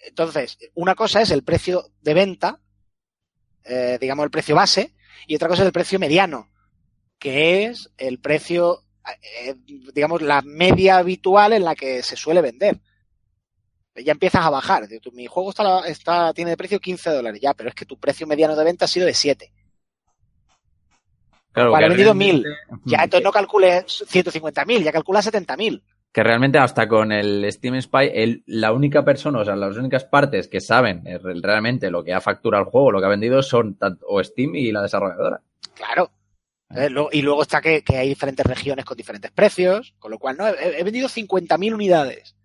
Entonces, 0.00 0.58
una 0.74 0.94
cosa 0.94 1.20
es 1.20 1.30
el 1.30 1.42
precio 1.42 1.90
de 2.00 2.14
venta, 2.14 2.60
eh, 3.64 3.98
digamos 4.00 4.24
el 4.24 4.30
precio 4.30 4.54
base, 4.54 4.94
y 5.26 5.34
otra 5.34 5.48
cosa 5.48 5.62
es 5.62 5.66
el 5.66 5.72
precio 5.72 5.98
mediano, 5.98 6.48
que 7.18 7.64
es 7.64 7.90
el 7.98 8.20
precio, 8.20 8.82
eh, 9.44 9.54
digamos, 9.92 10.22
la 10.22 10.42
media 10.42 10.98
habitual 10.98 11.52
en 11.52 11.64
la 11.64 11.74
que 11.74 12.02
se 12.02 12.16
suele 12.16 12.40
vender. 12.40 12.80
Ya 14.04 14.12
empiezas 14.12 14.44
a 14.44 14.50
bajar. 14.50 14.86
Mi 15.12 15.26
juego 15.26 15.50
está, 15.50 15.80
está, 15.88 16.32
tiene 16.34 16.50
de 16.50 16.56
precio 16.56 16.78
15 16.80 17.10
dólares 17.10 17.40
ya, 17.40 17.54
pero 17.54 17.68
es 17.68 17.74
que 17.74 17.84
tu 17.86 17.98
precio 17.98 18.26
mediano 18.26 18.54
de 18.56 18.64
venta 18.64 18.84
ha 18.84 18.88
sido 18.88 19.06
de 19.06 19.14
7. 19.14 19.50
Claro, 21.52 21.72
Vale, 21.72 21.88
vendido 21.88 22.12
realmente- 22.12 22.48
Ya, 22.84 23.04
entonces 23.04 23.24
no 23.24 23.32
calcules 23.32 24.04
150.000, 24.08 24.82
ya 24.82 24.92
calcula 24.92 25.22
70.000. 25.22 25.82
que 26.12 26.22
realmente 26.22 26.58
hasta 26.58 26.88
con 26.88 27.12
el 27.12 27.50
Steam 27.52 27.80
Spy, 27.82 28.10
el- 28.14 28.42
la 28.46 28.72
única 28.72 29.04
persona, 29.04 29.40
o 29.40 29.44
sea, 29.44 29.54
las 29.56 29.76
únicas 29.76 30.04
partes 30.04 30.48
que 30.48 30.60
saben 30.62 31.06
eh, 31.06 31.18
re- 31.18 31.34
realmente 31.42 31.90
lo 31.90 32.02
que 32.04 32.14
ha 32.14 32.20
facturado 32.22 32.64
el 32.64 32.70
juego, 32.70 32.90
lo 32.90 33.00
que 33.00 33.06
ha 33.06 33.10
vendido, 33.10 33.42
son 33.42 33.74
tanto 33.76 34.06
o 34.08 34.22
Steam 34.24 34.54
y 34.54 34.72
la 34.72 34.80
desarrolladora. 34.82 35.40
Claro. 35.74 36.10
Lo- 36.90 37.08
Y 37.12 37.22
luego 37.22 37.42
está 37.42 37.60
que, 37.60 37.82
que 37.82 37.96
hay 37.96 38.08
diferentes 38.08 38.44
regiones 38.46 38.84
con 38.84 38.96
diferentes 38.96 39.30
precios, 39.30 39.94
con 39.98 40.10
lo 40.10 40.18
cual 40.18 40.36
no 40.36 40.46
he, 40.48 40.80
he 40.80 40.84
vendido 40.84 41.08
50.000 41.08 41.72
unidades 41.74 42.35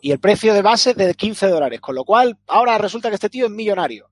y 0.00 0.12
el 0.12 0.20
precio 0.20 0.54
de 0.54 0.62
base 0.62 0.94
de 0.94 1.14
15 1.14 1.48
dólares, 1.48 1.80
con 1.80 1.94
lo 1.94 2.04
cual 2.04 2.38
ahora 2.46 2.78
resulta 2.78 3.08
que 3.08 3.16
este 3.16 3.30
tío 3.30 3.46
es 3.46 3.50
millonario. 3.50 4.10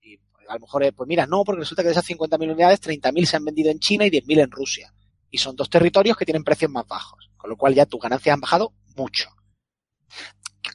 Y 0.00 0.18
pues, 0.18 0.48
a 0.48 0.54
lo 0.54 0.60
mejor, 0.60 0.84
eh, 0.84 0.92
pues 0.92 1.08
mira, 1.08 1.26
no, 1.26 1.44
porque 1.44 1.60
resulta 1.60 1.82
que 1.82 1.88
de 1.88 1.92
esas 1.92 2.08
50.000 2.08 2.52
unidades, 2.52 2.80
30.000 2.80 3.26
se 3.26 3.36
han 3.36 3.44
vendido 3.44 3.70
en 3.70 3.78
China 3.78 4.06
y 4.06 4.10
10.000 4.10 4.42
en 4.42 4.50
Rusia. 4.50 4.94
Y 5.30 5.38
son 5.38 5.56
dos 5.56 5.70
territorios 5.70 6.16
que 6.16 6.24
tienen 6.24 6.44
precios 6.44 6.70
más 6.70 6.86
bajos, 6.86 7.30
con 7.36 7.50
lo 7.50 7.56
cual 7.56 7.74
ya 7.74 7.86
tus 7.86 8.00
ganancias 8.00 8.34
han 8.34 8.40
bajado 8.40 8.74
mucho. 8.96 9.30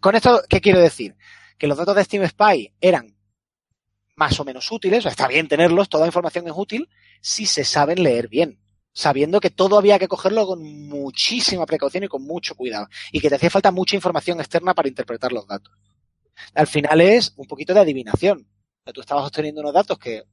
Con 0.02 0.15
esto, 0.15 0.41
¿qué 0.49 0.61
quiero 0.61 0.80
decir? 0.80 1.15
Que 1.57 1.68
los 1.68 1.77
datos 1.77 1.95
de 1.95 2.03
Steam 2.03 2.27
Spy 2.27 2.73
eran 2.81 3.15
más 4.15 4.39
o 4.39 4.45
menos 4.45 4.72
útiles, 4.72 5.06
o 5.06 5.10
está 5.10 5.27
bien 5.27 5.47
tenerlos, 5.47 5.89
toda 5.89 6.07
información 6.07 6.47
es 6.47 6.53
útil, 6.56 6.89
si 7.22 7.45
se 7.45 7.64
saben 7.64 8.02
leer 8.02 8.27
bien, 8.27 8.60
sabiendo 8.98 9.40
que 9.40 9.52
todo 9.52 9.78
había 9.78 9.99
que 9.99 10.07
cogerlo 10.07 10.48
con 10.48 10.64
muchísima 10.64 11.68
precaución 11.68 12.06
y 12.06 12.07
con 12.07 12.24
mucho 12.24 12.56
cuidado, 12.56 12.88
y 13.11 13.19
que 13.19 13.30
te 13.30 13.36
hacía 13.36 13.52
falta 13.52 13.69
mucha 13.69 13.95
información 13.95 14.40
externa 14.40 14.74
para 14.74 14.88
interpretar 14.88 15.32
los 15.32 15.45
datos. 15.45 15.72
Al 16.56 16.65
final 16.65 17.02
es 17.02 17.32
un 17.36 17.45
poquito 17.45 17.76
de 17.76 17.82
adivinación. 17.82 18.48
O 18.84 18.91
tú 18.91 19.02
estabas 19.02 19.26
obteniendo 19.26 19.61
unos 19.61 19.74
datos 19.76 19.99
que 19.99 20.24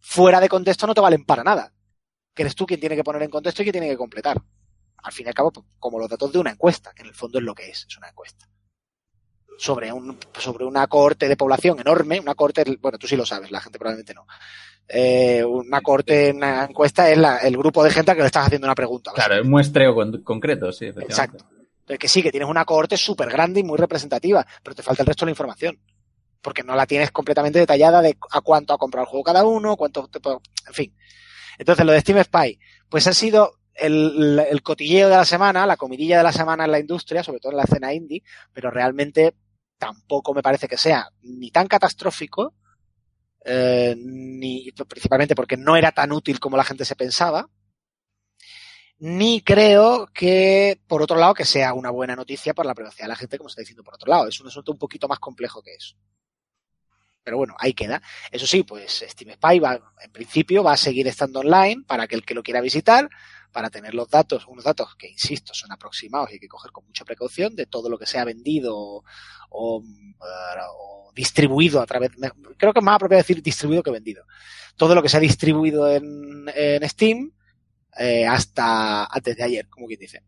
fuera 0.00 0.40
de 0.40 0.48
contexto 0.48 0.88
no 0.88 0.94
te 0.94 1.00
valen 1.00 1.24
para 1.24 1.44
nada. 1.44 1.72
Que 2.34 2.42
eres 2.42 2.56
tú 2.56 2.66
quien 2.66 2.80
tiene 2.80 2.96
que 2.96 3.04
poner 3.04 3.22
en 3.22 3.30
contexto 3.30 3.62
y 3.62 3.66
que 3.66 3.72
tiene 3.72 3.88
que 3.88 3.96
completar. 3.96 4.42
Al 4.96 5.12
fin 5.12 5.26
y 5.26 5.28
al 5.28 5.34
cabo, 5.34 5.52
pues, 5.52 5.66
como 5.78 6.00
los 6.00 6.08
datos 6.08 6.32
de 6.32 6.40
una 6.40 6.50
encuesta, 6.50 6.92
que 6.92 7.02
en 7.02 7.08
el 7.08 7.14
fondo 7.14 7.38
es 7.38 7.44
lo 7.44 7.54
que 7.54 7.70
es, 7.70 7.86
es 7.88 7.96
una 7.96 8.08
encuesta 8.08 8.48
sobre 9.58 9.92
un 9.92 10.18
sobre 10.38 10.64
una 10.64 10.86
cohorte 10.86 11.28
de 11.28 11.36
población 11.36 11.80
enorme, 11.80 12.20
una 12.20 12.36
cohorte, 12.36 12.64
bueno, 12.80 12.96
tú 12.96 13.08
sí 13.08 13.16
lo 13.16 13.26
sabes, 13.26 13.50
la 13.50 13.60
gente 13.60 13.78
probablemente 13.78 14.14
no. 14.14 14.24
Eh, 14.88 15.44
una 15.44 15.80
cohorte, 15.82 16.32
una 16.32 16.64
encuesta 16.64 17.10
es 17.10 17.18
la- 17.18 17.38
el 17.38 17.56
grupo 17.56 17.84
de 17.84 17.90
gente 17.90 18.10
a 18.10 18.14
que 18.14 18.20
le 18.22 18.26
estás 18.26 18.46
haciendo 18.46 18.66
una 18.66 18.74
pregunta. 18.74 19.12
Claro, 19.14 19.34
es 19.36 19.44
muestreo 19.44 19.94
con- 19.94 20.22
concreto, 20.22 20.72
sí. 20.72 20.86
Exacto. 20.86 21.44
Entonces, 21.80 21.98
que 21.98 22.08
sí, 22.08 22.22
que 22.22 22.30
tienes 22.30 22.48
una 22.48 22.64
cohorte 22.64 22.96
súper 22.96 23.28
grande 23.30 23.60
y 23.60 23.64
muy 23.64 23.78
representativa, 23.78 24.46
pero 24.62 24.74
te 24.74 24.82
falta 24.82 25.02
el 25.02 25.06
resto 25.06 25.24
de 25.24 25.28
la 25.28 25.32
información. 25.32 25.78
Porque 26.40 26.62
no 26.62 26.74
la 26.76 26.86
tienes 26.86 27.10
completamente 27.10 27.58
detallada 27.58 28.00
de 28.00 28.16
a 28.30 28.40
cuánto 28.40 28.72
ha 28.72 28.78
comprado 28.78 29.04
el 29.04 29.10
juego 29.10 29.24
cada 29.24 29.44
uno, 29.44 29.76
cuánto, 29.76 30.06
te 30.08 30.20
puedo- 30.20 30.40
en 30.66 30.72
fin. 30.74 30.94
Entonces, 31.58 31.84
lo 31.84 31.92
de 31.92 32.00
Steam 32.00 32.22
Spy, 32.24 32.58
pues 32.88 33.06
ha 33.08 33.12
sido 33.12 33.52
el, 33.74 34.38
el 34.50 34.62
cotilleo 34.62 35.08
de 35.08 35.16
la 35.16 35.24
semana, 35.24 35.66
la 35.66 35.76
comidilla 35.76 36.18
de 36.18 36.22
la 36.24 36.32
semana 36.32 36.64
en 36.64 36.70
la 36.70 36.78
industria, 36.78 37.22
sobre 37.24 37.40
todo 37.40 37.52
en 37.52 37.58
la 37.58 37.64
escena 37.64 37.92
indie, 37.92 38.22
pero 38.52 38.70
realmente 38.70 39.34
tampoco 39.78 40.32
me 40.34 40.42
parece 40.42 40.66
que 40.68 40.76
sea 40.76 41.08
ni 41.22 41.50
tan 41.50 41.66
catastrófico, 41.66 42.54
eh, 43.44 43.94
ni 43.96 44.70
principalmente 44.88 45.34
porque 45.34 45.56
no 45.56 45.76
era 45.76 45.92
tan 45.92 46.12
útil 46.12 46.40
como 46.40 46.56
la 46.56 46.64
gente 46.64 46.84
se 46.84 46.96
pensaba, 46.96 47.48
ni 49.00 49.42
creo 49.42 50.08
que, 50.12 50.80
por 50.88 51.02
otro 51.02 51.16
lado, 51.16 51.34
que 51.34 51.44
sea 51.44 51.72
una 51.72 51.90
buena 51.90 52.16
noticia 52.16 52.52
para 52.52 52.68
la 52.68 52.74
privacidad 52.74 53.04
de 53.04 53.10
la 53.10 53.16
gente, 53.16 53.38
como 53.38 53.48
está 53.48 53.62
diciendo 53.62 53.84
por 53.84 53.94
otro 53.94 54.10
lado. 54.10 54.28
Es 54.28 54.40
un 54.40 54.48
asunto 54.48 54.72
un 54.72 54.78
poquito 54.78 55.06
más 55.06 55.20
complejo 55.20 55.62
que 55.62 55.74
eso. 55.74 55.94
Pero 57.22 57.36
bueno, 57.36 57.54
ahí 57.58 57.74
queda. 57.74 58.02
Eso 58.30 58.46
sí, 58.46 58.64
pues 58.64 59.04
Steam 59.08 59.34
Spy 59.34 59.60
va, 59.60 59.78
en 60.02 60.10
principio 60.10 60.64
va 60.64 60.72
a 60.72 60.76
seguir 60.76 61.06
estando 61.06 61.40
online 61.40 61.84
para 61.86 62.08
que 62.08 62.16
el 62.16 62.24
que 62.24 62.34
lo 62.34 62.42
quiera 62.42 62.60
visitar, 62.60 63.08
para 63.52 63.70
tener 63.70 63.94
los 63.94 64.08
datos, 64.08 64.46
unos 64.46 64.64
datos 64.64 64.94
que, 64.96 65.08
insisto, 65.08 65.54
son 65.54 65.72
aproximados 65.72 66.30
y 66.30 66.34
hay 66.34 66.38
que 66.40 66.48
coger 66.48 66.70
con 66.70 66.84
mucha 66.84 67.04
precaución 67.04 67.54
de 67.56 67.66
todo 67.66 67.88
lo 67.88 67.98
que 67.98 68.06
sea 68.06 68.24
vendido 68.24 68.76
o, 68.76 69.04
o, 69.50 69.82
o 69.82 71.12
distribuido 71.14 71.80
a 71.80 71.86
través, 71.86 72.10
creo 72.56 72.72
que 72.72 72.78
es 72.78 72.84
más 72.84 72.96
apropiado 72.96 73.20
decir 73.20 73.42
distribuido 73.42 73.82
que 73.82 73.90
vendido. 73.90 74.24
Todo 74.76 74.94
lo 74.94 75.02
que 75.02 75.08
se 75.08 75.16
ha 75.16 75.20
distribuido 75.20 75.90
en, 75.90 76.48
en 76.54 76.88
Steam, 76.88 77.32
eh, 77.98 78.26
hasta 78.26 79.06
antes 79.06 79.36
de 79.36 79.42
ayer, 79.42 79.68
como 79.68 79.86
quien 79.86 79.98
dice. 79.98 80.22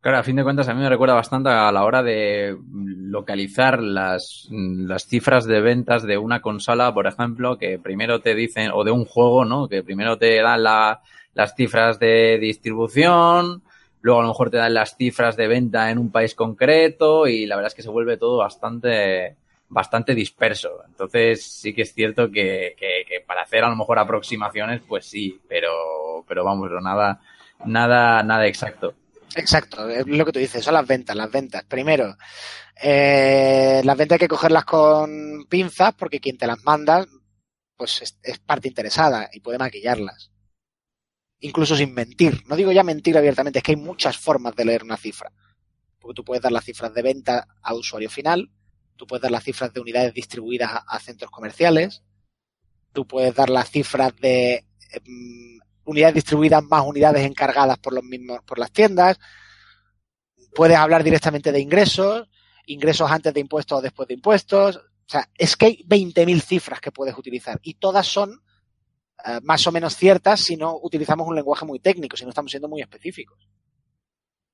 Claro, 0.00 0.18
a 0.18 0.22
fin 0.22 0.36
de 0.36 0.44
cuentas 0.44 0.68
a 0.68 0.74
mí 0.74 0.80
me 0.80 0.88
recuerda 0.88 1.14
bastante 1.14 1.50
a 1.50 1.72
la 1.72 1.84
hora 1.84 2.04
de 2.04 2.56
localizar 2.72 3.82
las, 3.82 4.48
las 4.50 5.06
cifras 5.06 5.44
de 5.44 5.60
ventas 5.60 6.04
de 6.04 6.16
una 6.16 6.40
consola, 6.40 6.94
por 6.94 7.08
ejemplo, 7.08 7.58
que 7.58 7.80
primero 7.80 8.20
te 8.20 8.36
dicen, 8.36 8.70
o 8.72 8.84
de 8.84 8.92
un 8.92 9.04
juego, 9.04 9.44
¿no? 9.44 9.68
Que 9.68 9.82
primero 9.82 10.16
te 10.16 10.40
dan 10.40 10.62
la, 10.62 11.00
las 11.34 11.54
cifras 11.56 11.98
de 11.98 12.38
distribución, 12.38 13.62
luego 14.00 14.20
a 14.20 14.22
lo 14.22 14.28
mejor 14.28 14.50
te 14.50 14.58
dan 14.58 14.74
las 14.74 14.96
cifras 14.96 15.36
de 15.36 15.48
venta 15.48 15.90
en 15.90 15.98
un 15.98 16.12
país 16.12 16.34
concreto 16.36 17.26
y 17.26 17.46
la 17.46 17.56
verdad 17.56 17.68
es 17.72 17.74
que 17.74 17.82
se 17.82 17.90
vuelve 17.90 18.16
todo 18.16 18.38
bastante, 18.38 19.36
bastante 19.68 20.14
disperso. 20.14 20.84
Entonces 20.86 21.44
sí 21.44 21.74
que 21.74 21.82
es 21.82 21.92
cierto 21.92 22.30
que, 22.30 22.76
que, 22.78 23.04
que 23.08 23.20
para 23.26 23.42
hacer 23.42 23.64
a 23.64 23.68
lo 23.68 23.74
mejor 23.74 23.98
aproximaciones, 23.98 24.80
pues 24.86 25.06
sí, 25.06 25.40
pero, 25.48 26.24
pero 26.28 26.44
vamos, 26.44 26.70
nada, 26.80 27.20
nada, 27.64 28.22
nada 28.22 28.46
exacto. 28.46 28.94
Exacto, 29.38 29.88
es 29.88 30.04
lo 30.04 30.24
que 30.24 30.32
tú 30.32 30.40
dices, 30.40 30.64
son 30.64 30.74
las 30.74 30.86
ventas, 30.86 31.14
las 31.14 31.30
ventas. 31.30 31.62
Primero, 31.62 32.16
eh, 32.82 33.80
las 33.84 33.96
ventas 33.96 34.16
hay 34.16 34.18
que 34.18 34.28
cogerlas 34.28 34.64
con 34.64 35.46
pinzas 35.48 35.94
porque 35.94 36.18
quien 36.18 36.36
te 36.36 36.46
las 36.48 36.64
manda, 36.64 37.06
pues 37.76 38.02
es, 38.20 38.38
parte 38.40 38.66
interesada 38.66 39.30
y 39.32 39.38
puede 39.38 39.58
maquillarlas. 39.58 40.32
Incluso 41.38 41.76
sin 41.76 41.94
mentir. 41.94 42.42
No 42.48 42.56
digo 42.56 42.72
ya 42.72 42.82
mentir 42.82 43.16
abiertamente, 43.16 43.60
es 43.60 43.62
que 43.62 43.72
hay 43.72 43.76
muchas 43.76 44.18
formas 44.18 44.56
de 44.56 44.64
leer 44.64 44.82
una 44.82 44.96
cifra. 44.96 45.32
Porque 46.00 46.14
tú 46.14 46.24
puedes 46.24 46.42
dar 46.42 46.50
las 46.50 46.64
cifras 46.64 46.92
de 46.92 47.02
venta 47.02 47.46
a 47.62 47.74
usuario 47.74 48.10
final, 48.10 48.50
tú 48.96 49.06
puedes 49.06 49.22
dar 49.22 49.30
las 49.30 49.44
cifras 49.44 49.72
de 49.72 49.80
unidades 49.80 50.14
distribuidas 50.14 50.72
a, 50.72 50.78
a 50.78 50.98
centros 50.98 51.30
comerciales, 51.30 52.02
tú 52.92 53.06
puedes 53.06 53.36
dar 53.36 53.50
las 53.50 53.70
cifras 53.70 54.16
de 54.16 54.64
mm, 55.04 55.58
unidades 55.88 56.14
distribuidas 56.14 56.62
más 56.64 56.84
unidades 56.86 57.24
encargadas 57.24 57.78
por 57.78 57.92
los 57.92 58.04
mismos, 58.04 58.42
por 58.44 58.58
las 58.58 58.70
tiendas. 58.70 59.18
Puedes 60.54 60.76
hablar 60.76 61.02
directamente 61.02 61.52
de 61.52 61.60
ingresos, 61.60 62.28
ingresos 62.66 63.10
antes 63.10 63.34
de 63.34 63.40
impuestos 63.40 63.78
o 63.78 63.82
después 63.82 64.08
de 64.08 64.14
impuestos. 64.14 64.76
O 64.76 65.10
sea, 65.10 65.28
es 65.36 65.56
que 65.56 65.66
hay 65.66 65.84
20.000 65.88 66.40
cifras 66.40 66.80
que 66.80 66.92
puedes 66.92 67.16
utilizar 67.16 67.58
y 67.62 67.74
todas 67.74 68.06
son 68.06 68.42
eh, 69.24 69.40
más 69.42 69.66
o 69.66 69.72
menos 69.72 69.96
ciertas 69.96 70.40
si 70.40 70.56
no 70.56 70.78
utilizamos 70.80 71.26
un 71.26 71.34
lenguaje 71.34 71.64
muy 71.64 71.80
técnico, 71.80 72.16
si 72.16 72.24
no 72.24 72.30
estamos 72.30 72.50
siendo 72.50 72.68
muy 72.68 72.82
específicos. 72.82 73.48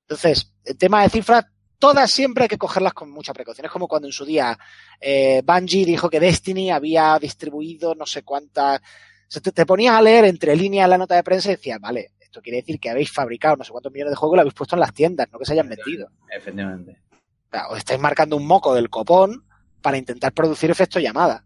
Entonces, 0.07 0.53
el 0.63 0.77
tema 0.77 1.03
de 1.03 1.09
cifras, 1.09 1.45
todas 1.79 2.11
siempre 2.11 2.43
hay 2.43 2.47
que 2.47 2.57
cogerlas 2.57 2.93
con 2.93 3.11
mucha 3.11 3.33
precaución. 3.33 3.65
Es 3.65 3.71
como 3.71 3.87
cuando 3.87 4.07
en 4.07 4.13
su 4.13 4.25
día 4.25 4.57
eh, 4.99 5.41
Bungie 5.43 5.85
dijo 5.85 6.09
que 6.09 6.19
Destiny 6.19 6.71
había 6.71 7.17
distribuido 7.19 7.95
no 7.95 8.05
sé 8.05 8.23
cuántas. 8.23 8.81
Sea, 9.27 9.41
te, 9.41 9.51
te 9.51 9.65
ponías 9.65 9.95
a 9.95 10.01
leer 10.01 10.25
entre 10.25 10.55
líneas 10.55 10.87
la 10.87 10.97
nota 10.97 11.15
de 11.15 11.23
prensa 11.23 11.49
y 11.49 11.55
decías, 11.55 11.79
vale, 11.79 12.11
esto 12.35 12.41
quiere 12.41 12.57
decir 12.57 12.79
que 12.79 12.89
habéis 12.89 13.11
fabricado 13.11 13.55
no 13.55 13.63
sé 13.63 13.71
cuántos 13.71 13.93
millones 13.93 14.11
de 14.11 14.17
juegos 14.17 14.35
y 14.35 14.37
lo 14.37 14.41
habéis 14.41 14.53
puesto 14.53 14.75
en 14.75 14.81
las 14.81 14.93
tiendas, 14.93 15.27
no 15.31 15.39
que 15.39 15.45
se 15.45 15.53
hayan 15.53 15.69
vendido. 15.69 16.09
Efectivamente. 16.29 16.97
O 17.11 17.49
sea, 17.49 17.67
os 17.69 17.77
estáis 17.77 17.99
marcando 17.99 18.35
un 18.35 18.45
moco 18.45 18.75
del 18.75 18.89
copón 18.89 19.45
para 19.81 19.97
intentar 19.97 20.33
producir 20.33 20.69
efecto 20.69 20.99
llamada. 20.99 21.45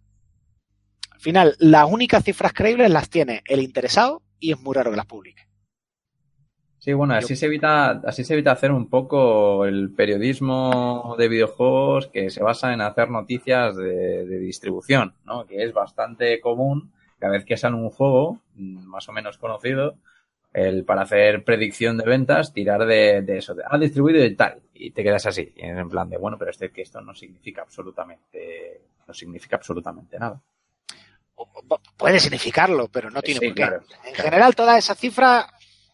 Al 1.12 1.20
final, 1.20 1.56
las 1.60 1.86
únicas 1.92 2.24
cifras 2.24 2.54
creíbles 2.54 2.90
las 2.90 3.10
tiene 3.10 3.44
el 3.46 3.62
interesado 3.62 4.24
y 4.40 4.52
es 4.52 4.60
muy 4.60 4.74
raro 4.74 4.90
que 4.90 4.98
las 4.98 5.06
publique. 5.06 5.44
Sí, 6.80 6.94
bueno, 6.94 7.14
así 7.14 7.36
se 7.36 7.46
evita, 7.46 8.02
así 8.06 8.24
se 8.24 8.34
evita 8.34 8.54
hacer 8.54 8.72
un 8.72 8.90
poco 8.90 9.66
el 9.66 9.94
periodismo 9.94 11.16
de 11.20 11.28
videojuegos 11.28 12.08
que 12.08 12.30
se 12.30 12.42
basa 12.42 12.74
en 12.74 12.82
hacer 12.82 13.12
noticias 13.12 13.76
de, 13.76 14.26
de 14.26 14.40
distribución, 14.40 15.14
¿no? 15.26 15.46
Que 15.46 15.64
es 15.64 15.74
bastante 15.74 16.40
común 16.40 16.94
cada 17.20 17.34
vez 17.34 17.46
que 17.46 17.58
sale 17.58 17.76
un 17.76 17.90
juego, 17.90 18.40
más 18.56 19.08
o 19.10 19.12
menos 19.12 19.38
conocido, 19.38 19.96
el 20.54 20.84
para 20.86 21.04
hacer 21.04 21.44
predicción 21.44 21.98
de 21.98 22.06
ventas, 22.06 22.54
tirar 22.54 22.86
de, 22.86 23.22
de 23.22 23.38
eso, 23.38 23.54
de, 23.54 23.64
ha 23.70 23.78
distribuido 23.78 24.24
y 24.26 24.36
tal, 24.36 24.62
y 24.74 24.92
te 24.92 25.04
quedas 25.04 25.26
así, 25.28 25.54
en 25.58 25.90
plan 25.90 26.10
de, 26.10 26.18
bueno, 26.18 26.38
pero 26.38 26.52
este 26.52 26.72
que 26.72 26.82
esto 26.82 27.02
no 27.02 27.14
significa 27.14 27.62
absolutamente, 27.62 28.82
no 29.08 29.14
significa 29.14 29.58
absolutamente 29.58 30.18
nada. 30.18 30.42
Puede 31.98 32.20
significarlo, 32.20 32.88
pero 32.90 33.10
no 33.10 33.22
tiene 33.22 33.40
Sí, 33.40 33.46
por 33.48 33.56
qué. 33.56 33.62
claro, 33.62 33.78
en 34.06 34.14
claro. 34.14 34.24
general, 34.30 34.56
todas 34.56 34.78
esas 34.78 34.98
cifras, 34.98 35.46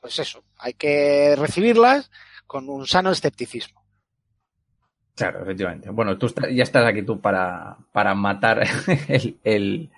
pues 0.02 0.18
eso, 0.20 0.44
hay 0.58 0.74
que 0.74 1.36
recibirlas 1.38 2.10
con 2.48 2.70
un 2.70 2.88
sano 2.88 3.12
escepticismo. 3.12 3.84
Claro, 5.16 5.42
efectivamente. 5.44 5.90
Bueno, 5.92 6.18
tú 6.18 6.26
está- 6.28 6.50
ya 6.50 6.64
estás 6.64 6.86
aquí 6.86 7.02
tú 7.04 7.20
para, 7.22 7.78
para 7.92 8.14
matar 8.16 8.64
el, 9.08 9.38
el, 9.44 9.90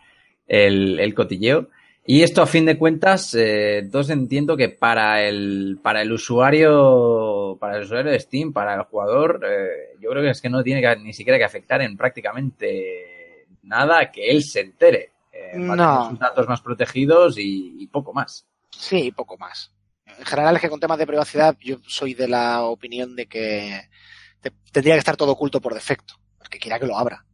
el, 0.48 1.00
el 1.00 1.14
cotilleo. 1.14 1.70
Y 2.10 2.24
esto, 2.24 2.42
a 2.42 2.48
fin 2.48 2.66
de 2.66 2.78
cuentas, 2.78 3.34
eh, 3.36 3.80
entonces 3.80 4.16
entiendo 4.16 4.56
que 4.56 4.70
para 4.70 5.24
el, 5.24 5.78
para 5.84 6.02
el 6.02 6.12
usuario, 6.14 7.58
para 7.60 7.76
el 7.78 7.84
usuario 7.84 8.12
de 8.12 8.20
Steam, 8.20 8.54
para 8.54 8.76
el 8.76 8.84
jugador, 8.84 9.42
eh, 9.46 9.98
yo 10.00 10.10
creo 10.12 10.24
que 10.24 10.30
es 10.30 10.42
que 10.42 10.50
no 10.50 10.64
tiene 10.64 10.82
que, 10.82 10.96
ni 11.04 11.12
siquiera 11.12 11.38
que 11.38 11.44
afectar 11.44 11.82
en 11.82 11.98
prácticamente 11.98 13.46
nada 13.64 14.12
que 14.12 14.30
él 14.32 14.44
se 14.44 14.62
entere. 14.62 15.12
Eh, 15.34 15.52
No. 15.56 15.76
tener 15.76 16.10
sus 16.12 16.20
datos 16.20 16.48
más 16.48 16.62
protegidos 16.62 17.38
y, 17.38 17.76
y 17.80 17.88
poco 17.88 18.14
más. 18.14 18.46
Sí, 18.72 19.12
poco 19.12 19.38
más. 19.38 19.72
En 20.06 20.26
general 20.26 20.56
es 20.56 20.62
que 20.62 20.70
con 20.70 20.80
temas 20.80 20.98
de 20.98 21.06
privacidad 21.08 21.58
yo 21.60 21.78
soy 21.88 22.14
de 22.14 22.28
la 22.28 22.64
opinión 22.64 23.16
de 23.16 23.28
que 23.28 23.82
te- 24.42 24.52
tendría 24.72 24.96
que 24.96 25.00
estar 25.00 25.18
todo 25.18 25.34
oculto 25.34 25.60
por 25.62 25.74
defecto. 25.74 26.16
El 26.42 26.50
que 26.50 26.60
quiera 26.60 26.80
que 26.80 26.88
lo 26.88 26.98
abra. 26.98 27.26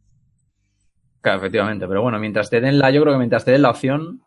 Claro, 1.24 1.38
efectivamente. 1.38 1.88
Pero 1.88 2.02
bueno, 2.02 2.18
mientras 2.18 2.50
te 2.50 2.60
den 2.60 2.78
la, 2.78 2.90
yo 2.90 3.00
creo 3.00 3.14
que 3.14 3.18
mientras 3.18 3.46
te 3.46 3.52
den 3.52 3.62
la 3.62 3.70
opción, 3.70 4.22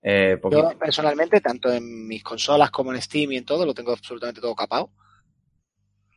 eh. 0.00 0.40
Yo 0.50 0.70
personalmente, 0.78 1.42
tanto 1.42 1.70
en 1.70 2.08
mis 2.08 2.22
consolas 2.22 2.70
como 2.70 2.94
en 2.94 3.02
Steam 3.02 3.32
y 3.32 3.36
en 3.36 3.44
todo, 3.44 3.66
lo 3.66 3.74
tengo 3.74 3.92
absolutamente 3.92 4.40
todo 4.40 4.54
capado. 4.54 4.90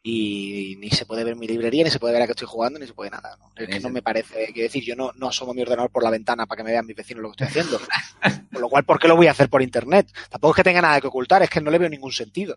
Y 0.02 0.78
ni 0.80 0.90
se 0.92 1.06
puede 1.06 1.26
ver 1.26 1.36
mi 1.36 1.46
librería, 1.46 1.84
ni 1.84 1.90
se 1.90 2.00
puede 2.00 2.14
ver 2.14 2.22
a 2.22 2.26
qué 2.26 2.32
estoy 2.32 2.48
jugando, 2.48 2.80
ni 2.80 2.88
se 2.88 2.94
puede 2.94 3.12
nada. 3.12 3.36
¿no? 3.38 3.52
Es 3.58 3.68
que 3.68 3.82
no 3.82 3.90
me 3.90 4.02
parece, 4.02 4.46
quiero 4.54 4.64
decir, 4.64 4.86
yo 4.86 4.96
no, 4.96 5.12
no 5.18 5.28
asomo 5.28 5.54
mi 5.54 5.62
ordenador 5.62 5.92
por 5.92 6.04
la 6.04 6.10
ventana 6.10 6.46
para 6.46 6.56
que 6.56 6.64
me 6.64 6.72
vean 6.72 6.86
mis 6.86 6.96
vecinos 6.96 7.22
lo 7.22 7.34
que 7.34 7.44
estoy 7.44 7.62
haciendo. 7.62 7.86
Por 8.50 8.62
lo 8.62 8.70
cual, 8.70 8.86
¿por 8.86 9.00
qué 9.00 9.10
lo 9.10 9.18
voy 9.18 9.28
a 9.28 9.32
hacer 9.32 9.50
por 9.50 9.62
internet? 9.62 10.08
Tampoco 10.30 10.54
es 10.54 10.56
que 10.58 10.64
tenga 10.64 10.82
nada 10.82 11.02
que 11.02 11.08
ocultar, 11.08 11.42
es 11.42 11.50
que 11.50 11.60
no 11.60 11.72
le 11.72 11.80
veo 11.80 11.90
ningún 11.90 12.14
sentido. 12.14 12.56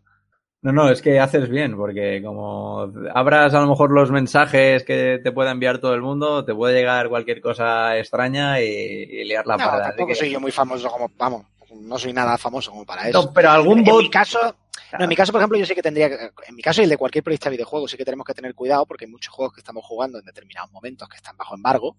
No, 0.63 0.73
no, 0.73 0.91
es 0.91 1.01
que 1.01 1.21
haces 1.21 1.49
bien, 1.49 1.77
porque 1.77 2.21
como 2.25 2.91
abras 3.15 3.55
a 3.55 3.61
lo 3.61 3.69
mejor 3.69 3.93
los 3.93 4.11
mensajes 4.11 4.83
que 4.85 5.21
te 5.23 5.31
pueda 5.31 5.53
enviar 5.53 5.79
todo 5.79 5.95
el 5.95 6.03
mundo, 6.03 6.45
te 6.45 6.55
puede 6.55 6.75
llegar 6.75 7.09
cualquier 7.09 7.41
cosa 7.41 7.97
extraña 7.99 8.61
y, 8.61 8.65
y 8.67 9.25
liar 9.25 9.47
la 9.47 9.57
no, 9.59 9.65
parda. 9.65 9.77
Así 9.85 9.89
tampoco 9.91 10.09
que- 10.09 10.15
soy 10.17 10.31
yo 10.31 10.41
muy 10.41 10.51
famoso 10.51 10.89
como, 10.91 11.09
vamos, 11.17 11.47
no 11.73 11.99
soy 11.99 12.13
nada 12.13 12.37
famoso 12.37 12.71
como 12.73 12.85
para 12.85 13.09
eso. 13.09 13.23
No, 13.23 13.33
pero 13.33 13.51
algún 13.51 13.79
en 13.81 13.85
bot. 13.85 14.03
mi 14.03 14.11
caso, 14.11 14.57
no, 14.99 15.05
en 15.05 15.09
mi 15.09 15.15
caso, 15.15 15.31
por 15.31 15.41
ejemplo, 15.41 15.59
yo 15.59 15.67
sí 15.67 15.75
que 15.75 15.83
tendría, 15.83 16.09
que- 16.09 16.31
en 16.49 16.55
mi 16.57 16.63
caso 16.63 16.81
y 16.81 16.85
el 16.85 16.91
de 16.91 16.97
cualquier 16.97 17.23
periodista 17.23 17.49
de 17.49 17.57
videojuegos, 17.57 17.91
sí 17.93 17.97
que 17.97 18.05
tenemos 18.05 18.27
que 18.27 18.35
tener 18.35 18.55
cuidado 18.55 18.87
porque 18.87 19.05
hay 19.05 19.11
muchos 19.11 19.33
juegos 19.33 19.55
que 19.55 19.61
estamos 19.61 19.85
jugando 19.85 20.19
en 20.19 20.25
determinados 20.25 20.73
momentos 20.73 21.09
que 21.09 21.17
están 21.17 21.37
bajo 21.37 21.55
embargo 21.55 21.97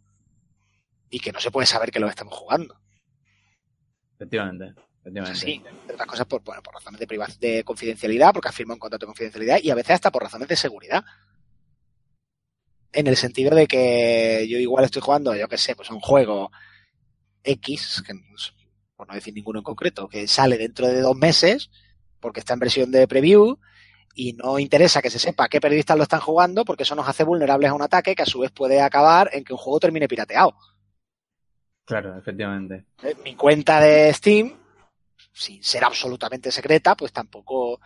y 1.09 1.19
que 1.19 1.31
no 1.31 1.39
se 1.39 1.51
puede 1.51 1.67
saber 1.67 1.89
que 1.91 1.99
los 2.01 2.09
estamos 2.09 2.33
jugando. 2.35 2.75
Efectivamente. 4.15 4.73
Sí, 5.35 5.63
entre 5.65 5.93
otras 5.93 6.07
cosas 6.07 6.25
por, 6.25 6.43
bueno, 6.43 6.61
por 6.61 6.73
razones 6.73 6.99
de, 6.99 7.07
privac- 7.07 7.37
de 7.39 7.63
confidencialidad, 7.63 8.33
porque 8.33 8.51
firmado 8.51 8.75
un 8.75 8.79
contrato 8.79 9.05
de 9.05 9.07
confidencialidad 9.07 9.59
y 9.61 9.69
a 9.69 9.75
veces 9.75 9.91
hasta 9.91 10.11
por 10.11 10.23
razones 10.23 10.47
de 10.47 10.55
seguridad. 10.55 11.03
En 12.91 13.07
el 13.07 13.15
sentido 13.17 13.55
de 13.55 13.67
que 13.67 14.47
yo 14.49 14.57
igual 14.57 14.85
estoy 14.85 15.01
jugando, 15.01 15.35
yo 15.35 15.47
qué 15.47 15.57
sé, 15.57 15.75
pues 15.75 15.89
un 15.89 15.99
juego 15.99 16.51
X, 17.43 18.03
que, 18.05 18.13
por 18.95 19.07
no 19.07 19.13
decir 19.13 19.33
ninguno 19.33 19.59
en 19.59 19.63
concreto, 19.63 20.07
que 20.07 20.27
sale 20.27 20.57
dentro 20.57 20.87
de 20.87 21.01
dos 21.01 21.15
meses, 21.15 21.69
porque 22.19 22.39
está 22.39 22.53
en 22.53 22.59
versión 22.59 22.91
de 22.91 23.07
preview, 23.07 23.59
y 24.15 24.33
no 24.33 24.57
interesa 24.57 25.01
que 25.01 25.11
se 25.11 25.19
sepa 25.19 25.47
qué 25.47 25.61
periodistas 25.61 25.95
lo 25.95 26.03
están 26.03 26.21
jugando, 26.21 26.65
porque 26.65 26.83
eso 26.83 26.95
nos 26.95 27.07
hace 27.07 27.23
vulnerables 27.23 27.69
a 27.69 27.73
un 27.75 27.83
ataque 27.83 28.15
que 28.15 28.23
a 28.23 28.25
su 28.25 28.39
vez 28.39 28.51
puede 28.51 28.81
acabar 28.81 29.29
en 29.31 29.43
que 29.43 29.53
un 29.53 29.59
juego 29.59 29.79
termine 29.79 30.07
pirateado. 30.07 30.55
Claro, 31.85 32.17
efectivamente. 32.17 32.85
Eh, 33.03 33.15
Mi 33.23 33.35
cuenta 33.35 33.79
de 33.79 34.11
Steam, 34.13 34.53
sin 35.37 35.63
ser 35.63 35.83
absolutamente 35.83 36.51
secreta, 36.51 36.95
pues 36.95 37.11
tampoco 37.13 37.79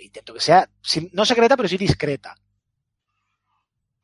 intento 0.00 0.34
que 0.34 0.40
sea, 0.40 0.68
no 1.12 1.24
secreta, 1.24 1.56
pero 1.56 1.68
sí 1.68 1.76
discreta. 1.76 2.34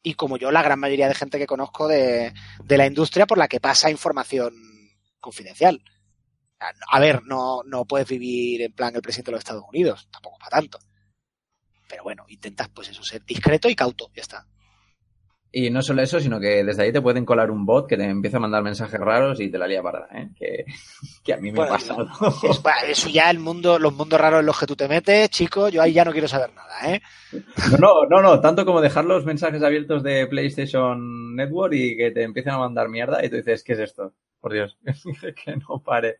Y 0.03 0.15
como 0.15 0.37
yo, 0.37 0.51
la 0.51 0.63
gran 0.63 0.79
mayoría 0.81 1.09
de 1.09 1.15
gente 1.15 1.39
que 1.39 1.47
conozco 1.47 1.89
de, 1.89 2.35
de 2.63 2.79
la 2.79 2.87
industria 2.87 3.27
por 3.27 3.39
la 3.39 3.49
que 3.49 3.61
pasa 3.61 3.91
información 3.91 4.55
confidencial. 5.19 5.83
A- 6.61 6.73
A 6.97 7.01
ver, 7.01 7.23
no, 7.25 7.63
no 7.65 7.85
puedes 7.87 8.09
vivir 8.09 8.63
en 8.63 8.73
plan 8.73 8.95
el 8.95 9.03
presidente 9.03 9.31
de 9.31 9.35
los 9.37 9.41
Estados 9.41 9.65
Unidos, 9.69 10.09
tampoco 10.11 10.39
para 10.39 10.59
tanto. 10.61 10.79
Pero 11.89 12.03
bueno, 12.03 12.25
intentas 12.29 12.69
pues 12.69 12.89
eso, 12.89 13.03
ser 13.03 13.25
discreto 13.25 13.69
y 13.69 13.75
cauto, 13.77 14.11
ya 14.15 14.23
está. 14.23 14.47
Y 15.57 15.71
no 15.71 15.83
solo 15.83 16.03
eso, 16.03 16.19
sino 16.19 16.41
que 16.41 16.65
desde 16.65 16.83
ahí 16.83 16.93
te 16.93 17.01
pueden 17.01 17.25
colar 17.25 17.49
un 17.53 17.65
bot 17.65 17.89
que 17.89 17.97
te 17.97 18.03
empieza 18.03 18.39
a 18.39 18.41
mandar 18.41 18.65
mensajes 18.65 18.99
raros 18.99 19.39
y 19.41 19.51
te 19.51 19.57
la 19.57 19.69
lía 19.69 19.83
parda, 19.83 20.09
¿eh? 20.13 20.31
Que, 20.37 20.65
que 21.25 21.33
a 21.33 21.37
mí 21.37 21.53
me 21.53 21.59
Bueno, 21.59 21.75
ha 21.75 21.79
pasado. 21.79 22.09
Es- 22.43 22.61
eso 22.89 23.09
ya 23.09 23.31
el 23.31 23.39
mundo, 23.39 23.79
los 23.79 23.95
mundos 23.95 24.21
raros 24.21 24.41
en 24.41 24.47
los 24.47 24.59
que 24.59 24.67
tú 24.67 24.75
te 24.75 24.89
metes, 24.89 25.31
chico, 25.31 25.69
yo 25.69 25.81
ahí 25.81 25.93
ya 25.93 26.05
no 26.05 26.11
quiero 26.11 26.27
saber 26.27 26.51
nada, 26.55 26.93
¿eh? 26.93 27.01
No, 27.79 27.79
no, 27.79 28.07
no, 28.11 28.21
no, 28.23 28.41
tanto 28.41 28.65
como 28.65 28.81
dejar 28.81 29.05
los 29.05 29.25
mensajes 29.25 29.63
abiertos 29.63 30.03
de 30.03 30.27
PlayStation 30.27 31.37
Network 31.37 31.73
y 31.75 31.97
que 31.97 32.11
te 32.11 32.25
empiecen 32.25 32.53
a 32.55 32.59
mandar 32.59 32.89
mierda 32.89 33.25
y 33.25 33.29
tú 33.31 33.37
dices, 33.37 33.63
¿qué 33.63 33.75
es 33.75 33.79
esto? 33.79 34.13
Por 34.41 34.53
Dios, 34.55 34.77
que 35.45 35.57
no 35.57 35.81
pare. 35.85 36.19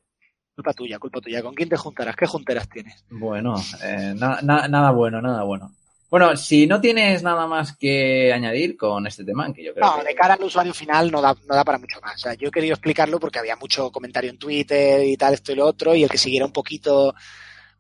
Culpa 0.55 0.73
tuya, 0.73 0.99
culpa 1.01 1.21
tuya. 1.21 1.43
¿Con 1.43 1.55
quién 1.55 1.69
te 1.69 1.77
juntarás? 1.77 2.15
¿Qué 2.15 2.27
junteras 2.27 2.69
tienes? 2.69 3.05
Bueno, 3.11 3.57
eh, 3.83 4.15
na- 4.17 4.39
na- 4.43 4.69
nada 4.69 4.93
bueno, 4.93 5.21
nada 5.21 5.43
bueno. 5.43 5.73
Bueno, 6.15 6.37
si 6.37 6.69
no 6.69 6.81
tienes 6.81 7.25
nada 7.25 7.49
más 7.49 7.77
que 7.77 8.33
añadir 8.33 8.77
con 8.77 9.05
este 9.05 9.25
tema, 9.25 9.53
que 9.53 9.65
yo 9.65 9.75
creo 9.75 9.85
No, 9.85 9.99
que... 9.99 10.05
de 10.05 10.15
cara 10.15 10.35
al 10.35 10.45
usuario 10.45 10.73
final 10.73 11.11
no 11.11 11.21
da, 11.21 11.35
no 11.49 11.57
da 11.57 11.65
para 11.65 11.77
mucho 11.77 12.01
más. 12.01 12.15
O 12.15 12.19
sea, 12.19 12.35
yo 12.35 12.47
he 12.47 12.51
querido 12.53 12.75
explicarlo 12.75 13.19
porque 13.19 13.41
había 13.41 13.57
mucho 13.57 13.91
comentario 13.91 14.31
en 14.31 14.39
Twitter 14.39 15.03
y 15.05 15.17
tal, 15.17 15.35
esto 15.35 15.51
y 15.51 15.57
lo 15.57 15.67
otro, 15.67 15.93
y 15.93 16.05
el 16.05 16.09
que 16.09 16.17
siguiera 16.17 16.47
un 16.47 16.53
poquito 16.53 17.17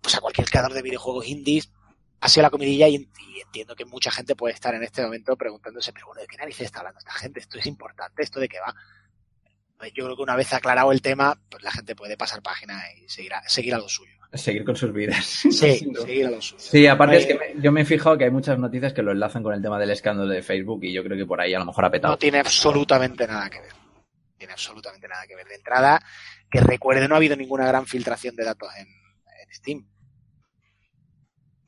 pues 0.00 0.16
a 0.16 0.20
cualquier 0.20 0.50
creador 0.50 0.72
de 0.72 0.82
videojuegos 0.82 1.28
indies 1.28 1.70
ha 2.18 2.28
sido 2.28 2.42
la 2.42 2.50
comidilla 2.50 2.88
y, 2.88 2.96
y 2.96 3.40
entiendo 3.40 3.76
que 3.76 3.84
mucha 3.84 4.10
gente 4.10 4.34
puede 4.34 4.54
estar 4.54 4.74
en 4.74 4.82
este 4.82 5.02
momento 5.04 5.36
preguntándose, 5.36 5.92
pero 5.92 6.08
bueno, 6.08 6.22
¿de 6.22 6.26
qué 6.26 6.36
narices 6.36 6.66
está 6.66 6.80
hablando 6.80 6.98
esta 6.98 7.12
gente? 7.12 7.38
¿Esto 7.38 7.60
es 7.60 7.66
importante? 7.66 8.20
¿Esto 8.20 8.40
de 8.40 8.48
qué 8.48 8.58
va? 8.58 8.74
Pues 9.84 9.92
yo 9.92 10.04
creo 10.06 10.16
que 10.16 10.22
una 10.22 10.34
vez 10.34 10.50
aclarado 10.54 10.92
el 10.92 11.02
tema, 11.02 11.38
pues 11.50 11.62
la 11.62 11.70
gente 11.70 11.94
puede 11.94 12.16
pasar 12.16 12.40
página 12.40 12.80
y 12.96 13.06
seguir 13.06 13.34
a, 13.34 13.46
seguir 13.46 13.74
a 13.74 13.78
lo 13.78 13.86
suyo. 13.86 14.12
Seguir 14.32 14.64
con 14.64 14.74
sus 14.74 14.90
vidas. 14.94 15.22
Sí, 15.26 15.52
seguir 15.52 16.26
a 16.26 16.30
lo 16.30 16.40
suyo. 16.40 16.58
Sí, 16.58 16.86
aparte 16.86 17.16
Eh, 17.16 17.18
es 17.18 17.26
que 17.26 17.34
me- 17.34 17.60
yo 17.62 17.70
me 17.70 17.82
he 17.82 17.84
fijado 17.84 18.16
que 18.16 18.24
hay 18.24 18.30
muchas 18.30 18.58
noticias 18.58 18.94
que 18.94 19.02
lo 19.02 19.12
enlazan 19.12 19.42
con 19.42 19.52
el 19.52 19.60
tema 19.60 19.78
del 19.78 19.90
escándalo 19.90 20.30
de 20.30 20.40
Facebook 20.42 20.82
y 20.84 20.92
yo 20.94 21.04
creo 21.04 21.18
que 21.18 21.26
por 21.26 21.38
ahí 21.38 21.52
a 21.52 21.58
lo 21.58 21.66
mejor 21.66 21.84
ha 21.84 21.90
petado. 21.90 22.14
No 22.14 22.18
tiene 22.18 22.38
absolutamente 22.38 23.26
nada 23.26 23.50
que 23.50 23.60
ver. 23.60 23.72
Tiene 24.38 24.54
absolutamente 24.54 25.06
nada 25.06 25.26
que 25.26 25.36
ver. 25.36 25.46
De 25.48 25.54
entrada, 25.56 26.02
que 26.50 26.60
recuerde, 26.60 27.06
no 27.06 27.14
ha 27.14 27.18
habido 27.18 27.36
ninguna 27.36 27.66
gran 27.66 27.84
filtración 27.86 28.34
de 28.36 28.44
datos 28.44 28.70
en, 28.78 28.86
en 28.86 29.54
Steam. 29.54 29.86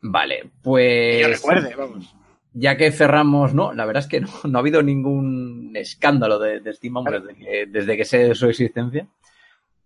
Vale, 0.01 0.41
Que 0.41 0.51
pues... 0.63 1.21
yo 1.21 1.29
recuerde, 1.29 1.75
vamos. 1.75 2.15
Ya 2.59 2.79
que 2.79 2.91
cerramos, 2.91 3.53
no, 3.53 3.75
la 3.75 3.85
verdad 3.85 4.03
es 4.05 4.09
que 4.09 4.21
no, 4.21 4.29
no 4.49 4.59
ha 4.59 4.61
habido 4.61 4.83
ningún 4.83 5.73
escándalo 5.75 6.39
de, 6.39 6.61
de 6.61 6.73
Steam 6.73 6.95
vamos, 6.95 7.13
desde, 7.13 7.35
que, 7.35 7.67
desde 7.67 7.97
que 7.97 8.05
sé 8.05 8.19
de 8.29 8.35
su 8.35 8.49
existencia. 8.49 9.07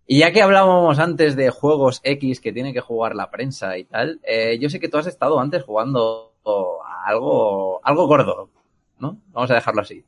Y 0.06 0.20
ya 0.20 0.32
que 0.32 0.42
hablábamos 0.42 0.98
antes 0.98 1.36
de 1.36 1.50
juegos 1.50 2.00
X 2.02 2.40
que 2.40 2.52
tiene 2.52 2.72
que 2.72 2.80
jugar 2.80 3.14
la 3.14 3.30
prensa 3.30 3.76
y 3.76 3.84
tal, 3.84 4.20
eh, 4.24 4.58
yo 4.60 4.70
sé 4.70 4.80
que 4.80 4.88
tú 4.88 4.98
has 4.98 5.06
estado 5.06 5.38
antes 5.38 5.62
jugando 5.62 6.32
a 6.84 7.08
algo, 7.08 7.80
algo 7.84 8.06
gordo, 8.06 8.50
¿no? 8.98 9.18
Vamos 9.28 9.50
a 9.50 9.54
dejarlo 9.54 9.82
así. 9.82 10.04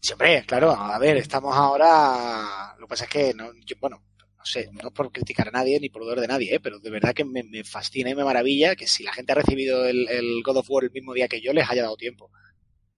Siempre, 0.00 0.44
claro, 0.46 0.70
a 0.70 0.98
ver, 0.98 1.16
estamos 1.16 1.56
ahora. 1.56 2.74
Lo 2.78 2.86
que 2.86 2.90
pasa 2.90 3.04
es 3.04 3.10
que, 3.10 3.34
no, 3.34 3.52
yo, 3.64 3.76
bueno, 3.80 4.00
no 4.00 4.07
sé, 4.48 4.70
no 4.82 4.90
por 4.90 5.12
criticar 5.12 5.48
a 5.48 5.52
nadie 5.52 5.78
ni 5.80 5.88
por 5.88 6.02
dudar 6.02 6.20
de 6.20 6.28
nadie, 6.28 6.54
¿eh? 6.54 6.60
pero 6.60 6.78
de 6.78 6.90
verdad 6.90 7.14
que 7.14 7.24
me, 7.24 7.42
me 7.42 7.64
fascina 7.64 8.10
y 8.10 8.14
me 8.14 8.24
maravilla 8.24 8.74
que 8.76 8.86
si 8.86 9.02
la 9.02 9.12
gente 9.12 9.32
ha 9.32 9.36
recibido 9.36 9.84
el, 9.86 10.08
el 10.08 10.42
God 10.42 10.58
of 10.58 10.70
War 10.70 10.84
el 10.84 10.90
mismo 10.90 11.14
día 11.14 11.28
que 11.28 11.40
yo, 11.40 11.52
les 11.52 11.68
haya 11.68 11.82
dado 11.82 11.96
tiempo. 11.96 12.30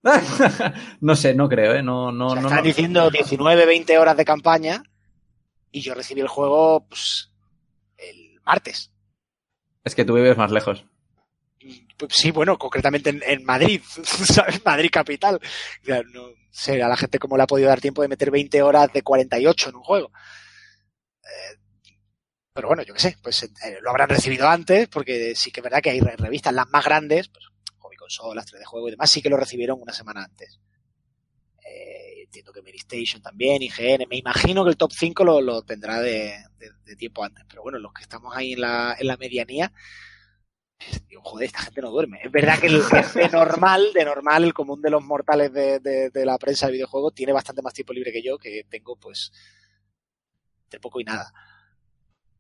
no 1.01 1.15
sé, 1.15 1.35
no 1.35 1.49
creo, 1.49 1.75
¿eh? 1.75 1.83
No, 1.83 2.11
no, 2.13 2.29
O 2.29 2.31
sea, 2.31 2.41
no, 2.41 2.49
están 2.49 2.63
no. 2.63 2.67
diciendo 2.67 3.11
19, 3.11 3.67
20 3.67 3.99
horas 3.99 4.17
de 4.17 4.25
campaña 4.25 4.83
y 5.71 5.81
yo 5.81 5.95
recibí 5.95 6.21
el 6.21 6.29
juego 6.29 6.87
pues, 6.89 7.31
el 7.99 8.41
martes. 8.45 8.93
Es 9.85 9.95
que 9.95 10.05
tú 10.05 10.15
vives 10.15 10.37
más 10.37 10.51
lejos. 10.51 10.85
Pues 11.97 12.15
sí, 12.15 12.31
bueno, 12.31 12.59
concretamente 12.59 13.11
en, 13.11 13.23
en 13.27 13.45
Madrid, 13.45 13.83
¿sabes? 14.03 14.65
Madrid 14.65 14.91
capital. 14.91 15.37
O 15.37 15.85
sea, 15.85 16.03
no 16.03 16.29
sé 16.51 16.83
a 16.83 16.89
la 16.89 16.97
gente 16.97 17.19
cómo 17.19 17.37
le 17.37 17.43
ha 17.43 17.47
podido 17.47 17.69
dar 17.69 17.81
tiempo 17.81 18.03
de 18.03 18.09
meter 18.09 18.31
20 18.31 18.63
horas 18.63 18.93
de 18.93 19.03
48 19.03 19.69
en 19.69 19.77
un 19.77 19.83
juego. 19.83 20.13
Pero 22.53 22.69
bueno, 22.69 22.83
yo 22.83 22.95
qué 22.95 23.01
sé, 23.01 23.17
pues 23.23 23.43
eh, 23.45 23.51
lo 23.81 23.91
habrán 23.91 24.09
recibido 24.09 24.49
antes, 24.49 24.89
porque 24.89 25.35
sí 25.35 25.51
que 25.53 25.61
es 25.61 25.65
verdad 25.65 25.81
que 25.83 25.91
hay 25.91 26.01
re- 26.01 26.17
revistas, 26.17 26.53
las 26.53 26.69
más 26.71 26.85
grandes, 26.85 27.29
pues 27.29 27.45
Hobby 27.79 27.97
Consolas, 27.97 28.47
3D 28.47 28.65
Juego 28.65 28.89
y 28.89 28.91
demás, 28.93 29.11
sí 29.11 29.23
que 29.23 29.31
lo 29.31 29.37
recibieron 29.37 29.81
una 29.81 29.93
semana 29.93 30.25
antes. 30.25 30.61
Eh, 31.65 32.23
entiendo 32.25 32.53
que 32.53 32.63
Mary 32.63 32.79
Station 32.79 33.23
también, 33.23 33.63
IGN, 33.63 34.07
me 34.09 34.17
imagino 34.17 34.65
que 34.65 34.71
el 34.71 34.77
top 34.77 34.93
5 34.93 35.25
lo, 35.25 35.63
tendrá 35.63 36.01
de, 36.01 36.35
tiempo 36.99 37.23
antes, 37.25 37.45
pero 37.49 37.63
bueno, 37.63 37.79
los 37.79 37.93
que 37.93 38.03
estamos 38.03 38.35
ahí 38.37 38.55
en 38.55 38.63
la, 38.63 38.97
en 38.99 39.07
la 39.07 39.17
medianía, 39.17 39.73
digo, 41.09 41.23
joder, 41.23 41.47
esta 41.47 41.61
gente 41.61 41.81
no 41.83 41.91
duerme. 41.91 42.21
Es 42.25 42.33
verdad 42.33 42.59
que 42.59 42.67
el, 42.67 42.83
de 43.15 43.29
normal, 43.29 43.93
de 43.95 44.05
normal, 44.05 44.45
el 44.45 44.55
común 44.55 44.81
de 44.83 44.91
los 44.91 45.03
mortales 45.03 45.53
de- 45.53 45.79
de 46.11 46.25
la 46.27 46.39
prensa 46.39 46.67
de 46.67 46.73
videojuegos 46.73 47.15
tiene 47.15 47.33
bastante 47.33 47.63
más 47.63 47.75
tiempo 47.75 47.93
libre 47.93 48.13
que 48.13 48.23
yo, 48.23 48.39
que 48.39 48.65
tengo 48.69 48.97
pues 48.97 49.33
de 50.71 50.81
poco 50.81 51.01
y 51.01 51.05
nada. 51.05 51.33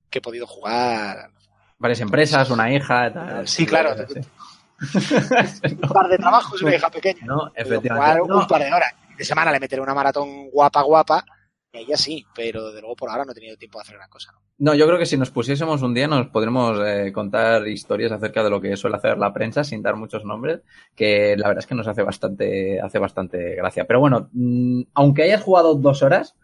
Que 0.09 0.19
he 0.19 0.23
podido 0.23 0.47
jugar 0.47 1.31
Varias 1.78 2.01
empresas, 2.01 2.51
una 2.51 2.73
hija, 2.73 3.11
tal. 3.12 3.48
Sí, 3.48 3.65
claro. 3.65 3.94
Un 5.82 5.89
par 5.93 6.09
de 6.09 6.19
trabajos 6.19 6.61
y 6.61 6.65
una 6.65 6.77
hija 6.77 6.90
pequeña. 6.90 7.20
No, 7.24 7.36
Puedo 7.39 7.52
efectivamente. 7.55 8.20
jugar 8.20 8.28
No, 8.28 8.39
un 8.40 8.47
par 8.47 8.62
de 8.62 8.73
horas. 8.73 8.94
De 9.16 9.24
semana 9.24 9.51
le 9.52 9.61
meteré 9.61 9.81
una 9.81 9.94
maratón 9.94 10.51
guapa, 10.51 10.82
guapa. 10.82 11.24
Y 11.73 11.78
ella 11.78 11.97
sí, 11.97 12.27
pero 12.35 12.73
de 12.73 12.81
luego 12.81 12.97
por 12.97 13.09
ahora 13.11 13.24
no 13.24 13.32
he 13.32 13.35
tenido 13.35 13.57
tiempo 13.57 13.78
de 13.78 13.82
hacer 13.82 13.97
gran 13.97 14.11
cosa. 14.11 14.32
¿no? 14.32 14.40
No, 14.59 14.74
yo 14.74 14.86
creo 14.86 14.98
que 14.98 15.07
si 15.07 15.16
nos 15.16 15.31
pusiésemos 15.31 15.81
un 15.82 15.94
día 15.94 16.07
nos 16.07 16.27
podremos 16.28 16.78
eh, 16.85 17.12
contar 17.15 17.66
historias 17.69 18.12
acerca 18.12 18.43
de 18.43 18.51
lo 18.51 18.61
que 18.61 18.77
suele 18.77 18.97
hacer 18.97 19.16
la 19.16 19.32
prensa 19.32 19.65
sin 19.65 19.81
dar 19.82 19.97
muchos 19.97 20.24
nombres, 20.24 20.61
que 20.94 21.35
la 21.39 21.48
verdad 21.48 21.62
es 21.62 21.66
que 21.66 21.74
nos 21.74 21.86
hace 21.86 22.02
bastante, 22.02 22.78
hace 22.81 22.98
bastante 22.98 23.55
gracia. 23.55 23.86
Pero 23.86 24.01
bueno, 24.01 24.28
mm, 24.32 24.82
aunque 24.94 25.23
hayas 25.23 25.43
jugado 25.43 25.74
dos 25.77 26.02
horas, 26.02 26.36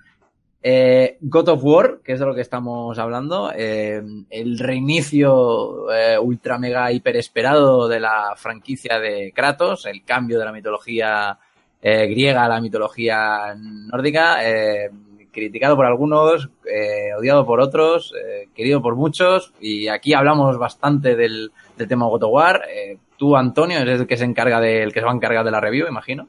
eh, 0.68 1.16
God 1.20 1.50
of 1.50 1.62
War, 1.62 2.00
que 2.02 2.14
es 2.14 2.18
de 2.18 2.26
lo 2.26 2.34
que 2.34 2.40
estamos 2.40 2.98
hablando, 2.98 3.52
eh, 3.54 4.02
el 4.30 4.58
reinicio 4.58 5.92
eh, 5.92 6.18
ultra 6.18 6.58
mega 6.58 6.90
hiper 6.90 7.16
esperado 7.18 7.86
de 7.86 8.00
la 8.00 8.34
franquicia 8.36 8.98
de 8.98 9.30
Kratos, 9.32 9.86
el 9.86 10.02
cambio 10.02 10.40
de 10.40 10.44
la 10.44 10.50
mitología 10.50 11.38
eh, 11.80 12.08
griega 12.08 12.44
a 12.44 12.48
la 12.48 12.60
mitología 12.60 13.54
nórdica, 13.56 14.44
eh, 14.44 14.90
criticado 15.30 15.76
por 15.76 15.86
algunos, 15.86 16.48
eh, 16.68 17.14
odiado 17.16 17.46
por 17.46 17.60
otros, 17.60 18.12
eh, 18.20 18.48
querido 18.52 18.82
por 18.82 18.96
muchos, 18.96 19.52
y 19.60 19.86
aquí 19.86 20.14
hablamos 20.14 20.58
bastante 20.58 21.14
del, 21.14 21.52
del 21.76 21.86
tema 21.86 22.06
God 22.06 22.24
of 22.24 22.32
War. 22.32 22.62
Eh, 22.68 22.98
tú, 23.16 23.36
Antonio, 23.36 23.78
eres 23.78 24.00
el 24.00 24.08
que 24.08 24.16
se 24.16 24.24
encarga 24.24 24.60
de, 24.60 24.82
el 24.82 24.92
que 24.92 24.98
se 24.98 25.06
va 25.06 25.12
a 25.12 25.14
encargar 25.14 25.44
de 25.44 25.52
la 25.52 25.60
review, 25.60 25.86
imagino. 25.86 26.26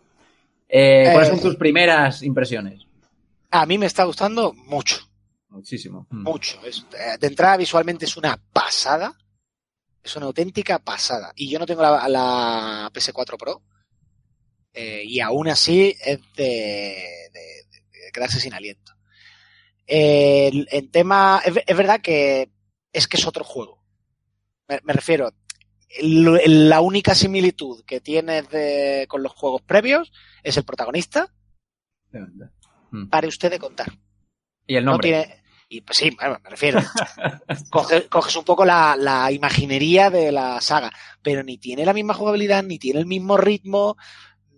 Eh, 0.69 1.09
¿Cuáles 1.11 1.29
son 1.29 1.41
tus 1.41 1.55
primeras 1.55 2.21
impresiones? 2.21 2.86
A 3.61 3.65
mí 3.65 3.77
me 3.77 3.85
está 3.85 4.03
gustando 4.03 4.53
mucho, 4.53 4.97
Muchísimo. 5.49 6.05
Mm. 6.09 6.23
mucho. 6.23 6.59
Es- 6.65 6.85
eh, 6.93 7.17
de 7.19 7.27
entrada 7.27 7.57
visualmente 7.57 8.05
es 8.05 8.15
una 8.17 8.37
pasada. 8.53 9.17
Es 10.03 10.15
una 10.15 10.27
auténtica 10.27 10.79
pasada. 10.79 11.33
Y 11.35 11.49
yo 11.49 11.59
no 11.59 11.65
tengo 11.65 11.81
la, 11.81 12.07
la 12.07 12.89
PS4 12.93 13.37
Pro. 13.37 13.61
eh, 14.73 15.03
y 15.05 15.19
aún 15.21 15.47
así 15.49 15.95
es 16.05 16.19
de, 16.35 16.43
de- 17.33 17.65
de 17.91 18.11
quedarse 18.13 18.39
sin 18.39 18.53
aliento. 18.53 18.93
Eh, 19.87 20.49
el- 20.49 20.67
en 20.71 20.91
tema, 20.91 21.41
es, 21.43 21.53
ve- 21.55 21.63
es 21.65 21.75
verdad 21.77 21.99
que 22.01 22.51
es 22.93 23.07
que 23.07 23.17
es 23.17 23.25
otro 23.25 23.43
juego. 23.43 23.83
Me, 24.67 24.79
me 24.83 24.93
refiero, 24.93 25.33
el- 25.89 26.69
la 26.69 26.81
única 26.81 27.15
similitud 27.15 27.83
que 27.85 28.01
tienes 28.01 28.47
de- 28.49 29.05
con 29.09 29.23
los 29.23 29.31
juegos 29.33 29.61
previos 29.63 30.11
es 30.43 30.57
el 30.57 30.63
protagonista. 30.63 31.33
Mm. 32.91 33.07
Pare 33.07 33.27
usted 33.27 33.49
de 33.51 33.59
contar. 33.59 33.87
Y 34.65 34.75
el 34.75 34.85
No 34.85 34.91
nombre. 34.91 35.09
tiene, 35.09 35.43
y 35.69 35.81
pues 35.81 35.97
sí, 35.97 36.09
bueno, 36.11 36.39
me 36.43 36.49
refiero. 36.49 36.79
Coge- 37.69 38.07
coges 38.09 38.35
un 38.35 38.43
poco 38.45 38.65
la, 38.65 38.95
la 38.97 39.31
imaginería 39.31 40.09
de 40.09 40.31
la 40.31 40.59
saga, 40.61 40.91
pero 41.21 41.43
ni 41.43 41.57
tiene 41.57 41.85
la 41.85 41.93
misma 41.93 42.13
jugabilidad, 42.13 42.63
ni 42.63 42.79
tiene 42.79 42.99
el 42.99 43.05
mismo 43.05 43.37
ritmo, 43.37 43.97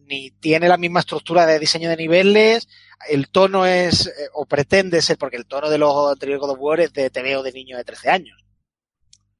ni 0.06 0.31
tiene 0.31 0.68
la 0.68 0.77
misma 0.77 1.01
estructura 1.01 1.45
de 1.45 1.60
diseño 1.60 1.89
de 1.89 1.97
niveles. 1.97 2.68
El 3.07 3.30
tono 3.30 3.65
es, 3.65 4.07
eh, 4.07 4.11
o 4.34 4.45
pretende 4.45 5.01
ser, 5.01 5.18
porque 5.18 5.38
el 5.38 5.45
tono 5.45 5.69
de 5.69 5.77
los 5.77 6.11
anteriores 6.11 6.41
God 6.41 6.51
of 6.51 6.60
War 6.60 6.80
es 6.81 6.91
de 6.93 7.10
TVO 7.10 7.43
de 7.43 7.51
niño 7.53 7.77
de 7.77 7.84
13 7.84 8.10
años. 8.10 8.38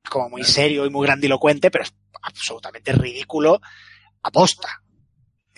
Es 0.04 0.10
como 0.10 0.30
muy 0.30 0.44
serio 0.44 0.86
y 0.86 0.90
muy 0.90 1.06
grandilocuente, 1.06 1.70
pero 1.72 1.84
es 1.84 1.94
absolutamente 2.22 2.94
ridículo 2.94 3.60
aposta. 4.24 4.82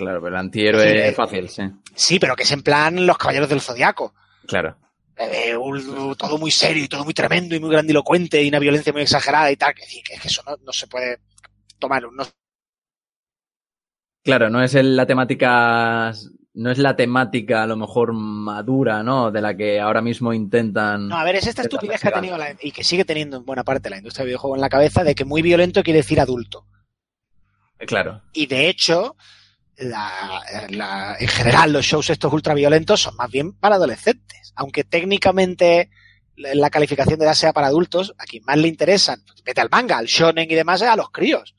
Claro, 0.01 0.19
pero 0.21 0.29
el 0.35 0.39
antihéroe 0.39 0.83
Sí, 0.83 0.97
eh. 0.97 1.07
es 1.09 1.15
fácil, 1.15 1.47
sí. 1.49 1.61
Sí, 1.93 2.19
pero 2.19 2.35
que 2.35 2.43
es 2.43 2.51
en 2.51 2.63
plan 2.63 3.05
los 3.05 3.17
caballeros 3.17 3.49
del 3.49 3.61
zodiaco. 3.61 4.13
Claro. 4.47 4.75
eh, 5.17 5.55
un- 5.55 6.15
todo 6.15 6.39
muy 6.39 6.49
serio 6.49 6.83
y 6.83 6.87
todo 6.87 7.03
muy 7.05 7.13
tremendo 7.13 7.53
y 7.55 7.59
muy 7.59 7.69
grandilocuente 7.69 8.41
y 8.41 8.47
una 8.49 8.57
violencia 8.57 8.91
muy 8.91 9.03
exagerada 9.03 9.51
y 9.51 9.55
tal, 9.57 9.73
que, 9.75 9.83
que, 10.03 10.19
que 10.19 10.27
eso 10.27 10.41
no, 10.47 10.55
no 10.65 10.71
se 10.73 10.87
puede 10.87 11.19
tomar. 11.77 12.01
No, 12.11 12.23
Claro, 14.23 14.49
no 14.49 14.63
es 14.63 14.75
el- 14.75 14.95
la 14.95 15.05
temática, 15.05 16.11
no 16.53 16.71
es 16.71 16.77
la 16.77 16.95
temática 16.95 17.63
a 17.63 17.67
lo 17.67 17.75
mejor 17.75 18.13
madura, 18.13 19.01
¿no? 19.03 19.31
De 19.31 19.41
la 19.41 19.55
que 19.55 19.79
ahora 19.79 20.01
mismo 20.01 20.33
intentan. 20.33 21.07
no, 21.07 21.17
a 21.17 21.23
ver, 21.23 21.35
es 21.35 21.47
esta 21.47 21.63
estupidez 21.63 22.01
que 22.01 22.07
ha 22.09 22.13
tenido 22.13 22.37
la- 22.37 22.55
y 22.61 22.71
que 22.71 22.83
sigue 22.83 23.05
teniendo 23.05 23.37
en 23.37 23.45
buena 23.45 23.63
parte 23.63 23.89
la 23.89 23.97
industria 23.97 24.23
del 24.23 24.29
videojuego 24.29 24.55
en 24.55 24.61
la 24.61 24.69
cabeza 24.69 25.03
de 25.03 25.15
que 25.15 25.25
muy 25.25 25.41
violento 25.41 25.83
quiere 25.83 25.97
decir 25.99 26.19
adulto. 26.19 26.65
Claro. 27.87 28.21
Y 28.33 28.45
de 28.45 28.69
hecho, 28.69 29.15
la, 29.77 30.43
la- 30.69 31.15
en 31.19 31.27
general 31.27 31.73
los 31.73 31.85
shows 31.85 32.09
estos 32.09 32.31
ultraviolentos 32.33 33.01
son 33.01 33.15
más 33.15 33.29
bien 33.31 33.53
para 33.53 33.75
adolescentes. 33.75 34.53
Aunque 34.55 34.83
técnicamente 34.83 35.89
la 36.35 36.69
calificación 36.69 37.19
de 37.19 37.25
edad 37.25 37.33
sea 37.33 37.53
para 37.53 37.67
adultos, 37.67 38.13
a 38.17 38.25
quien 38.25 38.43
más 38.45 38.57
le 38.57 38.67
interesan, 38.67 39.21
pues, 39.25 39.43
vete 39.43 39.61
al 39.61 39.69
manga, 39.69 39.97
al 39.97 40.05
shonen 40.07 40.49
y 40.49 40.55
demás, 40.55 40.81
es 40.81 40.87
a 40.87 40.95
los 40.95 41.11
críos. 41.11 41.55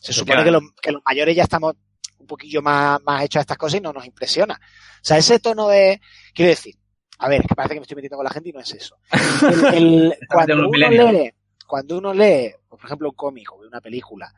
Se 0.00 0.12
supone 0.12 0.42
que 0.44 0.50
los, 0.50 0.62
que 0.80 0.92
los 0.92 1.02
mayores 1.04 1.36
ya 1.36 1.44
estamos 1.44 1.74
un 2.18 2.26
poquillo 2.26 2.62
más, 2.62 3.00
más 3.02 3.22
hechos 3.24 3.38
a 3.38 3.42
estas 3.42 3.58
cosas 3.58 3.78
y 3.78 3.82
no 3.82 3.92
nos 3.92 4.06
impresiona. 4.06 4.54
O 4.54 5.04
sea, 5.04 5.16
ese 5.18 5.38
tono 5.38 5.68
de, 5.68 6.00
quiero 6.34 6.50
decir, 6.50 6.74
a 7.18 7.28
ver, 7.28 7.42
que 7.42 7.54
parece 7.54 7.74
que 7.74 7.80
me 7.80 7.84
estoy 7.84 7.96
metiendo 7.96 8.16
con 8.16 8.24
la 8.24 8.30
gente 8.30 8.48
y 8.48 8.52
no 8.52 8.60
es 8.60 8.72
eso. 8.72 8.96
El- 9.42 9.74
el- 9.74 10.18
cuando, 10.28 10.54
uno 10.68 10.70
lee, 11.12 11.32
cuando 11.66 11.98
uno 11.98 12.14
lee, 12.14 12.52
pues, 12.68 12.80
por 12.80 12.86
ejemplo, 12.86 13.08
un 13.10 13.14
cómic 13.14 13.52
o 13.52 13.56
una 13.56 13.80
película 13.80 14.32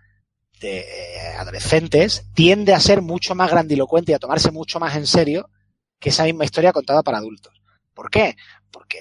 de 0.61 0.81
eh, 0.81 1.35
adolescentes 1.37 2.27
tiende 2.35 2.75
a 2.75 2.81
ser 2.81 3.03
mucho 3.03 3.35
más 3.35 3.51
grandilocuente 3.51 4.13
y 4.13 4.15
a 4.15 4.19
tomarse 4.19 4.51
mucho 4.51 4.79
más 4.81 4.97
en 4.97 5.07
serio 5.07 5.51
que 5.99 6.11
esa 6.11 6.25
misma 6.25 6.45
historia 6.45 6.73
contada 6.73 7.03
para 7.03 7.19
adultos. 7.19 7.53
¿Por 7.93 8.11
qué? 8.11 8.37
Porque 8.71 9.01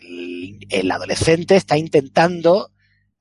el, 0.69 0.91
adolescente 0.91 1.55
está 1.55 1.77
intentando 1.77 2.71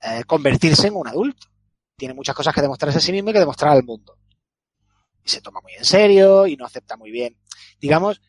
eh, 0.00 0.24
convertirse 0.26 0.88
en 0.88 0.96
un 0.96 1.08
adulto. 1.08 1.48
Tiene 1.96 2.14
muchas 2.14 2.34
cosas 2.34 2.54
que 2.54 2.60
demostrarse 2.60 2.98
a 2.98 3.00
sí 3.00 3.12
mismo 3.12 3.30
y 3.30 3.32
que 3.32 3.38
demostrar 3.38 3.72
al 3.72 3.82
mundo. 3.82 4.18
Y 5.24 5.28
se 5.28 5.40
toma 5.40 5.60
muy 5.62 5.72
en 5.74 5.84
serio 5.84 6.46
y 6.46 6.56
no 6.56 6.66
acepta 6.66 6.96
muy 6.96 7.10
bien. 7.10 7.38
Digamos, 7.80 8.20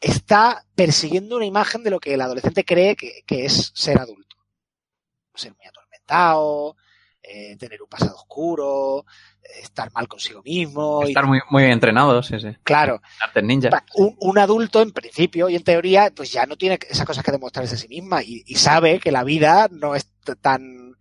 está 0.00 0.64
persiguiendo 0.74 1.36
una 1.36 1.46
imagen 1.46 1.82
de 1.82 1.90
lo 1.90 1.98
que 1.98 2.14
el 2.14 2.20
adolescente 2.20 2.64
cree 2.64 2.94
que, 2.94 3.22
que 3.26 3.46
es 3.46 3.72
ser 3.74 3.98
adulto. 3.98 4.36
Ser 5.34 5.54
muy 5.54 5.66
atormentado, 5.66 6.76
eh, 7.28 7.56
tener 7.56 7.82
un 7.82 7.88
pasado 7.88 8.14
oscuro, 8.14 9.04
eh, 9.42 9.60
estar 9.62 9.90
mal 9.92 10.06
consigo 10.08 10.42
mismo. 10.42 11.02
y- 11.04 11.08
Estar 11.08 11.26
muy, 11.26 11.40
muy 11.50 11.64
entrenados, 11.64 12.26
sí, 12.26 12.38
sí. 12.40 12.48
claro, 12.62 13.00
Artes 13.20 13.42
ninja. 13.44 13.84
Un, 13.94 14.14
un 14.20 14.38
adulto 14.38 14.80
en 14.82 14.92
principio 14.92 15.48
y 15.48 15.56
en 15.56 15.64
teoría 15.64 16.12
pues 16.14 16.30
ya 16.32 16.46
no 16.46 16.56
tiene 16.56 16.78
esas 16.88 17.04
cosas 17.06 17.24
que 17.24 17.32
demostrarse 17.32 17.74
a 17.74 17.78
sí 17.78 17.88
misma 17.88 18.22
y, 18.22 18.42
y 18.46 18.54
sabe 18.56 19.00
que 19.00 19.10
la 19.12 19.24
vida 19.24 19.68
no 19.70 19.94
es 19.94 20.08
tan 20.40 20.94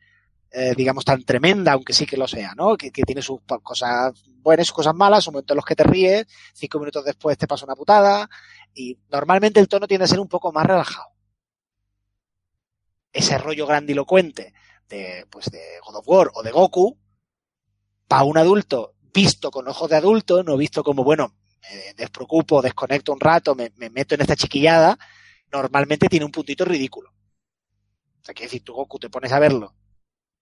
eh, 0.52 0.74
digamos 0.76 1.04
tan 1.06 1.24
tremenda 1.24 1.74
aunque 1.74 1.94
sí 1.94 2.06
que 2.06 2.16
lo 2.18 2.28
sea 2.28 2.54
no 2.56 2.78
que, 2.78 2.90
que 2.92 3.04
tiene 3.04 3.22
sus 3.22 3.42
cosas 3.62 4.14
buenas 4.38 4.68
sus 4.68 4.76
cosas 4.76 4.96
malas 4.96 5.24
sus 5.24 5.34
momentos 5.34 5.54
en 5.54 5.58
los 5.58 5.66
que 5.66 5.76
te 5.76 5.84
ríes 5.84 6.26
cinco 6.54 6.80
minutos 6.80 7.04
después 7.04 7.38
te 7.38 7.46
pasa 7.48 7.66
una 7.66 7.76
putada 7.76 8.30
y 8.74 8.98
normalmente 9.12 9.60
el 9.60 9.68
tono 9.68 9.86
tiende 9.88 10.06
a 10.06 10.08
ser 10.08 10.20
un 10.20 10.30
poco 10.30 10.52
más 10.54 10.66
relajado 10.66 11.08
ese 13.12 13.38
rollo 13.38 13.66
grandilocuente 13.68 14.54
de 14.90 15.26
pues 15.30 15.46
de 15.52 15.62
God 15.86 15.96
of 15.98 16.08
War 16.08 16.32
o 16.34 16.44
de 16.44 16.52
Goku 16.52 16.98
para 18.08 18.24
un 18.24 18.38
adulto 18.38 18.94
visto 19.14 19.50
con 19.52 19.68
ojos 19.68 19.90
de 19.90 19.96
adulto 19.96 20.44
no 20.44 20.58
visto 20.58 20.84
como 20.84 21.04
bueno 21.04 21.34
me 21.72 21.94
despreocupo, 21.96 22.62
desconecto 22.62 23.12
un 23.14 23.20
rato, 23.20 23.56
me, 23.56 23.72
me 23.78 23.90
meto 23.90 24.16
en 24.16 24.22
esta 24.22 24.36
chiquillada, 24.36 24.98
normalmente 25.52 26.08
tiene 26.08 26.26
un 26.26 26.32
puntito 26.32 26.64
ridículo. 26.64 27.10
O 27.10 28.26
sea, 28.26 28.34
que 28.36 28.44
decir, 28.44 28.64
tú 28.64 28.74
Goku 28.74 29.00
te 29.00 29.10
pones 29.10 29.32
a 29.32 29.40
verlo 29.40 29.74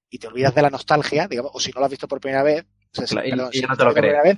y 0.09 0.17
te 0.19 0.27
olvidas 0.27 0.53
de 0.53 0.61
la 0.61 0.69
nostalgia, 0.69 1.27
digamos, 1.27 1.51
o 1.53 1.59
si 1.59 1.71
no 1.71 1.79
lo 1.79 1.85
has 1.85 1.91
visto 1.91 2.07
por 2.07 2.19
primera 2.19 2.43
vez, 2.43 2.65
o 2.65 2.95
sea, 2.95 3.07
si- 3.07 3.15
y- 3.27 3.29
perdón, 3.31 3.49
y 3.53 3.57
si 3.57 3.61
no 3.65 3.77
te 3.77 3.83
lo 3.83 3.93
vez, 4.23 4.37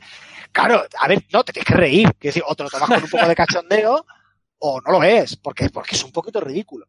claro, 0.51 0.83
a 0.99 1.07
ver, 1.07 1.25
no, 1.33 1.43
te 1.43 1.53
tienes 1.53 1.67
que 1.67 1.73
reír, 1.75 2.03
quiero 2.17 2.33
decir, 2.33 2.43
o 2.47 2.55
te 2.55 2.63
lo 2.63 2.69
tomas 2.69 2.89
con 2.89 3.03
un 3.03 3.09
poco 3.09 3.27
de 3.27 3.35
cachondeo, 3.35 4.05
o 4.59 4.81
no 4.81 4.91
lo 4.91 4.99
ves, 4.99 5.35
porque, 5.37 5.69
porque 5.69 5.95
es 5.95 6.03
un 6.03 6.11
poquito 6.11 6.39
ridículo. 6.39 6.87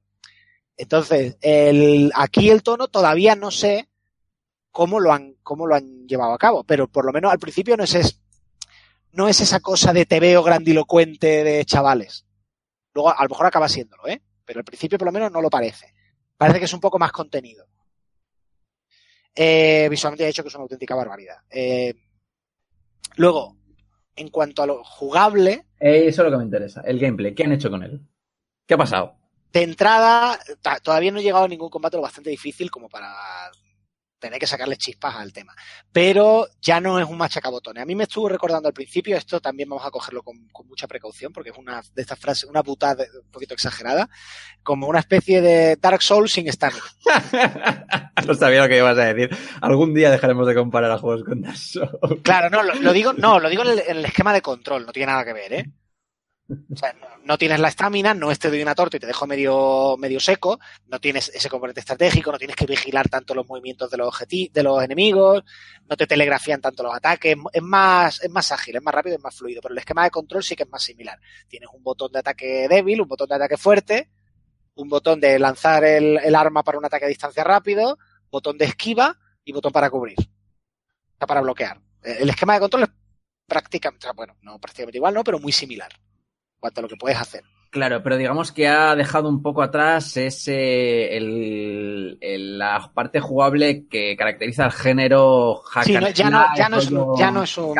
Entonces, 0.76 1.36
el, 1.40 2.12
aquí 2.14 2.50
el 2.50 2.62
tono 2.62 2.88
todavía 2.88 3.34
no 3.34 3.50
sé 3.50 3.88
cómo 4.70 5.00
lo 5.00 5.12
han, 5.12 5.34
cómo 5.42 5.66
lo 5.66 5.74
han 5.74 6.06
llevado 6.06 6.32
a 6.34 6.38
cabo, 6.38 6.64
pero 6.64 6.86
por 6.86 7.06
lo 7.06 7.12
menos 7.12 7.32
al 7.32 7.38
principio 7.38 7.76
no 7.76 7.84
es, 7.84 8.20
no 9.12 9.28
es 9.28 9.40
esa 9.40 9.60
cosa 9.60 9.92
de 9.92 10.04
te 10.04 10.20
veo 10.20 10.42
grandilocuente 10.42 11.44
de 11.44 11.64
chavales. 11.64 12.26
Luego 12.92 13.10
a 13.10 13.22
lo 13.22 13.28
mejor 13.30 13.46
acaba 13.46 13.68
siéndolo, 13.68 14.06
¿eh? 14.06 14.20
Pero 14.44 14.60
al 14.60 14.64
principio 14.64 14.98
por 14.98 15.06
lo 15.06 15.12
menos 15.12 15.32
no 15.32 15.40
lo 15.40 15.48
parece. 15.50 15.94
Parece 16.36 16.58
que 16.58 16.66
es 16.66 16.72
un 16.74 16.80
poco 16.80 16.98
más 16.98 17.12
contenido. 17.12 17.66
Eh, 19.34 19.86
visualmente 19.90 20.24
he 20.24 20.28
dicho 20.28 20.42
que 20.42 20.48
es 20.48 20.54
una 20.54 20.62
auténtica 20.62 20.94
barbaridad. 20.94 21.36
Eh, 21.50 21.94
luego, 23.16 23.56
en 24.14 24.28
cuanto 24.28 24.62
a 24.62 24.66
lo 24.66 24.84
jugable, 24.84 25.66
Eh, 25.78 26.06
eso 26.06 26.22
es 26.22 26.24
lo 26.26 26.30
que 26.30 26.38
me 26.38 26.44
interesa. 26.44 26.80
El 26.82 26.98
gameplay. 26.98 27.34
¿Qué 27.34 27.44
han 27.44 27.52
hecho 27.52 27.70
con 27.70 27.82
él? 27.82 28.00
¿Qué 28.66 28.74
ha 28.74 28.78
pasado? 28.78 29.16
De 29.52 29.62
entrada, 29.62 30.38
todavía 30.82 31.10
no 31.12 31.18
he 31.18 31.22
llegado 31.22 31.44
a 31.44 31.48
ningún 31.48 31.70
combate 31.70 31.96
lo 31.96 32.02
bastante 32.02 32.30
difícil 32.30 32.70
como 32.70 32.88
para 32.88 33.14
tener 34.18 34.38
que 34.38 34.46
sacarle 34.46 34.76
chispas 34.76 35.16
al 35.16 35.32
tema. 35.32 35.54
Pero 35.92 36.46
ya 36.60 36.80
no 36.80 36.98
es 36.98 37.06
un 37.06 37.16
machacabotones. 37.16 37.82
A 37.82 37.86
mí 37.86 37.94
me 37.94 38.04
estuvo 38.04 38.28
recordando 38.28 38.68
al 38.68 38.74
principio, 38.74 39.16
esto 39.16 39.40
también 39.40 39.68
vamos 39.68 39.86
a 39.86 39.90
cogerlo 39.90 40.22
con, 40.22 40.48
con 40.48 40.66
mucha 40.66 40.86
precaución, 40.86 41.32
porque 41.32 41.50
es 41.50 41.56
una 41.56 41.82
de 41.94 42.02
estas 42.02 42.18
frases, 42.18 42.48
una 42.48 42.62
putada 42.62 43.04
un 43.22 43.30
poquito 43.30 43.54
exagerada, 43.54 44.08
como 44.62 44.88
una 44.88 45.00
especie 45.00 45.40
de 45.40 45.76
Dark 45.76 46.02
Souls 46.02 46.32
sin 46.32 46.50
stamina. 46.52 46.82
no 48.26 48.34
sabía 48.34 48.62
lo 48.62 48.68
que 48.68 48.78
ibas 48.78 48.98
a 48.98 49.12
decir. 49.12 49.36
Algún 49.60 49.94
día 49.94 50.10
dejaremos 50.10 50.46
de 50.46 50.54
comparar 50.54 50.90
a 50.90 50.98
juegos 50.98 51.24
con 51.24 51.42
Dark 51.42 51.56
Souls. 51.56 52.20
Claro, 52.22 52.50
no, 52.50 52.62
lo, 52.62 52.74
lo 52.74 52.92
digo, 52.92 53.12
no, 53.12 53.38
lo 53.38 53.48
digo 53.48 53.62
en 53.62 53.68
el, 53.68 53.78
en 53.80 53.96
el 53.98 54.04
esquema 54.04 54.32
de 54.32 54.42
control, 54.42 54.86
no 54.86 54.92
tiene 54.92 55.12
nada 55.12 55.24
que 55.24 55.32
ver, 55.32 55.52
¿eh? 55.52 55.70
O 56.48 56.76
sea, 56.76 56.94
no, 57.24 57.36
tienes 57.36 57.58
la 57.58 57.68
estamina, 57.68 58.14
no 58.14 58.30
es 58.30 58.38
te 58.38 58.48
doy 58.48 58.62
una 58.62 58.74
torta 58.74 58.96
y 58.96 59.00
te 59.00 59.06
dejo 59.06 59.26
medio, 59.26 59.96
medio 59.98 60.20
seco, 60.20 60.60
no 60.86 61.00
tienes 61.00 61.28
ese 61.34 61.48
componente 61.48 61.80
estratégico, 61.80 62.30
no 62.30 62.38
tienes 62.38 62.54
que 62.54 62.66
vigilar 62.66 63.08
tanto 63.08 63.34
los 63.34 63.48
movimientos 63.48 63.90
de 63.90 63.96
los 63.96 64.16
de 64.28 64.62
los 64.62 64.82
enemigos, 64.82 65.42
no 65.88 65.96
te 65.96 66.06
telegrafían 66.06 66.60
tanto 66.60 66.84
los 66.84 66.94
ataques, 66.94 67.36
es 67.52 67.62
más, 67.62 68.22
es 68.22 68.30
más 68.30 68.52
ágil, 68.52 68.76
es 68.76 68.82
más 68.82 68.94
rápido, 68.94 69.16
es 69.16 69.22
más 69.22 69.34
fluido, 69.34 69.60
pero 69.60 69.72
el 69.72 69.78
esquema 69.78 70.04
de 70.04 70.10
control 70.10 70.44
sí 70.44 70.54
que 70.54 70.62
es 70.62 70.70
más 70.70 70.84
similar. 70.84 71.18
Tienes 71.48 71.68
un 71.72 71.82
botón 71.82 72.12
de 72.12 72.20
ataque 72.20 72.68
débil, 72.68 73.00
un 73.00 73.08
botón 73.08 73.28
de 73.28 73.34
ataque 73.34 73.56
fuerte, 73.56 74.10
un 74.76 74.88
botón 74.88 75.20
de 75.20 75.40
lanzar 75.40 75.82
el, 75.82 76.34
arma 76.34 76.62
para 76.62 76.78
un 76.78 76.84
ataque 76.84 77.06
a 77.06 77.08
distancia 77.08 77.42
rápido, 77.42 77.98
botón 78.30 78.56
de 78.56 78.66
esquiva 78.66 79.18
y 79.44 79.52
botón 79.52 79.72
para 79.72 79.90
cubrir. 79.90 80.16
Para 81.18 81.40
bloquear. 81.40 81.80
El 82.02 82.28
esquema 82.28 82.54
de 82.54 82.60
control 82.60 82.84
es 82.84 82.90
prácticamente, 83.48 84.06
bueno, 84.14 84.36
no 84.42 84.60
prácticamente 84.60 84.98
igual, 84.98 85.14
no, 85.14 85.24
pero 85.24 85.40
muy 85.40 85.50
similar 85.50 85.90
cuanto 86.60 86.80
a 86.80 86.82
lo 86.82 86.88
que 86.88 86.96
puedes 86.96 87.18
hacer. 87.18 87.42
Claro, 87.70 88.02
pero 88.02 88.16
digamos 88.16 88.52
que 88.52 88.68
ha 88.68 88.94
dejado 88.94 89.28
un 89.28 89.42
poco 89.42 89.60
atrás 89.62 90.16
ese 90.16 91.16
el, 91.16 92.16
el- 92.20 92.58
la 92.58 92.90
parte 92.94 93.20
jugable 93.20 93.86
que 93.88 94.16
caracteriza 94.16 94.64
al 94.64 94.72
género 94.72 95.56
hack 95.56 95.84
Sí, 95.84 95.92
no, 95.94 96.08
ya, 96.10 96.30
no, 96.30 96.44
ya, 96.56 96.68
no 96.68 96.78
es, 96.78 96.88
ya 97.18 97.30
no 97.30 97.42
es 97.42 97.58
un... 97.58 97.74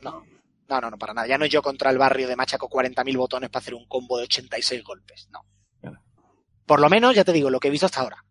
no, 0.00 0.24
no, 0.68 0.80
no, 0.80 0.90
no, 0.90 0.98
para 0.98 1.14
nada. 1.14 1.26
Ya 1.26 1.38
no 1.38 1.44
es 1.44 1.50
yo 1.50 1.62
contra 1.62 1.90
el 1.90 1.98
barrio 1.98 2.26
de 2.26 2.36
Machaco 2.36 2.68
40.000 2.68 3.16
botones 3.16 3.50
para 3.50 3.60
hacer 3.60 3.74
un 3.74 3.86
combo 3.86 4.16
de 4.18 4.24
86 4.24 4.82
golpes. 4.82 5.28
No. 5.30 5.44
Por 6.66 6.80
lo 6.80 6.88
menos, 6.88 7.14
ya 7.14 7.24
te 7.24 7.32
digo, 7.32 7.50
lo 7.50 7.58
que 7.60 7.68
he 7.68 7.72
visto 7.72 7.86
hasta 7.86 8.00
ahora. 8.00 8.24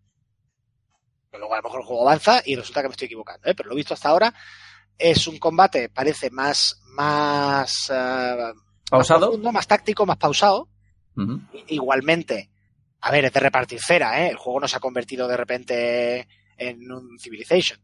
Pero 1.30 1.40
luego 1.42 1.54
a 1.54 1.58
lo 1.58 1.64
mejor 1.64 1.82
el 1.82 1.86
juego 1.86 2.02
avanza 2.08 2.42
y 2.46 2.56
resulta 2.56 2.82
que 2.82 2.88
me 2.88 2.92
estoy 2.94 3.06
equivocando, 3.08 3.48
¿eh? 3.50 3.54
pero 3.54 3.68
lo 3.70 3.74
he 3.76 3.78
visto 3.78 3.94
hasta 3.94 4.10
ahora. 4.10 4.34
Es 4.98 5.28
un 5.28 5.38
combate, 5.38 5.90
parece 5.90 6.30
más, 6.32 6.82
más, 6.96 7.92
más 8.92 9.08
pausado. 9.08 9.28
profundo, 9.28 9.52
más 9.52 9.68
táctico, 9.68 10.06
más 10.06 10.18
pausado. 10.18 10.70
Igualmente, 11.68 12.50
a 13.02 13.12
ver, 13.12 13.26
es 13.26 13.34
de 13.34 13.40
repartir 13.40 13.82
cera, 13.82 14.22
¿eh? 14.26 14.30
El 14.30 14.38
juego 14.38 14.62
no 14.62 14.68
se 14.68 14.78
ha 14.78 14.80
convertido 14.80 15.28
de 15.28 15.36
repente 15.36 16.28
en 16.58 16.92
un 16.92 17.20
Civilization. 17.20 17.80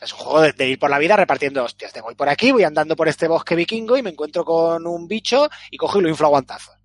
Es 0.00 0.12
un 0.12 0.18
juego 0.18 0.40
de, 0.40 0.52
de 0.52 0.68
ir 0.68 0.78
por 0.78 0.90
la 0.90 0.98
vida 0.98 1.16
repartiendo 1.16 1.64
hostias. 1.64 1.92
Te 1.92 2.00
voy 2.00 2.14
por 2.14 2.28
aquí, 2.28 2.52
voy 2.52 2.62
andando 2.62 2.96
por 2.96 3.08
este 3.08 3.28
bosque 3.28 3.56
vikingo 3.56 3.96
y 3.96 4.02
me 4.02 4.10
encuentro 4.10 4.44
con 4.44 4.86
un 4.86 5.08
bicho 5.08 5.48
y 5.70 5.76
cojo 5.76 5.98
y 5.98 6.02
lo 6.02 6.08
inflo 6.08 6.30
a. 6.30 6.78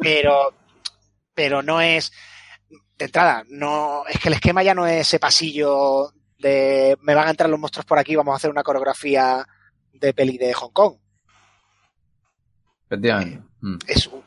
Pero, 0.00 0.54
pero 1.34 1.62
no 1.62 1.80
es, 1.80 2.12
de 2.98 3.06
entrada, 3.06 3.44
no, 3.48 4.04
es 4.06 4.20
que 4.20 4.28
el 4.28 4.34
esquema 4.34 4.62
ya 4.62 4.74
no 4.74 4.86
es 4.86 5.08
ese 5.08 5.18
pasillo 5.18 6.12
de 6.38 6.96
me 7.00 7.14
van 7.14 7.28
a 7.28 7.30
entrar 7.30 7.48
los 7.48 7.58
monstruos 7.58 7.86
por 7.86 7.98
aquí, 7.98 8.16
vamos 8.16 8.32
a 8.32 8.36
hacer 8.36 8.50
una 8.50 8.62
coreografía 8.62 9.46
de 9.92 10.12
peli 10.14 10.38
de 10.38 10.52
Hong 10.54 10.72
Kong. 10.72 10.96
Efectivamente. 12.86 13.42
Mm. 13.60 13.76
es 13.86 14.06
un- 14.08 14.22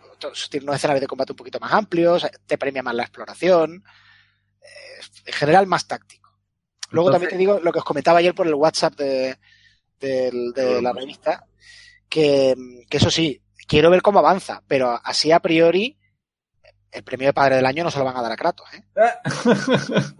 tiene 0.49 0.63
unos 0.63 0.77
escenarios 0.77 1.01
de 1.01 1.07
combate 1.07 1.33
un 1.33 1.35
poquito 1.35 1.59
más 1.59 1.73
amplios, 1.73 2.25
te 2.45 2.57
premia 2.57 2.81
más 2.81 2.95
la 2.95 3.03
exploración, 3.03 3.83
eh, 4.61 5.01
en 5.25 5.33
general 5.33 5.67
más 5.67 5.85
táctico. 5.87 6.31
Luego 6.89 7.09
Entonces- 7.09 7.29
también 7.29 7.47
te 7.47 7.53
digo 7.53 7.59
lo 7.63 7.71
que 7.73 7.79
os 7.79 7.85
comentaba 7.85 8.19
ayer 8.19 8.33
por 8.33 8.47
el 8.47 8.53
WhatsApp 8.55 8.95
de, 8.95 9.37
de 9.99 10.81
la 10.81 10.93
revista, 10.93 11.45
que, 12.07 12.55
que 12.89 12.97
eso 12.97 13.11
sí, 13.11 13.41
quiero 13.67 13.89
ver 13.89 14.01
cómo 14.01 14.19
avanza, 14.19 14.63
pero 14.67 14.99
así 15.03 15.31
a 15.31 15.39
priori 15.41 15.97
el 16.91 17.03
premio 17.03 17.27
de 17.27 17.33
padre 17.33 17.57
del 17.57 17.65
año 17.65 17.83
no 17.83 17.91
se 17.91 17.99
lo 17.99 18.05
van 18.05 18.15
a 18.17 18.21
dar 18.21 18.31
a 18.31 18.37
Kratos. 18.37 18.67
¿eh? 18.73 18.83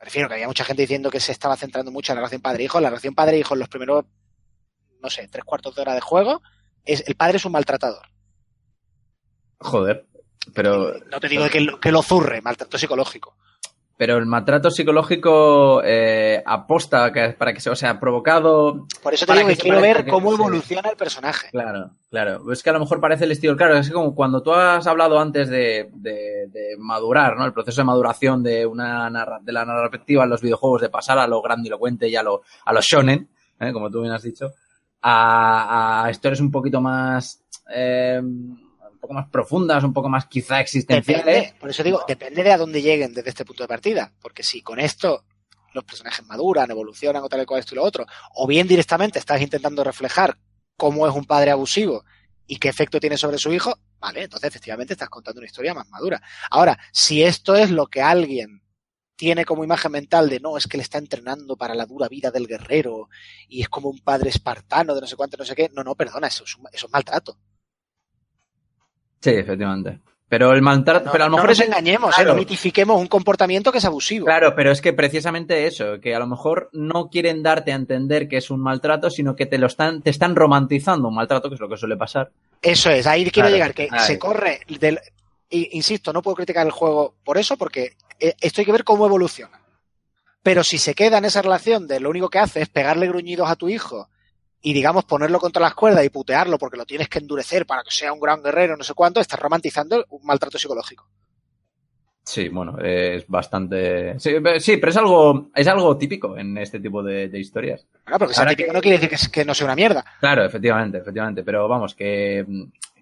Me 0.00 0.04
refiero 0.04 0.26
que 0.28 0.34
había 0.34 0.48
mucha 0.48 0.64
gente 0.64 0.82
diciendo 0.82 1.10
que 1.10 1.20
se 1.20 1.30
estaba 1.30 1.56
centrando 1.56 1.92
mucho 1.92 2.10
en 2.12 2.16
la 2.16 2.22
relación 2.22 2.42
padre-hijo. 2.42 2.80
La 2.80 2.88
relación 2.90 3.14
padre-hijo 3.14 3.54
en 3.54 3.60
los 3.60 3.68
primeros, 3.68 4.04
no 5.02 5.10
sé, 5.10 5.28
tres 5.30 5.44
cuartos 5.44 5.74
de 5.74 5.82
hora 5.82 5.94
de 5.94 6.00
juego, 6.00 6.42
es, 6.84 7.02
el 7.06 7.14
padre 7.16 7.36
es 7.38 7.44
un 7.44 7.52
maltratador. 7.52 8.06
Joder. 9.58 10.06
Pero, 10.54 10.92
No 11.10 11.20
te 11.20 11.28
digo 11.28 11.48
que 11.48 11.60
lo, 11.60 11.78
que 11.78 11.92
lo 11.92 12.02
zurre, 12.02 12.40
maltrato 12.42 12.76
psicológico. 12.76 13.36
pero 13.96 14.16
el 14.16 14.26
maltrato 14.26 14.68
psicológico 14.72 15.80
eh, 15.84 16.42
aposta 16.44 17.12
que- 17.12 17.28
para 17.38 17.52
que 17.52 17.60
se, 17.60 17.70
o 17.70 17.76
sea, 17.76 18.00
provocado. 18.00 18.88
Por 19.00 19.14
eso 19.14 19.24
te 19.26 19.32
digo 19.34 19.46
que, 19.46 19.56
quiero 19.56 19.80
ver 19.80 20.08
cómo 20.08 20.32
evoluciona 20.34 20.88
el 20.90 20.96
personaje. 20.96 21.50
Claro, 21.52 21.90
claro. 22.10 22.50
Es 22.52 22.64
que 22.64 22.70
a 22.70 22.72
lo 22.72 22.80
mejor 22.80 23.00
parece 23.00 23.22
el 23.24 23.30
estilo. 23.30 23.56
Claro, 23.56 23.76
es 23.76 23.88
como 23.92 24.12
cuando 24.16 24.42
tú 24.42 24.52
has 24.52 24.84
hablado 24.88 25.20
antes 25.20 25.48
de, 25.48 25.88
de- 25.92 26.48
de 26.48 26.76
madurar, 26.78 27.36
¿no? 27.36 27.44
El 27.46 27.52
proceso 27.52 27.80
de 27.82 27.84
maduración 27.84 28.42
de 28.42 28.66
una 28.66 29.08
narra- 29.08 29.38
de 29.40 29.52
la 29.52 29.64
narrativa 29.64 30.24
en 30.24 30.30
los 30.30 30.40
videojuegos, 30.42 30.80
de 30.82 30.88
pasar 30.90 31.18
a 31.20 31.28
lo 31.28 31.40
grandilocuente 31.40 32.08
y 32.08 32.16
a 32.16 32.24
lo, 32.24 32.42
a 32.64 32.72
lo 32.72 32.80
shonen, 32.80 33.28
¿eh? 33.60 33.72
como 33.72 33.88
tú 33.88 34.00
bien 34.00 34.12
has 34.12 34.22
dicho, 34.24 34.50
a, 35.02 36.04
a 36.04 36.10
historias 36.10 36.40
un 36.40 36.50
poquito 36.50 36.80
más. 36.80 37.42
eh, 37.74 38.20
un 38.22 38.98
poco 39.00 39.14
más 39.14 39.28
profundas, 39.30 39.82
un 39.82 39.92
poco 39.92 40.08
más 40.08 40.26
quizá 40.26 40.60
existenciales. 40.60 41.54
Por 41.54 41.70
eso 41.70 41.82
digo, 41.82 42.04
depende 42.06 42.44
de 42.44 42.52
a 42.52 42.56
dónde 42.58 42.80
lleguen 42.82 43.12
desde 43.12 43.30
este 43.30 43.44
punto 43.44 43.64
de 43.64 43.68
partida. 43.68 44.12
Porque 44.20 44.44
si 44.44 44.62
con 44.62 44.78
esto 44.78 45.24
los 45.72 45.82
personajes 45.84 46.24
maduran, 46.26 46.70
evolucionan 46.70 47.22
o 47.24 47.28
tal 47.28 47.42
y 47.42 47.44
cual 47.44 47.60
esto 47.60 47.74
y 47.74 47.78
lo 47.78 47.84
otro, 47.84 48.06
o 48.34 48.46
bien 48.46 48.68
directamente 48.68 49.18
estás 49.18 49.40
intentando 49.40 49.82
reflejar 49.82 50.38
cómo 50.76 51.06
es 51.08 51.14
un 51.14 51.24
padre 51.24 51.50
abusivo 51.50 52.04
y 52.46 52.58
qué 52.58 52.68
efecto 52.68 53.00
tiene 53.00 53.16
sobre 53.16 53.38
su 53.38 53.52
hijo, 53.52 53.78
vale, 53.98 54.24
entonces 54.24 54.48
efectivamente 54.48 54.92
estás 54.92 55.08
contando 55.08 55.40
una 55.40 55.46
historia 55.46 55.74
más 55.74 55.88
madura. 55.88 56.20
Ahora, 56.50 56.78
si 56.92 57.22
esto 57.22 57.56
es 57.56 57.70
lo 57.70 57.86
que 57.86 58.02
alguien 58.02 58.61
tiene 59.22 59.44
como 59.44 59.62
imagen 59.62 59.92
mental 59.92 60.28
de 60.28 60.40
no, 60.40 60.56
es 60.56 60.66
que 60.66 60.76
le 60.76 60.82
está 60.82 60.98
entrenando 60.98 61.54
para 61.54 61.76
la 61.76 61.86
dura 61.86 62.08
vida 62.08 62.32
del 62.32 62.48
guerrero 62.48 63.08
y 63.48 63.60
es 63.62 63.68
como 63.68 63.88
un 63.88 64.00
padre 64.00 64.30
espartano 64.30 64.96
de 64.96 65.00
no 65.00 65.06
sé 65.06 65.14
cuánto, 65.14 65.36
no 65.36 65.44
sé 65.44 65.54
qué, 65.54 65.70
no, 65.72 65.84
no, 65.84 65.94
perdona, 65.94 66.26
eso 66.26 66.42
es, 66.42 66.56
un- 66.56 66.66
eso 66.72 66.86
es 66.86 66.92
maltrato. 66.92 67.36
Sí, 69.20 69.30
efectivamente. 69.30 70.00
Pero 70.28 70.52
el 70.52 70.60
maltrato, 70.60 71.04
No, 71.06 71.12
pero 71.12 71.24
a 71.24 71.28
lo 71.28 71.36
no 71.36 71.44
nos 71.44 71.60
es- 71.60 71.66
engañemos, 71.68 72.12
claro. 72.16 72.30
¿eh? 72.30 72.32
no 72.34 72.38
mitifiquemos 72.40 73.00
un 73.00 73.06
comportamiento 73.06 73.70
que 73.70 73.78
es 73.78 73.84
abusivo. 73.84 74.26
Claro, 74.26 74.56
pero 74.56 74.72
es 74.72 74.80
que 74.80 74.92
precisamente 74.92 75.66
eso, 75.68 76.00
que 76.00 76.16
a 76.16 76.18
lo 76.18 76.26
mejor 76.26 76.68
no 76.72 77.08
quieren 77.08 77.44
darte 77.44 77.70
a 77.70 77.76
entender 77.76 78.26
que 78.26 78.38
es 78.38 78.50
un 78.50 78.58
maltrato, 78.60 79.08
sino 79.08 79.36
que 79.36 79.46
te 79.46 79.56
lo 79.58 79.68
están, 79.68 80.02
te 80.02 80.10
están 80.10 80.34
romantizando 80.34 81.06
un 81.06 81.14
maltrato, 81.14 81.48
que 81.48 81.54
es 81.54 81.60
lo 81.60 81.68
que 81.68 81.76
suele 81.76 81.96
pasar. 81.96 82.32
Eso 82.60 82.90
es, 82.90 83.06
ahí 83.06 83.22
quiero 83.30 83.46
Claro, 83.50 83.50
llegar, 83.54 83.72
que 83.72 83.88
ahí. 83.88 84.00
se 84.04 84.18
corre 84.18 84.62
del... 84.80 84.98
insisto, 85.50 86.12
no 86.12 86.22
puedo 86.22 86.34
criticar 86.34 86.64
el 86.66 86.72
juego 86.72 87.14
por 87.22 87.36
eso, 87.36 87.58
porque 87.58 87.92
esto 88.40 88.60
hay 88.60 88.64
que 88.64 88.72
ver 88.72 88.84
cómo 88.84 89.06
evoluciona. 89.06 89.60
Pero 90.42 90.64
si 90.64 90.78
se 90.78 90.94
queda 90.94 91.18
en 91.18 91.24
esa 91.24 91.42
relación 91.42 91.86
de 91.86 92.00
lo 92.00 92.10
único 92.10 92.28
que 92.28 92.38
hace 92.40 92.62
es 92.62 92.68
pegarle 92.68 93.06
gruñidos 93.08 93.48
a 93.48 93.56
tu 93.56 93.68
hijo 93.68 94.08
y, 94.60 94.72
digamos, 94.72 95.04
ponerlo 95.04 95.38
contra 95.40 95.62
las 95.62 95.74
cuerdas 95.74 96.04
y 96.04 96.08
putearlo 96.10 96.58
porque 96.58 96.76
lo 96.76 96.84
tienes 96.86 97.08
que 97.08 97.18
endurecer 97.20 97.64
para 97.66 97.82
que 97.82 97.90
sea 97.90 98.12
un 98.12 98.20
gran 98.20 98.42
guerrero, 98.42 98.76
no 98.76 98.84
sé 98.84 98.94
cuánto, 98.94 99.20
estás 99.20 99.38
romantizando 99.40 100.04
un 100.10 100.24
maltrato 100.24 100.58
psicológico. 100.58 101.08
Sí, 102.24 102.48
bueno, 102.48 102.78
es 102.78 103.26
bastante. 103.26 104.18
Sí, 104.20 104.38
pe- 104.40 104.60
sí, 104.60 104.76
pero 104.76 104.90
es 104.90 104.96
algo, 104.96 105.50
es 105.54 105.66
algo 105.66 105.96
típico 105.98 106.36
en 106.38 106.56
este 106.58 106.78
tipo 106.78 107.02
de, 107.02 107.28
de 107.28 107.38
historias. 107.40 107.84
Bueno, 108.04 108.20
porque 108.20 108.34
sea 108.34 108.46
típico 108.46 108.68
que- 108.68 108.74
no 108.74 108.80
quiere 108.80 108.96
decir 108.98 109.08
que, 109.08 109.14
es- 109.16 109.28
que 109.28 109.44
no 109.44 109.54
sea 109.54 109.64
una 109.66 109.74
mierda. 109.74 110.04
Claro, 110.20 110.44
efectivamente, 110.44 110.98
efectivamente. 110.98 111.42
Pero 111.42 111.66
vamos, 111.66 111.96
que, 111.96 112.46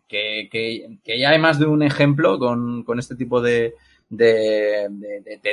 que, 0.08 0.48
que, 0.50 0.98
que 1.04 1.18
ya 1.18 1.30
hay 1.30 1.38
más 1.38 1.58
de 1.58 1.66
un 1.66 1.82
ejemplo 1.82 2.38
con, 2.38 2.82
con 2.82 2.98
este 2.98 3.14
tipo 3.14 3.42
de, 3.42 3.74
de, 4.10 4.88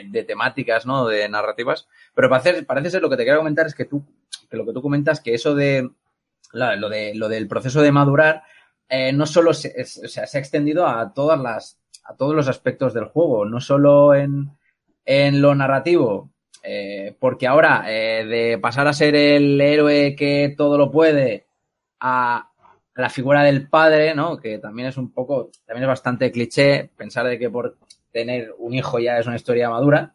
de, 0.10 0.24
temáticas, 0.24 0.86
¿no? 0.86 1.08
De 1.08 1.30
narrativas. 1.30 1.88
Pero 2.14 2.30
parece, 2.30 2.64
parece 2.64 2.90
ser 2.90 3.02
lo 3.02 3.10
que 3.10 3.16
te 3.16 3.24
quiero 3.24 3.40
comentar 3.40 3.68
es 3.68 3.76
que 3.76 3.86
tú, 3.86 4.04
que 4.50 4.58
lo 4.58 4.66
que 4.66 4.74
tú 4.74 4.82
comentas, 4.82 5.22
que 5.22 5.34
eso 5.34 5.56
de 5.56 5.90
lo, 6.52 6.90
de, 6.90 7.16
lo 7.16 7.30
del 7.30 7.48
proceso 7.48 7.82
de 7.82 7.92
madurar, 7.92 8.44
eh, 8.90 9.14
no 9.14 9.26
solo 9.26 9.54
se, 9.54 9.74
o 9.82 10.08
sea, 10.08 10.28
se 10.28 10.38
ha 10.38 10.42
extendido 10.42 10.88
a 10.88 11.14
todas 11.14 11.40
las, 11.40 11.80
a 12.04 12.16
todos 12.16 12.36
los 12.36 12.48
aspectos 12.48 12.94
del 12.94 13.06
juego, 13.06 13.46
no 13.46 13.62
solo 13.62 14.16
en, 14.16 14.50
en 15.06 15.42
lo 15.42 15.54
narrativo, 15.54 16.32
eh, 16.64 17.16
porque 17.20 17.48
ahora 17.48 17.86
eh, 17.88 18.26
de 18.26 18.58
pasar 18.58 18.88
a 18.88 18.94
ser 18.94 19.16
el 19.16 19.60
héroe 19.62 20.16
que 20.16 20.54
todo 20.58 20.78
lo 20.78 20.92
puede 20.92 21.46
a 22.00 22.50
la 22.96 23.10
figura 23.10 23.44
del 23.44 23.70
padre, 23.70 24.16
¿no? 24.16 24.38
Que 24.38 24.58
también 24.58 24.88
es 24.88 24.98
un 24.98 25.12
poco, 25.12 25.52
también 25.66 25.84
es 25.84 25.90
bastante 25.90 26.32
cliché 26.32 26.90
pensar 26.98 27.28
de 27.28 27.38
que 27.38 27.50
por 27.50 27.78
tener 28.12 28.54
un 28.58 28.74
hijo 28.74 29.00
ya 29.00 29.18
es 29.20 29.28
una 29.28 29.36
historia 29.36 29.70
madura. 29.70 30.14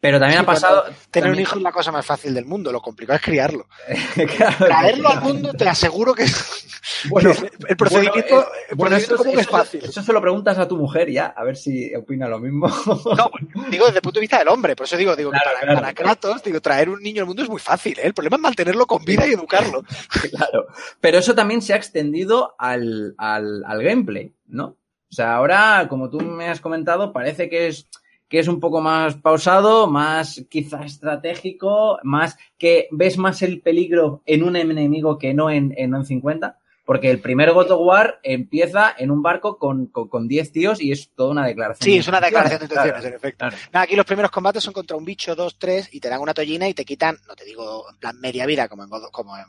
Pero 0.00 0.18
también 0.18 0.40
Sí, 0.40 0.42
ha 0.42 0.46
pasado. 0.46 0.84
Tener 1.12 1.30
un 1.30 1.38
hijo 1.38 1.54
es 1.56 1.62
la 1.62 1.70
cosa 1.70 1.92
más 1.92 2.04
fácil 2.04 2.34
del 2.34 2.44
mundo, 2.44 2.72
lo 2.72 2.80
complicado 2.80 3.16
es 3.18 3.22
criarlo. 3.22 3.68
Claro, 4.36 4.66
Traerlo 4.66 5.08
al 5.08 5.22
mundo, 5.22 5.52
te 5.52 5.68
aseguro 5.68 6.12
que 6.12 6.24
Bueno, 7.08 7.30
el 7.68 7.76
procedimiento, 7.76 8.34
bueno, 8.34 8.46
el 8.68 8.76
Bueno, 8.76 8.96
procedimiento 8.96 9.14
eso, 9.14 9.16
como 9.16 9.30
que 9.32 9.40
es 9.40 9.46
eso- 9.46 9.56
fácil. 9.56 9.84
eso 9.84 10.02
se 10.02 10.12
lo 10.12 10.20
preguntas 10.20 10.58
a 10.58 10.66
tu 10.66 10.76
mujer 10.76 11.08
ya, 11.08 11.26
a 11.26 11.44
ver 11.44 11.56
si 11.56 11.94
opina 11.94 12.26
lo 12.26 12.40
mismo. 12.40 12.66
No, 12.66 13.30
digo 13.70 13.86
desde 13.86 13.98
el 13.98 14.02
punto 14.02 14.18
de 14.18 14.22
vista 14.22 14.40
del 14.40 14.48
hombre, 14.48 14.74
por 14.74 14.86
eso 14.86 14.96
digo, 14.96 15.14
digo 15.14 15.30
Claro, 15.30 15.50
que 15.60 15.66
para, 15.66 15.80
para 15.80 15.94
Kratos, 15.94 16.42
digo, 16.42 16.60
traer 16.60 16.88
un 16.88 17.00
niño 17.00 17.22
al 17.22 17.28
mundo 17.28 17.44
es 17.44 17.48
muy 17.48 17.60
fácil, 17.60 17.96
¿eh? 18.00 18.06
El 18.06 18.14
problema 18.14 18.34
es 18.38 18.42
mantenerlo 18.42 18.86
con 18.88 19.04
vida 19.04 19.24
y 19.24 19.34
educarlo. 19.34 19.84
Claro. 20.30 20.66
Pero 21.00 21.18
eso 21.18 21.32
también 21.36 21.62
se 21.62 21.74
ha 21.74 21.76
extendido 21.76 22.56
al, 22.58 23.14
al, 23.18 23.62
al 23.64 23.82
gameplay, 23.84 24.34
¿no? 24.46 24.78
O 25.12 25.14
sea, 25.14 25.36
ahora, 25.36 25.88
como 25.90 26.08
tú 26.08 26.20
me 26.22 26.48
has 26.48 26.58
comentado, 26.62 27.12
parece 27.12 27.50
que 27.50 27.66
es, 27.66 27.86
que 28.30 28.38
es 28.38 28.48
un 28.48 28.60
poco 28.60 28.80
más 28.80 29.14
pausado, 29.16 29.86
más 29.86 30.42
quizá 30.48 30.84
estratégico, 30.86 31.98
más 32.02 32.38
que 32.56 32.88
ves 32.90 33.18
más 33.18 33.42
el 33.42 33.60
peligro 33.60 34.22
en 34.24 34.42
un 34.42 34.56
enemigo 34.56 35.18
que 35.18 35.34
no 35.34 35.50
en, 35.50 35.74
en 35.76 35.94
un 35.94 36.06
50. 36.06 36.58
Porque 36.86 37.10
el 37.10 37.20
primer 37.20 37.52
God 37.52 37.70
of 37.72 37.80
War 37.82 38.20
empieza 38.22 38.92
en 38.98 39.10
un 39.10 39.22
barco 39.22 39.58
con, 39.58 39.86
con, 39.86 40.08
con 40.08 40.26
10 40.28 40.50
tíos 40.50 40.80
y 40.80 40.90
es 40.92 41.10
toda 41.14 41.30
una 41.30 41.46
declaración. 41.46 41.84
Sí, 41.84 41.98
es 41.98 42.08
una 42.08 42.20
declaración 42.20 42.60
de 42.62 42.68
Claro, 42.68 42.88
intenciones, 42.88 43.04
en 43.12 43.16
efecto. 43.16 43.38
claro. 43.38 43.56
Aquí 43.84 43.94
los 43.96 44.06
primeros 44.06 44.30
combates 44.30 44.64
son 44.64 44.72
contra 44.72 44.96
un 44.96 45.04
bicho, 45.04 45.36
dos, 45.36 45.58
tres, 45.58 45.90
y 45.92 46.00
te 46.00 46.08
dan 46.08 46.22
una 46.22 46.32
tollina 46.32 46.66
y 46.68 46.74
te 46.74 46.86
quitan, 46.86 47.18
no 47.28 47.36
te 47.36 47.44
digo 47.44 47.84
en 47.90 47.98
plan 47.98 48.18
media 48.18 48.46
vida 48.46 48.66
como 48.66 48.82
en, 48.84 48.90
como 49.12 49.36
en, 49.36 49.44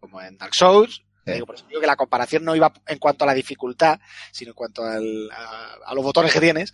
como 0.00 0.22
en 0.22 0.38
Dark 0.38 0.54
Souls. 0.54 1.04
Sí. 1.24 1.32
digo, 1.34 1.46
por 1.46 1.54
eso 1.54 1.66
digo 1.68 1.80
que 1.80 1.86
la 1.86 1.96
comparación 1.96 2.44
no 2.44 2.56
iba 2.56 2.72
en 2.86 2.98
cuanto 2.98 3.24
a 3.24 3.26
la 3.28 3.34
dificultad, 3.34 4.00
sino 4.32 4.50
en 4.50 4.54
cuanto 4.54 4.84
al- 4.84 5.30
a, 5.30 5.74
a 5.86 5.94
los 5.94 6.04
botones 6.04 6.32
que 6.32 6.40
tienes. 6.40 6.72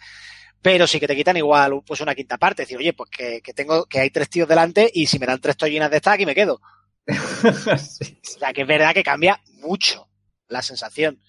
Pero 0.63 0.87
sí 0.87 0.99
que 0.99 1.07
te 1.07 1.15
quitan 1.17 1.37
igual 1.37 1.83
pues 1.87 2.01
una 2.01 2.15
quinta 2.15 2.39
parte. 2.39 2.63
Es 2.63 2.69
decir, 2.69 2.79
oye, 2.79 2.93
pues 2.93 3.11
que, 3.11 3.41
que 3.43 3.53
tengo, 3.55 3.85
que 3.87 4.01
hay 4.01 4.11
tres 4.11 4.29
tíos 4.29 4.49
delante 4.49 4.91
y 4.93 5.07
si 5.07 5.19
me 5.19 5.27
dan 5.27 5.41
tres 5.41 5.57
tollinas 5.57 5.91
de 5.91 5.97
esta, 5.99 6.13
aquí 6.13 6.27
me 6.27 6.35
quedo. 6.35 6.61
Sí, 7.79 8.19
O 8.37 8.39
sea, 8.39 8.53
que 8.53 8.63
es 8.63 8.67
verdad 8.69 8.95
que 8.95 9.03
cambia 9.03 9.41
mucho 9.55 10.09
la 10.49 10.63
sensación. 10.63 11.21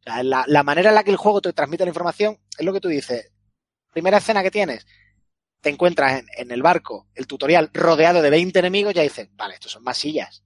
O 0.00 0.02
sea, 0.02 0.22
la, 0.22 0.44
la 0.46 0.62
manera 0.62 0.90
en 0.90 0.94
la 0.94 1.04
que 1.04 1.10
el 1.10 1.16
juego 1.16 1.40
te 1.40 1.52
transmite 1.52 1.84
la 1.84 1.90
información 1.90 2.38
es 2.58 2.64
lo 2.64 2.72
que 2.72 2.80
tú 2.80 2.88
dices. 2.88 3.32
Primera 3.92 4.18
escena 4.18 4.42
que 4.42 4.50
tienes, 4.50 4.86
te 5.60 5.70
encuentras 5.70 6.20
en, 6.20 6.26
en 6.36 6.50
el 6.52 6.62
barco, 6.62 7.08
el 7.14 7.26
tutorial 7.26 7.70
rodeado 7.74 8.22
de 8.22 8.30
20 8.30 8.58
enemigos, 8.58 8.94
ya 8.94 9.02
dices, 9.02 9.28
vale, 9.36 9.54
estos 9.54 9.72
son 9.72 9.82
más 9.84 9.98
sillas. 9.98 10.44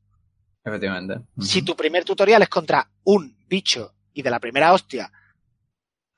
Efectivamente. 0.64 1.20
Si 1.40 1.62
tu 1.62 1.74
primer 1.74 2.04
tutorial 2.04 2.42
es 2.42 2.48
contra 2.48 2.88
un 3.04 3.36
bicho 3.46 3.94
y 4.12 4.22
de 4.22 4.30
la 4.30 4.40
primera 4.40 4.72
hostia 4.72 5.10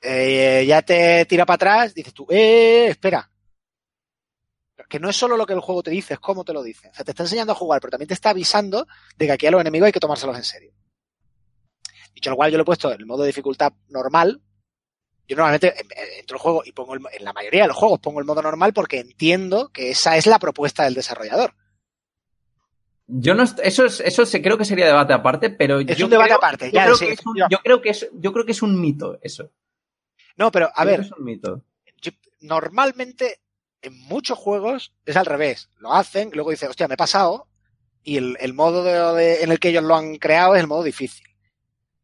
eh, 0.01 0.65
ya 0.67 0.83
te 0.83 1.25
tira 1.27 1.47
para 1.47 1.55
atrás, 1.55 1.95
dices 1.95 2.13
tú, 2.13 2.27
eh, 2.29 2.89
espera. 2.89 3.29
Que 4.89 4.99
no 4.99 5.09
es 5.09 5.17
solo 5.17 5.37
lo 5.37 5.47
que 5.47 5.55
el 5.55 5.61
juego 5.61 5.83
te 5.83 5.91
dice, 5.91 6.15
es 6.15 6.21
cómo 6.21 6.45
te 6.45 6.53
lo 6.53 6.63
dice. 6.63 6.89
O 6.89 6.95
sea, 6.95 7.05
te 7.05 7.13
está 7.13 7.23
enseñando 7.23 7.53
a 7.53 7.57
jugar, 7.57 7.81
pero 7.81 7.93
también 7.93 8.09
te 8.09 8.15
está 8.15 8.31
avisando 8.31 8.87
de 9.17 9.27
que 9.27 9.33
aquí 9.33 9.47
a 9.47 9.51
los 9.51 9.61
enemigos 9.61 9.87
hay 9.87 9.93
que 9.93 10.01
tomárselos 10.01 10.37
en 10.37 10.45
serio. 10.45 10.73
Dicho 12.15 12.31
lo 12.31 12.37
cual, 12.37 12.51
yo 12.51 12.59
lo 12.59 12.63
he 12.63 12.67
puesto 12.67 12.93
en 12.93 13.01
el 13.01 13.07
modo 13.07 13.23
de 13.23 13.29
dificultad 13.29 13.73
normal. 13.89 14.43
Yo 15.27 15.37
normalmente 15.37 15.69
eh, 15.69 15.87
eh, 15.97 16.19
entro 16.19 16.37
al 16.37 16.43
juego 16.43 16.63
y 16.65 16.73
pongo 16.73 16.95
el, 16.95 17.01
en 17.13 17.25
la 17.25 17.33
mayoría 17.33 17.63
de 17.63 17.69
los 17.69 17.77
juegos 17.77 18.01
pongo 18.01 18.19
el 18.19 18.27
modo 18.27 18.43
normal 18.43 18.73
porque 18.75 18.99
entiendo 18.99 19.71
que 19.71 19.91
esa 19.91 20.17
es 20.17 20.27
la 20.27 20.39
propuesta 20.39 20.85
del 20.85 20.95
desarrollador. 20.95 21.55
Yo 23.15 23.35
no, 23.35 23.43
eso 23.43 23.85
es, 23.85 24.01
eso 24.01 24.25
se, 24.25 24.41
creo 24.41 24.57
que 24.57 24.65
sería 24.65 24.87
debate 24.87 25.13
aparte, 25.13 25.51
pero 25.51 25.81
Es 25.81 25.97
yo 25.99 26.07
un 26.07 26.11
debate 26.11 26.29
creo- 26.31 26.39
aparte, 26.39 26.67
yo 26.67 26.73
ya, 26.73 26.85
creo 26.85 26.97
sí, 26.97 27.07
que 27.07 27.13
es 27.13 27.27
un- 27.27 27.37
yo- 27.37 27.47
yo 27.51 27.59
creo 27.59 27.83
que 27.83 27.91
es, 27.91 28.09
yo 28.15 28.33
creo 28.33 28.47
que 28.47 28.53
es 28.53 28.63
un 28.63 28.81
mito 28.81 29.19
eso. 29.23 29.51
No, 30.37 30.51
pero 30.51 30.69
a 30.75 30.83
Creo 30.83 30.87
ver, 30.87 31.01
es 31.01 31.13
un 31.13 31.25
mito. 31.25 31.63
yo- 32.01 32.13
normalmente 32.41 33.41
en 33.83 33.99
muchos 34.03 34.39
juegos 34.39 34.95
es 35.05 35.17
al 35.17 35.27
revés. 35.27 35.69
Lo 35.79 35.93
hacen, 35.93 36.31
luego 36.33 36.51
dicen, 36.51 36.71
hostia, 36.71 36.89
me 36.89 36.95
he 36.95 36.97
pasado, 36.97 37.49
y 38.03 38.17
el, 38.17 38.37
el 38.41 38.55
modo 38.55 38.83
de- 38.83 38.93
de- 39.21 39.43
en 39.43 39.53
el 39.53 39.59
que 39.61 39.69
ellos 39.69 39.85
lo 39.85 39.95
han 39.97 40.17
creado 40.17 40.55
es 40.55 40.61
el 40.61 40.67
modo 40.69 40.83
difícil. 40.83 41.27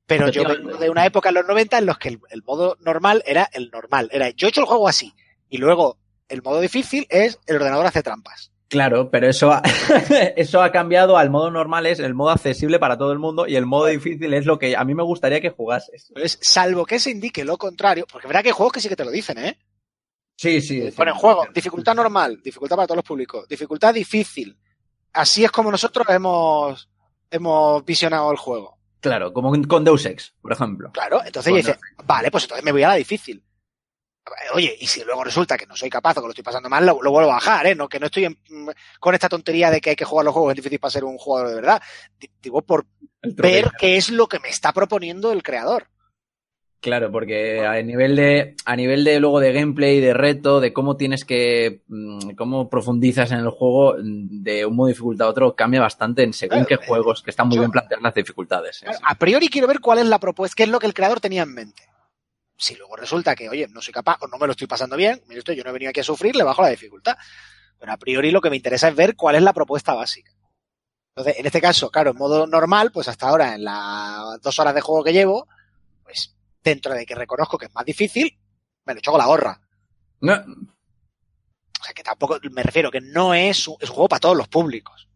Pero 0.07 0.29
yo 0.31 0.43
vengo 0.45 0.77
de 0.79 0.91
una 0.91 1.05
época 1.07 1.29
en 1.31 1.35
los 1.37 1.47
90 1.47 1.79
en 1.79 1.87
los 1.87 1.99
que 1.99 2.09
el, 2.09 2.21
el 2.31 2.43
modo 2.43 2.77
normal 2.81 3.23
era 3.27 3.49
el 3.53 3.71
normal. 3.71 4.09
Era, 4.13 4.31
yo 4.31 4.47
he 4.47 4.51
hecho 4.51 4.61
el 4.63 4.67
juego 4.67 4.89
así. 4.89 5.15
Y 5.51 5.59
luego 5.59 5.99
el 6.29 6.43
modo 6.43 6.61
difícil 6.61 7.07
es 7.11 7.39
el 7.47 7.57
ordenador 7.57 7.87
hace 7.87 8.03
trampas. 8.03 8.51
Claro, 8.69 9.11
pero 9.11 9.29
eso 9.29 9.51
ha, 9.51 9.63
eso 10.37 10.63
ha 10.63 10.71
cambiado 10.71 11.17
al 11.17 11.31
modo 11.31 11.51
normal, 11.51 11.87
es 11.87 12.01
el 12.01 12.15
modo 12.15 12.31
accesible 12.31 12.79
para 12.79 12.99
todo 12.99 13.13
el 13.13 13.19
mundo 13.19 13.47
y 13.47 13.57
el 13.57 13.65
modo 13.65 13.87
difícil 13.87 14.33
es 14.35 14.45
lo 14.45 14.59
que 14.59 14.77
a 14.77 14.85
mí 14.85 14.95
me 14.95 15.03
gustaría 15.03 15.41
que 15.41 15.51
jugases. 15.51 16.07
Entonces, 16.09 16.39
salvo 16.43 16.85
que 16.85 16.99
se 16.99 17.11
indique 17.11 17.45
lo 17.45 17.57
contrario, 17.57 18.07
porque 18.11 18.27
verdad 18.27 18.43
que 18.43 18.49
hay 18.49 18.55
juegos 18.55 18.75
que 18.75 18.81
sí 18.81 18.89
que 18.89 18.97
te 18.97 19.05
lo 19.07 19.11
dicen, 19.11 19.39
¿eh? 19.39 19.59
Sí, 20.37 20.61
sí. 20.61 20.83
sí. 20.83 20.91
Ponen 20.93 21.15
juego, 21.15 21.47
dificultad 21.53 21.95
normal, 21.95 22.41
dificultad 22.45 22.77
para 22.77 22.87
todos 22.87 22.99
los 22.99 23.05
públicos, 23.07 23.49
dificultad 23.49 23.95
difícil. 23.95 24.57
Así 25.15 25.45
es 25.45 25.51
como 25.51 25.71
nosotros 25.71 26.07
hemos, 26.11 26.89
hemos 27.31 27.85
visionado 27.85 28.31
el 28.31 28.37
juego. 28.37 28.79
Claro, 29.01 29.33
como 29.33 29.51
con 29.67 29.85
Deus 29.85 30.05
Ex, 30.05 30.35
por 30.43 30.53
ejemplo. 30.53 30.91
Claro, 30.93 31.21
entonces 31.25 31.51
Bueno. 31.53 31.67
dice, 31.67 31.79
vale, 32.05 32.31
pues 32.31 32.45
entonces 32.45 32.65
me 32.65 32.73
voy 32.73 32.83
a 32.83 32.89
la 32.89 32.95
difícil. 32.97 33.43
Oye, 34.55 34.77
y 34.81 34.87
si 34.87 35.05
luego 35.05 35.25
resulta 35.25 35.57
que 35.57 35.67
no 35.67 35.77
soy 35.77 35.91
capaz 35.91 36.13
o 36.17 36.21
que 36.21 36.27
lo 36.27 36.31
estoy 36.31 36.45
pasando 36.45 36.69
mal, 36.69 36.85
lo, 36.87 37.03
lo 37.03 37.11
vuelvo 37.11 37.31
a 37.31 37.35
bajar, 37.35 37.67
¿eh? 37.67 37.75
No, 37.75 37.89
que 37.89 37.99
no 38.01 38.07
estoy 38.07 38.25
en- 38.27 38.39
con 39.01 39.15
esta 39.15 39.29
tontería 39.29 39.71
de 39.71 39.81
que 39.81 39.91
hay 39.91 39.97
que 39.97 40.05
jugar 40.05 40.25
los 40.25 40.35
juegos 40.35 40.53
en 40.53 40.57
difícil 40.57 40.79
para 40.79 40.91
ser 40.91 41.05
un 41.05 41.19
jugador 41.19 41.49
de 41.51 41.55
verdad. 41.57 41.83
Di- 42.19 42.31
Digo, 42.43 42.63
por 42.63 42.87
ver 43.23 43.71
qué 43.79 43.97
es 43.97 44.11
lo 44.11 44.27
que 44.27 44.39
me 44.41 44.49
está 44.49 44.73
proponiendo 44.73 45.33
el 45.33 45.43
creador. 45.43 45.89
Claro, 46.81 47.11
porque 47.11 47.67
a 47.67 47.83
nivel 47.83 48.15
de, 48.15 48.55
a 48.65 48.77
nivel 48.77 49.03
de 49.03 49.19
luego 49.19 49.41
de 49.41 49.53
gameplay, 49.53 49.99
de 50.01 50.15
reto, 50.15 50.61
de 50.61 50.73
cómo 50.73 50.97
tienes 50.97 51.25
que, 51.25 51.83
mm, 51.89 52.37
cómo 52.37 52.71
profundizas 52.71 53.33
en 53.33 53.39
el 53.39 53.51
juego 53.51 53.95
mm, 53.95 54.43
de 54.45 54.65
un 54.65 54.77
modo 54.77 54.87
de 54.87 54.93
dificultad 54.93 55.27
a 55.27 55.31
otro, 55.31 55.57
cambia 55.57 55.81
bastante 55.81 56.23
en 56.23 56.33
según 56.33 56.65
Claro, 56.65 56.67
qué 56.69 56.87
juegos, 56.87 57.23
que 57.25 57.31
están 57.31 57.49
muy 57.49 57.57
yo- 57.57 57.63
bien 57.63 57.73
planteadas 57.73 58.03
las 58.05 58.15
dificultades. 58.15 58.77
sí. 58.77 58.87
A 59.03 59.15
priori 59.17 59.49
quiero 59.49 59.67
ver 59.67 59.81
cuál 59.81 59.99
es 59.99 60.07
la 60.07 60.21
propuesta, 60.21 60.55
qué 60.57 60.63
es 60.63 60.69
lo 60.69 60.79
que 60.79 60.87
el 60.87 60.95
creador 60.95 61.19
tenía 61.19 61.43
en 61.43 61.53
mente. 61.53 61.83
Si 62.59 62.75
luego 62.75 62.97
resulta 62.97 63.37
que, 63.37 63.49
oye, 63.49 63.69
no 63.69 63.81
soy 63.81 63.95
capaz 63.95 64.19
o 64.21 64.27
no 64.27 64.37
me 64.37 64.47
lo 64.47 64.51
estoy 64.51 64.67
pasando 64.67 64.97
bien, 64.97 65.23
mire 65.29 65.39
usted, 65.39 65.55
yo 65.55 65.63
no 65.63 65.71
he 65.71 65.73
venido 65.73 65.91
aquí 65.91 66.01
a 66.01 66.05
sufrir, 66.05 66.35
le 66.35 66.43
bajo 66.43 66.61
la 66.61 66.69
dificultad. 66.69 67.17
Pero 67.79 67.93
a 67.93 67.97
priori 67.97 68.33
lo 68.33 68.41
que 68.41 68.51
me 68.51 68.57
interesa 68.57 68.89
es 68.89 68.97
ver 68.97 69.15
cuál 69.15 69.37
es 69.37 69.43
la 69.43 69.53
propuesta 69.53 69.95
básica. 69.95 70.33
Entonces, 71.15 71.39
en 71.39 71.47
este 71.47 71.61
caso, 71.61 71.91
claro, 71.91 72.11
en 72.11 72.17
modo 72.17 72.47
normal, 72.49 72.91
pues 72.93 73.07
hasta 73.07 73.29
ahora, 73.29 73.55
en 73.55 73.65
las 73.65 74.41
dos 74.41 74.59
horas 74.59 74.75
de 74.75 74.81
juego 74.81 75.05
que 75.05 75.13
llevo, 75.13 75.49
pues 76.03 76.37
dentro 76.63 76.95
de 76.95 77.07
que 77.07 77.15
reconozco 77.15 77.59
que 77.59 77.67
es 77.67 77.75
más 77.75 77.85
difícil, 77.85 78.39
me 78.85 78.95
lo 78.95 78.99
echo 78.99 79.13
con 79.13 79.19
la 79.19 79.27
gorra. 79.27 79.61
No, 80.21 80.35
O 80.35 81.85
sea, 81.85 81.95
que 81.95 82.03
tampoco, 82.03 82.39
me 82.51 82.65
refiero 82.65 82.91
que 82.91 83.01
no 83.01 83.35
es 83.35 83.69
un, 83.69 83.77
es 83.81 83.89
un 83.89 83.95
juego 83.95 84.09
para 84.09 84.21
todos 84.21 84.37
los 84.37 84.49
públicos. 84.49 85.08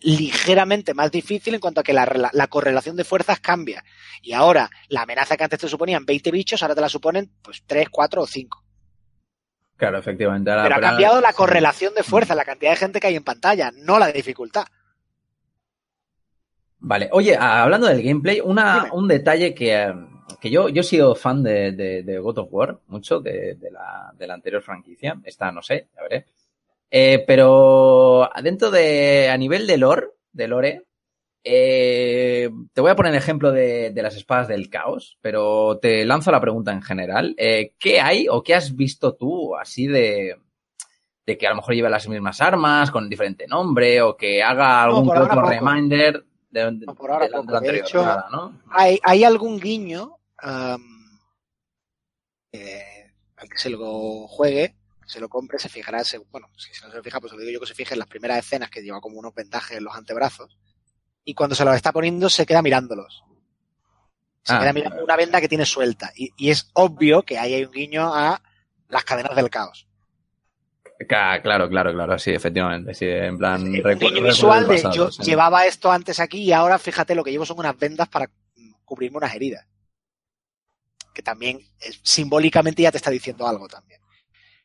Ligeramente 0.00 0.94
más 0.94 1.10
difícil 1.10 1.54
en 1.54 1.60
cuanto 1.60 1.80
a 1.80 1.84
que 1.84 1.92
la, 1.92 2.30
la 2.32 2.46
correlación 2.46 2.96
de 2.96 3.04
fuerzas 3.04 3.40
cambia. 3.40 3.84
Y 4.22 4.32
ahora, 4.32 4.70
la 4.88 5.02
amenaza 5.02 5.36
que 5.36 5.44
antes 5.44 5.58
te 5.60 5.68
suponían 5.68 6.06
20 6.06 6.30
bichos, 6.30 6.62
ahora 6.62 6.74
te 6.74 6.80
la 6.80 6.88
suponen 6.88 7.30
pues 7.42 7.62
3, 7.66 7.88
4 7.90 8.22
o 8.22 8.26
5. 8.26 8.64
claro, 9.76 9.98
efectivamente. 9.98 10.50
ahora- 10.50 10.62
Pero 10.64 10.76
ha 10.76 10.80
cambiado 10.80 11.20
la 11.20 11.32
correlación 11.34 11.92
de 11.94 12.02
fuerza, 12.02 12.34
la 12.34 12.44
cantidad 12.44 12.70
de 12.70 12.76
gente 12.76 13.00
que 13.00 13.08
hay 13.08 13.16
en 13.16 13.24
pantalla, 13.24 13.70
no 13.76 13.98
la 13.98 14.08
dificultad. 14.10 14.64
Vale, 16.78 17.08
oye, 17.12 17.36
hablando 17.36 17.86
del 17.86 18.02
gameplay, 18.02 18.40
una, 18.40 18.88
un 18.92 19.08
detalle 19.08 19.54
que, 19.54 19.74
eh, 19.74 19.94
que 20.40 20.50
yo, 20.50 20.68
yo 20.68 20.80
he 20.82 20.84
sido 20.84 21.14
fan 21.14 21.42
de, 21.42 21.72
de, 21.72 22.02
de 22.02 22.18
God 22.18 22.38
of 22.38 22.48
War, 22.50 22.78
mucho, 22.88 23.20
de, 23.20 23.54
de 23.54 23.70
la, 23.70 24.12
de 24.16 24.26
la 24.26 24.34
anterior 24.34 24.62
franquicia. 24.62 25.18
Esta 25.24 25.50
no 25.50 25.62
sé, 25.62 25.88
ya 25.96 26.02
veré. 26.02 26.26
Eh, 26.96 27.24
pero 27.26 28.30
dentro 28.40 28.70
de, 28.70 29.28
a 29.28 29.36
nivel 29.36 29.66
de 29.66 29.78
lore, 29.78 30.10
de 30.30 30.46
lore, 30.46 30.82
eh, 31.42 32.48
te 32.72 32.80
voy 32.80 32.90
a 32.92 32.94
poner 32.94 33.10
el 33.10 33.18
ejemplo 33.18 33.50
de, 33.50 33.90
de 33.90 34.00
las 34.02 34.14
espadas 34.14 34.46
del 34.46 34.70
caos, 34.70 35.18
pero 35.20 35.80
te 35.82 36.04
lanzo 36.04 36.30
la 36.30 36.40
pregunta 36.40 36.70
en 36.70 36.82
general. 36.82 37.34
Eh, 37.36 37.72
¿Qué 37.80 38.00
hay 38.00 38.28
o 38.30 38.44
qué 38.44 38.54
has 38.54 38.76
visto 38.76 39.16
tú 39.16 39.56
así 39.56 39.88
de, 39.88 40.36
de 41.26 41.36
que 41.36 41.46
a 41.48 41.50
lo 41.50 41.56
mejor 41.56 41.74
lleve 41.74 41.90
las 41.90 42.08
mismas 42.08 42.40
armas 42.40 42.92
con 42.92 43.10
diferente 43.10 43.48
nombre 43.48 44.00
o 44.00 44.16
que 44.16 44.40
haga 44.40 44.84
algún 44.84 45.08
ahora 45.08 45.24
otro 45.24 45.42
reminder 45.42 46.24
de, 46.48 46.70
No, 46.70 46.94
por 46.94 47.10
ahora 47.10 47.26
de 47.26 47.32
de 47.32 47.36
poco. 47.42 47.70
hecho, 47.72 48.02
Nada, 48.04 48.28
¿no? 48.30 48.60
Hay, 48.70 49.00
hay 49.02 49.24
algún 49.24 49.58
guiño 49.58 50.16
eh, 52.52 53.10
al 53.36 53.48
que 53.48 53.58
se 53.58 53.70
lo 53.70 54.28
juegue, 54.28 54.76
se 55.14 55.20
lo 55.20 55.28
compre, 55.28 55.58
se 55.58 55.68
fijará, 55.68 56.04
se- 56.04 56.18
bueno, 56.18 56.48
si 56.56 56.68
no 56.84 56.90
se 56.92 57.02
fija, 57.02 57.20
pues 57.20 57.32
lo 57.32 57.38
digo 57.38 57.52
yo 57.52 57.60
que 57.60 57.66
se 57.66 57.74
fije 57.74 57.94
en 57.94 58.00
las 58.00 58.08
primeras 58.08 58.38
escenas 58.38 58.68
que 58.70 58.82
lleva 58.82 59.00
como 59.00 59.18
unos 59.18 59.34
vendajes 59.34 59.78
en 59.78 59.84
los 59.84 59.94
antebrazos. 59.94 60.58
Y 61.24 61.34
cuando 61.34 61.54
se 61.56 61.64
los 61.64 61.74
está 61.74 61.92
poniendo, 61.92 62.28
se 62.28 62.44
queda 62.44 62.60
mirándolos. 62.62 63.24
Se 64.42 64.52
Ah, 64.54 64.60
queda 64.60 64.72
mirando 64.74 65.02
una 65.02 65.16
venda 65.16 65.40
que 65.40 65.48
tiene 65.48 65.64
suelta. 65.64 66.12
Y, 66.14 66.30
y 66.36 66.50
es 66.50 66.70
obvio 66.74 67.22
que 67.22 67.38
ahí 67.38 67.54
hay 67.54 67.64
un 67.64 67.72
guiño 67.72 68.14
a 68.14 68.42
las 68.88 69.04
cadenas 69.04 69.34
del 69.34 69.48
caos. 69.48 69.88
Ca- 71.08 71.40
Claro, 71.42 71.68
claro, 71.68 71.92
claro, 71.92 72.18
sí, 72.18 72.30
efectivamente. 72.32 72.92
Sí, 72.94 73.06
en 73.06 73.38
plan. 73.38 73.62
un 73.62 73.72
guiño 73.72 74.22
visual 74.22 74.66
de 74.68 74.74
pasado, 74.76 74.94
yo 74.94 75.10
sí. 75.10 75.22
llevaba 75.22 75.64
esto 75.66 75.90
antes 75.90 76.20
aquí 76.20 76.42
y 76.42 76.52
ahora 76.52 76.78
fíjate 76.78 77.14
lo 77.14 77.24
que 77.24 77.30
llevo 77.30 77.46
son 77.46 77.58
unas 77.58 77.76
vendas 77.78 78.08
para 78.08 78.30
cubrirme 78.84 79.16
unas 79.16 79.34
heridas. 79.34 79.66
Que 81.14 81.22
también 81.22 81.58
eh, 81.80 81.92
simbólicamente 82.02 82.82
ya 82.82 82.90
te 82.90 82.98
está 82.98 83.10
diciendo 83.10 83.46
algo 83.46 83.66
también. 83.68 84.00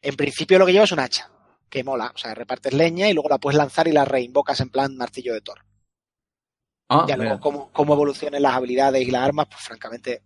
En 0.01 0.15
principio 0.15 0.57
lo 0.59 0.65
que 0.65 0.71
llevo 0.71 0.85
es 0.85 0.91
un 0.91 0.99
hacha, 0.99 1.29
que 1.69 1.83
mola, 1.83 2.11
o 2.13 2.17
sea, 2.17 2.33
repartes 2.33 2.73
leña 2.73 3.09
y 3.09 3.13
luego 3.13 3.29
la 3.29 3.37
puedes 3.37 3.57
lanzar 3.57 3.87
y 3.87 3.91
la 3.91 4.05
reinvocas 4.05 4.59
en 4.61 4.69
plan 4.69 4.95
martillo 4.95 5.33
de 5.33 5.41
Thor. 5.41 5.59
Ah, 6.89 7.05
Ya 7.07 7.17
luego 7.17 7.39
cómo, 7.39 7.71
cómo 7.71 7.93
evolucionen 7.93 8.41
las 8.41 8.55
habilidades 8.55 9.07
y 9.07 9.11
las 9.11 9.23
armas, 9.23 9.47
pues 9.49 9.61
francamente 9.61 10.23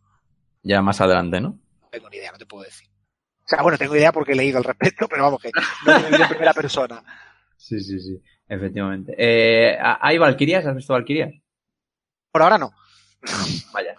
ya 0.62 0.82
más 0.82 1.02
adelante, 1.02 1.42
¿no? 1.42 1.60
no 1.82 1.90
tengo 1.90 2.10
ni 2.10 2.18
idea, 2.18 2.32
no 2.32 2.38
te 2.38 2.46
puedo 2.46 2.64
decir. 2.64 2.88
O 3.46 3.48
sea, 3.48 3.62
bueno, 3.62 3.78
tengo 3.78 3.96
idea 3.96 4.14
porque 4.14 4.32
he 4.32 4.36
leído 4.36 4.58
al 4.60 4.64
respecto, 4.64 5.08
pero 5.10 5.24
vamos 5.24 5.42
que 5.42 5.52
no 5.86 5.92
lo 5.92 6.00
he 6.00 6.04
vivido 6.04 6.24
en 6.24 6.30
primera 6.30 6.54
persona. 6.54 7.04
Sí, 7.56 7.80
sí, 7.80 7.98
sí, 7.98 8.22
efectivamente. 8.50 9.16
Eh, 9.18 9.78
¿Hay 10.02 10.18
Valkyrias? 10.18 10.66
¿Has 10.66 10.76
visto 10.76 10.92
Valkyrias? 10.92 11.32
Por 12.30 12.42
ahora 12.42 12.58
no. 12.58 12.72
Vaya. 13.72 13.96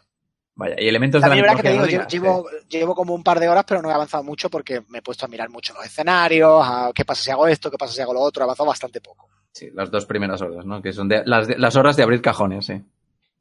Vaya. 0.57 0.77
¿Y 0.79 0.87
elementos 0.89 1.21
de 1.21 1.29
la 1.29 1.35
verdad 1.35 1.57
que 1.57 1.63
te 1.63 1.73
digo, 1.73 1.85
llevo, 1.87 2.09
llevo, 2.09 2.47
llevo 2.69 2.95
como 2.95 3.13
un 3.15 3.25
par 3.25 3.41
de 3.41 3.49
horas, 3.49 3.65
pero 3.67 3.83
no 3.83 3.91
he 3.91 3.93
avanzado 3.93 4.23
mucho 4.23 4.49
porque 4.49 4.83
me 4.89 4.99
he 4.99 5.03
puesto 5.03 5.27
a 5.27 5.29
mirar 5.29 5.49
mucho 5.51 5.75
los 5.75 5.85
escenarios, 5.85 6.63
a 6.65 6.93
qué 6.95 7.05
pasa 7.05 7.23
si 7.25 7.31
hago 7.33 7.47
esto, 7.49 7.71
qué 7.71 7.77
pasa 7.79 7.93
si 7.93 8.01
hago 8.01 8.15
lo 8.15 8.21
otro, 8.21 8.43
he 8.43 8.45
avanzado 8.45 8.69
bastante 8.69 9.01
poco. 9.01 9.29
Sí, 9.53 9.71
las 9.75 9.91
dos 9.91 10.07
primeras 10.07 10.41
horas, 10.43 10.65
¿no? 10.65 10.81
Que 10.81 10.93
son 10.93 11.09
de- 11.09 11.23
las, 11.27 11.49
de- 11.49 11.59
las 11.59 11.75
horas 11.77 11.97
de 11.97 12.03
abrir 12.05 12.23
cajones, 12.23 12.67
sí. 12.67 12.81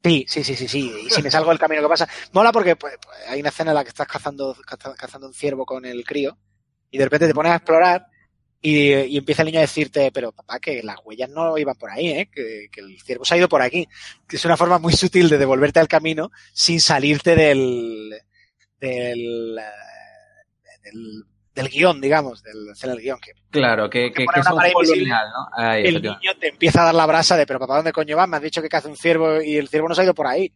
Sí, 0.02 0.26
sí, 0.28 0.44
sí, 0.44 0.54
sí, 0.56 0.68
sí. 0.68 0.92
Y 1.06 1.10
si 1.10 1.22
me 1.22 1.30
salgo 1.30 1.50
del 1.50 1.58
camino, 1.58 1.82
¿qué 1.82 1.88
pasa? 1.88 2.08
Mola 2.32 2.52
porque 2.52 2.76
pues, 2.76 2.94
pues, 3.02 3.16
hay 3.28 3.40
una 3.40 3.48
escena 3.48 3.70
en 3.70 3.76
la 3.76 3.84
que 3.84 3.88
estás 3.90 4.06
cazando, 4.08 4.54
caza- 4.66 4.94
cazando 4.96 5.26
un 5.28 5.34
ciervo 5.34 5.64
con 5.64 5.84
el 5.86 6.04
crío 6.04 6.36
y 6.90 6.98
de 6.98 7.04
repente 7.04 7.26
te 7.28 7.34
pones 7.34 7.52
a 7.52 7.56
explorar 7.56 8.06
y, 8.66 8.94
y 8.94 9.18
empieza 9.18 9.42
el 9.42 9.46
niño 9.46 9.58
a 9.58 9.68
decirte, 9.68 10.10
pero 10.10 10.32
papá, 10.32 10.58
que 10.58 10.82
las 10.82 10.96
huellas 11.04 11.28
no 11.28 11.58
iban 11.58 11.76
por 11.76 11.90
ahí, 11.90 12.08
¿eh? 12.08 12.30
que, 12.32 12.68
que 12.72 12.80
el 12.80 12.98
ciervo 12.98 13.22
se 13.22 13.34
ha 13.34 13.36
ido 13.36 13.46
por 13.46 13.60
aquí. 13.60 13.86
Que 14.26 14.36
es 14.36 14.44
una 14.46 14.56
forma 14.56 14.78
muy 14.78 14.94
sutil 14.94 15.28
de 15.28 15.36
devolverte 15.36 15.80
al 15.80 15.86
camino 15.86 16.30
sin 16.54 16.80
salirte 16.80 17.36
del, 17.36 18.14
del, 18.80 19.60
del, 20.82 21.24
del 21.54 21.68
guion, 21.68 22.00
digamos, 22.00 22.42
del 22.42 22.70
hacer 22.70 22.88
el 22.88 23.02
guion. 23.02 23.20
Que 23.20 23.32
Claro, 23.50 23.90
que, 23.90 24.10
que, 24.10 24.24
que 24.24 24.40
es 24.40 24.46
un 24.46 24.56
¿no? 24.56 25.48
Ahí, 25.58 25.84
el 25.84 26.00
niño 26.00 26.34
te 26.40 26.48
empieza 26.48 26.80
a 26.80 26.84
dar 26.86 26.94
la 26.94 27.04
brasa 27.04 27.36
de, 27.36 27.46
pero 27.46 27.58
papá, 27.58 27.76
¿dónde 27.76 27.92
coño 27.92 28.16
vas? 28.16 28.28
Me 28.30 28.38
has 28.38 28.42
dicho 28.42 28.62
que 28.62 28.70
caza 28.70 28.88
un 28.88 28.96
ciervo 28.96 29.42
y 29.42 29.58
el 29.58 29.68
ciervo 29.68 29.90
no 29.90 29.94
se 29.94 30.00
ha 30.00 30.04
ido 30.04 30.14
por 30.14 30.26
ahí. 30.26 30.50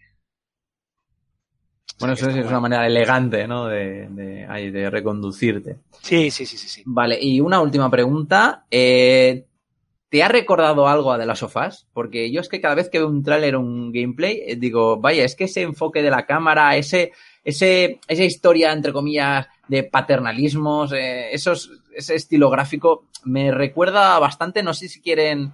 Bueno, 1.99 2.15
eso 2.15 2.31
sí 2.31 2.39
es 2.39 2.47
una 2.47 2.61
manera 2.61 2.87
elegante, 2.87 3.47
¿no? 3.47 3.67
De, 3.67 4.09
de, 4.09 4.71
de 4.71 4.91
reconducirte. 4.91 5.77
Sí, 6.01 6.31
sí, 6.31 6.47
sí, 6.47 6.57
sí, 6.57 6.69
sí. 6.69 6.83
Vale, 6.87 7.19
y 7.21 7.41
una 7.41 7.61
última 7.61 7.91
pregunta. 7.91 8.65
Eh, 8.71 9.45
¿Te 10.09 10.23
ha 10.23 10.29
recordado 10.29 10.89
algo 10.89 11.13
a 11.13 11.19
The 11.19 11.27
Last 11.27 11.43
of 11.43 11.57
Us? 11.57 11.87
Porque 11.93 12.31
yo 12.31 12.41
es 12.41 12.49
que 12.49 12.63
cada 12.63 12.75
vez 12.75 12.89
que 12.89 12.99
veo 12.99 13.09
un 13.09 13.23
tráiler 13.23 13.57
o 13.57 13.61
un 13.61 13.93
gameplay, 13.93 14.43
eh, 14.47 14.57
digo, 14.57 14.99
vaya, 14.99 15.25
es 15.25 15.35
que 15.35 15.45
ese 15.45 15.61
enfoque 15.61 16.03
de 16.03 16.11
la 16.11 16.25
cámara, 16.25 16.77
ese, 16.77 17.13
ese, 17.45 18.01
esa 18.09 18.25
historia, 18.25 18.73
entre 18.73 18.95
comillas, 18.95 19.49
de 19.69 19.83
paternalismos, 19.83 20.93
eh, 20.93 21.29
esos, 21.33 21.71
ese 21.95 22.15
estilo 22.15 22.49
gráfico, 22.49 23.05
me 23.25 23.51
recuerda 23.51 24.19
bastante, 24.19 24.63
no 24.63 24.73
sé 24.73 24.89
si 24.89 25.03
quieren, 25.03 25.53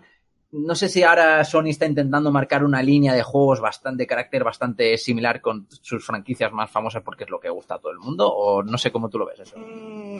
no 0.56 0.76
sé 0.76 0.88
si 0.88 1.02
ahora 1.02 1.44
Sony 1.44 1.70
está 1.70 1.84
intentando 1.84 2.30
marcar 2.30 2.62
una 2.62 2.80
línea 2.80 3.12
de 3.12 3.24
juegos 3.24 3.60
bastante, 3.60 4.04
de 4.04 4.06
carácter 4.06 4.44
bastante 4.44 4.96
similar 4.98 5.40
con 5.40 5.66
sus 5.82 6.06
franquicias 6.06 6.52
más 6.52 6.70
famosas 6.70 7.02
porque 7.02 7.24
es 7.24 7.30
lo 7.30 7.40
que 7.40 7.50
gusta 7.50 7.74
a 7.74 7.78
todo 7.80 7.90
el 7.90 7.98
mundo, 7.98 8.32
o 8.32 8.62
no 8.62 8.78
sé 8.78 8.92
cómo 8.92 9.08
tú 9.08 9.18
lo 9.18 9.26
ves 9.26 9.40
eso. 9.40 9.56
Mm, 9.58 10.18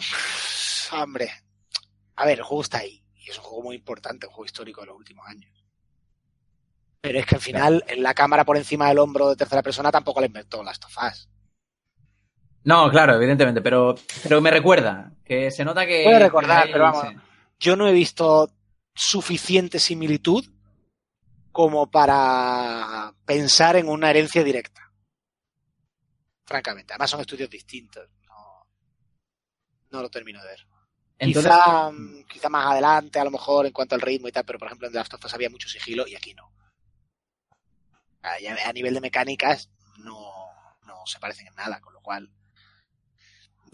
hombre, 1.01 1.31
a 2.17 2.27
ver, 2.27 2.39
el 2.39 2.45
juego 2.45 2.63
está 2.63 2.79
ahí. 2.79 3.01
Y 3.15 3.31
es 3.31 3.39
un 3.39 3.45
juego 3.45 3.63
muy 3.63 3.77
importante, 3.77 4.27
un 4.27 4.33
juego 4.33 4.47
histórico 4.47 4.81
de 4.81 4.89
los 4.89 4.97
últimos 4.97 5.25
años. 5.29 5.53
Pero 7.01 7.21
es 7.21 7.27
que 7.27 7.37
al 7.37 7.41
final, 7.41 7.85
en 7.87 8.03
la 8.03 8.13
cámara 8.13 8.45
por 8.45 8.57
encima 8.57 8.89
del 8.89 8.99
hombro 8.99 9.31
de 9.31 9.37
tercera 9.37 9.63
persona 9.63 9.93
tampoco 9.93 10.21
le 10.21 10.27
inventó 10.27 10.65
las 10.65 10.81
tofas. 10.81 11.29
No, 12.65 12.91
claro, 12.91 13.15
evidentemente, 13.15 13.61
pero, 13.61 13.95
pero 14.23 14.41
me 14.41 14.51
recuerda, 14.51 15.13
que 15.25 15.51
se 15.53 15.65
nota 15.65 15.87
que... 15.87 16.03
Puede 16.05 16.19
recordar, 16.19 16.69
pero 16.73 16.85
vamos. 16.85 17.07
sí. 17.09 17.17
Yo 17.61 17.77
no 17.77 17.87
he 17.87 17.93
visto 17.93 18.51
suficiente 18.95 19.79
similitud 19.79 20.49
como 21.53 21.91
para 21.91 23.15
pensar 23.25 23.77
en 23.77 23.89
una 23.89 24.11
herencia 24.11 24.43
directa. 24.43 24.93
Francamente, 26.45 26.93
además 26.93 27.11
son 27.11 27.21
estudios 27.21 27.49
distintos. 27.51 28.09
No, 28.27 28.67
no 29.91 30.03
lo 30.03 30.11
termino 30.11 30.43
de 30.43 30.49
ver. 30.49 30.67
Entonces, 31.19 31.53
quizá, 31.53 31.91
mm, 31.91 32.25
quizá 32.25 32.49
más 32.49 32.67
adelante, 32.67 33.19
a 33.19 33.25
lo 33.25 33.31
mejor, 33.31 33.67
en 33.67 33.73
cuanto 33.73 33.95
al 33.95 34.01
ritmo 34.01 34.29
y 34.29 34.33
tal, 34.33 34.45
pero 34.45 34.59
por 34.59 34.67
ejemplo 34.67 34.89
en 34.89 34.93
The 34.93 34.99
Last 34.99 35.15
of 35.15 35.25
Us 35.25 35.35
había 35.35 35.51
mucho 35.51 35.69
sigilo 35.69 36.07
y 36.07 36.17
aquí 36.17 36.35
no. 36.35 36.53
A 38.23 38.73
nivel 38.73 38.95
de 38.95 39.01
mecánicas 39.01 39.71
no, 39.99 40.33
no 40.87 41.07
se 41.07 41.19
parecen 41.19 41.47
en 41.47 41.55
nada, 41.55 41.81
con 41.81 41.93
lo 41.93 42.01
cual. 42.01 42.31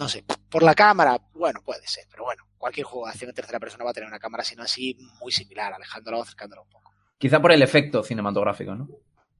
No 0.00 0.08
sé, 0.08 0.24
por 0.48 0.62
la 0.62 0.74
cámara, 0.74 1.20
bueno, 1.34 1.60
puede 1.62 1.86
ser, 1.86 2.06
pero 2.10 2.24
bueno, 2.24 2.42
cualquier 2.58 2.86
juego 2.86 3.04
de 3.06 3.12
acción 3.12 3.28
en 3.28 3.34
tercera 3.34 3.60
persona 3.60 3.84
va 3.84 3.90
a 3.90 3.92
tener 3.92 4.08
una 4.08 4.18
cámara, 4.18 4.42
sino 4.42 4.62
así, 4.62 4.96
muy 5.20 5.30
similar, 5.30 5.72
alejándola 5.74 6.16
o 6.18 6.22
acercándola 6.22 6.62
un 6.62 6.68
poco. 6.70 6.90
quizá 7.18 7.38
por 7.40 7.52
el 7.52 7.60
efecto 7.62 8.02
cinematográfico, 8.02 8.74
¿no? 8.74 8.88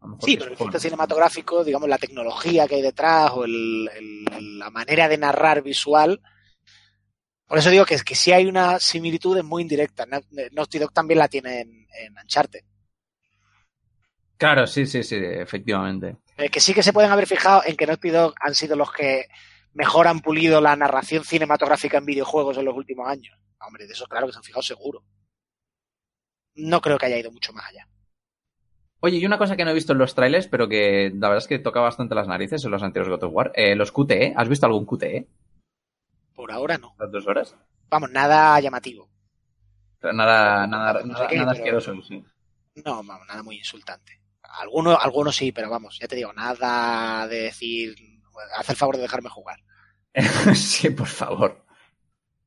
A 0.01 0.05
lo 0.07 0.09
mejor 0.13 0.25
Sí, 0.29 0.37
pero 0.37 0.49
el 0.49 0.53
efecto 0.53 0.79
cinematográfico, 0.79 1.65
digamos, 1.65 1.89
la 1.89 1.97
tecnología 1.97 2.69
que 2.69 2.75
hay 2.75 2.83
detrás 2.83 3.31
o 3.33 3.45
el- 3.47 3.89
el- 3.97 4.59
la 4.59 4.69
manera 4.71 5.09
de 5.09 5.17
narrar 5.17 5.63
visual. 5.63 6.21
Por 7.47 7.57
eso 7.59 7.71
digo 7.71 7.87
que, 7.87 7.97
que 8.01 8.15
sí 8.15 8.31
hay 8.33 8.45
una 8.47 8.79
similitud 8.79 9.39
es 9.39 9.45
muy 9.45 9.63
indirecta. 9.63 10.05
Na- 10.05 10.21
Naughty 10.53 10.79
Dog 10.79 10.93
también 10.93 11.19
la 11.19 11.29
tiene 11.29 11.61
en, 11.63 11.87
en 12.05 12.19
Uncharted. 12.23 12.61
Claro, 14.37 14.67
sí, 14.67 14.87
sí, 14.87 15.03
sí, 15.03 15.17
efectivamente. 15.17 16.17
Eh, 16.37 16.49
que 16.51 16.61
sí 16.61 16.73
que 16.75 16.83
se 16.83 16.93
pueden 16.93 17.11
haber 17.11 17.27
fijado 17.27 17.63
en 17.65 17.77
que 17.77 17.87
Naughty 17.87 18.11
Dog 18.11 18.35
han 18.41 18.55
sido 18.55 18.77
los 18.77 18.93
que 18.93 19.27
mejor 19.73 20.09
han 20.09 20.21
pulido 20.21 20.61
la 20.61 20.77
narración 20.77 21.25
cinematográfica 21.25 21.99
en 21.99 22.07
videojuegos 22.07 22.59
en 22.59 22.65
los 22.65 22.77
últimos 22.77 23.09
años. 23.09 23.37
Hombre, 23.61 23.87
de 23.87 23.93
eso 23.93 24.07
claro 24.07 24.27
que 24.27 24.33
se 24.33 24.39
han 24.39 24.45
fijado 24.45 24.63
seguro. 24.63 25.03
No 26.55 26.81
creo 26.81 26.99
que 26.99 27.07
haya 27.07 27.19
ido 27.19 27.31
mucho 27.31 27.53
más 27.53 27.67
allá. 27.69 27.87
Oye, 29.03 29.17
y 29.17 29.25
una 29.27 29.39
cosa 29.39 29.57
que 29.57 29.65
no 29.65 29.71
he 29.71 29.75
visto 29.75 29.93
en 29.93 29.99
los 29.99 30.15
trailers, 30.15 30.47
pero 30.47 30.69
que 30.69 31.11
la 31.15 31.29
verdad 31.29 31.39
es 31.43 31.49
que 31.49 31.59
toca 31.59 31.81
bastante 31.81 32.15
las 32.15 32.29
narices 32.29 32.65
en 32.65 32.71
los 32.71 32.83
anteriores 32.83 33.19
God 33.19 33.29
of 33.29 33.35
War, 33.35 33.53
eh, 33.55 33.75
los 33.75 33.93
QTE. 33.93 34.35
¿Has 34.37 34.49
visto 34.49 34.67
algún 34.67 34.85
QTE? 34.85 35.27
Por 36.35 36.53
ahora 36.53 36.77
no. 36.77 36.95
Las 36.99 37.11
dos 37.11 37.27
horas. 37.27 37.57
Vamos, 37.89 38.11
nada 38.11 38.61
llamativo. 38.61 39.09
Pero 40.01 40.13
nada, 40.13 40.67
nada, 40.67 40.93
No 40.95 41.01
sé 41.01 41.09
nada, 41.13 41.29
qué, 41.29 41.37
nada 41.37 41.53
pero- 41.53 41.79
asqueroso, 41.79 42.03
sí. 42.03 42.25
No, 42.85 43.03
vamos, 43.03 43.27
nada 43.27 43.43
muy 43.43 43.57
insultante. 43.57 44.21
Algunos, 44.43 44.99
algunos 45.01 45.35
sí, 45.37 45.53
pero 45.53 45.71
vamos, 45.71 45.99
ya 45.99 46.09
te 46.09 46.17
digo, 46.17 46.33
nada 46.33 47.27
de 47.29 47.43
decir, 47.43 47.95
haz 48.57 48.69
el 48.71 48.77
favor 48.77 48.97
de 48.97 49.03
dejarme 49.03 49.29
jugar. 49.29 49.59
sí, 50.55 50.91
por 50.91 51.07
favor. 51.07 51.65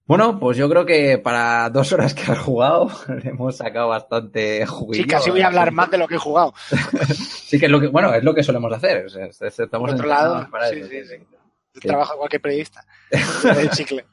Bueno, 0.06 0.38
pues 0.38 0.58
yo 0.58 0.70
creo 0.70 0.86
que 0.86 1.18
para 1.18 1.70
dos 1.70 1.94
horas 1.94 2.14
que 2.14 2.30
has 2.30 2.38
jugado 2.38 2.92
le 3.08 3.30
hemos 3.30 3.56
sacado 3.56 3.88
bastante 3.88 4.66
juguillo. 4.66 5.04
Sí, 5.04 5.10
casi 5.10 5.30
voy 5.30 5.42
a 5.42 5.48
hablar 5.48 5.72
más 5.72 5.90
de 5.90 5.98
lo 5.98 6.08
que 6.08 6.16
he 6.16 6.20
jugado. 6.20 6.54
Sí, 7.54 7.60
que 7.60 7.68
es 7.68 7.72
lo 7.72 7.80
que, 7.80 7.86
bueno, 7.86 8.12
es 8.12 8.24
lo 8.24 8.34
que 8.34 8.42
solemos 8.42 8.74
hacer. 8.74 9.06
o 9.06 9.10
sea, 9.10 9.28
estamos 9.28 9.70
Por 9.70 9.92
otro 9.92 10.08
lado, 10.08 10.50
para 10.50 10.70
sí, 10.70 10.80
eso, 10.80 10.90
sí, 10.90 11.06
sí, 11.06 11.18
sí. 11.80 11.88
cualquier 12.18 12.42
periodista. 12.42 12.84
El 13.12 13.70
chicle. 13.70 14.08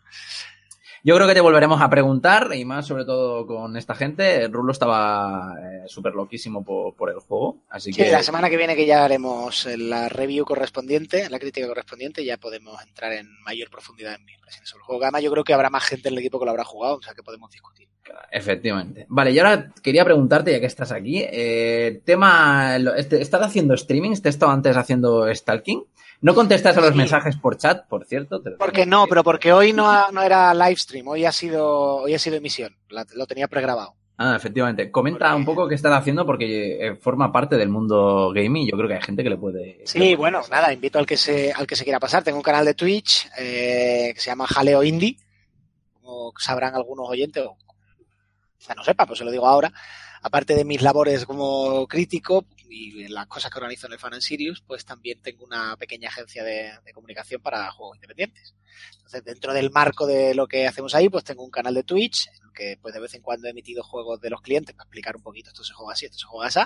Yo 1.03 1.15
creo 1.17 1.27
que 1.27 1.35
te 1.35 1.41
volveremos 1.41 1.81
a 1.81 1.89
preguntar, 1.89 2.51
y 2.55 2.65
más 2.65 2.87
sobre 2.87 3.05
todo 3.07 3.47
con 3.47 3.77
esta 3.77 3.95
gente. 3.95 4.47
Rulo 4.49 4.73
estaba 4.73 5.55
eh, 5.59 5.83
súper 5.87 6.15
loquísimo 6.15 6.63
por, 6.65 6.95
por 6.95 7.09
el 7.11 7.21
juego, 7.21 7.63
así 7.71 7.93
Sí, 7.93 8.03
que 8.03 8.11
la 8.11 8.23
semana 8.23 8.51
que 8.51 8.57
viene 8.59 8.77
que 8.77 8.85
ya 8.87 9.05
haremos 9.05 9.67
la 9.79 10.09
review 10.11 10.45
correspondiente, 10.45 11.29
la 11.31 11.39
crítica 11.39 11.67
correspondiente, 11.67 12.25
ya 12.25 12.37
podemos 12.37 12.81
entrar 12.83 13.13
en 13.15 13.29
mayor 13.45 13.71
profundidad 13.71 14.15
en 14.15 14.25
mis 14.27 14.35
impresiones 14.37 14.69
sobre 14.69 14.81
el 14.83 14.87
juego. 14.87 15.03
Además, 15.05 15.23
yo 15.23 15.31
creo 15.33 15.45
que 15.45 15.55
habrá 15.55 15.71
más 15.71 15.85
gente 15.85 16.09
en 16.09 16.15
el 16.15 16.19
equipo 16.19 16.39
que 16.39 16.45
lo 16.45 16.51
habrá 16.51 16.65
jugado, 16.65 16.97
o 16.97 17.03
sea 17.03 17.15
que 17.15 17.23
podemos 17.23 17.51
discutir. 17.51 17.89
efectivamente. 18.33 19.07
Vale, 19.09 19.31
y 19.31 19.39
ahora 19.39 19.73
quería 19.83 20.05
preguntarte, 20.05 20.53
ya 20.53 20.61
que 20.61 20.67
estás 20.67 20.93
aquí, 20.93 21.23
eh, 21.25 22.03
tema, 22.05 22.77
este- 22.97 23.23
¿estás 23.23 23.43
haciendo 23.43 23.75
streaming? 23.75 24.15
¿Te 24.21 24.29
he 24.29 24.31
estado 24.31 24.53
antes 24.53 24.77
haciendo 24.77 25.33
stalking? 25.35 25.85
¿No 26.23 26.35
contestas 26.35 26.77
a 26.77 26.81
los 26.81 26.91
Sí. 26.91 26.97
mensajes 26.99 27.37
por 27.37 27.57
chat, 27.57 27.87
por 27.89 28.05
cierto? 28.05 28.43
Te 28.43 28.51
Porque 28.53 28.85
no, 28.85 29.07
pero 29.07 29.25
porque 29.25 29.53
hoy 29.53 29.73
no, 29.73 29.91
ha- 29.91 30.11
no 30.13 30.23
era 30.23 30.53
live 30.53 30.77
stream, 30.77 31.09
hoy 31.09 31.25
ha 31.25 31.33
sido, 31.33 31.97
hoy 31.97 32.13
ha 32.15 32.19
sido 32.19 32.37
emisión, 32.37 32.77
La- 32.91 33.07
lo 33.15 33.27
tenía 33.27 33.49
pregrabado. 33.49 33.95
Ah, 34.23 34.35
efectivamente. 34.37 34.91
Comenta 34.91 35.21
Porque- 35.31 35.37
un 35.37 35.45
poco 35.47 35.67
qué 35.67 35.75
estás 35.75 35.93
haciendo 35.99 36.27
porque 36.27 36.89
eh, 36.89 36.97
forma 36.97 37.33
parte 37.33 37.57
del 37.57 37.71
mundo 37.71 38.33
gaming. 38.35 38.69
Yo 38.71 38.77
creo 38.77 38.87
que 38.87 38.97
hay 38.97 39.03
gente 39.03 39.23
que 39.23 39.31
le 39.31 39.39
puede. 39.39 39.81
Sí, 39.87 39.99
puede 39.99 40.17
bueno, 40.17 40.43
nada, 40.51 40.71
invito 40.75 40.99
al 40.99 41.07
que 41.07 41.17
se, 41.17 41.53
al 41.53 41.67
que 41.67 41.75
se 41.75 41.85
quiera 41.85 41.99
pasar. 41.99 42.23
Tengo 42.23 42.37
un 42.37 42.43
canal 42.43 42.67
de 42.67 42.75
Twitch 42.75 43.31
eh, 43.39 44.11
que 44.15 44.21
se 44.21 44.27
llama 44.27 44.47
Jaleo 44.47 44.83
Indie, 44.85 45.17
como 46.03 46.33
sabrán 46.39 46.75
algunos 46.75 47.09
oyentes, 47.09 47.43
o 47.47 47.57
quizá 48.59 48.75
no 48.75 48.85
sepa, 48.85 49.07
pues 49.07 49.19
se 49.21 49.25
lo 49.25 49.31
digo 49.31 49.47
ahora. 49.47 49.73
Aparte 50.21 50.55
de 50.55 50.67
mis 50.67 50.83
labores 50.83 51.25
como 51.25 51.87
crítico 51.89 52.45
y 52.71 53.09
las 53.09 53.27
cosas 53.27 53.51
que 53.51 53.59
organizo 53.59 53.87
en 53.87 53.95
el 53.95 53.99
Fan 53.99 54.15
and 54.15 54.23
Sirius, 54.23 54.63
pues 54.67 54.85
también 54.85 55.21
tengo 55.21 55.45
una 55.45 55.77
pequeña 55.77 56.09
agencia 56.09 56.45
de, 56.45 56.73
de 56.85 56.93
comunicación 56.93 57.43
para 57.43 57.71
juegos 57.71 57.97
independientes. 57.97 58.55
Entonces, 58.95 59.25
dentro 59.25 59.53
del 59.53 59.71
marco 59.71 60.07
de 60.07 60.35
lo 60.35 60.47
que 60.47 60.67
hacemos 60.67 60.95
ahí, 60.95 61.09
pues 61.09 61.25
tengo 61.25 61.45
un 61.45 61.51
canal 61.51 61.75
de 61.75 61.83
Twitch, 61.83 62.29
en 62.29 62.45
el 62.45 62.53
que 62.53 62.79
pues 62.81 62.95
de 62.95 63.01
vez 63.01 63.15
en 63.15 63.23
cuando 63.23 63.49
he 63.49 63.51
emitido 63.51 63.83
juegos 63.83 64.21
de 64.21 64.31
los 64.31 64.41
clientes 64.41 64.75
para 64.75 64.85
explicar 64.85 65.17
un 65.17 65.23
poquito 65.23 65.51
esto 65.51 65.65
se 65.65 65.75
juega 65.75 65.93
así, 65.93 66.07
esto 66.07 66.19
se 66.19 66.27
juega 66.27 66.47
así. 66.47 66.61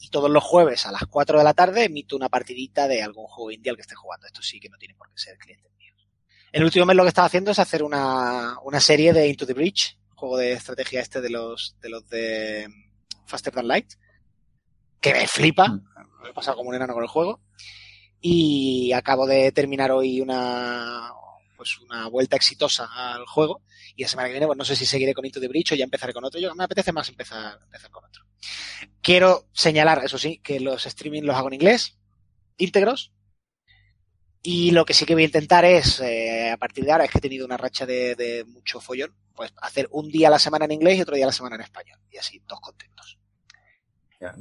Y 0.00 0.08
todos 0.10 0.30
los 0.30 0.42
jueves 0.42 0.86
a 0.86 0.92
las 0.92 1.02
4 1.08 1.38
de 1.38 1.44
la 1.44 1.54
tarde 1.54 1.84
emito 1.84 2.16
una 2.16 2.28
partidita 2.28 2.88
de 2.88 3.02
algún 3.02 3.26
juego 3.26 3.50
indie 3.50 3.70
al 3.70 3.76
que 3.76 3.82
esté 3.82 3.94
jugando. 3.94 4.26
Esto 4.26 4.42
sí 4.42 4.60
que 4.60 4.68
no 4.68 4.76
tiene 4.76 4.94
por 4.94 5.08
qué 5.10 5.18
ser 5.18 5.38
clientes 5.38 5.70
míos. 5.78 6.08
El 6.52 6.64
último 6.64 6.86
mes 6.86 6.96
lo 6.96 7.02
que 7.04 7.08
estaba 7.08 7.26
haciendo 7.26 7.52
es 7.52 7.58
hacer 7.58 7.82
una, 7.82 8.58
una 8.62 8.80
serie 8.80 9.12
de 9.12 9.28
Into 9.28 9.46
the 9.46 9.54
Breach, 9.54 9.98
juego 10.14 10.36
de 10.36 10.52
estrategia 10.52 11.00
este 11.00 11.20
de 11.20 11.30
los 11.30 11.76
de 11.80 11.88
los 11.88 12.08
de 12.08 12.68
Faster 13.26 13.52
Than 13.52 13.68
Light, 13.68 13.94
que 15.04 15.12
me 15.12 15.26
flipa. 15.26 15.68
Mm. 15.68 15.84
Me 16.22 16.30
he 16.30 16.32
pasado 16.32 16.56
como 16.56 16.70
un 16.70 16.76
enano 16.76 16.94
con 16.94 17.02
el 17.02 17.08
juego. 17.08 17.40
Y 18.20 18.90
acabo 18.92 19.26
de 19.26 19.52
terminar 19.52 19.90
hoy 19.90 20.22
una 20.22 21.12
pues 21.56 21.78
una 21.78 22.08
vuelta 22.08 22.36
exitosa 22.36 22.88
al 22.90 23.26
juego. 23.26 23.62
Y 23.96 24.02
la 24.02 24.08
semana 24.08 24.28
que 24.28 24.32
viene, 24.32 24.46
pues 24.46 24.56
no 24.56 24.64
sé 24.64 24.74
si 24.74 24.86
seguiré 24.86 25.12
con 25.12 25.26
Into 25.26 25.40
the 25.40 25.48
Breach 25.48 25.72
o 25.72 25.74
ya 25.74 25.84
empezaré 25.84 26.14
con 26.14 26.24
otro. 26.24 26.40
Yo 26.40 26.54
me 26.54 26.64
apetece 26.64 26.92
más 26.92 27.08
empezar, 27.10 27.60
empezar 27.64 27.90
con 27.90 28.04
otro. 28.04 28.24
Quiero 29.02 29.46
señalar, 29.52 30.02
eso 30.04 30.16
sí, 30.16 30.38
que 30.38 30.58
los 30.58 30.86
streaming 30.86 31.22
los 31.22 31.36
hago 31.36 31.48
en 31.48 31.54
inglés, 31.54 31.98
íntegros. 32.56 33.12
Y 34.42 34.72
lo 34.72 34.84
que 34.84 34.94
sí 34.94 35.06
que 35.06 35.14
voy 35.14 35.22
a 35.22 35.26
intentar 35.26 35.64
es, 35.64 36.00
eh, 36.00 36.50
a 36.50 36.56
partir 36.56 36.84
de 36.84 36.92
ahora, 36.92 37.04
es 37.04 37.10
que 37.10 37.18
he 37.18 37.20
tenido 37.20 37.46
una 37.46 37.56
racha 37.56 37.86
de, 37.86 38.14
de 38.14 38.44
mucho 38.44 38.80
follón, 38.80 39.14
pues 39.34 39.52
hacer 39.58 39.86
un 39.90 40.10
día 40.10 40.28
a 40.28 40.30
la 40.30 40.38
semana 40.38 40.64
en 40.64 40.72
inglés 40.72 40.98
y 40.98 41.02
otro 41.02 41.14
día 41.14 41.24
a 41.24 41.28
la 41.28 41.32
semana 41.32 41.56
en 41.56 41.62
español. 41.62 41.98
Y 42.10 42.18
así, 42.18 42.42
dos 42.46 42.60
contentos. 42.60 43.18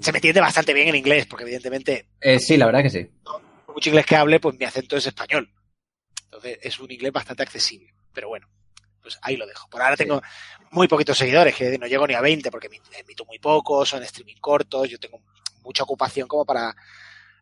Se 0.01 0.11
me 0.11 0.17
entiende 0.19 0.39
bastante 0.41 0.73
bien 0.73 0.87
en 0.87 0.95
inglés, 0.95 1.25
porque 1.27 1.43
evidentemente, 1.43 2.07
Eh, 2.21 2.39
sí, 2.39 2.57
la 2.57 2.65
verdad 2.65 2.83
que 2.83 2.89
sí. 2.89 3.09
por 3.23 3.75
mucho 3.75 3.89
inglés 3.89 4.05
que 4.05 4.15
hable, 4.15 4.39
pues 4.39 4.57
mi 4.57 4.65
acento 4.65 4.95
es 4.97 5.05
español. 5.07 5.51
Entonces 6.25 6.59
es 6.61 6.79
un 6.79 6.91
inglés 6.91 7.11
bastante 7.11 7.43
accesible. 7.43 7.93
Pero 8.13 8.27
bueno, 8.29 8.47
pues 9.01 9.17
ahí 9.21 9.35
lo 9.37 9.45
dejo. 9.47 9.69
Por 9.69 9.81
ahora 9.81 9.95
tengo 9.95 10.21
muy 10.71 10.87
poquitos 10.87 11.17
seguidores, 11.17 11.55
que 11.55 11.77
no 11.77 11.87
llego 11.87 12.07
ni 12.07 12.13
a 12.13 12.21
20, 12.21 12.49
porque 12.51 12.69
emi- 12.69 12.81
emito 12.97 13.25
muy 13.25 13.39
poco, 13.39 13.85
son 13.85 14.03
streaming 14.03 14.37
cortos, 14.39 14.89
yo 14.89 14.99
tengo 14.99 15.21
mucha 15.63 15.83
ocupación 15.83 16.27
como 16.27 16.45
para 16.45 16.75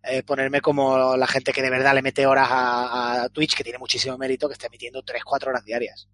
eh, 0.03 0.24
ponerme 0.24 0.62
como 0.62 1.16
la 1.16 1.28
gente 1.28 1.52
que 1.53 1.62
de 1.62 1.70
verdad 1.70 1.94
le 1.94 2.02
mete 2.02 2.26
horas 2.26 2.48
a, 2.49 3.24
a 3.24 3.30
Twitch, 3.30 3.56
que 3.56 3.64
tiene 3.64 3.78
muchísimo 3.80 4.18
mérito, 4.18 4.48
que 4.48 4.53
está 4.53 4.68
emitiendo 4.68 5.03
3-4 5.03 5.49
horas 5.49 5.64
diarias. 5.64 6.08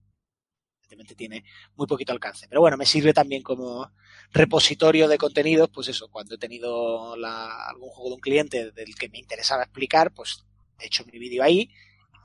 Evidentemente 0.90 1.16
tiene 1.16 1.44
muy 1.76 1.86
poquito 1.86 2.14
alcance. 2.14 2.48
Pero 2.48 2.62
bueno, 2.62 2.78
me 2.78 2.86
sirve 2.86 3.14
también 3.14 3.44
como 3.44 3.92
repositorio 4.32 5.08
de 5.10 5.18
contenidos, 5.18 5.70
pues 5.70 5.90
eso, 5.90 6.08
cuando 6.10 6.36
he 6.36 6.38
tenido 6.38 7.18
la- 7.18 7.68
algún 7.68 7.90
juego 7.90 8.10
de 8.10 8.16
un 8.16 8.22
cliente 8.22 8.72
del 8.72 8.96
que 8.96 9.10
me 9.10 9.20
interesaba 9.20 9.64
explicar, 9.64 10.14
pues 10.14 10.46
he 10.80 10.86
hecho 10.86 11.04
mi 11.12 11.20
vídeo 11.20 11.44
ahí, 11.44 11.70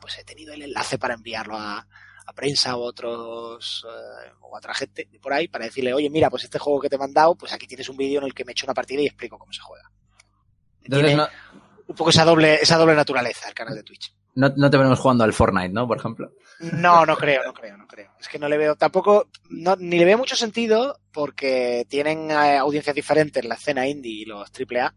pues 0.00 0.16
he 0.18 0.24
tenido 0.24 0.54
el 0.54 0.62
enlace 0.62 0.96
para 0.96 1.14
enviarlo 1.14 1.56
a, 1.56 1.88
a 2.24 2.32
prensa 2.34 2.76
o 2.76 2.82
otros 2.82 3.84
eh, 3.88 4.30
o 4.42 4.54
a 4.54 4.58
otra 4.58 4.74
gente 4.74 5.08
de 5.10 5.18
por 5.18 5.32
ahí 5.32 5.48
para 5.48 5.64
decirle, 5.64 5.92
oye, 5.92 6.08
mira, 6.08 6.30
pues 6.30 6.44
este 6.44 6.60
juego 6.60 6.80
que 6.80 6.88
te 6.88 6.94
he 6.94 6.98
mandado, 7.00 7.34
pues 7.34 7.52
aquí 7.52 7.66
tienes 7.66 7.88
un 7.88 7.96
vídeo 7.96 8.20
en 8.20 8.26
el 8.26 8.34
que 8.34 8.44
me 8.44 8.52
he 8.52 8.54
hecho 8.54 8.66
una 8.66 8.74
partida 8.74 9.00
y 9.02 9.06
explico 9.06 9.38
cómo 9.38 9.52
se 9.52 9.60
juega. 9.60 9.90
Entonces 10.84 11.08
Tiene 11.08 11.16
no, 11.16 11.28
un 11.88 11.96
poco 11.96 12.10
esa 12.10 12.24
doble, 12.24 12.60
esa 12.62 12.76
doble 12.76 12.94
naturaleza 12.94 13.48
el 13.48 13.54
canal 13.54 13.74
de 13.74 13.82
Twitch. 13.82 14.14
No, 14.34 14.48
no 14.56 14.70
te 14.70 14.76
veremos 14.76 14.98
jugando 15.00 15.24
al 15.24 15.32
Fortnite, 15.32 15.70
¿no? 15.70 15.86
Por 15.86 15.98
ejemplo. 15.98 16.32
No, 16.60 17.04
no 17.04 17.16
creo, 17.16 17.42
no 17.44 17.52
creo, 17.52 17.76
no 17.76 17.86
creo. 17.86 18.12
Es 18.20 18.28
que 18.28 18.38
no 18.38 18.48
le 18.48 18.56
veo, 18.56 18.76
tampoco, 18.76 19.28
no, 19.50 19.74
ni 19.76 19.98
le 19.98 20.04
veo 20.04 20.18
mucho 20.18 20.36
sentido 20.36 20.98
porque 21.12 21.86
tienen 21.88 22.30
eh, 22.30 22.56
audiencias 22.58 22.94
diferentes 22.94 23.44
la 23.44 23.54
escena 23.56 23.86
indie 23.88 24.22
y 24.22 24.24
los 24.24 24.50
AAA. 24.50 24.94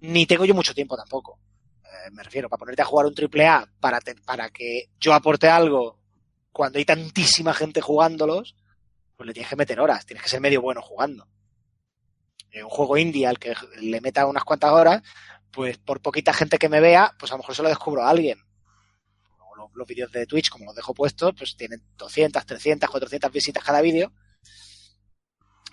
Ni 0.00 0.26
tengo 0.26 0.44
yo 0.44 0.54
mucho 0.54 0.74
tiempo 0.74 0.96
tampoco. 0.96 1.38
Eh, 1.84 2.10
me 2.12 2.22
refiero, 2.22 2.48
para 2.48 2.58
ponerte 2.60 2.82
a 2.82 2.86
jugar 2.86 3.06
un 3.06 3.14
AAA 3.14 3.66
para, 3.80 4.00
te- 4.00 4.14
para 4.16 4.50
que 4.50 4.90
yo 5.00 5.14
aporte 5.14 5.48
algo 5.48 5.98
cuando 6.52 6.78
hay 6.78 6.84
tantísima 6.84 7.54
gente 7.54 7.80
jugándolos, 7.80 8.54
pues 9.16 9.26
le 9.26 9.32
tienes 9.32 9.48
que 9.50 9.56
meter 9.56 9.80
horas, 9.80 10.04
tienes 10.06 10.22
que 10.22 10.28
ser 10.28 10.40
medio 10.40 10.60
bueno 10.60 10.82
jugando. 10.82 11.26
Un 12.62 12.68
juego 12.70 12.96
indie 12.96 13.26
al 13.26 13.38
que 13.40 13.52
le 13.80 14.00
meta 14.00 14.26
unas 14.26 14.44
cuantas 14.44 14.70
horas, 14.70 15.02
pues 15.54 15.78
por 15.78 16.00
poquita 16.00 16.32
gente 16.32 16.58
que 16.58 16.68
me 16.68 16.80
vea, 16.80 17.14
pues 17.18 17.30
a 17.32 17.34
lo 17.34 17.38
mejor 17.38 17.54
se 17.54 17.62
lo 17.62 17.68
descubro 17.68 18.02
a 18.02 18.10
alguien 18.10 18.38
los, 19.56 19.70
los 19.74 19.86
vídeos 19.86 20.10
de 20.12 20.26
Twitch, 20.26 20.50
como 20.50 20.66
los 20.66 20.74
dejo 20.74 20.94
puestos, 20.94 21.34
pues 21.36 21.56
tienen 21.56 21.82
200, 21.96 22.44
300, 22.44 22.88
400 22.88 23.32
visitas 23.32 23.62
cada 23.62 23.80
vídeo, 23.80 24.12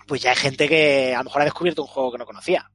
pues 0.06 0.22
ya 0.22 0.30
hay 0.30 0.36
gente 0.36 0.68
que 0.68 1.14
a 1.14 1.18
lo 1.18 1.24
mejor 1.24 1.42
ha 1.42 1.46
descubierto 1.46 1.82
un 1.82 1.88
juego 1.88 2.12
que 2.12 2.18
no 2.18 2.26
conocía. 2.26 2.70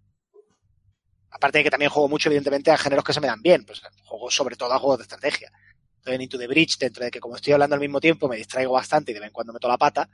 Aparte 1.29 1.59
de 1.59 1.65
que 1.65 1.69
también 1.69 1.91
juego 1.91 2.07
mucho, 2.07 2.29
evidentemente, 2.29 2.71
a 2.71 2.77
géneros 2.77 3.03
que 3.03 3.13
se 3.13 3.21
me 3.21 3.27
dan 3.27 3.41
bien, 3.41 3.65
pues 3.65 3.81
juego 4.03 4.31
sobre 4.31 4.55
todo 4.55 4.73
a 4.73 4.79
juegos 4.79 4.99
de 4.99 5.03
estrategia. 5.03 5.51
Entonces, 5.97 6.15
en 6.15 6.21
Into 6.21 6.37
the 6.37 6.47
Bridge, 6.47 6.77
dentro 6.79 7.03
de 7.03 7.11
que 7.11 7.19
como 7.19 7.35
estoy 7.35 7.53
hablando 7.53 7.75
al 7.75 7.81
mismo 7.81 7.99
tiempo, 7.99 8.27
me 8.27 8.37
distraigo 8.37 8.73
bastante 8.73 9.11
y 9.11 9.13
de 9.13 9.19
vez 9.19 9.27
en 9.27 9.33
cuando 9.33 9.53
meto 9.53 9.67
la 9.67 9.77
pata, 9.77 10.09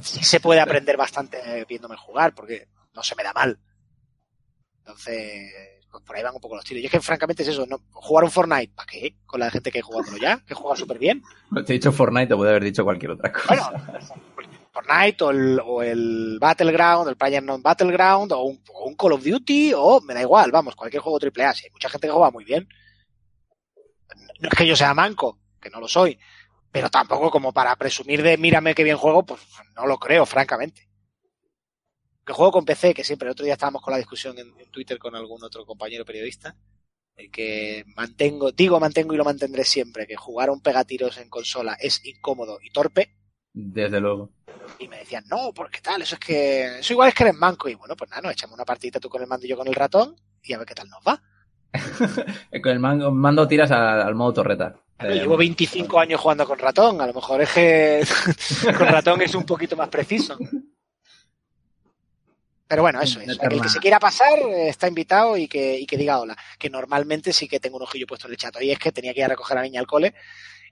sí 0.00 0.24
se 0.24 0.40
puede 0.40 0.60
aprender 0.60 0.96
bastante 0.96 1.64
viéndome 1.68 1.96
jugar, 1.96 2.34
porque 2.34 2.68
no 2.94 3.02
se 3.02 3.14
me 3.16 3.24
da 3.24 3.32
mal. 3.32 3.58
Entonces, 4.84 5.50
pues 5.90 6.04
por 6.04 6.14
ahí 6.14 6.22
van 6.22 6.34
un 6.34 6.40
poco 6.40 6.56
los 6.56 6.64
tiros. 6.64 6.82
Y 6.82 6.86
es 6.86 6.92
que 6.92 7.00
francamente 7.00 7.42
es 7.42 7.48
eso, 7.48 7.64
¿no? 7.66 7.80
jugar 7.92 8.24
un 8.24 8.30
Fortnite, 8.30 8.72
¿para 8.74 8.86
qué? 8.86 9.14
Con 9.24 9.40
la 9.40 9.50
gente 9.50 9.70
que 9.70 9.80
jugándolo 9.80 10.18
ya, 10.18 10.40
que 10.44 10.52
juega 10.52 10.76
súper 10.76 10.98
bien. 10.98 11.22
Te 11.64 11.72
he 11.72 11.76
dicho 11.76 11.90
Fortnite, 11.90 12.26
te 12.26 12.36
puede 12.36 12.50
haber 12.50 12.64
dicho 12.64 12.84
cualquier 12.84 13.12
otra 13.12 13.32
cosa. 13.32 13.70
Bueno, 14.34 14.50
Fortnite 14.72 15.24
o 15.24 15.30
el, 15.30 15.60
o 15.64 15.82
el 15.82 16.38
Battleground, 16.38 17.08
el 17.08 17.16
PlayerUnknown 17.16 17.62
Battleground, 17.62 18.32
o 18.32 18.42
un, 18.42 18.60
o 18.74 18.84
un 18.86 18.94
Call 18.94 19.12
of 19.12 19.24
Duty, 19.24 19.72
o 19.74 20.00
me 20.02 20.12
da 20.12 20.20
igual, 20.20 20.50
vamos, 20.50 20.74
cualquier 20.74 21.00
juego 21.00 21.18
AAA. 21.18 21.54
Si 21.54 21.66
hay 21.66 21.70
mucha 21.70 21.88
gente 21.88 22.08
que 22.08 22.12
juega 22.12 22.30
muy 22.30 22.44
bien. 22.44 22.68
No 24.40 24.48
es 24.50 24.58
que 24.58 24.66
yo 24.66 24.76
sea 24.76 24.92
manco, 24.92 25.38
que 25.60 25.70
no 25.70 25.80
lo 25.80 25.88
soy, 25.88 26.18
pero 26.70 26.90
tampoco 26.90 27.30
como 27.30 27.52
para 27.52 27.74
presumir 27.76 28.22
de 28.22 28.36
mírame 28.36 28.74
qué 28.74 28.84
bien 28.84 28.96
juego, 28.96 29.24
pues 29.24 29.40
no 29.76 29.86
lo 29.86 29.96
creo, 29.96 30.26
francamente. 30.26 30.88
Que 32.26 32.32
juego 32.32 32.52
con 32.52 32.64
PC, 32.64 32.94
que 32.94 33.04
siempre 33.04 33.26
el 33.28 33.32
otro 33.32 33.44
día 33.44 33.54
estábamos 33.54 33.82
con 33.82 33.92
la 33.92 33.98
discusión 33.98 34.38
en, 34.38 34.48
en 34.58 34.70
Twitter 34.70 34.98
con 34.98 35.14
algún 35.14 35.42
otro 35.44 35.64
compañero 35.66 36.04
periodista, 36.04 36.56
el 37.16 37.30
que 37.30 37.84
mantengo, 37.96 38.50
digo 38.52 38.80
mantengo 38.80 39.14
y 39.14 39.16
lo 39.16 39.24
mantendré 39.24 39.64
siempre, 39.64 40.06
que 40.06 40.16
jugar 40.16 40.48
a 40.48 40.52
un 40.52 40.60
pegatiros 40.60 41.18
en 41.18 41.28
consola 41.28 41.74
es 41.80 42.04
incómodo 42.04 42.58
y 42.62 42.70
torpe, 42.70 43.10
Desde 43.52 44.00
luego. 44.00 44.30
y 44.78 44.88
me 44.88 44.98
decían, 44.98 45.24
no, 45.30 45.52
porque 45.54 45.80
tal, 45.80 46.02
eso 46.02 46.14
es 46.16 46.20
que. 46.20 46.78
Eso 46.80 46.92
igual 46.94 47.08
es 47.10 47.14
que 47.14 47.24
eres 47.24 47.36
manco. 47.36 47.68
Y 47.68 47.74
bueno, 47.74 47.94
pues 47.96 48.10
nada, 48.10 48.22
nos 48.22 48.32
echamos 48.32 48.54
una 48.54 48.64
partidita 48.64 48.98
tú 49.00 49.08
con 49.08 49.22
el 49.22 49.28
mando 49.28 49.46
y 49.46 49.50
yo 49.50 49.56
con 49.56 49.68
el 49.68 49.74
ratón 49.74 50.16
y 50.42 50.52
a 50.52 50.58
ver 50.58 50.66
qué 50.66 50.74
tal 50.74 50.88
nos 50.88 51.00
va. 51.06 51.22
Con 52.62 52.72
el 52.72 52.78
mando, 52.80 53.10
mando 53.10 53.48
tiras 53.48 53.70
al, 53.70 54.02
al 54.02 54.14
modo 54.14 54.34
torreta. 54.34 54.76
Bueno, 54.98 55.14
Eh, 55.14 55.18
llevo 55.20 55.36
25 55.36 55.98
años 56.00 56.20
jugando 56.20 56.46
con 56.46 56.58
ratón, 56.58 57.00
a 57.00 57.06
lo 57.06 57.14
mejor 57.14 57.42
es 57.42 57.50
que 57.52 58.04
con 58.78 58.86
ratón 58.88 59.22
es 59.22 59.34
un 59.34 59.44
poquito 59.44 59.76
más 59.76 59.88
preciso. 59.88 60.36
Pero 62.66 62.82
bueno, 62.82 63.00
eso 63.02 63.20
es. 63.20 63.28
El 63.28 63.60
que 63.60 63.68
se 63.68 63.78
quiera 63.78 63.98
pasar 64.00 64.38
eh, 64.38 64.68
está 64.68 64.88
invitado 64.88 65.36
y 65.36 65.46
que, 65.48 65.78
y 65.78 65.86
que 65.86 65.96
diga 65.98 66.18
hola. 66.18 66.36
Que 66.58 66.70
normalmente 66.70 67.32
sí 67.32 67.46
que 67.46 67.60
tengo 67.60 67.76
un 67.76 67.82
ojillo 67.82 68.06
puesto 68.06 68.26
en 68.26 68.32
el 68.32 68.36
chat. 68.38 68.54
Y 68.62 68.70
es 68.70 68.78
que 68.78 68.90
tenía 68.92 69.12
que 69.12 69.20
ir 69.20 69.24
a 69.26 69.28
recoger 69.28 69.56
a 69.58 69.60
la 69.60 69.64
niña 69.66 69.80
al 69.80 69.86
cole 69.86 70.14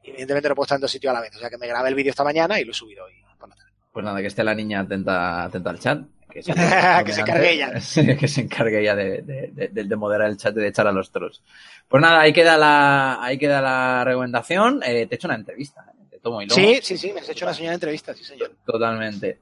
y 0.03 0.09
evidentemente 0.11 0.49
no 0.49 0.55
puedo 0.55 0.65
estar 0.65 0.77
en 0.77 0.81
dos 0.83 0.91
sitios 0.91 1.11
a 1.11 1.15
la 1.15 1.21
vez. 1.21 1.35
O 1.37 1.39
sea 1.39 1.51
que 1.51 1.59
me 1.59 1.67
grabé 1.67 1.91
el 1.91 1.95
vídeo 1.95 2.11
esta 2.11 2.25
mañana 2.25 2.59
y 2.59 2.65
lo 2.65 2.73
he 2.73 2.75
subido 2.75 3.05
hoy 3.05 3.13
por 3.39 3.49
la 3.51 3.55
tarde. 3.57 3.71
Pues 3.93 4.05
nada, 4.05 4.21
que 4.21 4.27
esté 4.29 4.43
la 4.43 4.55
niña 4.55 4.81
atenta, 4.81 5.45
atenta 5.45 5.71
al 5.71 5.79
chat. 5.79 6.01
Que 6.31 6.43
se, 6.43 6.53
Que 7.05 7.13
se 7.13 7.21
encargue 7.21 7.51
ella. 7.53 7.73
Que 8.19 8.27
se 8.29 8.41
encargue 8.41 8.81
ella 8.81 8.97
de, 8.97 9.21
de, 9.21 9.51
de- 9.53 9.69
de- 9.69 9.85
de 9.85 9.97
moderar 9.97 10.29
el 10.31 10.39
chat 10.39 10.57
y 10.57 10.61
de 10.61 10.69
echar 10.69 10.87
a 10.87 10.93
los 10.93 11.13
trolls. 11.13 11.43
Pues 11.89 12.01
nada, 12.01 12.23
ahí 12.23 12.33
queda 12.33 12.57
la, 12.57 13.23
ahí 13.23 13.37
queda 13.37 13.61
la 13.61 14.03
recomendación. 14.03 14.83
Eh, 14.83 15.07
te 15.07 15.15
he 15.15 15.17
hecho 15.17 15.29
una 15.29 15.37
entrevista, 15.37 15.85
eh, 15.93 16.07
de 16.11 16.19
tomo 16.21 16.41
y 16.41 16.47
lomo. 16.47 16.55
Sí, 16.59 16.81
sí, 16.83 16.97
sí, 16.97 17.13
me 17.13 17.21
has 17.21 17.29
hecho 17.29 17.45
una 17.45 17.53
señal 17.53 17.73
de 17.73 17.75
entrevista, 17.75 18.15
sí, 18.15 18.25
señor. 18.25 18.57
Totalmente. 18.65 19.41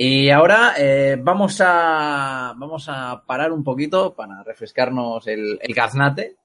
Y 0.00 0.30
ahora 0.30 0.74
eh, 0.78 1.16
vamos 1.20 1.60
a 1.60 2.54
vamos 2.56 2.88
a 2.88 3.24
parar 3.26 3.50
un 3.50 3.64
poquito 3.64 4.14
para 4.14 4.44
refrescarnos 4.44 5.26
el, 5.26 5.58
el 5.60 5.74
gaznate 5.74 6.36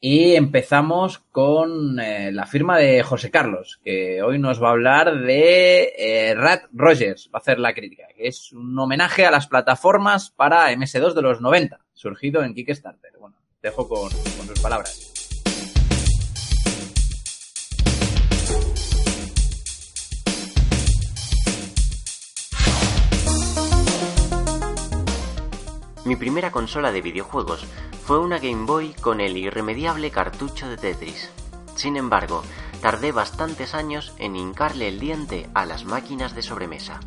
y 0.00 0.34
empezamos 0.34 1.20
con 1.30 2.00
eh, 2.00 2.32
la 2.32 2.44
firma 2.44 2.76
de 2.76 3.04
José 3.04 3.30
Carlos, 3.30 3.78
que 3.84 4.20
hoy 4.20 4.40
nos 4.40 4.60
va 4.60 4.70
a 4.70 4.72
hablar 4.72 5.16
de 5.20 5.92
eh, 5.96 6.34
Rat 6.34 6.64
Rogers, 6.72 7.30
va 7.32 7.38
a 7.38 7.40
hacer 7.40 7.60
la 7.60 7.72
crítica, 7.72 8.08
que 8.16 8.26
es 8.26 8.52
un 8.52 8.76
homenaje 8.76 9.24
a 9.24 9.30
las 9.30 9.46
plataformas 9.46 10.30
para 10.30 10.72
MS2 10.72 11.14
de 11.14 11.22
los 11.22 11.40
90, 11.40 11.78
surgido 11.92 12.42
en 12.42 12.52
Kickstarter. 12.52 13.12
Bueno, 13.20 13.36
dejo 13.62 13.88
con, 13.88 14.10
con 14.10 14.46
sus 14.48 14.58
palabras. 14.60 15.17
Mi 26.08 26.16
primera 26.16 26.50
consola 26.50 26.90
de 26.90 27.02
videojuegos 27.02 27.66
fue 28.06 28.18
una 28.18 28.38
Game 28.38 28.64
Boy 28.64 28.94
con 28.94 29.20
el 29.20 29.36
irremediable 29.36 30.10
cartucho 30.10 30.66
de 30.66 30.78
Tetris. 30.78 31.28
Sin 31.74 31.98
embargo, 31.98 32.42
tardé 32.80 33.12
bastantes 33.12 33.74
años 33.74 34.14
en 34.16 34.34
hincarle 34.34 34.88
el 34.88 35.00
diente 35.00 35.50
a 35.52 35.66
las 35.66 35.84
máquinas 35.84 36.34
de 36.34 36.40
sobremesa. 36.40 37.00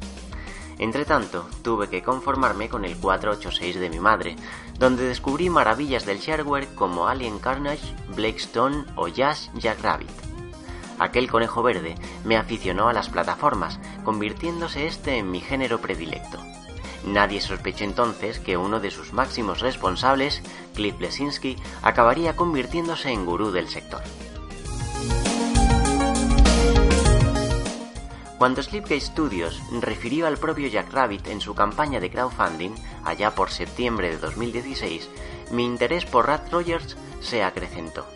Entretanto, 0.77 1.49
tuve 1.63 1.89
que 1.89 2.03
conformarme 2.03 2.69
con 2.69 2.85
el 2.85 2.95
486 2.95 3.79
de 3.79 3.89
mi 3.89 3.99
madre, 3.99 4.35
donde 4.77 5.05
descubrí 5.05 5.49
maravillas 5.49 6.05
del 6.05 6.19
shareware 6.19 6.67
como 6.75 7.07
Alien 7.07 7.39
Carnage, 7.39 7.95
Blackstone 8.15 8.85
o 8.97 9.07
Jazz 9.07 9.49
Jackrabbit. 9.55 10.11
Aquel 10.99 11.27
conejo 11.27 11.63
verde 11.63 11.95
me 12.23 12.37
aficionó 12.37 12.87
a 12.87 12.93
las 12.93 13.09
plataformas, 13.09 13.79
convirtiéndose 14.03 14.85
este 14.85 15.17
en 15.17 15.31
mi 15.31 15.41
género 15.41 15.81
predilecto. 15.81 16.37
Nadie 17.05 17.41
sospechó 17.41 17.83
entonces 17.83 18.39
que 18.39 18.57
uno 18.57 18.79
de 18.79 18.91
sus 18.91 19.13
máximos 19.13 19.59
responsables, 19.59 20.41
Cliff 20.75 20.99
Lesinski, 20.99 21.57
acabaría 21.81 22.35
convirtiéndose 22.35 23.09
en 23.11 23.25
gurú 23.25 23.51
del 23.51 23.67
sector. 23.67 24.01
Cuando 28.37 28.63
Slipgate 28.63 28.99
Studios 28.99 29.61
refirió 29.81 30.25
al 30.25 30.37
propio 30.37 30.67
Jack 30.67 30.91
Rabbit 30.91 31.27
en 31.27 31.41
su 31.41 31.53
campaña 31.53 31.99
de 31.99 32.09
crowdfunding, 32.09 32.71
allá 33.03 33.35
por 33.35 33.51
septiembre 33.51 34.09
de 34.09 34.17
2016, 34.17 35.09
mi 35.51 35.63
interés 35.63 36.05
por 36.05 36.25
Rat 36.25 36.51
Rogers 36.51 36.97
se 37.19 37.43
acrecentó. 37.43 38.07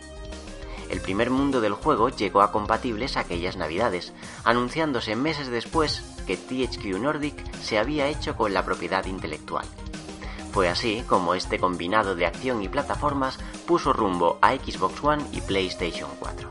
El 0.90 1.00
primer 1.00 1.30
mundo 1.30 1.60
del 1.60 1.72
juego 1.72 2.08
llegó 2.08 2.42
a 2.42 2.52
compatibles 2.52 3.16
aquellas 3.16 3.56
navidades, 3.56 4.12
anunciándose 4.44 5.16
meses 5.16 5.48
después 5.48 6.02
que 6.26 6.36
THQ 6.36 6.98
Nordic 7.00 7.52
se 7.60 7.78
había 7.78 8.08
hecho 8.08 8.36
con 8.36 8.54
la 8.54 8.64
propiedad 8.64 9.04
intelectual. 9.06 9.66
Fue 10.52 10.68
así 10.68 11.04
como 11.06 11.34
este 11.34 11.58
combinado 11.58 12.14
de 12.14 12.26
acción 12.26 12.62
y 12.62 12.68
plataformas 12.68 13.38
puso 13.66 13.92
rumbo 13.92 14.38
a 14.40 14.54
Xbox 14.54 15.04
One 15.04 15.24
y 15.32 15.40
PlayStation 15.42 16.08
4. 16.18 16.50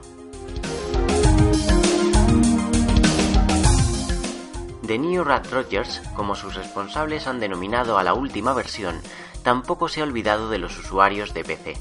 The 4.85 4.99
New 4.99 5.23
Rat 5.23 5.51
Rogers, 5.51 6.01
como 6.15 6.35
sus 6.35 6.53
responsables 6.53 7.25
han 7.25 7.39
denominado 7.39 7.97
a 7.97 8.03
la 8.03 8.13
última 8.13 8.53
versión, 8.53 9.01
tampoco 9.41 9.89
se 9.89 10.01
ha 10.01 10.03
olvidado 10.03 10.49
de 10.49 10.59
los 10.59 10.77
usuarios 10.77 11.33
de 11.33 11.43
PC. 11.43 11.77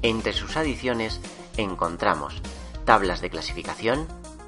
Entre 0.00 0.32
sus 0.32 0.56
adiciones 0.56 1.20
encontramos 1.56 2.42
tablas 2.84 3.20
de 3.20 3.30
clasificación, 3.30 4.06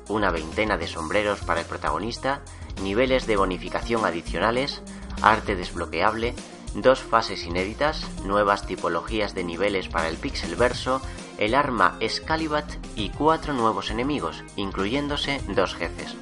una 0.08 0.30
veintena 0.30 0.76
de 0.76 0.86
sombreros 0.86 1.40
para 1.40 1.60
el 1.60 1.66
protagonista, 1.66 2.42
niveles 2.82 3.26
de 3.26 3.36
bonificación 3.36 4.04
adicionales, 4.04 4.82
arte 5.22 5.56
desbloqueable, 5.56 6.34
dos 6.74 7.00
fases 7.00 7.44
inéditas, 7.44 8.06
nuevas 8.24 8.66
tipologías 8.66 9.34
de 9.34 9.44
niveles 9.44 9.88
para 9.88 10.08
el 10.08 10.16
pixel 10.16 10.56
verso, 10.56 11.00
el 11.38 11.54
arma 11.54 11.96
Excalibat 12.00 12.70
y 12.94 13.10
cuatro 13.10 13.54
nuevos 13.54 13.90
enemigos, 13.90 14.44
incluyéndose 14.56 15.40
dos 15.48 15.74
jefes. 15.74 16.14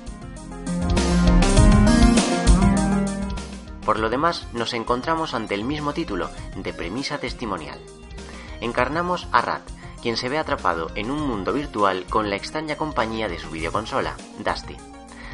Por 3.85 3.99
lo 3.99 4.09
demás, 4.09 4.47
nos 4.55 4.73
encontramos 4.73 5.35
ante 5.35 5.55
el 5.55 5.65
mismo 5.65 5.93
título, 5.93 6.31
de 6.57 6.73
premisa 6.73 7.19
testimonial. 7.19 7.79
Encarnamos 8.61 9.29
a 9.31 9.43
Rat, 9.43 9.63
quien 10.05 10.19
se 10.19 10.29
ve 10.29 10.37
atrapado 10.37 10.91
en 10.97 11.11
un 11.11 11.27
mundo 11.27 11.55
virtual 11.55 12.05
con 12.11 12.29
la 12.29 12.37
extraña 12.37 12.77
compañía 12.77 13.27
de 13.27 13.39
su 13.39 13.49
videoconsola, 13.49 14.15
Dusty. 14.39 14.77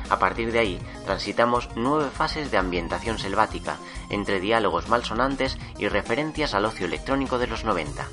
A 0.09 0.20
partir 0.20 0.52
de 0.52 0.60
ahí, 0.60 0.80
transitamos 1.05 1.68
nueve 1.74 2.09
fases 2.09 2.52
de 2.52 2.56
ambientación 2.56 3.18
selvática, 3.18 3.78
entre 4.10 4.38
diálogos 4.38 4.88
malsonantes 4.88 5.59
y 5.76 5.88
referencias 5.88 6.55
al 6.55 6.66
ocio 6.66 6.86
electrónico 6.86 7.40
de 7.40 7.48
los 7.48 7.64
90. 7.64 8.06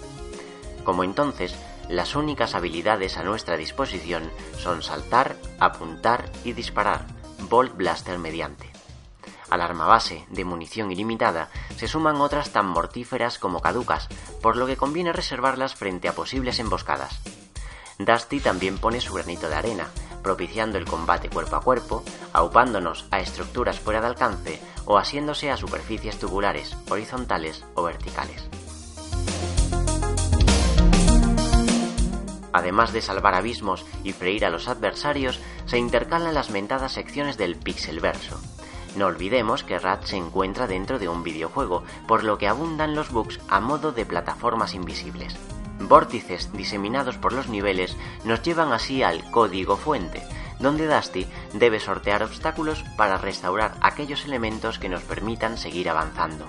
Como 0.84 1.04
entonces, 1.04 1.56
las 1.90 2.16
únicas 2.16 2.56
habilidades 2.56 3.18
a 3.18 3.24
nuestra 3.24 3.56
disposición 3.56 4.32
son 4.58 4.82
saltar, 4.82 5.36
apuntar 5.60 6.32
y 6.44 6.54
disparar, 6.54 7.06
Bolt 7.52 7.78
Blaster 7.78 8.18
mediante. 8.18 8.77
Al 9.50 9.62
arma 9.62 9.86
base 9.86 10.26
de 10.30 10.44
munición 10.44 10.92
ilimitada 10.92 11.50
se 11.76 11.88
suman 11.88 12.18
otras 12.18 12.52
tan 12.52 12.68
mortíferas 12.68 13.40
como 13.40 13.62
caducas, 13.62 14.08
por 14.42 14.58
lo 14.58 14.68
que 14.68 14.78
conviene 14.78 15.14
reservarlas 15.14 15.76
frente 15.76 16.08
a 16.08 16.14
posibles 16.14 16.60
emboscadas. 16.60 17.20
Dusty 17.98 18.40
también 18.40 18.78
pone 18.78 19.02
su 19.02 19.14
granito 19.14 19.50
de 19.50 19.56
arena, 19.56 19.88
propiciando 20.22 20.78
el 20.78 20.86
combate 20.86 21.30
cuerpo 21.30 21.56
a 21.56 21.62
cuerpo, 21.62 22.04
aupándonos 22.34 23.08
a 23.12 23.20
estructuras 23.20 23.80
fuera 23.80 24.02
de 24.02 24.08
alcance 24.08 24.62
o 24.86 24.98
asiéndose 24.98 25.50
a 25.50 25.58
superficies 25.58 26.20
tubulares, 26.20 26.76
horizontales 26.90 27.64
o 27.76 27.84
verticales. 27.84 28.50
Además 32.54 32.92
de 32.92 33.02
salvar 33.02 33.36
abismos 33.36 33.86
y 34.04 34.14
freír 34.14 34.46
a 34.46 34.50
los 34.50 34.68
adversarios, 34.68 35.40
se 35.66 35.78
intercalan 35.78 36.34
las 36.34 36.50
mentadas 36.50 36.92
secciones 36.92 37.38
del 37.38 37.56
pixelverso. 37.56 38.40
No 38.98 39.06
olvidemos 39.06 39.64
que 39.64 39.78
Rat 39.78 40.06
se 40.06 40.18
encuentra 40.18 40.66
dentro 40.66 40.98
de 40.98 41.08
un 41.08 41.22
videojuego, 41.22 41.84
por 42.08 42.24
lo 42.24 42.40
que 42.40 42.48
abundan 42.48 42.96
los 42.96 43.12
bugs 43.12 43.40
a 43.48 43.60
modo 43.60 43.92
de 43.92 44.08
plataformas 44.08 44.74
invisibles. 44.74 45.36
Vórtices 45.80 46.52
diseminados 46.52 47.16
por 47.20 47.32
los 47.32 47.48
niveles 47.48 47.96
nos 48.26 48.42
llevan 48.42 48.74
así 48.74 49.04
al 49.04 49.30
código 49.30 49.78
fuente, 49.78 50.24
donde 50.60 50.88
Dusty 50.88 51.28
debe 51.54 51.80
sortear 51.80 52.24
obstáculos 52.24 52.84
para 52.98 53.20
restaurar 53.20 53.76
aquellos 53.82 54.26
elementos 54.26 54.80
que 54.80 54.90
nos 54.90 55.04
permitan 55.04 55.60
seguir 55.60 55.92
avanzando. 55.92 56.48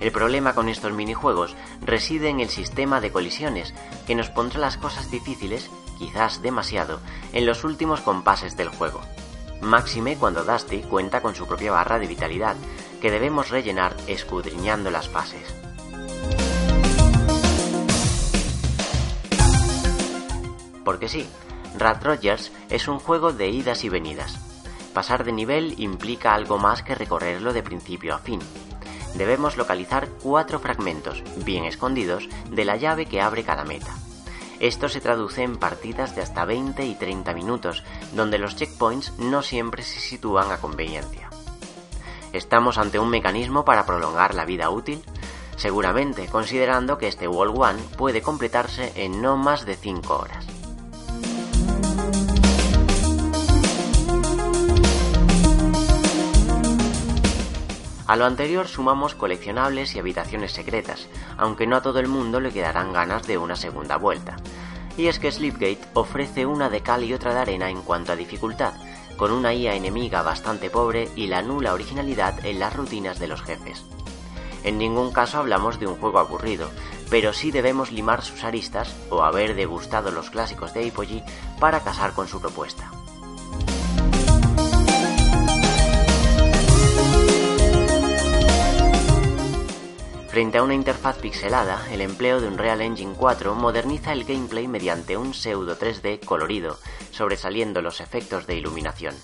El 0.00 0.10
problema 0.10 0.56
con 0.56 0.68
estos 0.68 0.92
minijuegos 0.92 1.54
reside 1.80 2.28
en 2.28 2.40
el 2.40 2.48
sistema 2.48 3.00
de 3.00 3.12
colisiones, 3.12 3.72
que 4.08 4.16
nos 4.16 4.30
pondrá 4.30 4.58
las 4.58 4.78
cosas 4.78 5.12
difíciles, 5.12 5.70
quizás 5.96 6.42
demasiado, 6.42 6.98
en 7.32 7.46
los 7.46 7.62
últimos 7.62 8.00
compases 8.00 8.56
del 8.56 8.68
juego. 8.68 9.00
Máxime 9.62 10.16
cuando 10.18 10.44
Dusty 10.44 10.82
cuenta 10.82 11.22
con 11.22 11.36
su 11.36 11.46
propia 11.46 11.70
barra 11.70 12.00
de 12.00 12.08
vitalidad, 12.08 12.56
que 13.00 13.12
debemos 13.12 13.48
rellenar 13.48 13.96
escudriñando 14.08 14.90
las 14.90 15.08
fases. 15.08 15.54
Porque 20.84 21.08
sí, 21.08 21.28
Rat 21.78 22.02
Rogers 22.02 22.50
es 22.70 22.88
un 22.88 22.98
juego 22.98 23.32
de 23.32 23.50
idas 23.50 23.84
y 23.84 23.88
venidas. 23.88 24.36
Pasar 24.92 25.22
de 25.22 25.32
nivel 25.32 25.74
implica 25.78 26.34
algo 26.34 26.58
más 26.58 26.82
que 26.82 26.96
recorrerlo 26.96 27.52
de 27.52 27.62
principio 27.62 28.16
a 28.16 28.18
fin. 28.18 28.40
Debemos 29.14 29.56
localizar 29.56 30.08
cuatro 30.22 30.58
fragmentos, 30.58 31.22
bien 31.44 31.64
escondidos, 31.64 32.28
de 32.50 32.64
la 32.64 32.76
llave 32.76 33.06
que 33.06 33.20
abre 33.20 33.44
cada 33.44 33.64
meta. 33.64 33.94
Esto 34.62 34.88
se 34.88 35.00
traduce 35.00 35.42
en 35.42 35.56
partidas 35.56 36.14
de 36.14 36.22
hasta 36.22 36.44
20 36.44 36.86
y 36.86 36.94
30 36.94 37.34
minutos, 37.34 37.82
donde 38.14 38.38
los 38.38 38.54
checkpoints 38.54 39.18
no 39.18 39.42
siempre 39.42 39.82
se 39.82 39.98
sitúan 39.98 40.52
a 40.52 40.58
conveniencia. 40.58 41.30
¿Estamos 42.32 42.78
ante 42.78 43.00
un 43.00 43.10
mecanismo 43.10 43.64
para 43.64 43.84
prolongar 43.84 44.36
la 44.36 44.44
vida 44.44 44.70
útil? 44.70 45.02
Seguramente, 45.56 46.28
considerando 46.28 46.96
que 46.96 47.08
este 47.08 47.26
Wall 47.26 47.52
One 47.56 47.82
puede 47.98 48.22
completarse 48.22 48.92
en 48.94 49.20
no 49.20 49.36
más 49.36 49.66
de 49.66 49.74
5 49.74 50.16
horas. 50.16 50.61
A 58.12 58.16
lo 58.16 58.26
anterior 58.26 58.68
sumamos 58.68 59.14
coleccionables 59.14 59.94
y 59.94 59.98
habitaciones 59.98 60.52
secretas, 60.52 61.08
aunque 61.38 61.66
no 61.66 61.76
a 61.76 61.80
todo 61.80 61.98
el 61.98 62.08
mundo 62.08 62.40
le 62.40 62.52
quedarán 62.52 62.92
ganas 62.92 63.26
de 63.26 63.38
una 63.38 63.56
segunda 63.56 63.96
vuelta. 63.96 64.36
Y 64.98 65.06
es 65.06 65.18
que 65.18 65.32
Sleepgate 65.32 65.80
ofrece 65.94 66.44
una 66.44 66.68
de 66.68 66.82
cal 66.82 67.04
y 67.04 67.14
otra 67.14 67.32
de 67.32 67.40
arena 67.40 67.70
en 67.70 67.80
cuanto 67.80 68.12
a 68.12 68.16
dificultad, 68.16 68.74
con 69.16 69.32
una 69.32 69.54
IA 69.54 69.76
enemiga 69.76 70.20
bastante 70.20 70.68
pobre 70.68 71.08
y 71.16 71.28
la 71.28 71.40
nula 71.40 71.72
originalidad 71.72 72.44
en 72.44 72.58
las 72.58 72.76
rutinas 72.76 73.18
de 73.18 73.28
los 73.28 73.40
jefes. 73.40 73.82
En 74.62 74.76
ningún 74.76 75.10
caso 75.10 75.38
hablamos 75.38 75.80
de 75.80 75.86
un 75.86 75.96
juego 75.96 76.18
aburrido, 76.18 76.68
pero 77.08 77.32
sí 77.32 77.50
debemos 77.50 77.92
limar 77.92 78.20
sus 78.20 78.44
aristas 78.44 78.94
o 79.08 79.22
haber 79.22 79.54
degustado 79.54 80.10
los 80.10 80.28
clásicos 80.28 80.74
de 80.74 80.86
Apogee 80.86 81.24
para 81.58 81.80
casar 81.80 82.12
con 82.12 82.28
su 82.28 82.42
propuesta. 82.42 82.90
Frente 90.32 90.56
a 90.56 90.62
una 90.62 90.72
interfaz 90.72 91.18
pixelada, 91.18 91.86
el 91.92 92.00
empleo 92.00 92.40
de 92.40 92.48
Unreal 92.48 92.80
Engine 92.80 93.14
4 93.14 93.54
moderniza 93.54 94.14
el 94.14 94.24
gameplay 94.24 94.66
mediante 94.66 95.18
un 95.18 95.34
pseudo 95.34 95.78
3D 95.78 96.24
colorido, 96.24 96.78
sobresaliendo 97.10 97.82
los 97.82 98.00
efectos 98.00 98.46
de 98.46 98.56
iluminación. 98.56 99.14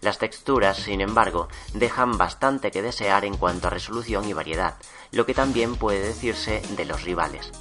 Las 0.00 0.18
texturas, 0.18 0.78
sin 0.78 1.00
embargo, 1.00 1.46
dejan 1.72 2.18
bastante 2.18 2.72
que 2.72 2.82
desear 2.82 3.24
en 3.24 3.36
cuanto 3.36 3.68
a 3.68 3.70
resolución 3.70 4.28
y 4.28 4.32
variedad, 4.32 4.74
lo 5.12 5.24
que 5.24 5.34
también 5.34 5.76
puede 5.76 6.00
decirse 6.00 6.62
de 6.70 6.84
los 6.84 7.04
rivales. 7.04 7.52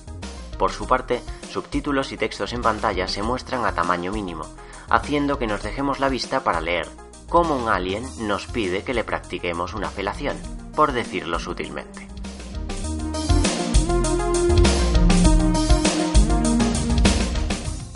Por 0.57 0.71
su 0.71 0.87
parte, 0.87 1.21
subtítulos 1.51 2.11
y 2.11 2.17
textos 2.17 2.53
en 2.53 2.63
pantalla 2.63 3.07
se 3.07 3.21
muestran 3.21 3.67
a 3.67 3.75
tamaño 3.75 4.11
mínimo, 4.11 4.47
haciendo 4.89 5.37
que 5.37 5.45
nos 5.45 5.61
dejemos 5.61 5.99
la 5.99 6.09
vista 6.09 6.43
para 6.43 6.59
leer 6.59 6.89
cómo 7.29 7.55
un 7.55 7.69
alien 7.69 8.03
nos 8.27 8.47
pide 8.47 8.83
que 8.83 8.95
le 8.95 9.03
practiquemos 9.03 9.75
una 9.75 9.91
felación, 9.91 10.37
por 10.75 10.91
decirlo 10.91 11.37
sutilmente. 11.37 12.12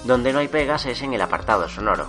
Donde 0.07 0.31
no 0.31 0.39
hay 0.39 0.47
pegas 0.47 0.85
es 0.85 1.01
en 1.01 1.13
el 1.13 1.21
apartado 1.21 1.67
sonoro. 1.67 2.07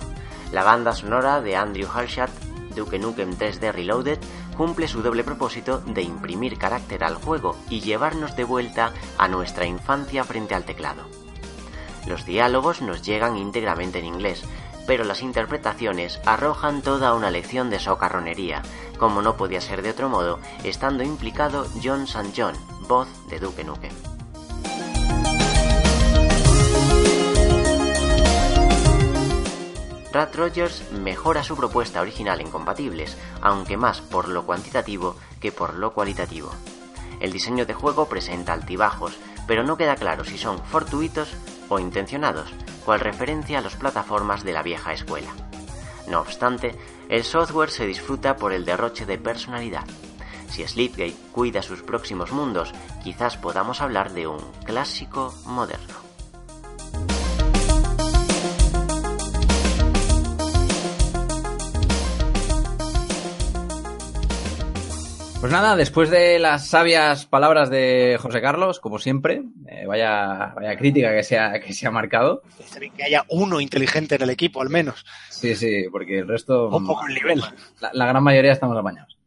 La 0.53 0.63
banda 0.63 0.93
sonora 0.93 1.41
de 1.41 1.57
Andrew 1.57 1.85
Halshat, 1.93 2.29
Duke 2.73 2.97
Nukem 2.97 3.37
3D 3.37 3.73
Reloaded, 3.73 4.19
cumple 4.55 4.87
su 4.87 5.01
doble 5.01 5.25
propósito 5.25 5.81
de 5.81 6.01
imprimir 6.01 6.57
carácter 6.57 7.03
al 7.03 7.15
juego 7.15 7.57
y 7.69 7.81
llevarnos 7.81 8.37
de 8.37 8.45
vuelta 8.45 8.93
a 9.17 9.27
nuestra 9.27 9.65
infancia 9.65 10.23
frente 10.23 10.55
al 10.55 10.63
teclado. 10.63 11.03
Los 12.07 12.25
diálogos 12.25 12.81
nos 12.81 13.01
llegan 13.01 13.35
íntegramente 13.35 13.99
en 13.99 14.05
inglés, 14.05 14.45
pero 14.87 15.03
las 15.03 15.21
interpretaciones 15.21 16.21
arrojan 16.25 16.81
toda 16.81 17.13
una 17.13 17.31
lección 17.31 17.69
de 17.69 17.81
socarronería, 17.81 18.61
como 18.97 19.21
no 19.21 19.35
podía 19.35 19.59
ser 19.59 19.81
de 19.81 19.89
otro 19.89 20.07
modo, 20.07 20.39
estando 20.63 21.03
implicado 21.03 21.67
John 21.83 22.03
St. 22.03 22.31
John, 22.33 22.55
voz 22.87 23.09
de 23.27 23.39
Duke 23.39 23.65
Nukem. 23.65 24.08
Rat 30.11 30.35
Rogers 30.35 30.91
mejora 30.91 31.43
su 31.43 31.55
propuesta 31.55 32.01
original 32.01 32.41
en 32.41 32.49
compatibles, 32.49 33.15
aunque 33.41 33.77
más 33.77 34.01
por 34.01 34.27
lo 34.27 34.45
cuantitativo 34.45 35.15
que 35.39 35.51
por 35.51 35.75
lo 35.75 35.93
cualitativo. 35.93 36.51
El 37.19 37.31
diseño 37.31 37.65
de 37.65 37.73
juego 37.73 38.07
presenta 38.07 38.53
altibajos, 38.53 39.17
pero 39.45 39.63
no 39.63 39.77
queda 39.77 39.95
claro 39.95 40.23
si 40.23 40.37
son 40.37 40.63
fortuitos 40.63 41.29
o 41.69 41.79
intencionados, 41.79 42.51
cual 42.85 43.01
referencia 43.01 43.59
a 43.59 43.61
las 43.61 43.75
plataformas 43.75 44.43
de 44.43 44.53
la 44.53 44.63
vieja 44.63 44.93
escuela. 44.93 45.29
No 46.07 46.21
obstante, 46.21 46.75
el 47.07 47.23
software 47.23 47.69
se 47.69 47.85
disfruta 47.85 48.35
por 48.35 48.51
el 48.51 48.65
derroche 48.65 49.05
de 49.05 49.19
personalidad. 49.19 49.85
Si 50.49 50.67
Sleepgate 50.67 51.15
cuida 51.31 51.61
sus 51.61 51.83
próximos 51.83 52.31
mundos, 52.31 52.73
quizás 53.03 53.37
podamos 53.37 53.81
hablar 53.81 54.11
de 54.13 54.25
un 54.25 54.39
clásico 54.65 55.31
moderno. 55.45 55.98
Pues 65.39 65.53
nada, 65.53 65.77
después 65.77 66.09
de 66.09 66.37
las 66.37 66.67
sabias 66.67 67.25
palabras 67.25 67.69
de 67.69 68.17
José 68.19 68.41
Carlos, 68.41 68.81
como 68.81 68.99
siempre, 68.99 69.43
eh, 69.69 69.85
vaya, 69.87 70.51
vaya 70.53 70.77
crítica 70.77 71.15
que 71.15 71.23
se, 71.23 71.39
ha, 71.39 71.61
que 71.61 71.71
se 71.71 71.87
ha 71.87 71.91
marcado. 71.91 72.41
Está 72.59 72.79
bien 72.79 72.91
que 72.91 73.03
haya 73.05 73.23
uno 73.29 73.61
inteligente 73.61 74.15
en 74.15 74.23
el 74.23 74.31
equipo, 74.31 74.61
al 74.61 74.69
menos. 74.69 75.05
Sí, 75.29 75.55
sí, 75.55 75.85
porque 75.89 76.19
el 76.19 76.27
resto, 76.27 76.67
Un 76.67 76.85
poco 76.85 77.07
el 77.07 77.13
nivel. 77.13 77.41
la, 77.79 77.89
la 77.93 78.05
gran 78.07 78.21
mayoría 78.21 78.51
estamos 78.51 78.77
apañados. 78.77 79.17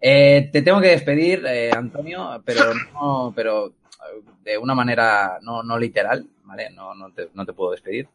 Eh, 0.00 0.50
te 0.52 0.62
tengo 0.62 0.80
que 0.80 0.88
despedir, 0.88 1.44
eh, 1.46 1.70
Antonio, 1.72 2.42
pero 2.44 2.74
no, 2.92 3.32
pero 3.34 3.68
eh, 3.68 4.22
de 4.42 4.58
una 4.58 4.74
manera 4.74 5.38
no, 5.42 5.62
no 5.62 5.78
literal, 5.78 6.26
¿vale? 6.42 6.70
No, 6.70 6.92
no, 6.92 7.12
te, 7.12 7.28
no 7.34 7.46
te 7.46 7.52
puedo 7.52 7.70
despedir. 7.70 8.08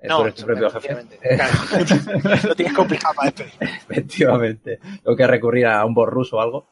Eh, 0.00 0.08
tu 0.34 0.46
propio 0.46 0.70
jefe. 0.70 0.96
Claro. 1.20 1.54
Lo 2.48 2.54
tienes 2.54 2.74
complicado 2.74 3.14
para 3.14 3.30
despedir. 3.30 3.70
Efectivamente. 3.90 4.78
Tengo 5.02 5.16
que 5.16 5.26
recurrir 5.26 5.66
a 5.66 5.84
un 5.84 5.92
borrus 5.92 6.32
o 6.32 6.40
algo. 6.40 6.68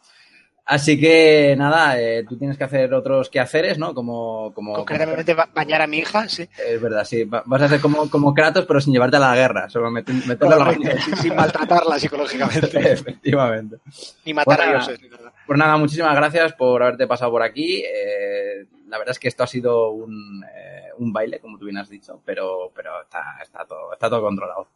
Así 0.66 0.98
que 0.98 1.54
nada, 1.58 2.00
eh, 2.00 2.24
tú 2.26 2.38
tienes 2.38 2.56
que 2.56 2.64
hacer 2.64 2.94
otros 2.94 3.28
quehaceres, 3.28 3.76
¿no? 3.78 3.92
Como, 3.94 4.50
como, 4.54 4.72
Concretamente, 4.72 5.34
ba- 5.34 5.48
bañar 5.54 5.82
a 5.82 5.86
mi 5.86 5.98
hija, 5.98 6.26
sí. 6.26 6.48
Es 6.66 6.80
verdad, 6.80 7.04
sí. 7.04 7.24
Va- 7.24 7.42
Vas 7.44 7.60
a 7.62 7.68
ser 7.68 7.80
como, 7.82 8.08
como 8.08 8.32
Kratos, 8.32 8.64
pero 8.64 8.80
sin 8.80 8.94
llevarte 8.94 9.18
a 9.18 9.20
la 9.20 9.34
guerra. 9.34 9.68
Solo 9.68 9.90
met- 9.90 10.08
a 10.40 10.56
la 10.56 10.72
sin, 10.72 11.16
sin 11.18 11.36
maltratarla 11.36 11.98
psicológicamente. 11.98 12.66
Efectivamente. 12.92 13.76
Ni 14.24 14.32
matar 14.32 14.62
a 14.62 14.70
dioses, 14.70 15.02
ni 15.02 15.08
nada. 15.10 15.34
Pues 15.46 15.58
nada, 15.58 15.76
muchísimas 15.76 16.16
gracias 16.16 16.54
por 16.54 16.82
haberte 16.82 17.06
pasado 17.06 17.30
por 17.30 17.42
aquí. 17.42 17.82
Eh, 17.84 18.64
la 18.88 18.96
verdad 18.96 19.12
es 19.12 19.18
que 19.18 19.28
esto 19.28 19.42
ha 19.44 19.46
sido 19.46 19.90
un, 19.90 20.42
eh, 20.44 20.88
un 20.96 21.12
baile, 21.12 21.40
como 21.40 21.58
tú 21.58 21.66
bien 21.66 21.76
has 21.76 21.90
dicho, 21.90 22.22
pero, 22.24 22.70
pero 22.74 23.02
está, 23.02 23.36
está, 23.42 23.66
todo, 23.66 23.92
está 23.92 24.08
todo 24.08 24.22
controlado. 24.22 24.66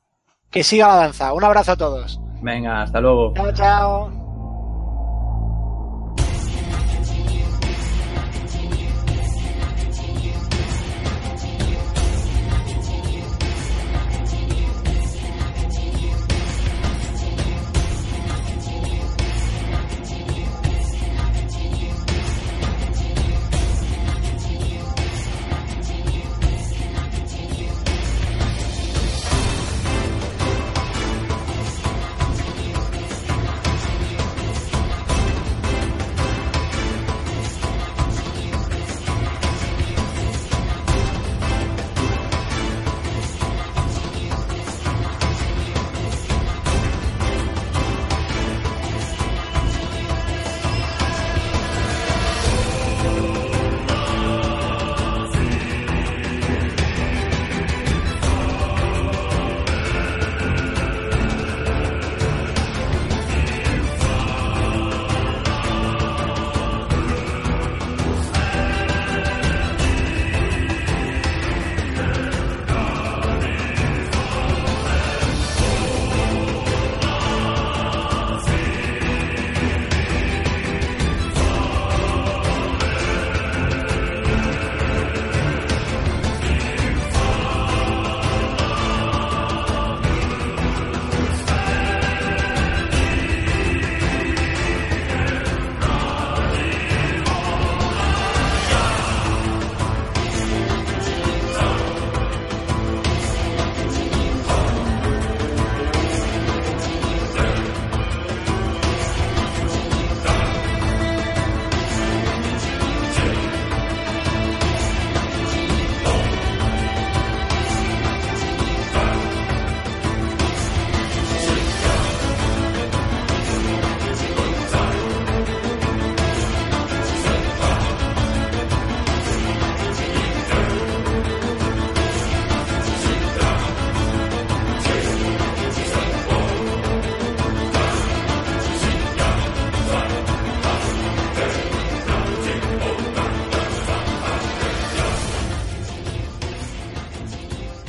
Que 0.50 0.62
siga 0.62 0.88
la 0.88 0.96
danza. 0.96 1.32
Un 1.32 1.44
abrazo 1.44 1.72
a 1.72 1.76
todos. 1.76 2.20
Venga, 2.42 2.82
hasta 2.82 3.00
luego. 3.00 3.32
Chao, 3.34 3.52
chao. 3.52 4.17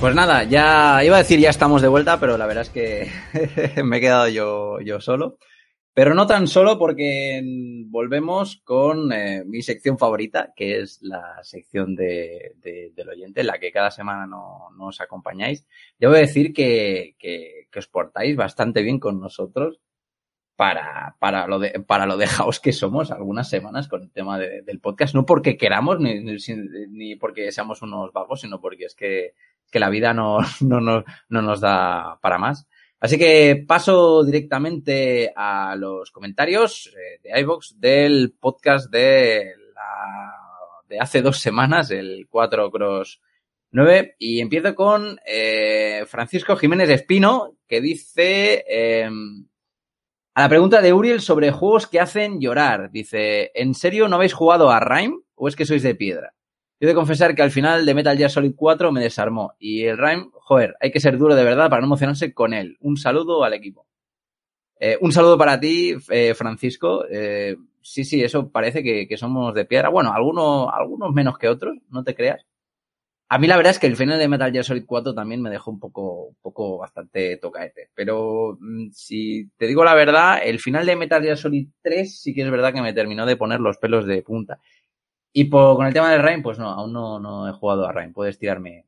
Pues 0.10 0.16
nada, 0.16 0.44
ya 0.44 1.04
iba 1.06 1.18
a 1.18 1.20
decir 1.20 1.40
ya 1.40 1.52
estamos 1.52 1.84
de 1.84 1.88
vuelta, 1.88 2.20
pero 2.20 2.36
la 2.36 2.48
verdad 2.48 2.64
es 2.64 2.72
que 2.72 3.12
me 3.84 3.98
he 3.98 4.02
quedado 4.02 4.28
yo, 4.28 4.80
yo 4.82 5.00
solo. 5.00 5.38
Pero 5.94 6.16
no 6.16 6.26
tan 6.26 6.48
solo 6.48 6.80
porque 6.80 7.44
volvemos 7.92 8.60
con 8.64 9.14
eh, 9.14 9.44
mi 9.46 9.62
sección 9.62 10.00
favorita, 10.00 10.52
que 10.56 10.80
es 10.80 10.98
la 11.04 11.38
sección 11.44 11.94
de, 11.96 12.54
de- 12.56 12.92
del 12.96 13.10
oyente, 13.10 13.42
en 13.42 13.48
la 13.48 13.60
que 13.60 13.72
cada 13.72 13.92
semana 13.92 14.26
no, 14.26 14.72
no 14.76 14.88
os 14.88 15.00
acompañáis. 15.00 15.68
Debo 16.00 16.14
decir 16.14 16.54
que, 16.54 17.16
que, 17.20 17.68
que 17.72 17.78
os 17.78 17.88
portáis 17.88 18.36
bastante 18.36 18.82
bien 18.82 19.00
con 19.00 19.20
nosotros 19.20 19.80
para, 20.56 21.18
para, 21.20 21.46
lo, 21.46 21.60
de, 21.60 21.70
para 21.86 22.08
lo 22.08 22.18
dejaos 22.18 22.60
que 22.60 22.74
somos 22.74 23.12
algunas 23.12 23.48
semanas 23.48 23.88
con 23.88 24.02
el 24.02 24.12
tema 24.12 24.40
de- 24.40 24.64
del 24.64 24.80
podcast. 24.80 25.14
No 25.14 25.24
porque 25.24 25.56
queramos 25.56 26.00
ni, 26.00 26.20
ni, 26.24 26.36
ni 26.90 27.16
porque 27.16 27.52
seamos 27.52 27.84
unos 27.84 28.12
vagos, 28.12 28.42
sino 28.42 28.60
porque 28.60 28.86
es 28.86 28.96
que, 28.96 29.34
que 29.70 29.80
la 29.80 29.90
vida 29.90 30.14
no, 30.14 30.40
no, 30.62 30.80
no, 30.80 31.04
no 31.30 31.42
nos 31.42 31.62
da 31.62 32.20
para 32.22 32.38
más. 32.38 32.68
Así 33.00 33.18
que 33.18 33.64
paso 33.66 34.24
directamente 34.26 35.32
a 35.34 35.76
los 35.78 36.12
comentarios 36.12 36.88
eh, 36.88 37.20
de 37.24 37.40
iVox 37.42 37.80
del 37.80 38.34
podcast 38.38 38.92
de, 38.92 39.54
la, 39.74 40.34
de 40.88 41.00
hace 41.00 41.22
dos 41.22 41.40
semanas, 41.40 41.92
el 41.92 42.28
4 42.30 42.70
Cross 42.70 43.22
9, 43.72 44.16
y 44.20 44.42
empiezo 44.42 44.76
con 44.76 45.18
eh, 45.26 46.04
Francisco 46.08 46.58
Jiménez 46.58 46.90
Espino, 46.90 47.56
que 47.68 47.80
dice 47.80 48.66
eh, 48.68 49.10
a 50.34 50.42
la 50.42 50.50
pregunta 50.50 50.82
de 50.82 50.92
Uriel 50.92 51.22
sobre 51.22 51.52
juegos 51.52 51.88
que 51.88 52.02
hacen 52.02 52.42
llorar. 52.42 52.92
Dice, 52.92 53.52
¿en 53.54 53.76
serio 53.76 54.10
no 54.10 54.18
habéis 54.18 54.34
jugado 54.34 54.72
a 54.72 54.80
Rime 54.80 55.20
o 55.36 55.48
es 55.48 55.56
que 55.56 55.66
sois 55.66 55.84
de 55.84 55.96
piedra? 55.96 56.34
Yo 56.80 56.88
he 56.88 56.90
de 56.90 56.96
confesar 56.96 57.36
que 57.36 57.42
al 57.42 57.52
final 57.52 57.86
de 57.86 57.94
Metal 57.94 58.18
Gear 58.18 58.30
Solid 58.30 58.54
4 58.56 58.92
me 58.92 59.02
desarmó. 59.02 59.54
Y 59.60 59.84
el 59.84 59.98
Rime, 59.98 60.30
joder, 60.34 60.76
hay 60.80 60.92
que 60.92 61.02
ser 61.02 61.18
duro 61.18 61.36
de 61.36 61.44
verdad 61.44 61.70
para 61.70 61.82
no 61.82 61.88
emocionarse 61.88 62.34
con 62.34 62.54
él. 62.54 62.78
Un 62.80 62.96
saludo 62.96 63.44
al 63.44 63.54
equipo. 63.54 63.86
Eh, 64.80 64.98
un 65.02 65.12
saludo 65.12 65.38
para 65.38 65.60
ti, 65.60 65.96
eh, 66.10 66.34
Francisco. 66.36 67.06
Eh, 67.10 67.58
sí, 67.82 68.06
sí, 68.06 68.24
eso 68.24 68.50
parece 68.50 68.82
que, 68.82 69.08
que 69.08 69.18
somos 69.18 69.54
de 69.54 69.66
piedra. 69.66 69.90
Bueno, 69.90 70.14
algunos, 70.14 70.70
algunos 70.74 71.14
menos 71.14 71.38
que 71.38 71.50
otros, 71.50 71.78
no 71.90 72.04
te 72.04 72.16
creas. 72.16 72.46
A 73.32 73.38
mí 73.38 73.46
la 73.46 73.58
verdad 73.58 73.72
es 73.72 73.80
que 73.80 73.86
el 73.86 73.96
final 73.96 74.18
de 74.18 74.28
Metal 74.28 74.52
Gear 74.52 74.66
Solid 74.66 74.86
4 74.88 75.14
también 75.14 75.40
me 75.40 75.52
dejó 75.52 75.70
un 75.70 75.80
poco, 75.80 76.30
un 76.30 76.36
poco 76.42 76.80
bastante 76.80 77.38
tocaete. 77.38 77.90
Pero 77.94 78.58
mm, 78.60 78.90
si 78.92 79.48
te 79.56 79.68
digo 79.68 79.84
la 79.84 79.94
verdad, 79.94 80.40
el 80.44 80.60
final 80.60 80.84
de 80.88 80.96
Metal 80.96 81.22
Gear 81.22 81.38
Solid 81.38 81.68
3 81.84 82.22
sí 82.22 82.34
que 82.34 82.42
es 82.42 82.50
verdad 82.50 82.74
que 82.74 82.82
me 82.82 82.92
terminó 82.92 83.28
de 83.28 83.38
poner 83.38 83.60
los 83.60 83.78
pelos 83.78 84.08
de 84.08 84.24
punta. 84.24 84.60
Y 85.32 85.50
con 85.50 85.86
el 85.86 85.94
tema 85.94 86.12
del 86.12 86.24
Rain, 86.24 86.42
pues 86.42 86.58
no, 86.58 86.70
aún 86.70 86.92
no, 86.92 87.20
no 87.20 87.48
he 87.48 87.54
jugado 87.54 87.86
a 87.86 87.92
Rain. 87.92 88.14
Puedes 88.14 88.40
tirarme, 88.40 88.86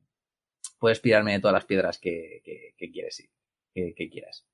puedes 0.80 1.02
tirarme 1.02 1.34
de 1.34 1.40
todas 1.40 1.54
las 1.54 1.66
piedras 1.66 2.00
que, 2.00 2.42
que, 2.78 2.92
quieres, 2.92 3.16
sí, 3.16 4.10
quieras. 4.10 4.46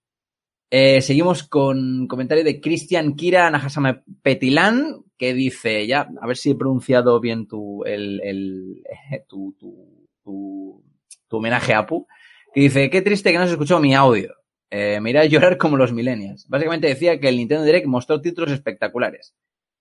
Eh, 0.69 1.01
seguimos 1.01 1.43
con 1.47 2.07
comentario 2.07 2.43
de 2.43 2.59
Cristian 2.59 3.15
Kira 3.15 3.49
Nahasame 3.49 4.03
Petilan, 4.21 5.05
que 5.17 5.33
dice, 5.33 5.87
ya, 5.87 6.09
a 6.21 6.27
ver 6.27 6.35
si 6.35 6.51
he 6.51 6.55
pronunciado 6.55 7.21
bien 7.21 7.47
tu, 7.47 7.85
el, 7.85 8.19
el, 8.21 8.83
tu, 9.27 9.55
tu, 9.57 10.07
tu, 10.23 10.83
tu 11.29 11.37
homenaje 11.37 11.73
a 11.73 11.79
Apu, 11.79 12.05
que 12.53 12.61
dice, 12.61 12.89
qué 12.89 13.01
triste 13.01 13.31
que 13.31 13.37
no 13.37 13.45
se 13.45 13.53
escuchó 13.53 13.79
mi 13.79 13.95
audio. 13.95 14.33
Eh, 14.69 14.99
me 14.99 15.11
irá 15.11 15.21
a 15.21 15.25
llorar 15.25 15.57
como 15.57 15.77
los 15.77 15.93
millennials. 15.93 16.47
Básicamente 16.49 16.87
decía 16.87 17.19
que 17.19 17.29
el 17.29 17.37
Nintendo 17.37 17.63
Direct 17.63 17.87
mostró 17.87 18.21
títulos 18.21 18.51
espectaculares. 18.51 19.33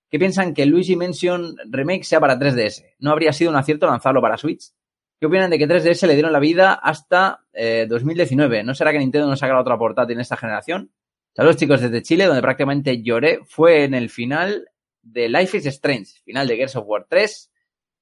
¿Qué 0.08 0.18
piensan 0.18 0.54
que 0.54 0.66
Luigi 0.66 0.96
Mansion 0.96 1.56
Remake 1.68 2.04
sea 2.04 2.20
para 2.20 2.38
3DS? 2.38 2.84
¿No 3.00 3.10
habría 3.10 3.32
sido 3.32 3.50
un 3.50 3.56
acierto 3.56 3.86
lanzarlo 3.86 4.20
para 4.20 4.36
Switch? 4.36 4.72
¿Qué 5.18 5.26
opinan 5.26 5.50
de 5.50 5.58
que 5.58 5.66
3DS 5.66 6.06
le 6.06 6.14
dieron 6.14 6.32
la 6.32 6.38
vida 6.38 6.74
hasta 6.74 7.44
eh, 7.52 7.86
2019? 7.88 8.62
¿No 8.62 8.74
será 8.74 8.92
que 8.92 8.98
Nintendo 8.98 9.26
no 9.26 9.36
sacará 9.36 9.60
otra 9.60 9.78
portátil 9.78 10.14
en 10.14 10.20
esta 10.20 10.36
generación? 10.36 10.92
Saludos 11.34 11.56
chicos 11.56 11.80
desde 11.80 12.02
Chile, 12.02 12.26
donde 12.26 12.42
prácticamente 12.42 13.02
lloré. 13.02 13.40
Fue 13.44 13.84
en 13.84 13.94
el 13.94 14.10
final 14.10 14.70
de 15.02 15.28
Life 15.28 15.56
is 15.56 15.66
Strange, 15.66 16.20
final 16.24 16.46
de 16.46 16.56
Gears 16.56 16.76
of 16.76 16.84
War 16.86 17.06
3. 17.08 17.50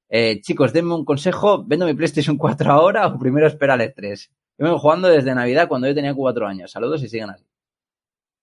Eh, 0.08 0.40
chicos, 0.40 0.72
denme 0.72 0.94
un 0.94 1.04
consejo. 1.04 1.64
¿Vendo 1.64 1.86
mi 1.86 1.94
PlayStation 1.94 2.36
4 2.36 2.70
ahora 2.70 3.06
o 3.06 3.18
primero 3.18 3.46
esperar 3.46 3.80
el 3.80 3.94
3? 3.94 4.30
Yo 4.58 4.64
vengo 4.64 4.78
jugando 4.78 5.08
desde 5.08 5.34
Navidad 5.34 5.68
cuando 5.68 5.88
yo 5.88 5.94
tenía 5.94 6.14
4 6.14 6.46
años. 6.46 6.70
Saludos 6.70 7.02
y 7.02 7.08
sigan 7.08 7.30
así. 7.30 7.44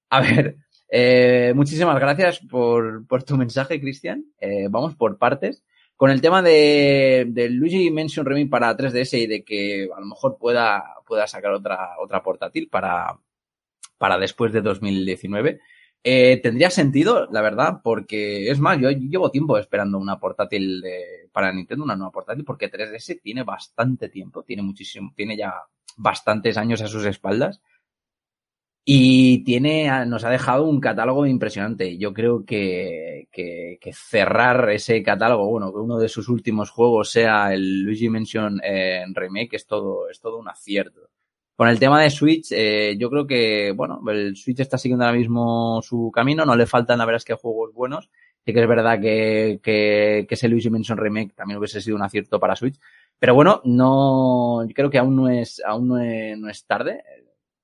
A 0.10 0.20
ver, 0.22 0.58
eh, 0.94 1.54
muchísimas 1.56 1.98
gracias 1.98 2.40
por, 2.40 3.08
por 3.08 3.24
tu 3.24 3.38
mensaje, 3.38 3.80
Cristian. 3.80 4.26
Eh, 4.40 4.68
vamos 4.70 4.94
por 4.96 5.18
partes. 5.18 5.64
Con 5.96 6.10
el 6.10 6.20
tema 6.20 6.42
de, 6.42 7.28
de 7.30 7.50
Luigi 7.50 7.92
Mansion 7.92 8.26
Remake 8.26 8.50
para 8.50 8.76
3DS 8.76 9.20
y 9.20 9.28
de 9.28 9.44
que 9.44 9.88
a 9.96 10.00
lo 10.02 10.06
mejor 10.08 10.38
pueda, 10.38 10.96
pueda 11.06 11.28
sacar 11.28 11.54
otra, 11.54 11.92
otra 12.00 12.22
portátil 12.22 12.68
para, 12.68 13.18
para 13.98 14.18
después 14.18 14.52
de 14.52 14.62
2019. 14.62 15.62
Eh, 16.04 16.42
tendría 16.42 16.70
sentido, 16.72 17.30
la 17.32 17.42
verdad, 17.42 17.80
porque 17.84 18.50
es 18.50 18.60
más, 18.60 18.80
yo 18.80 18.90
llevo 18.90 19.32
tiempo 19.32 19.58
esperando 19.58 19.98
una 19.98 20.20
portátil 20.20 20.82
de, 20.82 21.30
para 21.32 21.54
Nintendo, 21.54 21.86
una 21.86 21.96
nueva 21.96 22.12
portátil, 22.12 22.44
porque 22.44 22.70
3DS 22.70 23.22
tiene 23.22 23.44
bastante 23.44 24.10
tiempo, 24.10 24.44
tiene 24.44 24.64
muchísimo, 24.64 25.14
tiene 25.16 25.38
ya 25.38 25.54
bastantes 25.96 26.58
años 26.58 26.82
a 26.82 26.88
sus 26.88 27.06
espaldas 27.06 27.62
y 28.84 29.44
tiene, 29.44 30.06
nos 30.08 30.24
ha 30.24 30.30
dejado 30.30 30.66
un 30.66 30.80
catálogo 30.80 31.26
impresionante. 31.26 31.98
Yo 31.98 32.14
creo 32.14 32.44
que, 32.46 33.28
que, 33.32 33.78
que 33.80 33.94
cerrar 33.94 34.70
ese 34.72 35.04
catálogo, 35.04 35.48
bueno, 35.48 35.72
que 35.72 35.80
uno 35.80 36.00
de 36.00 36.10
sus 36.10 36.30
últimos 36.30 36.72
juegos 36.72 37.12
sea 37.12 37.54
el 37.54 37.84
Luigi 37.84 38.10
Mansion 38.10 38.60
eh, 38.64 39.06
Remake 39.14 39.56
es 39.56 39.68
todo, 39.68 40.10
es 40.10 40.20
todo 40.20 40.40
un 40.40 40.50
acierto. 40.50 41.10
Con 41.56 41.68
el 41.70 41.80
tema 41.80 42.02
de 42.02 42.10
Switch, 42.10 42.52
eh, 42.52 42.96
yo 42.98 43.10
creo 43.12 43.28
que, 43.28 43.72
bueno, 43.76 44.02
el 44.10 44.36
Switch 44.36 44.62
está 44.62 44.80
siguiendo 44.80 45.06
ahora 45.06 45.18
mismo 45.18 45.80
su 45.84 46.12
camino, 46.12 46.44
no 46.44 46.56
le 46.56 46.66
faltan 46.66 46.98
la 46.98 47.06
verdad 47.06 47.18
es 47.18 47.26
que 47.26 47.36
juegos 47.36 47.74
buenos. 47.74 48.10
Sí 48.44 48.54
que 48.54 48.62
es 48.62 48.68
verdad 48.68 49.00
que, 49.00 49.60
que, 49.62 50.26
que 50.28 50.34
ese 50.34 50.48
Luigi 50.48 50.72
Mansion 50.72 50.98
Remake 50.98 51.34
también 51.36 51.60
hubiese 51.60 51.80
sido 51.80 51.96
un 51.96 52.02
acierto 52.02 52.40
para 52.40 52.56
Switch. 52.56 52.80
Pero 53.20 53.36
bueno, 53.36 53.62
no, 53.66 54.66
yo 54.68 54.74
creo 54.74 54.90
que 54.90 54.98
aún 54.98 55.16
no 55.16 55.30
es, 55.30 55.62
aún 55.64 55.88
no 55.90 56.00
es, 56.00 56.36
no 56.40 56.50
es 56.50 56.66
tarde 56.66 57.04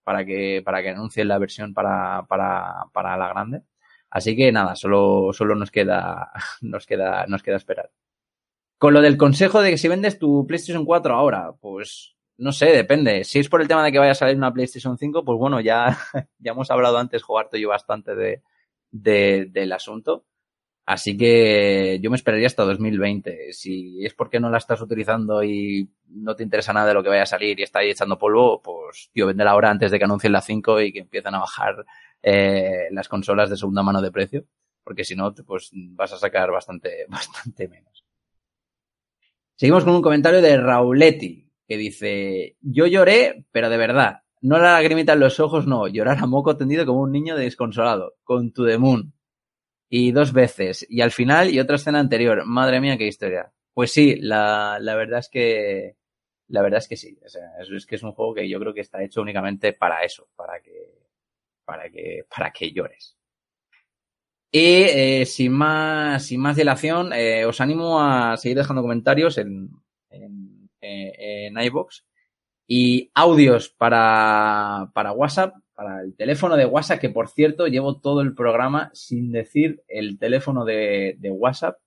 para 0.08 0.24
que, 0.24 0.62
para 0.64 0.82
que 0.82 0.92
anuncien 0.92 1.28
la 1.28 1.38
versión 1.38 1.74
para, 1.74 2.26
para, 2.30 2.86
para 2.94 3.18
la 3.18 3.28
grande. 3.28 3.64
Así 4.10 4.38
que 4.38 4.54
nada, 4.54 4.74
solo, 4.78 5.34
solo 5.34 5.54
nos 5.54 5.70
queda, 5.70 6.32
nos 6.62 6.86
queda, 6.86 7.26
nos 7.28 7.44
queda 7.44 7.58
esperar. 7.58 7.92
Con 8.78 8.94
lo 8.94 9.02
del 9.02 9.18
consejo 9.18 9.60
de 9.60 9.72
que 9.72 9.78
si 9.78 9.90
vendes 9.90 10.18
tu 10.18 10.48
PlayStation 10.48 10.86
4 10.86 11.14
ahora, 11.14 11.52
pues 11.60 12.16
no 12.38 12.54
sé, 12.54 12.68
depende. 12.68 13.26
Si 13.26 13.40
es 13.40 13.50
por 13.50 13.62
el 13.62 13.68
tema 13.68 13.84
de 13.84 13.92
que 13.92 14.00
vaya 14.00 14.14
a 14.14 14.16
salir 14.16 14.38
una 14.38 14.54
PlayStation 14.54 14.98
5, 14.98 15.26
pues 15.26 15.38
bueno, 15.38 15.60
ya, 15.60 15.98
ya 16.40 16.54
hemos 16.54 16.72
hablado 16.72 17.00
antes, 17.00 17.22
Jogarto 17.22 17.58
y 17.58 17.64
yo 17.64 17.68
bastante 17.68 18.16
de, 18.16 18.42
del 18.92 19.74
asunto. 19.74 20.24
Así 20.88 21.18
que 21.18 22.00
yo 22.02 22.10
me 22.10 22.16
esperaría 22.16 22.48
hasta 22.48 22.64
2020. 22.64 23.52
Si 23.52 24.06
es 24.06 24.14
porque 24.14 24.40
no 24.40 24.50
la 24.50 24.58
estás 24.58 24.80
utilizando 24.82 25.44
y 25.44 25.90
no 26.08 26.34
te 26.34 26.44
interesa 26.44 26.72
nada 26.72 26.88
de 26.88 26.94
lo 26.94 27.04
que 27.04 27.10
vaya 27.10 27.24
a 27.24 27.26
salir 27.26 27.60
y 27.60 27.64
está 27.64 27.80
ahí 27.80 27.90
echando 27.90 28.18
polvo, 28.18 28.62
pues 28.62 29.10
tío, 29.12 29.28
véndela 29.28 29.52
ahora 29.52 29.70
antes 29.70 29.92
de 29.92 30.00
que 30.00 30.06
anuncien 30.06 30.32
la 30.32 30.40
5 30.40 30.80
y 30.80 30.94
que 30.94 31.00
empiecen 31.00 31.36
a 31.36 31.40
bajar 31.40 31.86
eh, 32.24 32.88
las 32.92 33.10
consolas 33.10 33.50
de 33.50 33.58
segunda 33.58 33.84
mano 33.84 34.02
de 34.02 34.14
precio. 34.14 34.46
Porque 34.82 35.04
si 35.04 35.14
no, 35.14 35.34
pues 35.46 35.72
vas 35.74 36.14
a 36.14 36.18
sacar 36.18 36.52
bastante, 36.52 37.06
bastante 37.10 37.68
menos. 37.68 38.06
Seguimos 39.58 39.84
con 39.84 39.94
un 39.94 40.02
comentario 40.02 40.42
de 40.42 40.56
Rauletti, 40.56 41.52
que 41.68 41.76
dice, 41.76 42.56
yo 42.62 42.88
lloré, 42.88 43.46
pero 43.52 43.70
de 43.70 43.76
verdad. 43.76 44.22
No 44.40 44.58
la 44.58 44.72
lagrimita 44.72 45.14
en 45.14 45.20
los 45.20 45.42
ojos, 45.42 45.68
no. 45.68 45.90
Llorar 45.90 46.20
a 46.20 46.28
moco 46.28 46.56
tendido 46.56 46.86
como 46.86 47.02
un 47.02 47.12
niño 47.12 47.36
desconsolado. 47.36 48.14
Con 48.24 48.54
tu 48.54 48.66
the 48.66 48.78
y 49.90 50.12
dos 50.12 50.34
veces. 50.34 50.86
Y 50.90 51.02
al 51.02 51.12
final 51.12 51.50
y 51.50 51.60
otra 51.60 51.76
escena 51.78 52.00
anterior. 52.00 52.46
Madre 52.46 52.82
mía, 52.82 52.98
qué 52.98 53.08
historia. 53.08 53.52
Pues 53.74 53.92
sí, 53.92 54.16
la, 54.16 54.78
la 54.82 54.96
verdad 54.96 55.20
es 55.20 55.30
que, 55.30 55.96
la 56.48 56.62
verdad 56.62 56.80
es 56.80 56.88
que 56.88 56.98
sí. 56.98 57.18
O 57.26 57.30
sea, 57.30 57.44
es, 57.60 57.86
que 57.86 57.96
es 57.96 58.04
un 58.04 58.14
juego 58.14 58.34
que 58.34 58.50
yo 58.50 58.60
creo 58.60 58.74
que 58.74 58.82
está 58.82 59.04
hecho 59.04 59.22
únicamente 59.22 59.74
para 59.74 60.04
eso, 60.04 60.28
para 60.36 60.60
que, 60.62 61.04
para 61.66 61.90
que, 61.90 62.26
para 62.36 62.52
que 62.52 62.72
llores. 62.72 63.16
Y 64.52 64.84
eh, 64.84 65.26
sin 65.26 65.52
más, 65.52 66.26
sin 66.26 66.40
más 66.40 66.56
dilación, 66.56 67.12
eh, 67.14 67.46
os 67.46 67.60
animo 67.60 68.02
a 68.02 68.38
seguir 68.38 68.58
dejando 68.58 68.82
comentarios 68.82 69.38
en, 69.38 69.70
en, 70.10 70.70
en, 70.82 71.58
en 71.58 71.64
iVoox 71.66 72.04
y 72.66 73.12
audios 73.14 73.70
para, 73.70 74.90
para 74.94 75.12
WhatsApp, 75.12 75.54
para 75.78 76.02
el 76.02 76.16
teléfono 76.16 76.58
de 76.58 76.66
WhatsApp, 76.66 76.99
que 76.99 77.12
por 77.12 77.30
cierto 77.30 77.68
llevo 77.68 77.99
todo 77.99 78.22
el 78.22 78.34
programa 78.34 78.90
sin 78.95 79.32
decir 79.32 79.84
el 79.88 80.18
teléfono 80.18 80.66
de, 80.66 81.16
WhatsApp. 81.30 81.78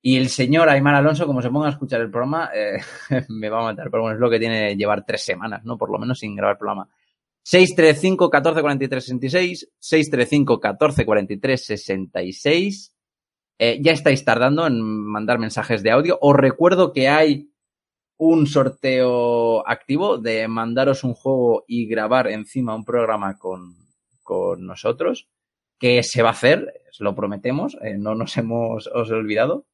Y 0.00 0.16
el 0.16 0.28
señor 0.28 0.68
Aymar 0.68 0.94
Alonso, 0.94 1.26
como 1.26 1.42
se 1.42 1.50
ponga 1.50 1.66
a 1.66 1.70
escuchar 1.70 2.00
el 2.00 2.10
programa, 2.12 2.50
eh, 2.54 2.78
me 3.30 3.48
va 3.48 3.62
a 3.62 3.72
matar. 3.72 3.90
Pero 3.90 4.04
bueno, 4.04 4.14
es 4.14 4.20
lo 4.20 4.30
que 4.30 4.38
tiene 4.38 4.76
llevar 4.76 5.04
tres 5.04 5.24
semanas, 5.24 5.64
¿no? 5.64 5.76
Por 5.76 5.90
lo 5.90 5.98
menos 5.98 6.20
sin 6.20 6.36
grabar 6.36 6.54
el 6.54 6.58
programa. 6.58 6.88
635 7.42 8.30
14 8.30 8.60
43 8.60 9.04
66, 9.04 9.72
635 9.76 10.60
14 10.60 11.04
43 11.04 11.66
66. 11.66 12.94
Eh, 13.58 13.80
ya 13.82 13.90
estáis 13.90 14.24
tardando 14.24 14.68
en 14.68 14.80
mandar 14.80 15.40
mensajes 15.40 15.82
de 15.82 15.90
audio. 15.90 16.16
Os 16.20 16.36
recuerdo 16.36 16.92
que 16.92 17.08
hay 17.08 17.50
un 18.16 18.46
sorteo 18.46 19.66
activo 19.68 20.18
de 20.18 20.46
mandaros 20.48 21.04
un 21.04 21.14
juego 21.14 21.64
y 21.66 21.86
grabar 21.86 22.28
encima 22.28 22.74
un 22.74 22.84
programa 22.84 23.38
con, 23.38 23.74
con 24.22 24.66
nosotros, 24.66 25.28
que 25.78 26.02
se 26.02 26.22
va 26.22 26.30
a 26.30 26.32
hacer, 26.32 26.72
lo 26.98 27.14
prometemos, 27.14 27.76
eh, 27.82 27.96
no 27.98 28.14
nos 28.14 28.36
hemos 28.38 28.86
os 28.86 29.10
olvidado. 29.10 29.66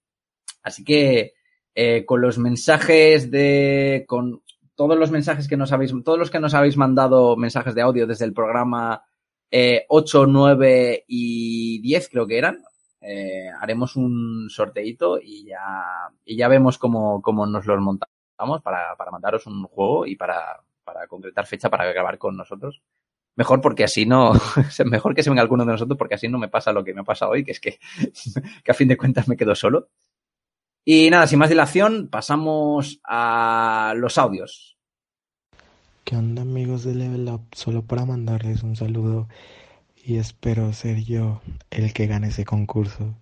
Así 0.62 0.84
que 0.84 1.34
eh, 1.74 2.04
con 2.04 2.20
los 2.20 2.38
mensajes 2.38 3.30
de, 3.30 4.04
con 4.08 4.42
todos 4.74 4.98
los 4.98 5.10
mensajes 5.10 5.46
que 5.46 5.56
nos 5.56 5.72
habéis, 5.72 5.92
todos 6.04 6.18
los 6.18 6.30
que 6.30 6.40
nos 6.40 6.54
habéis 6.54 6.76
mandado 6.76 7.36
mensajes 7.36 7.74
de 7.74 7.82
audio 7.82 8.06
desde 8.06 8.24
el 8.24 8.32
programa 8.32 9.04
eh, 9.50 9.84
8, 9.88 10.26
9 10.26 11.04
y 11.06 11.80
10 11.80 12.08
creo 12.08 12.26
que 12.26 12.38
eran, 12.38 12.62
eh, 13.00 13.48
haremos 13.60 13.96
un 13.96 14.48
sorteito 14.48 15.18
y 15.20 15.46
ya, 15.46 15.84
y 16.24 16.36
ya 16.36 16.48
vemos 16.48 16.78
cómo, 16.78 17.20
cómo 17.22 17.46
nos 17.46 17.66
los 17.66 17.80
montamos 17.80 18.19
para, 18.62 18.96
para 18.96 19.10
mandaros 19.10 19.46
un 19.46 19.64
juego 19.64 20.06
y 20.06 20.16
para, 20.16 20.60
para 20.84 21.06
concretar 21.06 21.46
fecha 21.46 21.70
para 21.70 21.92
grabar 21.92 22.18
con 22.18 22.36
nosotros. 22.36 22.82
Mejor 23.36 23.60
porque 23.60 23.84
así 23.84 24.06
no, 24.06 24.32
mejor 24.86 25.14
que 25.14 25.22
se 25.22 25.30
venga 25.30 25.42
alguno 25.42 25.64
de 25.64 25.72
nosotros 25.72 25.96
porque 25.96 26.14
así 26.14 26.28
no 26.28 26.38
me 26.38 26.48
pasa 26.48 26.72
lo 26.72 26.84
que 26.84 26.94
me 26.94 27.04
pasa 27.04 27.28
hoy, 27.28 27.44
que 27.44 27.52
es 27.52 27.60
que, 27.60 27.78
que 28.64 28.70
a 28.70 28.74
fin 28.74 28.88
de 28.88 28.96
cuentas 28.96 29.28
me 29.28 29.36
quedo 29.36 29.54
solo. 29.54 29.88
Y 30.84 31.10
nada, 31.10 31.26
sin 31.26 31.38
más 31.38 31.50
dilación, 31.50 32.08
pasamos 32.08 33.00
a 33.04 33.92
los 33.96 34.18
audios. 34.18 34.76
¿Qué 36.04 36.16
onda 36.16 36.42
amigos 36.42 36.84
de 36.84 36.94
Level 36.94 37.28
Up? 37.28 37.42
Solo 37.52 37.82
para 37.82 38.04
mandarles 38.04 38.62
un 38.62 38.74
saludo 38.74 39.28
y 39.94 40.16
espero 40.16 40.72
ser 40.72 41.04
yo 41.04 41.40
el 41.70 41.92
que 41.92 42.06
gane 42.06 42.28
ese 42.28 42.44
concurso. 42.44 43.14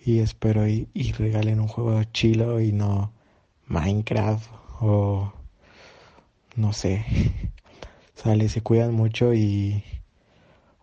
Y 0.00 0.20
espero 0.20 0.66
y, 0.66 0.88
y 0.94 1.12
regalen 1.12 1.60
un 1.60 1.68
juego 1.68 2.02
chilo 2.04 2.60
y 2.60 2.72
no 2.72 3.12
Minecraft 3.68 4.50
o 4.80 5.32
no 6.56 6.72
sé. 6.72 7.04
Sale, 8.14 8.48
se 8.48 8.62
cuidan 8.62 8.94
mucho 8.94 9.32
y 9.32 9.84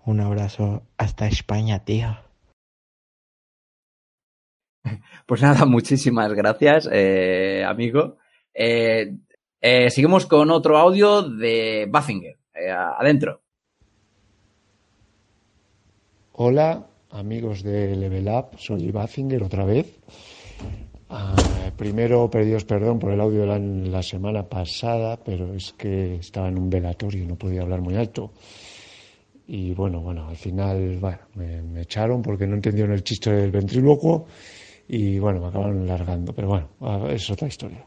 un 0.06 0.22
abrazo 0.22 0.84
hasta 0.98 1.28
España, 1.28 1.84
tío. 1.84 2.18
Pues 5.26 5.42
nada, 5.42 5.66
muchísimas 5.66 6.32
gracias, 6.34 6.88
eh, 6.92 7.64
amigo. 7.68 8.18
Eh, 8.54 9.16
eh, 9.60 9.90
seguimos 9.90 10.28
con 10.28 10.52
otro 10.52 10.78
audio 10.78 11.24
de 11.24 11.88
Baffinger. 11.90 12.38
Eh, 12.54 12.70
adentro. 12.70 13.42
Hola, 16.34 16.86
amigos 17.12 17.64
de 17.64 17.96
Level 17.96 18.28
Up, 18.28 18.58
soy 18.58 18.92
Baffinger 18.92 19.42
otra 19.42 19.66
vez. 19.66 20.00
Ah, 21.10 21.72
primero, 21.78 22.30
pedidos 22.30 22.66
perdón 22.66 22.98
por 22.98 23.12
el 23.12 23.22
audio 23.22 23.46
de 23.46 23.60
la, 23.90 24.02
semana 24.02 24.44
pasada, 24.50 25.18
pero 25.24 25.54
es 25.54 25.74
que 25.74 26.16
estaba 26.16 26.48
en 26.48 26.58
un 26.58 26.70
velatorio 26.70 27.24
y 27.24 27.28
no 27.28 27.36
podía 27.36 27.62
hablar 27.62 27.82
muy 27.82 27.96
alto. 27.96 28.34
Y 29.48 29.74
bueno, 29.74 30.02
bueno, 30.02 30.28
al 30.28 30.36
final 30.36 31.00
me, 31.36 31.82
echaron 31.82 32.24
porque 32.24 32.48
no 32.48 32.56
entendieron 32.56 32.94
el 32.94 33.04
chiste 33.04 33.32
del 33.32 33.52
ventrílocuo 33.52 34.26
y 34.88 35.20
bueno, 35.20 35.42
me 35.42 35.48
acabaron 35.48 35.86
largando, 35.86 36.34
pero 36.34 36.48
bueno, 36.48 37.10
es 37.10 37.30
otra 37.30 37.48
historia. 37.48 37.86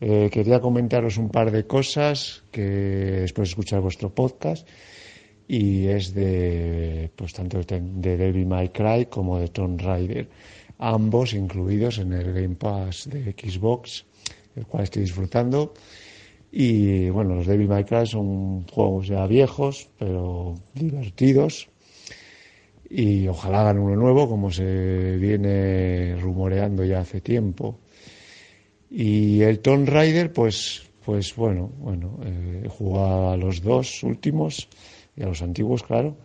Eh, 0.00 0.30
quería 0.30 0.60
comentaros 0.60 1.16
un 1.18 1.28
par 1.28 1.50
de 1.50 1.66
cosas 1.66 2.44
que 2.52 2.62
después 2.62 3.48
de 3.48 3.50
escuchar 3.50 3.80
vuestro 3.80 4.14
podcast 4.14 4.68
y 5.48 5.88
es 5.88 6.14
de 6.14 7.10
pues 7.16 7.32
tanto 7.32 7.58
de, 7.58 7.80
de 7.80 8.16
Devil 8.16 8.46
May 8.46 8.68
Cry 8.68 9.06
como 9.06 9.40
de 9.40 9.48
Tomb 9.48 9.80
Raider, 9.80 10.28
ambos 10.78 11.34
incluidos 11.34 11.98
en 11.98 12.12
el 12.12 12.32
Game 12.32 12.54
Pass 12.54 13.08
de 13.10 13.32
Xbox, 13.32 14.04
el 14.56 14.66
cual 14.66 14.84
estoy 14.84 15.02
disfrutando. 15.02 15.74
Y 16.50 17.10
bueno, 17.10 17.34
los 17.34 17.46
Devil 17.46 17.68
May 17.68 17.84
Cry 17.84 18.06
son 18.06 18.66
juegos 18.68 19.08
ya 19.08 19.26
viejos, 19.26 19.90
pero 19.98 20.54
divertidos. 20.74 21.68
Y 22.88 23.28
ojalá 23.28 23.60
hagan 23.62 23.78
uno 23.78 23.96
nuevo, 23.96 24.28
como 24.28 24.50
se 24.50 25.16
viene 25.18 26.16
rumoreando 26.20 26.84
ya 26.84 27.00
hace 27.00 27.20
tiempo. 27.20 27.80
Y 28.90 29.42
el 29.42 29.60
Tomb 29.60 29.86
Raider, 29.88 30.32
pues, 30.32 30.84
pues 31.04 31.36
bueno, 31.36 31.70
bueno, 31.78 32.18
eh, 32.24 32.62
he 32.64 32.68
jugado 32.68 33.30
a 33.30 33.36
los 33.36 33.60
dos 33.60 34.02
últimos 34.02 34.68
y 35.14 35.22
a 35.22 35.26
los 35.26 35.42
antiguos, 35.42 35.82
claro. 35.82 36.16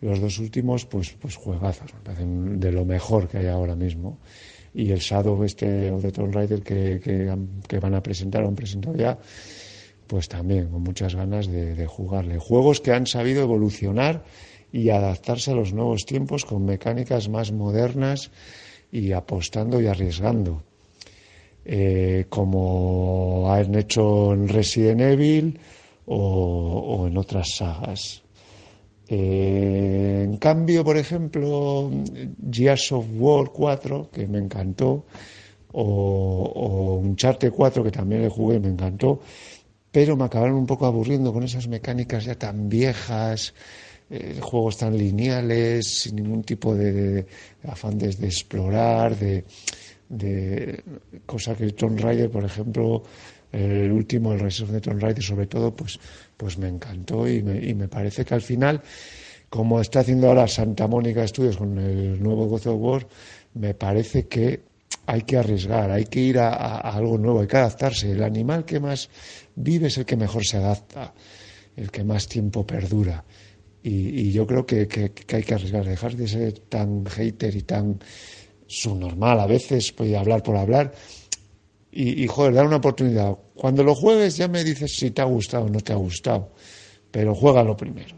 Los 0.00 0.18
dos 0.20 0.38
últimos, 0.38 0.86
pues, 0.86 1.12
pues 1.20 1.36
juegazos, 1.36 1.92
me 1.92 2.00
parecen 2.00 2.58
de 2.58 2.72
lo 2.72 2.84
mejor 2.84 3.28
que 3.28 3.38
hay 3.38 3.46
ahora 3.46 3.76
mismo. 3.76 4.18
Y 4.72 4.92
el 4.92 5.00
Shadow 5.00 5.42
este 5.44 5.90
o 5.90 6.00
de 6.00 6.12
Tomb 6.12 6.32
Raider 6.32 6.62
que, 6.62 7.00
que, 7.00 7.78
van 7.78 7.94
a 7.94 8.02
presentar 8.02 8.44
o 8.44 8.48
han 8.48 8.54
presentado 8.54 8.96
ya, 8.96 9.18
pues 10.06 10.28
también 10.28 10.68
con 10.68 10.82
muchas 10.82 11.14
ganas 11.14 11.48
de, 11.48 11.86
jugarle. 11.86 12.38
Juegos 12.38 12.80
que 12.80 12.92
han 12.92 13.06
sabido 13.06 13.42
evolucionar 13.42 14.24
y 14.72 14.88
adaptarse 14.90 15.50
a 15.50 15.54
los 15.54 15.72
nuevos 15.72 16.06
tiempos 16.06 16.44
con 16.44 16.64
mecánicas 16.64 17.28
más 17.28 17.52
modernas 17.52 18.30
y 18.92 19.12
apostando 19.12 19.80
y 19.80 19.86
arriesgando. 19.86 20.62
Eh, 21.64 22.24
como 22.30 23.52
han 23.52 23.74
hecho 23.74 24.32
en 24.32 24.48
Resident 24.48 25.00
Evil 25.02 25.60
o 26.06 27.06
en 27.06 27.18
otras 27.18 27.50
sagas. 27.56 28.22
Eh, 29.12 30.22
en 30.24 30.36
cambio, 30.36 30.84
por 30.84 30.96
ejemplo, 30.96 31.90
Gears 32.48 32.92
of 32.92 33.06
War 33.18 33.50
4, 33.50 34.08
que 34.12 34.28
me 34.28 34.38
encantó, 34.38 35.04
o, 35.72 35.82
o 35.82 36.94
Uncharted 36.98 37.50
4, 37.50 37.82
que 37.82 37.90
también 37.90 38.22
le 38.22 38.28
jugué 38.28 38.56
y 38.56 38.60
me 38.60 38.68
encantó, 38.68 39.20
pero 39.90 40.16
me 40.16 40.24
acabaron 40.24 40.54
un 40.54 40.66
poco 40.66 40.86
aburriendo 40.86 41.32
con 41.32 41.42
esas 41.42 41.66
mecánicas 41.66 42.24
ya 42.24 42.36
tan 42.36 42.68
viejas, 42.68 43.52
eh, 44.10 44.38
juegos 44.40 44.76
tan 44.78 44.96
lineales, 44.96 46.02
sin 46.02 46.14
ningún 46.14 46.44
tipo 46.44 46.76
de, 46.76 46.92
de, 46.92 47.26
afán 47.64 47.98
de, 47.98 48.14
de 48.14 48.26
explorar, 48.28 49.16
de, 49.16 49.44
de 50.08 50.84
cosa 51.26 51.56
que 51.56 51.72
Tomb 51.72 51.98
Raider, 51.98 52.30
por 52.30 52.44
ejemplo, 52.44 53.02
el 53.52 53.90
último, 53.90 54.32
el 54.32 54.40
Rise 54.40 54.64
of 54.64 54.70
the 54.70 54.80
Tomb 54.80 55.00
Raider, 55.00 55.22
sobre 55.22 55.46
todo, 55.46 55.74
pues, 55.74 55.98
pues 56.36 56.58
me 56.58 56.68
encantó 56.68 57.28
y 57.28 57.42
me, 57.42 57.64
y 57.64 57.74
me 57.74 57.88
parece 57.88 58.24
que 58.24 58.34
al 58.34 58.42
final, 58.42 58.82
como 59.48 59.80
está 59.80 60.00
haciendo 60.00 60.28
ahora 60.28 60.46
Santa 60.46 60.86
Mónica 60.86 61.26
Studios 61.26 61.56
con 61.56 61.78
el 61.78 62.22
nuevo 62.22 62.46
God 62.46 62.66
of 62.68 62.80
War, 62.80 63.06
me 63.54 63.74
parece 63.74 64.26
que 64.26 64.60
hay 65.06 65.22
que 65.22 65.36
arriesgar, 65.36 65.90
hay 65.90 66.04
que 66.04 66.20
ir 66.20 66.38
a, 66.38 66.50
a, 66.50 66.96
algo 66.96 67.18
nuevo, 67.18 67.40
hay 67.40 67.46
que 67.46 67.56
adaptarse. 67.56 68.12
El 68.12 68.22
animal 68.22 68.64
que 68.64 68.78
más 68.78 69.08
vive 69.56 69.88
es 69.88 69.98
el 69.98 70.04
que 70.04 70.16
mejor 70.16 70.44
se 70.44 70.58
adapta, 70.58 71.12
el 71.76 71.90
que 71.90 72.04
más 72.04 72.28
tiempo 72.28 72.66
perdura. 72.66 73.24
Y, 73.82 74.20
y 74.20 74.32
yo 74.32 74.46
creo 74.46 74.66
que, 74.66 74.86
que, 74.86 75.12
hay 75.34 75.42
que 75.42 75.54
arriesgar, 75.54 75.84
dejar 75.84 76.14
de 76.14 76.28
ser 76.28 76.58
tan 76.60 77.06
hater 77.06 77.56
y 77.56 77.62
tan 77.62 77.98
subnormal 78.66 79.40
a 79.40 79.46
veces, 79.46 79.90
puede 79.92 80.16
hablar 80.16 80.42
por 80.42 80.56
hablar. 80.56 80.92
Y, 81.92 82.26
joder, 82.28 82.54
dar 82.54 82.66
una 82.66 82.76
oportunidad. 82.76 83.36
Cuando 83.54 83.82
lo 83.82 83.96
juegues 83.96 84.36
ya 84.36 84.46
me 84.46 84.62
dices 84.62 84.96
si 84.96 85.10
te 85.10 85.22
ha 85.22 85.24
gustado 85.24 85.64
o 85.64 85.68
no 85.68 85.80
te 85.80 85.92
ha 85.92 85.96
gustado, 85.96 86.52
pero 87.10 87.34
juégalo 87.34 87.76
primero. 87.76 88.16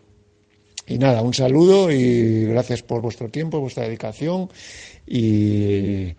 Y 0.87 0.99
nada, 0.99 1.23
un 1.23 1.33
saludo 1.33 1.91
y 1.91 2.45
gracias 2.45 2.83
por 2.83 3.01
vuestro 3.01 3.31
tiempo, 3.31 3.61
vuestra 3.61 3.85
dedicación 3.85 4.51
y, 5.07 6.15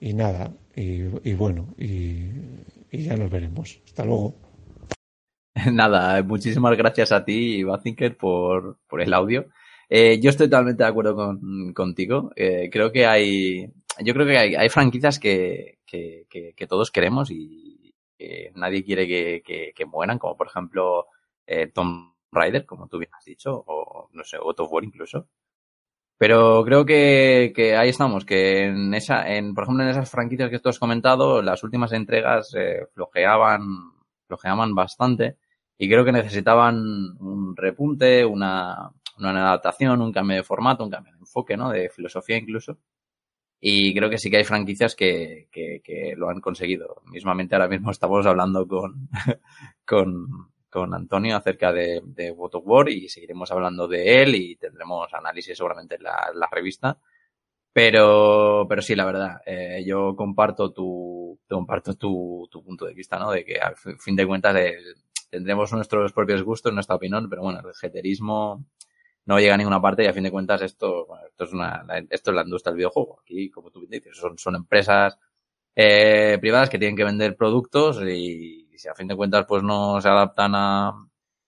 y 0.00 0.12
nada, 0.12 0.52
y, 0.76 1.32
bueno, 1.34 1.74
y, 1.78 2.24
y, 2.90 3.02
ya 3.04 3.16
nos 3.16 3.30
veremos. 3.30 3.80
Hasta 3.86 4.04
luego. 4.04 4.34
Nada, 5.72 6.22
muchísimas 6.22 6.76
gracias 6.76 7.12
a 7.12 7.24
ti, 7.24 7.62
Bazinker, 7.62 8.16
por, 8.16 8.78
por 8.88 9.00
el 9.00 9.12
audio. 9.12 9.46
Eh, 9.88 10.20
yo 10.20 10.30
estoy 10.30 10.46
totalmente 10.48 10.84
de 10.84 10.88
acuerdo 10.88 11.16
con, 11.16 11.72
contigo. 11.74 12.30
Eh, 12.36 12.70
creo 12.70 12.92
que 12.92 13.06
hay, 13.06 13.72
yo 13.98 14.14
creo 14.14 14.26
que 14.26 14.38
hay, 14.38 14.68
franquicias 14.68 15.18
que, 15.18 15.78
que, 15.86 16.26
que, 16.28 16.66
todos 16.66 16.90
queremos 16.90 17.30
y 17.30 17.94
que 18.16 18.52
nadie 18.54 18.84
quiere 18.84 19.06
que, 19.42 19.86
mueran, 19.86 20.18
como 20.18 20.36
por 20.36 20.46
ejemplo 20.46 21.06
eh, 21.46 21.68
Tom 21.68 22.14
Raider, 22.32 22.64
como 22.66 22.88
tú 22.88 22.98
bien 22.98 23.10
has 23.14 23.24
dicho, 23.24 23.64
o 23.66 24.08
no 24.12 24.24
sé, 24.24 24.38
God 24.38 24.60
of 24.60 24.72
War 24.72 24.84
incluso. 24.84 25.28
Pero 26.18 26.62
creo 26.64 26.84
que, 26.84 27.52
que 27.56 27.76
ahí 27.76 27.88
estamos, 27.88 28.26
que 28.26 28.64
en 28.64 28.92
esa, 28.94 29.26
en, 29.34 29.54
por 29.54 29.64
ejemplo, 29.64 29.84
en 29.84 29.90
esas 29.90 30.10
franquicias 30.10 30.50
que 30.50 30.58
tú 30.58 30.68
has 30.68 30.78
comentado, 30.78 31.40
las 31.40 31.62
últimas 31.64 31.92
entregas 31.92 32.54
eh, 32.54 32.86
flojeaban, 32.92 33.62
flojeaban 34.26 34.74
bastante 34.74 35.38
y 35.78 35.88
creo 35.88 36.04
que 36.04 36.12
necesitaban 36.12 36.76
un 37.20 37.56
repunte, 37.56 38.22
una, 38.26 38.92
una 39.18 39.30
adaptación, 39.48 40.02
un 40.02 40.12
cambio 40.12 40.36
de 40.36 40.42
formato, 40.42 40.84
un 40.84 40.90
cambio 40.90 41.14
de 41.14 41.20
enfoque, 41.20 41.56
¿no? 41.56 41.70
De 41.70 41.88
filosofía 41.88 42.36
incluso. 42.36 42.78
Y 43.60 43.94
creo 43.94 44.08
que 44.08 44.18
sí 44.18 44.30
que 44.30 44.38
hay 44.38 44.44
franquicias 44.44 44.94
que, 44.96 45.48
que, 45.52 45.80
que 45.84 46.14
lo 46.16 46.30
han 46.30 46.40
conseguido. 46.40 47.02
Mismamente 47.06 47.54
ahora 47.54 47.68
mismo 47.68 47.90
estamos 47.90 48.26
hablando 48.26 48.66
con, 48.66 49.08
con, 49.86 50.28
con 50.70 50.94
Antonio 50.94 51.36
acerca 51.36 51.72
de, 51.72 52.00
de 52.04 52.30
God 52.30 52.54
of 52.56 52.64
War 52.66 52.88
y 52.88 53.08
seguiremos 53.08 53.50
hablando 53.52 53.86
de 53.88 54.22
él 54.22 54.34
y 54.34 54.56
tendremos 54.56 55.12
análisis 55.14 55.56
seguramente 55.56 55.96
en 55.96 56.04
la, 56.04 56.30
la 56.34 56.48
revista. 56.50 56.98
Pero, 57.72 58.66
pero 58.68 58.82
sí, 58.82 58.96
la 58.96 59.04
verdad, 59.04 59.40
eh, 59.46 59.84
yo 59.86 60.16
comparto 60.16 60.72
tu, 60.72 61.38
comparto 61.48 61.94
tu, 61.94 62.48
tu 62.50 62.64
punto 62.64 62.84
de 62.84 62.94
vista, 62.94 63.18
¿no? 63.18 63.30
De 63.30 63.44
que 63.44 63.60
a 63.60 63.74
fi- 63.76 63.94
fin 63.98 64.16
de 64.16 64.26
cuentas 64.26 64.56
eh, 64.56 64.76
tendremos 65.30 65.72
nuestros 65.72 66.12
propios 66.12 66.42
gustos, 66.42 66.72
nuestra 66.72 66.96
opinión, 66.96 67.28
pero 67.30 67.42
bueno, 67.42 67.60
el 67.60 67.74
jeterismo 67.74 68.66
no 69.26 69.38
llega 69.38 69.54
a 69.54 69.58
ninguna 69.58 69.80
parte 69.80 70.04
y 70.04 70.06
a 70.06 70.12
fin 70.12 70.24
de 70.24 70.30
cuentas 70.30 70.62
esto, 70.62 71.06
bueno, 71.06 71.26
esto 71.26 71.44
es 71.44 71.52
una, 71.52 71.84
esto 72.10 72.30
es 72.30 72.34
la 72.34 72.42
industria 72.42 72.72
del 72.72 72.78
videojuego. 72.78 73.20
Aquí, 73.20 73.50
como 73.50 73.70
tú 73.70 73.86
dices, 73.86 74.16
son, 74.16 74.38
son 74.38 74.56
empresas 74.56 75.18
eh, 75.74 76.38
privadas 76.40 76.70
que 76.70 76.78
tienen 76.78 76.96
que 76.96 77.04
vender 77.04 77.36
productos 77.36 78.02
y, 78.02 78.68
si 78.76 78.88
a 78.88 78.94
fin 78.94 79.08
de 79.08 79.16
cuentas 79.16 79.44
pues 79.46 79.62
no 79.62 80.00
se 80.00 80.08
adaptan 80.08 80.54
a, 80.54 80.92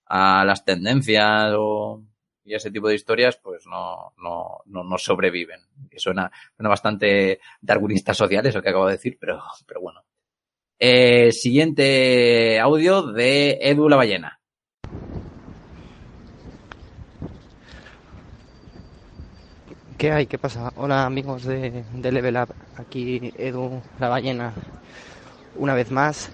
a 0.05 0.45
las 0.45 0.63
tendencias 0.63 1.53
o 1.57 2.03
y 2.45 2.53
ese 2.55 2.71
tipo 2.71 2.87
de 2.87 2.95
historias 2.95 3.37
pues 3.37 3.65
no, 3.65 4.13
no, 4.17 4.61
no, 4.65 4.83
no 4.83 4.97
sobreviven. 4.97 5.61
Que 5.89 5.99
suena, 5.99 6.31
suena 6.55 6.69
bastante 6.69 7.39
darwinista 7.61 8.13
social 8.13 8.45
eso 8.45 8.61
que 8.61 8.69
acabo 8.69 8.87
de 8.87 8.93
decir, 8.93 9.17
pero, 9.19 9.41
pero 9.65 9.81
bueno. 9.81 10.03
Eh, 10.79 11.31
siguiente 11.31 12.59
audio 12.59 13.03
de 13.03 13.59
Edu 13.61 13.87
la 13.87 13.95
ballena. 13.95 14.41
¿Qué 20.03 20.11
hay? 20.11 20.25
¿Qué 20.25 20.37
pasa? 20.37 20.69
Hola 20.75 21.05
amigos 21.05 21.45
de, 21.45 21.85
de 21.93 22.11
Level 22.11 22.35
Up, 22.35 22.53
aquí 22.75 23.31
Edu 23.37 23.81
la 24.01 24.09
ballena 24.09 24.51
una 25.55 25.73
vez 25.75 25.91
más. 25.91 26.29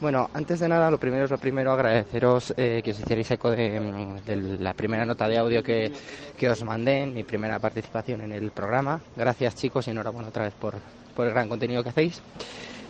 Bueno, 0.00 0.30
antes 0.32 0.58
de 0.58 0.70
nada, 0.70 0.90
lo 0.90 0.96
primero 0.96 1.26
es 1.26 1.30
lo 1.30 1.36
primero, 1.36 1.70
agradeceros 1.70 2.54
eh, 2.56 2.80
que 2.82 2.92
os 2.92 2.98
hicierais 2.98 3.30
eco 3.30 3.50
de, 3.50 3.78
mm, 3.78 4.24
de 4.24 4.36
la 4.60 4.72
primera 4.72 5.04
nota 5.04 5.28
de 5.28 5.36
audio 5.36 5.62
que, 5.62 5.92
que 6.38 6.48
os 6.48 6.64
mandé, 6.64 7.02
en 7.02 7.12
mi 7.12 7.22
primera 7.22 7.58
participación 7.58 8.22
en 8.22 8.32
el 8.32 8.52
programa. 8.52 9.02
Gracias 9.14 9.54
chicos 9.54 9.86
y 9.86 9.90
enhorabuena 9.90 10.30
otra 10.30 10.44
vez 10.44 10.54
por, 10.54 10.76
por 11.14 11.26
el 11.26 11.34
gran 11.34 11.50
contenido 11.50 11.82
que 11.82 11.90
hacéis. 11.90 12.22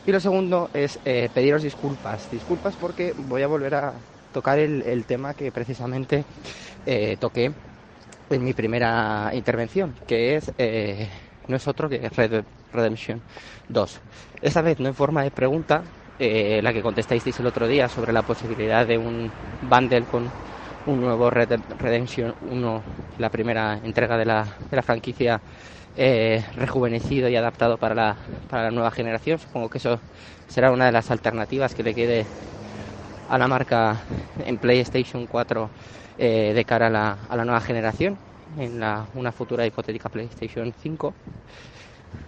Y 0.06 0.12
lo 0.12 0.20
segundo 0.20 0.70
es 0.72 1.00
eh, 1.04 1.28
pediros 1.34 1.64
disculpas. 1.64 2.30
Disculpas 2.30 2.76
porque 2.76 3.14
voy 3.16 3.42
a 3.42 3.48
volver 3.48 3.74
a 3.74 3.94
tocar 4.32 4.60
el, 4.60 4.82
el 4.82 5.06
tema 5.06 5.34
que 5.34 5.50
precisamente 5.50 6.24
eh, 6.86 7.16
toqué 7.18 7.50
en 8.30 8.44
mi 8.44 8.52
primera 8.52 9.30
intervención, 9.34 9.94
que 10.06 10.36
es 10.36 10.52
eh, 10.58 11.08
no 11.48 11.56
es 11.56 11.66
otro 11.66 11.88
que 11.88 12.08
Red 12.08 12.44
Redemption 12.72 13.20
2. 13.68 14.00
Esta 14.40 14.62
vez 14.62 14.78
no 14.78 14.88
en 14.88 14.94
forma 14.94 15.22
de 15.24 15.30
pregunta, 15.30 15.82
eh, 16.18 16.60
la 16.62 16.72
que 16.72 16.82
contestasteis 16.82 17.38
el 17.40 17.46
otro 17.46 17.66
día 17.66 17.88
sobre 17.88 18.12
la 18.12 18.22
posibilidad 18.22 18.86
de 18.86 18.98
un 18.98 19.30
bundle 19.62 20.04
con 20.04 20.30
un 20.86 21.00
nuevo 21.00 21.28
Red 21.28 21.60
Redemption 21.78 22.34
1, 22.50 22.82
la 23.18 23.30
primera 23.30 23.78
entrega 23.82 24.16
de 24.16 24.24
la, 24.24 24.46
de 24.70 24.76
la 24.76 24.82
franquicia 24.82 25.40
eh, 25.96 26.44
rejuvenecido 26.56 27.28
y 27.28 27.36
adaptado 27.36 27.78
para 27.78 27.94
la, 27.94 28.16
para 28.48 28.64
la 28.64 28.70
nueva 28.70 28.90
generación. 28.90 29.38
Supongo 29.38 29.68
que 29.68 29.78
eso 29.78 29.98
será 30.46 30.70
una 30.70 30.86
de 30.86 30.92
las 30.92 31.10
alternativas 31.10 31.74
que 31.74 31.82
le 31.82 31.94
quede 31.94 32.26
a 33.28 33.38
la 33.38 33.48
marca 33.48 33.96
en 34.44 34.56
PlayStation 34.58 35.26
4 35.26 35.70
eh, 36.20 36.52
de 36.54 36.64
cara 36.66 36.88
a 36.88 36.90
la, 36.90 37.12
a 37.28 37.36
la 37.36 37.44
nueva 37.44 37.60
generación, 37.62 38.18
en 38.58 38.78
la, 38.80 39.08
una 39.14 39.32
futura 39.32 39.66
hipotética 39.66 40.10
PlayStation 40.10 40.72
5. 40.72 41.14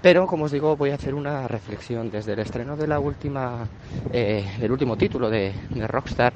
Pero, 0.00 0.26
como 0.26 0.44
os 0.46 0.52
digo, 0.52 0.76
voy 0.76 0.90
a 0.90 0.94
hacer 0.96 1.14
una 1.14 1.46
reflexión 1.48 2.10
desde 2.10 2.32
el 2.32 2.40
estreno 2.40 2.76
de 2.76 2.86
la 2.88 3.00
última, 3.00 3.68
eh, 4.12 4.44
del 4.58 4.72
último 4.72 4.96
título 4.96 5.30
de, 5.30 5.54
de 5.70 5.86
Rockstar. 5.86 6.32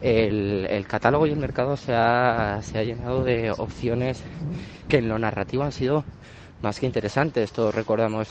El, 0.00 0.66
el 0.70 0.86
catálogo 0.86 1.26
y 1.26 1.32
el 1.32 1.38
mercado 1.38 1.76
se 1.76 1.94
ha, 1.94 2.60
se 2.62 2.78
ha 2.78 2.84
llenado 2.84 3.24
de 3.24 3.50
opciones 3.50 4.22
que 4.88 4.98
en 4.98 5.08
lo 5.08 5.18
narrativo 5.18 5.64
han 5.64 5.72
sido 5.72 6.04
más 6.60 6.78
que 6.80 6.86
interesantes. 6.86 7.52
Todos 7.52 7.74
recordamos 7.74 8.28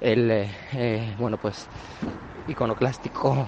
el, 0.00 0.30
eh, 0.30 0.50
eh, 0.74 1.14
bueno, 1.18 1.38
pues, 1.38 1.70
iconoclástico 2.46 3.46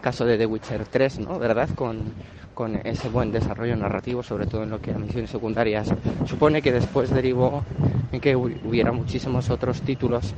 caso 0.00 0.24
de 0.26 0.36
The 0.38 0.46
Witcher 0.46 0.86
3, 0.86 1.20
¿no? 1.20 1.38
¿Verdad? 1.38 1.70
Con, 1.74 2.14
con 2.62 2.80
ese 2.84 3.08
buen 3.08 3.30
desarrollo 3.32 3.76
narrativo, 3.76 4.22
sobre 4.22 4.46
todo 4.46 4.62
en 4.64 4.70
lo 4.70 4.80
que 4.80 4.92
a 4.92 4.98
misiones 4.98 5.30
secundarias 5.30 5.94
supone 6.24 6.62
que 6.62 6.72
después 6.72 7.10
derivó 7.10 7.66
en 8.12 8.20
que 8.20 8.36
hu- 8.36 8.58
hubiera 8.62 8.92
muchísimos 8.92 9.50
otros 9.50 9.82
títulos, 9.82 10.36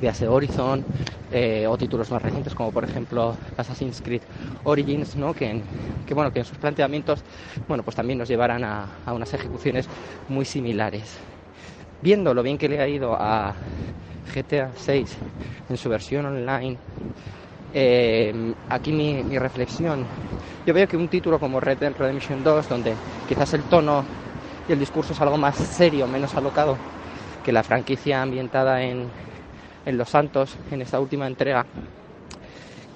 ya 0.00 0.14
sea 0.14 0.30
Horizon 0.30 0.86
eh, 1.30 1.66
o 1.68 1.76
títulos 1.78 2.10
más 2.10 2.22
recientes 2.22 2.54
como 2.54 2.72
por 2.72 2.84
ejemplo 2.84 3.38
Assassin's 3.56 4.00
Creed 4.02 4.22
Origins, 4.64 5.16
¿no? 5.16 5.34
Que, 5.34 5.46
en, 5.50 5.66
que 6.06 6.14
bueno 6.14 6.32
que 6.32 6.40
en 6.40 6.44
sus 6.44 6.58
planteamientos, 6.58 7.24
bueno 7.68 7.82
pues 7.84 7.96
también 7.96 8.18
nos 8.18 8.28
llevarán 8.28 8.64
a, 8.64 9.00
a 9.04 9.14
unas 9.14 9.32
ejecuciones 9.34 9.90
muy 10.28 10.44
similares. 10.44 11.20
Viendo 12.00 12.34
lo 12.34 12.42
bien 12.42 12.58
que 12.58 12.68
le 12.68 12.80
ha 12.80 12.88
ido 12.88 13.16
a 13.18 13.56
GTA 14.34 14.74
6 14.76 15.18
en 15.68 15.76
su 15.76 15.88
versión 15.88 16.26
online, 16.26 16.80
eh, 17.78 18.54
aquí 18.70 18.90
mi, 18.90 19.22
mi 19.22 19.38
reflexión. 19.38 20.06
Yo 20.64 20.72
veo 20.72 20.88
que 20.88 20.96
un 20.96 21.08
título 21.08 21.38
como 21.38 21.60
Red 21.60 21.76
Dead 21.76 21.92
Redemption 21.94 22.42
2, 22.42 22.70
donde 22.70 22.94
quizás 23.28 23.52
el 23.52 23.64
tono 23.64 24.02
y 24.66 24.72
el 24.72 24.78
discurso 24.78 25.12
es 25.12 25.20
algo 25.20 25.36
más 25.36 25.56
serio, 25.56 26.06
menos 26.06 26.34
alocado 26.34 26.78
que 27.44 27.52
la 27.52 27.62
franquicia 27.62 28.22
ambientada 28.22 28.82
en, 28.82 29.10
Los 29.84 30.08
Santos, 30.08 30.56
en 30.70 30.80
esta 30.80 30.98
última 30.98 31.26
entrega, 31.26 31.66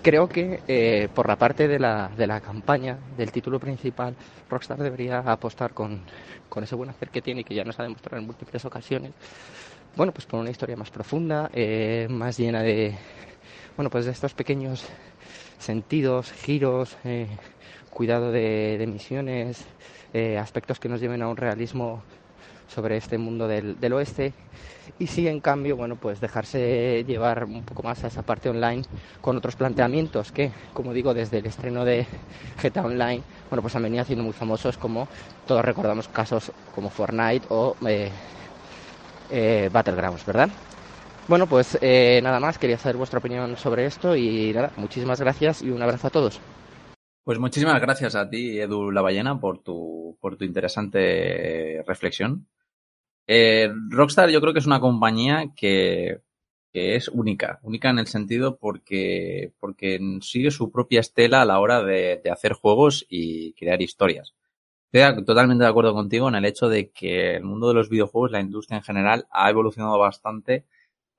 creo 0.02 0.27
que 0.28 0.61
eh, 0.66 1.09
por 1.15 1.28
la 1.28 1.36
parte 1.36 1.69
de 1.69 1.78
la, 1.78 2.11
de 2.16 2.27
la 2.27 2.40
campaña, 2.40 2.97
del 3.19 3.31
título 3.31 3.61
principal, 3.61 4.15
Rockstar 4.48 4.78
debería 4.78 5.19
apostar 5.19 5.74
con, 5.74 6.01
con 6.48 6.65
ese 6.65 6.74
buen 6.74 6.89
hacer 6.89 7.11
que 7.11 7.20
tiene 7.20 7.43
y 7.43 7.44
que 7.44 7.55
ya 7.55 7.65
nos 7.65 7.78
ha 7.78 7.82
demostrado 7.82 8.19
en 8.19 8.27
múltiples 8.27 8.65
ocasiones. 8.65 9.12
Bueno, 9.94 10.11
pues 10.11 10.24
por 10.24 10.40
una 10.40 10.51
historia 10.51 10.77
más 10.77 10.90
profunda, 10.90 11.51
eh, 11.52 12.07
más 12.09 12.39
llena 12.39 12.62
de, 12.62 12.97
bueno, 13.81 13.89
pues 13.89 14.05
de 14.05 14.11
estos 14.11 14.35
pequeños 14.35 14.85
sentidos, 15.57 16.31
giros, 16.32 16.98
eh, 17.02 17.28
cuidado 17.89 18.31
de, 18.31 18.86
misiones, 18.86 19.65
eh, 20.12 20.36
aspectos 20.36 20.78
que 20.78 20.90
nos 20.90 21.01
lleven 21.01 21.23
a 21.23 21.28
un 21.28 21.39
realismo 21.39 22.02
sobre 22.69 22.98
este 22.98 23.16
mundo 23.16 23.48
del, 23.48 23.93
oeste. 23.94 24.35
Y 24.98 25.07
sí 25.07 25.27
en 25.28 25.40
cambio 25.40 25.78
bueno 25.78 25.97
pues 25.97 26.20
dejarse 26.20 27.05
llevar 27.07 27.44
un 27.44 27.65
poco 27.65 27.82
más 27.82 28.05
a 28.05 28.09
esa 28.09 28.20
parte 28.20 28.51
online 28.51 28.82
con 29.23 29.39
otros 29.39 29.57
planteamientos 29.57 30.31
que 30.31 30.52
como 30.74 30.93
digo 30.93 31.15
desde 31.15 31.39
el 31.39 31.47
estreno 31.47 31.86
de 31.86 32.07
GTA 32.62 32.85
Online 32.85 33.23
bueno 33.48 33.62
pues 33.62 33.74
han 33.77 33.82
venido 33.82 34.02
haciendo 34.02 34.24
muy 34.24 34.35
famosos 34.35 34.77
como 34.77 35.09
todos 35.47 35.65
recordamos 35.65 36.07
casos 36.09 36.52
como 36.70 36.90
Fortnite 36.90 37.47
o 37.48 37.78
eh, 37.86 38.12
eh, 39.31 39.70
Battlegrounds 39.73 40.27
verdad 40.27 40.51
bueno 41.31 41.47
pues 41.47 41.78
eh, 41.81 42.20
nada 42.24 42.40
más 42.40 42.59
quería 42.59 42.77
saber 42.77 42.97
vuestra 42.97 43.20
opinión 43.20 43.57
sobre 43.57 43.86
esto 43.86 44.16
y 44.16 44.52
nada 44.52 44.73
muchísimas 44.77 45.20
gracias 45.20 45.62
y 45.62 45.70
un 45.70 45.81
abrazo 45.81 46.09
a 46.09 46.11
todos 46.11 46.40
Pues 47.23 47.39
muchísimas 47.39 47.81
gracias 47.81 48.16
a 48.16 48.28
ti, 48.28 48.59
Edu 48.59 48.90
La 48.90 49.01
Ballena, 49.01 49.39
por 49.39 49.62
tu, 49.62 50.19
por 50.20 50.36
tu 50.36 50.44
interesante 50.44 51.85
reflexión. 51.86 52.48
Eh, 53.28 53.70
Rockstar 53.90 54.31
yo 54.31 54.40
creo 54.40 54.52
que 54.52 54.59
es 54.59 54.66
una 54.66 54.81
compañía 54.81 55.52
que, 55.55 56.23
que 56.73 56.97
es 56.97 57.07
única, 57.07 57.61
única 57.62 57.90
en 57.90 58.01
el 58.01 58.09
sentido 58.09 58.57
porque, 58.57 59.52
porque 59.61 60.01
sigue 60.23 60.51
su 60.51 60.73
propia 60.73 60.98
estela 60.98 61.43
a 61.43 61.44
la 61.44 61.61
hora 61.61 61.81
de, 61.85 62.20
de 62.24 62.31
hacer 62.31 62.55
juegos 62.55 63.07
y 63.09 63.52
crear 63.52 63.81
historias. 63.81 64.35
Estoy 64.90 65.24
totalmente 65.24 65.62
de 65.62 65.70
acuerdo 65.70 65.94
contigo 65.94 66.28
en 66.28 66.35
el 66.35 66.44
hecho 66.44 66.69
de 66.69 66.90
que 66.90 67.36
el 67.36 67.44
mundo 67.44 67.69
de 67.69 67.74
los 67.74 67.89
videojuegos, 67.89 68.32
la 68.32 68.40
industria 68.40 68.78
en 68.78 68.82
general, 68.82 69.27
ha 69.31 69.48
evolucionado 69.48 69.97
bastante 69.97 70.65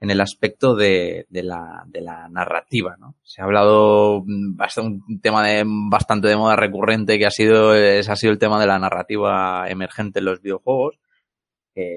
en 0.01 0.09
el 0.09 0.19
aspecto 0.19 0.75
de, 0.75 1.27
de, 1.29 1.43
la, 1.43 1.83
de 1.85 2.01
la 2.01 2.27
narrativa, 2.27 2.97
¿no? 2.99 3.15
Se 3.23 3.41
ha 3.41 3.45
hablado 3.45 4.23
mm, 4.25 4.57
bastante, 4.57 5.03
un 5.07 5.21
tema 5.21 5.47
de, 5.47 5.63
bastante 5.65 6.27
de 6.27 6.35
moda 6.35 6.55
recurrente 6.55 7.19
que 7.19 7.27
ha 7.27 7.31
sido, 7.31 7.75
ese 7.75 8.11
ha 8.11 8.15
sido 8.15 8.33
el 8.33 8.39
tema 8.39 8.59
de 8.59 8.67
la 8.67 8.79
narrativa 8.79 9.69
emergente 9.69 10.19
en 10.19 10.25
los 10.25 10.41
videojuegos. 10.41 10.97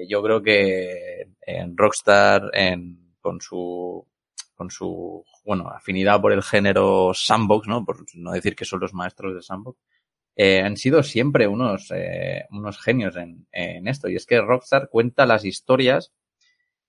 Yo 0.07 0.23
creo 0.23 0.41
que 0.41 1.27
en 1.41 1.75
Rockstar, 1.75 2.49
en, 2.53 3.13
con 3.19 3.41
su, 3.41 4.07
con 4.55 4.71
su, 4.71 5.23
bueno, 5.43 5.67
afinidad 5.69 6.21
por 6.21 6.31
el 6.31 6.43
género 6.43 7.11
sandbox, 7.13 7.67
¿no? 7.67 7.83
Por 7.83 8.05
no 8.15 8.31
decir 8.31 8.55
que 8.55 8.65
son 8.65 8.79
los 8.79 8.93
maestros 8.93 9.35
de 9.35 9.41
sandbox, 9.41 9.77
eh, 10.37 10.61
han 10.61 10.77
sido 10.77 11.03
siempre 11.03 11.47
unos, 11.47 11.91
eh, 11.91 12.45
unos 12.51 12.79
genios 12.79 13.15
en, 13.15 13.47
en 13.51 13.87
esto. 13.87 14.09
Y 14.09 14.15
es 14.15 14.25
que 14.25 14.41
Rockstar 14.41 14.89
cuenta 14.89 15.25
las 15.25 15.45
historias 15.45 16.13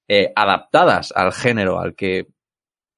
eh, 0.08 0.32
adaptadas 0.34 1.12
al 1.12 1.32
género 1.32 1.80
al 1.80 1.94
que, 1.94 2.28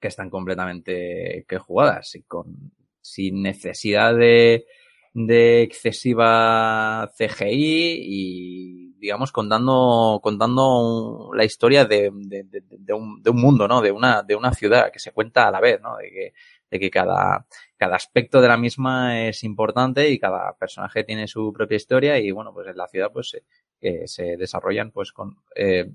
que 0.00 0.08
están 0.08 0.30
completamente 0.30 1.44
que 1.48 1.58
jugadas 1.58 2.14
y 2.14 2.22
con 2.22 2.72
sin 3.00 3.42
necesidad 3.42 4.14
de, 4.14 4.66
de 5.14 5.62
excesiva 5.62 7.10
CGI 7.16 7.98
y 8.02 8.92
digamos 8.98 9.32
contando 9.32 10.20
contando 10.22 11.30
la 11.34 11.44
historia 11.44 11.84
de, 11.84 12.10
de, 12.12 12.44
de, 12.44 12.62
de 12.68 12.92
un, 12.92 13.22
de 13.22 13.30
un 13.30 13.40
mundo 13.40 13.66
no 13.66 13.80
de 13.80 13.90
una 13.92 14.22
de 14.22 14.34
una 14.34 14.52
ciudad 14.52 14.92
que 14.92 14.98
se 14.98 15.12
cuenta 15.12 15.48
a 15.48 15.50
la 15.50 15.60
vez 15.60 15.80
no 15.80 15.96
de 15.96 16.10
que 16.10 16.32
de 16.70 16.78
que 16.78 16.90
cada 16.90 17.46
cada 17.76 17.96
aspecto 17.96 18.40
de 18.40 18.48
la 18.48 18.56
misma 18.56 19.28
es 19.28 19.44
importante 19.44 20.08
y 20.10 20.18
cada 20.18 20.54
personaje 20.56 21.04
tiene 21.04 21.26
su 21.26 21.52
propia 21.52 21.76
historia 21.76 22.18
y 22.18 22.30
bueno 22.30 22.52
pues 22.52 22.68
en 22.68 22.76
la 22.76 22.88
ciudad 22.88 23.10
pues 23.12 23.30
se, 23.30 23.44
eh, 23.80 24.06
se 24.06 24.36
desarrollan 24.36 24.90
pues 24.90 25.12
con 25.12 25.36
eh, 25.54 25.90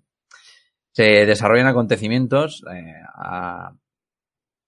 se 0.93 1.25
desarrollan 1.25 1.67
acontecimientos 1.67 2.63
eh, 2.73 2.93
a, 3.15 3.73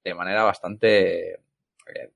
de 0.03 0.13
manera 0.13 0.43
bastante 0.43 1.33
eh, 1.33 2.11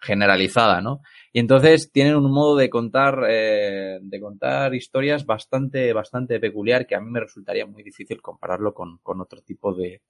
generalizada, 0.00 0.80
¿no? 0.80 1.00
Y 1.32 1.40
entonces 1.40 1.90
tienen 1.92 2.16
un 2.16 2.30
modo 2.30 2.56
de 2.56 2.68
contar, 2.68 3.24
eh, 3.28 3.98
de 4.00 4.20
contar 4.20 4.74
historias 4.74 5.24
bastante, 5.24 5.92
bastante 5.92 6.38
peculiar 6.40 6.86
que 6.86 6.94
a 6.94 7.00
mí 7.00 7.10
me 7.10 7.20
resultaría 7.20 7.66
muy 7.66 7.82
difícil 7.82 8.20
compararlo 8.20 8.74
con, 8.74 8.98
con 8.98 9.20
otro 9.20 9.40
tipo 9.42 9.74
de, 9.74 10.02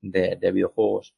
de, 0.00 0.36
de 0.40 0.52
videojuegos. 0.52 1.14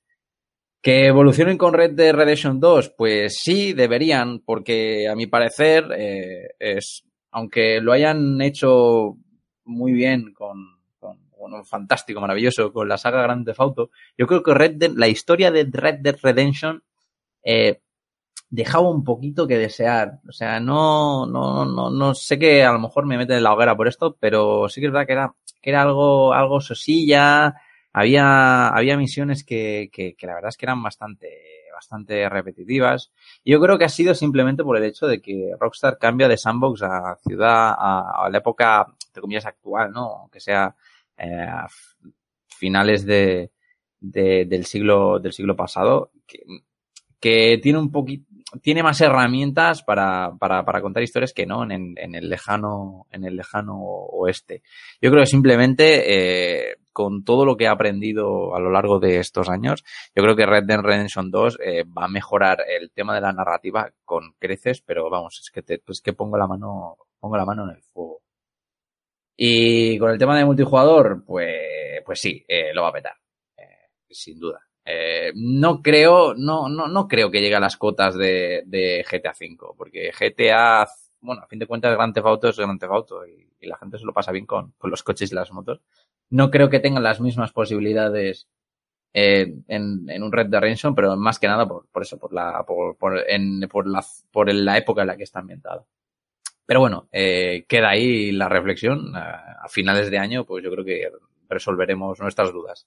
¿Que 0.83 1.07
evolucionen 1.07 1.59
con 1.59 1.75
Red 1.75 1.93
Dead 1.93 2.15
Redemption 2.15 2.61
2? 2.61 2.95
Pues 2.97 3.39
sí, 3.43 3.73
deberían, 3.73 4.41
porque 4.41 5.09
a 5.09 5.17
mi 5.17 5.27
parecer 5.27 5.85
eh, 5.97 6.51
es, 6.61 7.05
aunque 7.33 7.81
lo 7.81 7.93
hayan 7.93 8.41
hecho 8.41 9.17
muy 9.65 9.93
bien 9.93 10.33
con, 10.33 10.76
fantástico, 11.65 12.21
maravilloso, 12.21 12.73
con 12.73 12.89
la 12.89 12.99
saga 12.99 13.23
Grand 13.23 13.45
Theft 13.45 13.61
Auto, 13.61 13.91
yo 14.17 14.27
creo 14.27 14.43
que 14.43 14.55
Red 14.55 14.73
Dead, 14.77 14.93
la 14.95 15.09
historia 15.09 15.51
de 15.51 15.69
Red 15.71 16.01
Dead 16.01 16.17
Redemption 16.23 16.83
eh, 17.43 17.81
dejaba 18.51 18.89
un 18.89 19.05
poquito 19.05 19.47
que 19.47 19.59
desear. 19.59 20.21
O 20.29 20.33
sea, 20.33 20.61
no, 20.61 21.27
no, 21.27 21.65
no, 21.65 21.91
no 21.91 22.15
sé 22.15 22.39
que 22.39 22.65
a 22.65 22.73
lo 22.73 22.79
mejor 22.79 23.07
me 23.07 23.17
meten 23.17 23.37
en 23.37 23.43
la 23.43 23.53
hoguera 23.53 23.77
por 23.77 23.89
esto, 23.89 24.17
pero 24.19 24.69
sí 24.69 24.81
que 24.81 24.87
es 24.87 24.93
verdad 24.93 25.07
que 25.07 25.13
era, 25.13 25.35
que 25.61 25.71
era 25.71 25.83
algo, 25.83 26.33
algo 26.33 26.61
sosilla. 26.61 27.55
Había, 27.93 28.69
había 28.69 28.97
misiones 28.97 29.45
que, 29.45 29.89
que, 29.93 30.15
la 30.27 30.35
verdad 30.35 30.51
es 30.51 30.57
que 30.57 30.67
eran 30.67 30.83
bastante, 30.83 31.29
bastante 31.73 32.29
repetitivas. 32.29 33.11
Yo 33.45 33.61
creo 33.61 33.79
que 33.79 33.85
ha 33.85 33.89
sido 33.89 34.15
simplemente 34.15 34.63
por 34.63 34.77
el 34.77 34.85
hecho 34.85 35.07
de 35.07 35.21
que 35.23 35.53
Rockstar 35.59 35.99
cambia 35.99 36.29
de 36.29 36.37
sandbox 36.37 36.83
a 36.83 37.17
ciudad, 37.27 37.75
a, 37.79 38.29
la 38.31 38.39
época, 38.39 38.87
entre 39.09 39.23
comillas, 39.23 39.47
actual, 39.47 39.93
¿no? 39.93 40.29
Que 40.31 40.41
sea 40.41 40.75
eh, 41.19 41.47
finales 42.49 43.05
de, 43.05 43.51
de- 44.01 44.45
del 44.47 44.65
siglo, 44.67 45.19
del 45.19 45.33
siglo 45.33 45.57
pasado, 45.57 46.11
que, 46.27 46.41
que 47.21 47.59
tiene 47.63 47.79
un 47.79 47.91
poquito, 47.91 48.25
tiene 48.63 48.83
más 48.83 49.01
herramientas 49.01 49.83
para, 49.83 50.33
para, 50.39 50.65
para 50.65 50.81
contar 50.81 51.03
historias 51.03 51.33
que 51.33 51.47
no 51.47 51.65
en, 51.65 51.95
en 51.97 52.15
el 52.15 52.29
lejano, 52.29 53.07
en 53.11 53.25
el 53.25 53.37
lejano 53.37 53.77
oeste. 53.81 54.63
Yo 55.01 55.11
creo 55.11 55.23
que 55.23 55.27
simplemente, 55.31 56.71
eh, 56.71 56.77
con 56.93 57.25
todo 57.25 57.45
lo 57.45 57.57
que 57.57 57.65
he 57.65 57.69
aprendido 57.69 58.55
a 58.55 58.61
lo 58.61 58.71
largo 58.71 58.99
de 59.01 59.19
estos 59.19 59.49
años, 59.49 59.85
yo 60.15 60.23
creo 60.23 60.37
que 60.37 60.47
Red 60.47 60.65
Dead 60.65 60.81
Redemption 60.81 61.31
2 61.31 61.59
eh, 61.63 61.85
va 61.85 62.05
a 62.05 62.09
mejorar 62.09 62.59
el 62.69 62.91
tema 62.93 63.15
de 63.15 63.21
la 63.21 63.33
narrativa 63.33 63.91
con 64.05 64.35
creces, 64.39 64.81
pero 64.81 65.11
vamos, 65.11 65.41
es 65.43 65.51
que 65.51 65.63
te, 65.63 65.79
pues 65.79 66.01
que 66.01 66.13
pongo 66.13 66.39
la 66.39 66.47
mano, 66.47 66.97
pongo 67.19 67.37
la 67.37 67.45
mano 67.45 67.65
en 67.69 67.77
el 67.77 67.83
fuego. 67.83 68.21
Y 69.37 69.99
con 69.99 70.11
el 70.11 70.19
tema 70.19 70.37
de 70.39 70.45
multijugador, 70.45 71.25
pues, 71.25 72.03
pues 72.05 72.21
sí, 72.21 72.45
eh, 72.49 72.73
lo 72.73 72.83
va 72.83 72.89
a 72.89 72.93
petar. 72.93 73.15
Eh, 73.57 73.91
sin 74.09 74.39
duda. 74.39 74.61
Eh, 74.85 75.33
no 75.35 75.83
creo, 75.83 76.35
no, 76.35 76.69
no, 76.69 76.87
no 76.87 77.09
creo 77.09 77.31
que 77.31 77.41
llegue 77.41 77.57
a 77.57 77.61
las 77.61 77.77
cotas 77.77 78.17
de, 78.17 79.05
GTA 79.11 79.33
V, 79.39 79.75
porque 79.77 80.13
GTA, 80.13 80.87
bueno, 81.21 81.43
a 81.43 81.47
fin 81.49 81.59
de 81.59 81.67
cuentas, 81.67 81.97
Grand 81.97 82.15
Theft 82.15 82.27
Auto 82.27 82.49
es 82.49 82.57
Grand 82.57 82.79
Theft 82.79 82.93
Auto 82.93 83.27
y, 83.27 83.45
la 83.67 83.77
gente 83.79 83.99
se 83.99 84.05
lo 84.05 84.13
pasa 84.13 84.31
bien 84.31 84.47
con, 84.47 84.75
con 84.79 84.91
los 84.93 85.03
coches 85.03 85.33
y 85.33 85.35
las 85.35 85.51
motos. 85.51 85.81
No 86.31 86.53
creo 86.53 86.71
que 86.71 86.79
tengan 86.79 87.03
las 87.03 87.21
mismas 87.21 87.51
posibilidades 87.51 88.47
eh, 89.13 89.55
en, 89.67 90.09
en 90.09 90.23
un 90.23 90.31
Red 90.31 90.47
Dead 90.47 90.61
Redemption, 90.61 90.95
pero 90.95 91.17
más 91.17 91.41
que 91.41 91.49
nada 91.49 91.67
por, 91.67 91.89
por 91.89 92.03
eso, 92.03 92.17
por 92.17 92.33
la, 92.33 92.65
por, 92.65 92.97
por, 92.97 93.25
en, 93.29 93.61
por 93.63 93.89
la, 93.89 94.05
por 94.31 94.53
la 94.53 94.79
época 94.79 95.01
en 95.01 95.07
la 95.09 95.17
que 95.17 95.25
está 95.25 95.41
ambientado. 95.41 95.87
Pero 96.67 96.81
bueno, 96.81 97.09
eh, 97.13 97.65
queda 97.69 97.91
ahí 97.91 98.33
la 98.33 98.49
reflexión. 98.49 99.15
A, 99.15 99.69
finales 99.69 100.13
de 100.13 100.19
año, 100.19 100.45
pues 100.45 100.63
yo 100.63 100.71
creo 100.71 100.85
que 100.85 101.11
resolveremos 101.49 102.21
nuestras 102.21 102.53
dudas. 102.53 102.87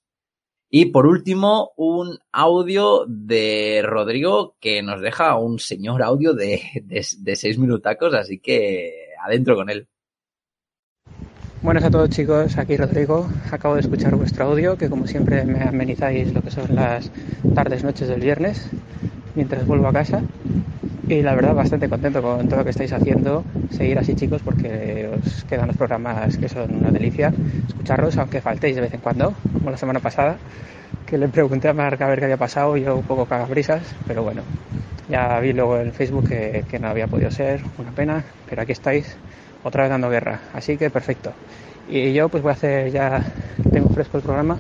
Y 0.70 0.86
por 0.88 1.08
último, 1.08 1.72
un 1.76 2.20
audio 2.32 3.06
de 3.08 3.82
Rodrigo 3.84 4.56
que 4.62 4.82
nos 4.82 5.02
deja 5.02 5.36
un 5.38 5.60
señor 5.60 6.02
audio 6.04 6.34
de, 6.34 6.62
de, 6.84 7.06
de 7.18 7.36
seis 7.36 7.58
minutacos, 7.58 8.14
así 8.14 8.40
que 8.40 9.10
adentro 9.22 9.56
con 9.56 9.70
él. 9.70 9.88
Buenas 11.62 11.84
a 11.84 11.92
todos 11.92 12.10
chicos, 12.10 12.58
aquí 12.58 12.78
Rodrigo. 12.78 13.30
Acabo 13.52 13.76
de 13.76 13.82
escuchar 13.82 14.16
vuestro 14.16 14.46
audio, 14.46 14.78
que 14.78 14.90
como 14.90 15.06
siempre 15.06 15.44
me 15.44 15.62
amenizáis 15.62 16.34
lo 16.34 16.42
que 16.42 16.52
son 16.52 16.74
las 16.74 17.12
tardes, 17.54 17.84
noches 17.84 18.08
del 18.08 18.22
viernes, 18.22 18.70
mientras 19.36 19.68
vuelvo 19.68 19.88
a 19.88 19.94
casa. 19.94 20.24
Y 21.10 21.24
la 21.24 21.34
verdad 21.34 21.56
bastante 21.56 21.90
contento 21.90 22.22
con 22.22 22.48
todo 22.48 22.60
lo 22.60 22.64
que 22.64 22.70
estáis 22.70 22.94
haciendo. 22.94 23.44
Seguir 23.72 23.98
así 23.98 24.14
chicos 24.14 24.44
porque 24.44 25.10
os 25.12 25.44
quedan 25.46 25.66
los 25.66 25.76
programas 25.76 26.38
que 26.38 26.48
son 26.48 26.76
una 26.76 26.92
delicia. 26.92 27.34
Escucharlos 27.68 28.16
aunque 28.20 28.42
faltéis 28.42 28.76
de 28.76 28.82
vez 28.82 28.94
en 28.94 29.00
cuando, 29.00 29.34
como 29.52 29.72
la 29.72 29.78
semana 29.78 30.00
pasada, 30.00 30.38
que 31.08 31.18
le 31.18 31.28
pregunté 31.28 31.68
a 31.68 31.74
Marc 31.74 32.00
a 32.00 32.08
ver 32.08 32.20
qué 32.20 32.26
había 32.26 32.38
pasado. 32.38 32.78
Yo 32.78 32.96
un 32.96 33.04
poco 33.04 33.26
cagabrisas, 33.26 33.82
pero 34.08 34.22
bueno, 34.22 34.44
ya 35.10 35.40
vi 35.40 35.52
luego 35.52 35.80
en 35.80 35.94
Facebook 35.94 36.30
que, 36.30 36.64
que 36.70 36.78
no 36.78 36.90
había 36.90 37.08
podido 37.08 37.32
ser, 37.32 37.60
una 37.80 37.90
pena, 37.90 38.24
pero 38.48 38.62
aquí 38.62 38.74
estáis. 38.74 39.18
Otra 39.64 39.84
vez 39.84 39.90
dando 39.90 40.12
guerra, 40.12 40.40
así 40.54 40.78
que 40.78 40.92
perfecto. 40.92 41.34
Y 41.90 42.14
yo 42.14 42.30
pues 42.30 42.44
voy 42.44 42.52
a 42.52 42.54
hacer 42.54 42.92
ya, 42.92 43.24
tengo 43.74 43.90
fresco 43.90 44.18
el 44.18 44.24
programa, 44.24 44.60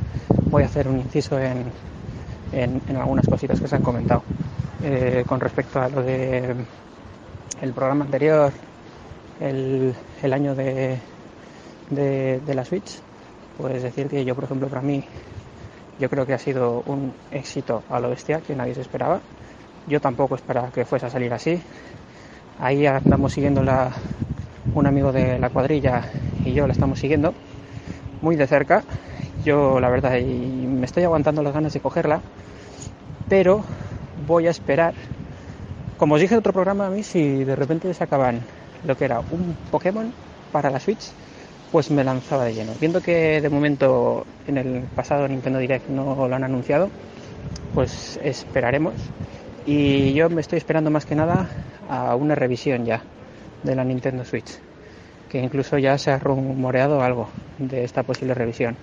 voy 0.49 0.63
a 0.63 0.65
hacer 0.65 0.87
un 0.87 0.97
inciso 0.97 1.39
en, 1.39 1.71
en, 2.51 2.81
en 2.87 2.97
algunas 2.97 3.27
cositas 3.27 3.59
que 3.61 3.67
se 3.67 3.75
han 3.75 3.83
comentado. 3.83 4.23
Eh, 4.81 5.23
con 5.27 5.39
respecto 5.39 5.79
a 5.81 5.89
lo 5.89 6.03
de 6.03 6.65
el 7.61 7.73
programa 7.73 8.05
anterior, 8.05 8.53
el, 9.39 9.95
el 10.21 10.33
año 10.33 10.55
de, 10.55 10.99
de, 11.89 12.41
de 12.41 12.53
la 12.55 12.65
Switch, 12.65 13.01
pues 13.57 13.83
decir 13.83 14.07
que 14.09 14.25
yo, 14.25 14.35
por 14.35 14.45
ejemplo, 14.45 14.69
para 14.69 14.81
mí, 14.81 15.03
yo 15.97 16.09
creo 16.09 16.25
que 16.25 16.33
ha 16.33 16.39
sido 16.39 16.83
un 16.85 17.13
éxito 17.31 17.83
a 17.89 17.99
lo 17.99 18.09
bestia 18.09 18.41
que 18.41 18.55
nadie 18.55 18.75
se 18.75 18.81
esperaba. 18.81 19.21
Yo 19.85 20.01
tampoco 20.01 20.35
esperaba 20.35 20.71
que 20.71 20.85
fuese 20.85 21.07
a 21.07 21.09
salir 21.09 21.33
así. 21.33 21.61
Ahí 22.57 22.85
andamos 22.85 23.33
siguiendo 23.33 23.63
la, 23.63 23.91
un 24.73 24.87
amigo 24.87 25.11
de 25.11 25.39
la 25.39 25.49
cuadrilla 25.49 26.11
y 26.43 26.53
yo 26.53 26.67
la 26.67 26.73
estamos 26.73 26.99
siguiendo 26.99 27.33
muy 28.21 28.35
de 28.35 28.47
cerca. 28.47 28.83
Yo, 29.43 29.79
la 29.79 29.89
verdad, 29.89 30.17
y 30.17 30.23
me 30.23 30.85
estoy 30.85 31.03
aguantando 31.03 31.41
las 31.41 31.53
ganas 31.53 31.73
de 31.73 31.79
cogerla, 31.79 32.21
pero 33.29 33.63
voy 34.27 34.47
a 34.47 34.51
esperar. 34.51 34.93
Como 35.97 36.15
os 36.15 36.21
dije 36.21 36.33
en 36.33 36.39
otro 36.39 36.53
programa, 36.53 36.87
a 36.87 36.89
mí 36.89 37.03
si 37.03 37.43
de 37.43 37.55
repente 37.55 37.93
sacaban 37.93 38.41
lo 38.83 38.95
que 38.95 39.05
era 39.05 39.21
un 39.31 39.55
Pokémon 39.71 40.13
para 40.51 40.69
la 40.69 40.79
Switch, 40.79 41.11
pues 41.71 41.91
me 41.91 42.03
lanzaba 42.03 42.45
de 42.45 42.53
lleno. 42.53 42.73
Viendo 42.79 43.01
que 43.01 43.41
de 43.41 43.49
momento 43.49 44.25
en 44.47 44.57
el 44.57 44.81
pasado 44.95 45.27
Nintendo 45.27 45.59
Direct 45.59 45.87
no 45.89 46.27
lo 46.27 46.35
han 46.35 46.43
anunciado, 46.43 46.89
pues 47.73 48.19
esperaremos. 48.23 48.93
Y 49.65 50.13
yo 50.13 50.29
me 50.29 50.41
estoy 50.41 50.57
esperando 50.57 50.89
más 50.89 51.05
que 51.05 51.15
nada 51.15 51.49
a 51.89 52.15
una 52.15 52.35
revisión 52.35 52.85
ya 52.85 53.03
de 53.63 53.75
la 53.75 53.83
Nintendo 53.83 54.25
Switch, 54.25 54.57
que 55.29 55.39
incluso 55.39 55.77
ya 55.77 55.97
se 55.97 56.11
ha 56.11 56.17
rumoreado 56.17 57.01
algo 57.01 57.29
de 57.57 57.83
esta 57.83 58.03
posible 58.03 58.33
revisión, 58.33 58.77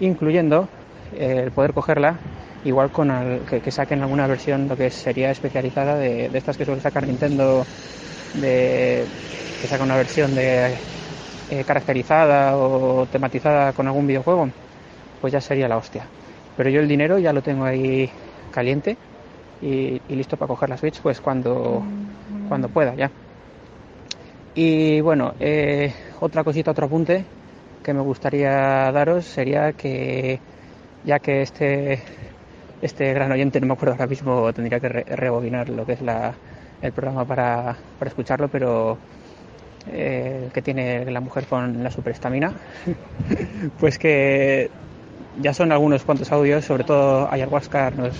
incluyendo 0.00 0.68
eh, 1.14 1.42
el 1.44 1.50
poder 1.50 1.72
cogerla 1.72 2.18
igual 2.64 2.90
con 2.90 3.10
el, 3.10 3.40
que, 3.40 3.60
que, 3.60 3.70
saquen 3.70 4.02
alguna 4.02 4.26
versión 4.26 4.68
lo 4.68 4.76
que 4.76 4.90
sería 4.90 5.30
especializada 5.30 5.96
de, 5.96 6.28
de 6.28 6.38
estas 6.38 6.56
que 6.56 6.64
suele 6.64 6.80
sacar 6.80 7.06
Nintendo 7.06 7.64
de 8.34 9.04
que 9.60 9.66
saca 9.66 9.84
una 9.84 9.96
versión 9.96 10.34
de 10.34 10.74
eh, 11.50 11.64
caracterizada 11.64 12.56
o 12.56 13.06
tematizada 13.06 13.72
con 13.72 13.86
algún 13.86 14.06
videojuego 14.06 14.48
pues 15.20 15.32
ya 15.32 15.40
sería 15.40 15.68
la 15.68 15.76
hostia. 15.76 16.04
Pero 16.56 16.70
yo 16.70 16.80
el 16.80 16.88
dinero 16.88 17.18
ya 17.18 17.32
lo 17.32 17.42
tengo 17.42 17.64
ahí 17.64 18.10
caliente 18.52 18.96
y, 19.62 20.00
y 20.08 20.14
listo 20.14 20.36
para 20.36 20.48
coger 20.48 20.70
la 20.70 20.76
Switch 20.76 21.00
pues 21.00 21.20
cuando 21.20 21.82
cuando 22.48 22.68
pueda 22.68 22.94
ya. 22.94 23.10
Y 24.54 25.00
bueno 25.00 25.34
eh, 25.40 25.92
otra 26.20 26.44
cosita 26.44 26.72
otro 26.72 26.86
apunte 26.86 27.24
que 27.86 27.94
me 27.94 28.00
gustaría 28.00 28.90
daros 28.90 29.24
sería 29.24 29.72
que 29.72 30.40
ya 31.04 31.20
que 31.20 31.42
este 31.42 32.00
este 32.82 33.14
gran 33.14 33.30
oyente, 33.30 33.60
no 33.60 33.68
me 33.68 33.74
acuerdo 33.74 33.92
ahora 33.94 34.08
mismo, 34.08 34.52
tendría 34.52 34.80
que 34.80 34.88
re 34.88 35.04
rebobinar 35.04 35.68
lo 35.68 35.86
que 35.86 35.92
es 35.92 36.02
la, 36.02 36.34
el 36.82 36.90
programa 36.90 37.24
para, 37.24 37.76
para 37.96 38.08
escucharlo, 38.08 38.48
pero 38.48 38.98
eh, 39.86 40.50
que 40.52 40.62
tiene 40.62 41.08
la 41.12 41.20
mujer 41.20 41.46
con 41.46 41.84
la 41.84 41.92
superestamina, 41.92 42.52
pues 43.78 43.98
que 43.98 44.68
ya 45.40 45.54
son 45.54 45.70
algunos 45.70 46.02
cuantos 46.02 46.32
audios, 46.32 46.64
sobre 46.64 46.82
todo 46.82 47.32
Ayahuasca 47.32 47.92
nos 47.92 48.16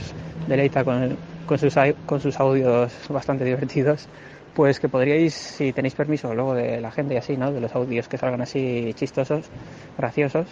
deleita 0.46 0.84
con, 0.84 1.16
con, 1.44 1.58
sus, 1.58 1.74
con 2.06 2.20
sus 2.20 2.38
audios 2.38 2.92
bastante 3.08 3.44
divertidos, 3.44 4.08
pues 4.56 4.80
que 4.80 4.88
podríais, 4.88 5.34
si 5.34 5.74
tenéis 5.74 5.94
permiso 5.94 6.34
luego 6.34 6.54
de 6.54 6.80
la 6.80 6.90
gente 6.90 7.12
y 7.12 7.18
así, 7.18 7.36
¿no? 7.36 7.52
de 7.52 7.60
los 7.60 7.74
audios 7.74 8.08
que 8.08 8.16
salgan 8.16 8.40
así 8.40 8.94
chistosos, 8.94 9.44
graciosos, 9.98 10.48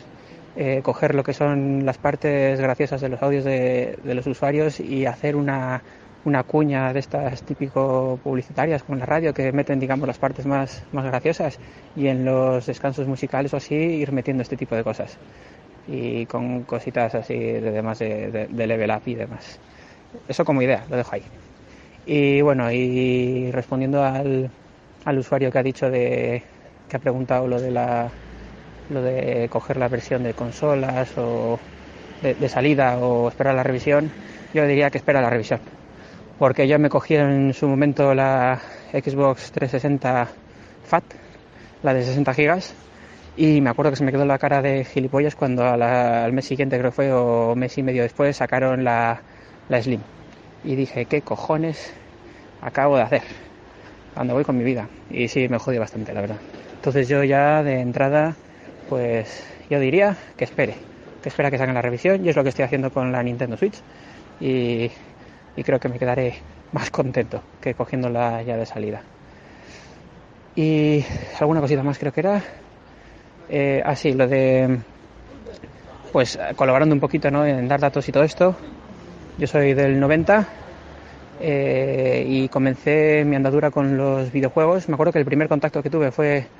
eh, 0.56 0.82
coger 0.82 1.14
lo 1.14 1.24
que 1.24 1.32
son 1.32 1.86
las 1.86 1.96
partes 1.96 2.60
graciosas 2.60 3.00
de 3.00 3.08
los 3.08 3.22
audios 3.22 3.44
de, 3.44 3.98
de 4.04 4.14
los 4.14 4.26
usuarios 4.26 4.78
y 4.78 5.06
hacer 5.06 5.36
una, 5.36 5.82
una, 6.26 6.42
cuña 6.42 6.92
de 6.92 7.00
estas 7.00 7.42
típico 7.44 8.20
publicitarias 8.22 8.82
como 8.82 8.96
en 8.96 9.00
la 9.00 9.06
radio 9.06 9.32
que 9.32 9.50
meten 9.52 9.80
digamos 9.80 10.06
las 10.06 10.18
partes 10.18 10.44
más, 10.44 10.84
más 10.92 11.06
graciosas 11.06 11.58
y 11.96 12.08
en 12.08 12.26
los 12.26 12.66
descansos 12.66 13.08
musicales 13.08 13.54
o 13.54 13.56
así 13.56 13.74
ir 13.74 14.12
metiendo 14.12 14.42
este 14.42 14.58
tipo 14.58 14.76
de 14.76 14.84
cosas 14.84 15.16
y 15.88 16.26
con 16.26 16.64
cositas 16.64 17.14
así 17.14 17.38
de 17.38 17.70
demás 17.72 17.98
de, 18.00 18.30
de, 18.30 18.46
de 18.48 18.66
level 18.66 18.90
up 18.90 19.02
y 19.06 19.14
demás 19.14 19.58
Eso 20.28 20.44
como 20.44 20.60
idea, 20.60 20.84
lo 20.90 20.96
dejo 20.96 21.14
ahí. 21.14 21.22
Y 22.06 22.42
bueno, 22.42 22.70
y 22.70 23.50
respondiendo 23.50 24.02
al, 24.02 24.50
usuario 25.18 25.50
que 25.50 25.58
ha 25.58 25.62
dicho 25.62 25.90
de 25.90 26.42
que 26.88 26.96
ha 26.96 27.00
preguntado 27.00 27.46
lo 27.48 27.60
de 27.60 27.70
la 27.70 28.12
lo 28.88 29.02
de 29.02 29.48
coger 29.50 29.78
la 29.78 29.88
versión 29.88 30.22
de 30.22 30.34
consolas 30.34 31.16
o 31.18 31.58
de, 32.22 32.48
salida 32.48 32.98
o 32.98 33.28
esperar 33.28 33.54
la 33.54 33.62
revisión, 33.62 34.12
yo 34.54 34.66
diría 34.66 34.90
que 34.90 34.98
espera 34.98 35.22
la 35.22 35.30
revisión. 35.30 35.60
Porque 36.38 36.68
yo 36.68 36.78
me 36.78 36.88
cogí 36.90 37.16
en 37.16 37.54
su 37.54 37.68
momento 37.68 38.14
la 38.14 38.60
Xbox 38.92 39.52
360 39.52 40.28
FAT, 40.84 41.04
la 41.82 41.94
de 41.94 42.04
60 42.04 42.34
gigas, 42.34 42.74
y 43.36 43.60
me 43.60 43.70
acuerdo 43.70 43.92
que 43.92 43.96
se 43.96 44.04
me 44.04 44.12
quedó 44.12 44.24
la 44.26 44.38
cara 44.38 44.62
de 44.62 44.84
gilipollas 44.84 45.34
cuando 45.36 45.76
la- 45.76 46.24
al 46.24 46.32
mes 46.32 46.46
siguiente, 46.46 46.78
creo 46.78 46.90
que 46.90 46.96
fue, 46.96 47.12
o 47.12 47.54
mes 47.56 47.76
y 47.78 47.82
medio 47.82 48.02
después, 48.02 48.36
sacaron 48.36 48.84
la 48.84 49.22
Slim. 49.82 50.02
Y 50.64 50.76
dije, 50.76 51.04
¿qué 51.04 51.20
cojones 51.20 51.92
acabo 52.62 52.96
de 52.96 53.02
hacer? 53.02 53.22
¿A 54.14 54.20
dónde 54.20 54.34
voy 54.34 54.44
con 54.44 54.56
mi 54.56 54.64
vida? 54.64 54.88
Y 55.10 55.28
sí, 55.28 55.46
me 55.48 55.58
jodí 55.58 55.78
bastante, 55.78 56.12
la 56.14 56.22
verdad. 56.22 56.38
Entonces 56.76 57.08
yo 57.08 57.22
ya 57.22 57.62
de 57.62 57.80
entrada, 57.80 58.34
pues 58.88 59.44
yo 59.68 59.78
diría 59.78 60.16
que 60.36 60.44
espere, 60.44 60.74
que 61.22 61.28
espera 61.28 61.50
que 61.50 61.58
saquen 61.58 61.74
la 61.74 61.82
revisión, 61.82 62.24
y 62.24 62.28
es 62.28 62.36
lo 62.36 62.42
que 62.42 62.48
estoy 62.48 62.64
haciendo 62.64 62.90
con 62.90 63.12
la 63.12 63.22
Nintendo 63.22 63.56
Switch. 63.56 63.76
Y, 64.40 64.90
y 65.56 65.62
creo 65.62 65.78
que 65.78 65.88
me 65.88 65.98
quedaré 65.98 66.34
más 66.72 66.90
contento 66.90 67.42
que 67.60 67.74
cogiéndola 67.74 68.42
ya 68.42 68.56
de 68.56 68.66
salida. 68.66 69.02
Y 70.56 71.04
alguna 71.40 71.60
cosita 71.60 71.82
más 71.82 71.98
creo 71.98 72.12
que 72.12 72.20
era. 72.20 72.42
Eh, 73.48 73.82
ah, 73.84 73.96
sí, 73.96 74.12
lo 74.12 74.26
de. 74.26 74.78
Pues 76.12 76.38
colaborando 76.56 76.94
un 76.94 77.00
poquito 77.00 77.30
¿no? 77.30 77.44
en 77.44 77.66
dar 77.66 77.80
datos 77.80 78.08
y 78.08 78.12
todo 78.12 78.22
esto. 78.22 78.56
Yo 79.36 79.46
soy 79.46 79.74
del 79.74 79.98
90 80.00 80.48
eh, 81.38 82.24
y 82.26 82.48
comencé 82.48 83.24
mi 83.26 83.36
andadura 83.36 83.70
con 83.70 83.96
los 83.96 84.32
videojuegos. 84.32 84.88
Me 84.88 84.94
acuerdo 84.94 85.12
que 85.12 85.18
el 85.20 85.24
primer 85.24 85.48
contacto 85.48 85.82
que 85.82 85.90
tuve 85.90 86.12
fue 86.12 86.52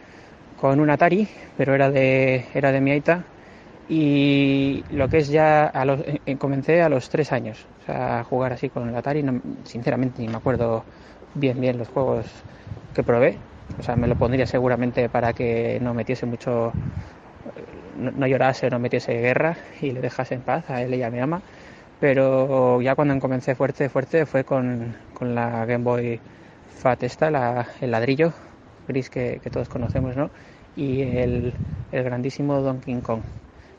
con 0.56 0.80
un 0.80 0.90
Atari, 0.90 1.28
pero 1.56 1.74
era 1.74 1.90
de, 1.90 2.46
era 2.54 2.72
de 2.72 2.80
mi 2.80 2.92
Aita. 2.92 3.32
Y 3.88 4.84
lo 4.90 5.08
que 5.08 5.18
es 5.18 5.28
ya, 5.28 5.66
a 5.66 5.84
los, 5.86 6.02
eh, 6.06 6.38
comencé 6.38 6.82
a 6.82 6.88
los 6.90 7.08
tres 7.10 7.32
años, 7.32 7.68
o 7.82 7.84
sea, 7.86 8.20
a 8.20 8.24
jugar 8.24 8.52
así 8.54 8.70
con 8.70 8.88
el 8.88 8.96
Atari. 8.96 9.22
No- 9.24 9.40
sinceramente, 9.64 10.22
ni 10.22 10.28
me 10.28 10.38
acuerdo 10.38 10.86
bien, 11.34 11.60
bien 11.60 11.78
los 11.78 11.88
juegos 11.88 12.46
que 12.94 13.04
probé. 13.04 13.44
O 13.78 13.82
sea, 13.82 13.96
me 13.96 14.08
lo 14.08 14.16
pondría 14.16 14.46
seguramente 14.46 15.08
para 15.10 15.34
que 15.34 15.78
no 15.82 15.94
metiese 15.94 16.26
mucho, 16.26 16.78
no, 17.94 18.10
no 18.12 18.26
llorase, 18.26 18.70
no 18.70 18.78
metiese 18.78 19.12
guerra 19.14 19.58
y 19.80 19.92
le 19.92 20.00
dejase 20.00 20.34
en 20.34 20.42
paz 20.42 20.70
a 20.70 20.82
él 20.82 20.94
y 20.94 21.02
a 21.02 21.10
mi 21.10 21.20
ama. 21.20 21.44
Pero 22.04 22.82
ya 22.82 22.94
cuando 22.94 23.18
comencé 23.18 23.54
fuerte, 23.54 23.88
fuerte 23.88 24.26
fue 24.26 24.44
con, 24.44 24.94
con 25.14 25.34
la 25.34 25.64
Game 25.64 25.84
Boy 25.84 26.20
Fat 26.66 27.02
esta, 27.02 27.30
la- 27.30 27.66
el 27.80 27.90
ladrillo 27.92 28.34
gris 28.86 29.08
que, 29.08 29.40
todos 29.50 29.68
conocemos, 29.70 30.14
¿no? 30.16 30.30
Y 30.74 31.00
el, 31.02 31.54
el 31.90 32.04
grandísimo 32.04 32.60
Donkey 32.60 33.00
Kong 33.00 33.22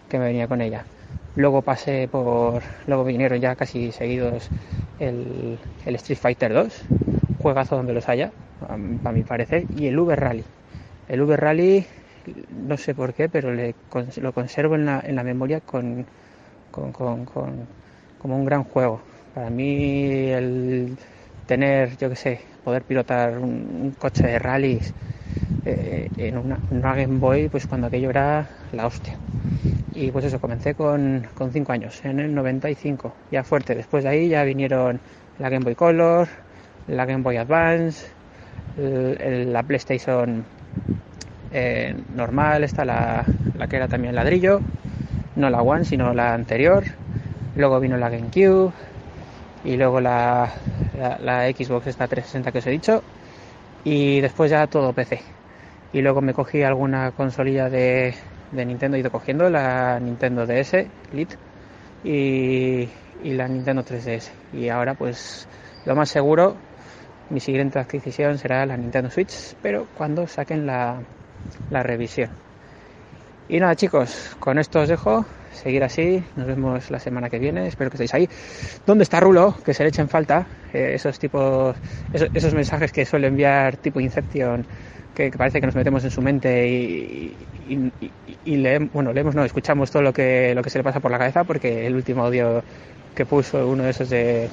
que 0.09 0.19
me 0.19 0.25
venía 0.25 0.47
con 0.47 0.61
ella. 0.61 0.87
Luego 1.35 1.61
pasé 1.63 2.07
por, 2.09 2.63
luego 2.87 3.03
vinieron 3.05 3.39
ya 3.41 3.55
casi 3.55 3.91
seguidos 3.91 4.51
el, 4.97 5.59
el 5.85 5.95
Street 5.95 6.19
Fighter 6.19 6.53
2, 6.53 6.85
juegazo 7.37 7.75
donde 7.77 7.93
los 7.93 8.09
haya, 8.09 8.33
a, 8.61 8.77
mi 8.77 9.23
parecer, 9.23 9.67
y 9.69 9.87
el 9.87 9.99
Uber 9.99 10.19
Rally. 10.19 10.45
El 11.07 11.21
Uber 11.21 11.39
Rally, 11.39 11.87
no 12.49 12.77
sé 12.77 12.95
por 12.95 13.13
qué, 13.13 13.29
pero 13.29 13.51
lo 13.53 14.33
conservo 14.33 14.75
en 14.75 14.85
la, 14.85 15.01
en 15.05 15.15
la 15.15 15.23
memoria 15.23 15.61
con- 15.61 16.07
con- 17.25 17.69
como 18.19 18.37
un 18.37 18.45
gran 18.45 18.63
juego. 18.63 19.01
Para 19.33 19.49
mí 19.49 20.29
el 20.29 20.97
tener, 21.45 21.97
yo 21.97 22.09
qué 22.09 22.15
sé, 22.15 22.41
poder 22.63 22.83
pilotar 22.83 23.37
un, 23.37 23.95
coche 23.99 24.25
de 24.25 24.39
rallies 24.39 24.93
eh, 25.65 26.09
en 26.17 26.37
una, 26.37 26.57
una 26.71 26.95
Game 26.95 27.19
Boy, 27.19 27.49
pues 27.49 27.67
cuando 27.67 27.87
aquello 27.87 28.09
era 28.09 28.49
la 28.71 28.87
hostia. 28.87 29.17
Y 29.93 30.11
pues 30.11 30.25
eso, 30.25 30.39
comencé 30.39 30.75
con, 30.75 31.27
con 31.35 31.51
5 31.51 31.71
años, 31.71 32.03
en 32.03 32.19
el 32.19 32.35
95, 32.35 33.13
ya 33.31 33.43
fuerte. 33.43 33.75
Después 33.75 34.03
de 34.03 34.09
ahí 34.09 34.27
ya 34.29 34.43
vinieron 34.43 34.99
la 35.39 35.49
Game 35.49 35.63
Boy 35.63 35.75
Color, 35.75 36.27
la 36.87 37.05
Game 37.05 37.23
Boy 37.23 37.37
Advance, 37.37 38.07
la 38.77 39.63
PlayStation 39.63 40.43
eh, 41.51 41.95
normal, 42.13 42.63
esta 42.63 42.83
la, 42.83 43.23
la 43.57 43.67
que 43.67 43.77
era 43.77 43.87
también 43.87 44.15
ladrillo, 44.15 44.59
no 45.35 45.49
la 45.49 45.61
One, 45.61 45.85
sino 45.85 46.13
la 46.13 46.33
anterior. 46.33 46.83
Luego 47.55 47.79
vino 47.79 47.97
la 47.97 48.09
GameCube 48.09 48.71
y 49.63 49.77
luego 49.77 49.99
la, 49.99 50.51
la, 51.21 51.49
Xbox 51.49 51.87
esta 51.87 52.07
360 52.07 52.51
que 52.51 52.57
os 52.57 52.67
he 52.67 52.71
dicho. 52.71 53.03
Y 53.83 54.21
después 54.21 54.51
ya 54.51 54.67
todo 54.67 54.93
PC. 54.93 55.21
Y 55.93 56.01
luego 56.01 56.21
me 56.21 56.33
cogí 56.33 56.63
alguna 56.63 57.11
consolilla 57.11 57.69
de, 57.69 58.13
de 58.51 58.65
Nintendo, 58.65 58.97
he 58.97 58.99
ido 58.99 59.11
cogiendo 59.11 59.49
la 59.49 59.99
Nintendo 59.99 60.45
DS 60.45 60.85
Lite 61.13 61.35
y, 62.03 62.89
y 63.23 63.33
la 63.33 63.47
Nintendo 63.47 63.83
3DS. 63.83 64.31
Y 64.53 64.69
ahora 64.69 64.93
pues 64.95 65.47
lo 65.85 65.95
más 65.95 66.09
seguro, 66.09 66.57
mi 67.29 67.39
siguiente 67.39 67.79
adquisición 67.79 68.37
será 68.37 68.65
la 68.65 68.77
Nintendo 68.77 69.09
Switch, 69.09 69.55
pero 69.61 69.87
cuando 69.97 70.27
saquen 70.27 70.65
la, 70.65 70.99
la 71.69 71.83
revisión. 71.83 72.29
Y 73.47 73.59
nada 73.59 73.75
chicos, 73.75 74.35
con 74.39 74.57
esto 74.57 74.81
os 74.81 74.89
dejo, 74.89 75.25
seguir 75.55 75.83
así, 75.83 76.25
nos 76.35 76.47
vemos 76.47 76.89
la 76.91 76.99
semana 76.99 77.29
que 77.29 77.39
viene, 77.39 77.67
espero 77.67 77.89
que 77.89 77.95
estéis 77.97 78.13
ahí. 78.13 78.27
¿Dónde 78.85 79.03
está 79.03 79.19
Rulo? 79.19 79.55
Que 79.63 79.73
se 79.73 79.83
le 79.83 79.89
echen 79.89 80.09
falta 80.09 80.49
eh, 80.73 80.91
esos 80.95 81.19
tipos, 81.19 81.77
esos, 82.11 82.29
esos 82.33 82.53
mensajes 82.53 82.91
que 82.91 83.05
suele 83.05 83.27
enviar 83.27 83.77
tipo 83.77 83.99
Inception, 83.99 84.67
que, 85.13 85.31
que 85.31 85.37
parece 85.37 85.59
que 85.59 85.65
nos 85.67 85.75
metemos 85.75 86.03
en 86.03 86.11
su 86.11 86.21
mente 86.21 86.67
y, 86.69 87.49
y, 87.53 87.93
y- 87.99 88.39
y 88.43 88.57
leemos, 88.57 88.91
bueno, 88.91 89.13
leemos, 89.13 89.35
no, 89.35 89.43
escuchamos 89.45 89.91
todo 89.91 90.01
lo 90.03 90.13
que, 90.13 90.53
lo 90.55 90.61
que 90.61 90.69
se 90.69 90.77
le 90.79 90.83
pasa 90.83 90.99
por 91.01 91.11
la 91.11 91.17
cabeza, 91.19 91.43
porque 91.45 91.85
el 91.87 91.95
último 91.95 92.23
audio 92.25 92.63
que 93.13 93.25
puso 93.25 93.67
uno 93.67 93.83
de 93.83 93.91
esos 93.91 94.09
de... 94.09 94.51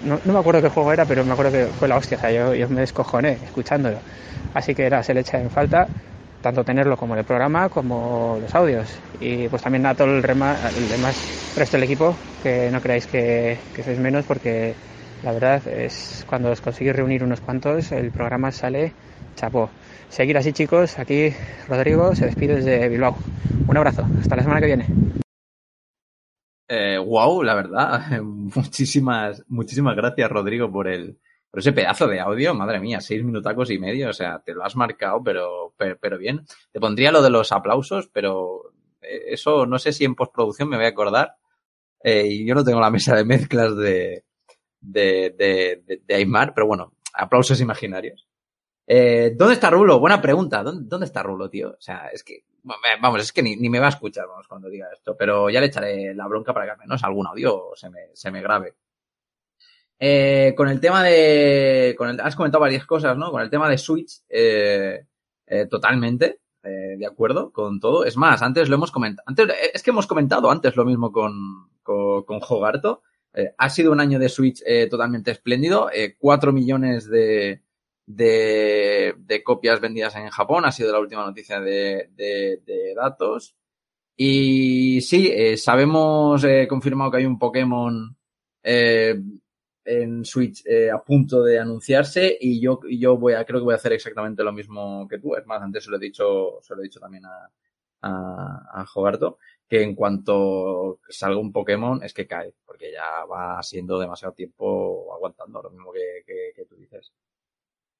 No, 0.00 0.20
no 0.22 0.32
me 0.34 0.38
acuerdo 0.38 0.60
qué 0.60 0.68
juego 0.68 0.92
era, 0.92 1.06
pero 1.06 1.24
me 1.24 1.32
acuerdo 1.32 1.52
que 1.52 1.72
fue 1.72 1.88
la 1.88 1.96
hostia, 1.96 2.16
o 2.18 2.20
sea, 2.20 2.30
yo, 2.30 2.54
yo 2.54 2.68
me 2.68 2.82
descojoné 2.82 3.40
escuchándolo. 3.42 4.02
Así 4.52 4.74
que 4.74 4.84
era, 4.84 5.02
se 5.02 5.14
le 5.14 5.20
echa 5.20 5.40
en 5.40 5.50
falta 5.50 5.90
tanto 6.42 6.64
tenerlo 6.64 6.96
como 6.96 7.16
el 7.16 7.24
programa 7.24 7.68
como 7.68 8.38
los 8.40 8.54
audios. 8.54 8.88
Y 9.20 9.48
pues 9.48 9.62
también 9.62 9.86
a 9.86 9.94
todo 9.94 10.08
el, 10.08 10.22
rema- 10.22 10.56
el 10.76 10.88
demás 10.88 11.16
resto 11.56 11.76
del 11.76 11.84
equipo, 11.84 12.14
que 12.42 12.70
no 12.70 12.80
creáis 12.80 13.06
que, 13.06 13.58
que 13.74 13.82
sois 13.82 13.98
menos, 13.98 14.24
porque 14.26 14.74
la 15.24 15.32
verdad 15.32 15.66
es 15.68 16.24
cuando 16.28 16.50
os 16.50 16.60
conseguís 16.60 16.94
reunir 16.94 17.22
unos 17.24 17.40
cuantos, 17.40 17.92
el 17.92 18.10
programa 18.10 18.50
sale 18.52 18.92
chapó. 19.36 19.70
Seguir 20.10 20.36
así 20.36 20.52
chicos, 20.52 20.98
aquí 20.98 21.32
Rodrigo 21.68 22.14
se 22.14 22.26
despide 22.26 22.56
desde 22.56 22.88
Bilbao. 22.88 23.16
Un 23.68 23.76
abrazo, 23.76 24.04
hasta 24.20 24.36
la 24.36 24.42
semana 24.42 24.60
que 24.60 24.66
viene. 24.66 24.86
Eh, 26.68 26.98
wow, 26.98 27.42
la 27.42 27.54
verdad. 27.54 28.00
Muchísimas, 28.22 29.44
muchísimas 29.48 29.96
gracias, 29.96 30.30
Rodrigo, 30.30 30.70
por 30.72 30.88
el, 30.88 31.18
por 31.52 31.60
ese 31.60 31.72
pedazo 31.72 32.08
de 32.08 32.18
audio. 32.18 32.54
Madre 32.54 32.80
mía, 32.80 33.00
seis 33.00 33.22
minutacos 33.22 33.70
y 33.70 33.78
medio. 33.78 34.08
O 34.08 34.12
sea, 34.14 34.40
te 34.40 34.54
lo 34.54 34.64
has 34.64 34.74
marcado, 34.74 35.22
pero, 35.22 35.74
pero, 35.76 35.98
pero 36.00 36.16
bien. 36.18 36.46
Te 36.72 36.80
pondría 36.80 37.12
lo 37.12 37.20
de 37.20 37.28
los 37.28 37.52
aplausos, 37.52 38.08
pero 38.08 38.72
eh, 39.02 39.24
eso 39.28 39.66
no 39.66 39.78
sé 39.78 39.92
si 39.92 40.06
en 40.06 40.14
postproducción 40.14 40.70
me 40.70 40.76
voy 40.76 40.86
a 40.86 40.88
acordar. 40.88 41.36
Eh, 42.02 42.26
y 42.26 42.46
yo 42.46 42.54
no 42.54 42.64
tengo 42.64 42.80
la 42.80 42.90
mesa 42.90 43.14
de 43.14 43.24
mezclas 43.26 43.76
de, 43.76 44.24
de, 44.80 45.34
de, 45.36 45.82
de, 45.86 46.02
de 46.04 46.14
Aymar, 46.14 46.54
pero 46.54 46.66
bueno, 46.66 46.94
aplausos 47.12 47.60
imaginarios. 47.60 48.26
Eh, 48.86 49.34
¿Dónde 49.36 49.54
está 49.54 49.68
Rulo? 49.68 50.00
Buena 50.00 50.22
pregunta. 50.22 50.62
¿Dónde, 50.62 50.88
¿Dónde 50.88 51.04
está 51.06 51.22
Rulo, 51.22 51.50
tío? 51.50 51.72
O 51.72 51.80
sea, 51.80 52.08
es 52.08 52.24
que, 52.24 52.44
vamos, 52.62 53.20
es 53.20 53.30
que 53.30 53.42
ni, 53.42 53.56
ni 53.56 53.68
me 53.68 53.78
va 53.78 53.86
a 53.86 53.90
escuchar, 53.90 54.26
vamos, 54.26 54.48
cuando 54.48 54.70
diga 54.70 54.88
esto, 54.90 55.14
pero 55.18 55.50
ya 55.50 55.60
le 55.60 55.66
echaré 55.66 56.14
la 56.14 56.26
bronca 56.26 56.54
para 56.54 56.64
que 56.64 56.72
al 56.72 56.78
menos 56.78 57.04
algún 57.04 57.26
audio 57.26 57.72
se 57.74 57.90
me, 57.90 58.08
se 58.14 58.30
me 58.30 58.40
grabe. 58.40 58.74
Eh, 60.04 60.52
con 60.56 60.68
el 60.68 60.80
tema 60.80 61.04
de, 61.04 61.94
con 61.96 62.08
el, 62.08 62.20
has 62.20 62.34
comentado 62.34 62.60
varias 62.60 62.84
cosas, 62.84 63.16
¿no? 63.16 63.30
Con 63.30 63.40
el 63.40 63.48
tema 63.48 63.68
de 63.68 63.78
Switch, 63.78 64.24
eh, 64.28 65.06
eh, 65.46 65.66
totalmente, 65.66 66.40
eh, 66.64 66.96
de 66.98 67.06
acuerdo 67.06 67.52
con 67.52 67.78
todo. 67.78 68.04
Es 68.04 68.16
más, 68.16 68.42
antes 68.42 68.68
lo 68.68 68.74
hemos 68.74 68.90
comentado, 68.90 69.22
antes, 69.28 69.46
es 69.72 69.80
que 69.80 69.90
hemos 69.90 70.08
comentado 70.08 70.50
antes 70.50 70.74
lo 70.74 70.84
mismo 70.84 71.12
con, 71.12 71.70
con, 71.84 72.24
con. 72.24 72.40
Eh, 73.34 73.54
ha 73.56 73.70
sido 73.70 73.92
un 73.92 74.00
año 74.00 74.18
de 74.18 74.28
Switch 74.28 74.60
eh, 74.66 74.88
totalmente 74.90 75.30
espléndido, 75.30 75.88
eh, 75.92 76.16
4 76.18 76.52
millones 76.52 77.08
de, 77.08 77.62
de, 78.04 79.14
de, 79.18 79.42
copias 79.44 79.80
vendidas 79.80 80.16
en 80.16 80.30
Japón, 80.30 80.64
ha 80.64 80.72
sido 80.72 80.90
la 80.90 80.98
última 80.98 81.24
noticia 81.24 81.60
de, 81.60 82.10
de, 82.16 82.60
de 82.66 82.94
datos. 82.96 83.54
Y 84.16 85.00
sí, 85.02 85.30
eh, 85.32 85.56
sabemos, 85.56 86.42
eh, 86.42 86.66
confirmado 86.68 87.12
que 87.12 87.18
hay 87.18 87.24
un 87.24 87.38
Pokémon 87.38 88.16
eh, 88.64 89.20
en 89.84 90.24
Switch 90.24 90.62
eh, 90.66 90.90
a 90.90 91.02
punto 91.02 91.42
de 91.42 91.58
anunciarse 91.58 92.36
y 92.40 92.60
yo, 92.60 92.80
yo 92.90 93.16
voy 93.18 93.34
a, 93.34 93.44
creo 93.44 93.60
que 93.60 93.64
voy 93.64 93.72
a 93.74 93.76
hacer 93.76 93.92
exactamente 93.92 94.42
lo 94.44 94.52
mismo 94.52 95.06
que 95.08 95.18
tú. 95.18 95.34
Es 95.36 95.46
más, 95.46 95.62
antes 95.62 95.84
se 95.84 95.90
lo 95.90 95.96
he 95.96 96.00
dicho, 96.00 96.58
se 96.62 96.74
lo 96.74 96.80
he 96.80 96.84
dicho 96.84 97.00
también 97.00 97.24
a, 97.26 97.50
a, 98.02 98.80
a 98.82 98.86
Jogarto, 98.86 99.38
que 99.68 99.82
en 99.82 99.94
cuanto 99.94 101.00
salga 101.08 101.38
un 101.40 101.52
Pokémon 101.52 102.02
es 102.02 102.12
que 102.14 102.26
cae, 102.26 102.54
porque 102.66 102.92
ya 102.92 103.24
va 103.26 103.62
siendo 103.62 103.98
demasiado 103.98 104.34
tiempo 104.34 105.12
aguantando, 105.14 105.62
lo 105.62 105.70
mismo 105.70 105.92
que, 105.92 106.22
que- 106.26 106.52
que 106.54 106.64
tú 106.66 106.76
dices. 106.76 107.12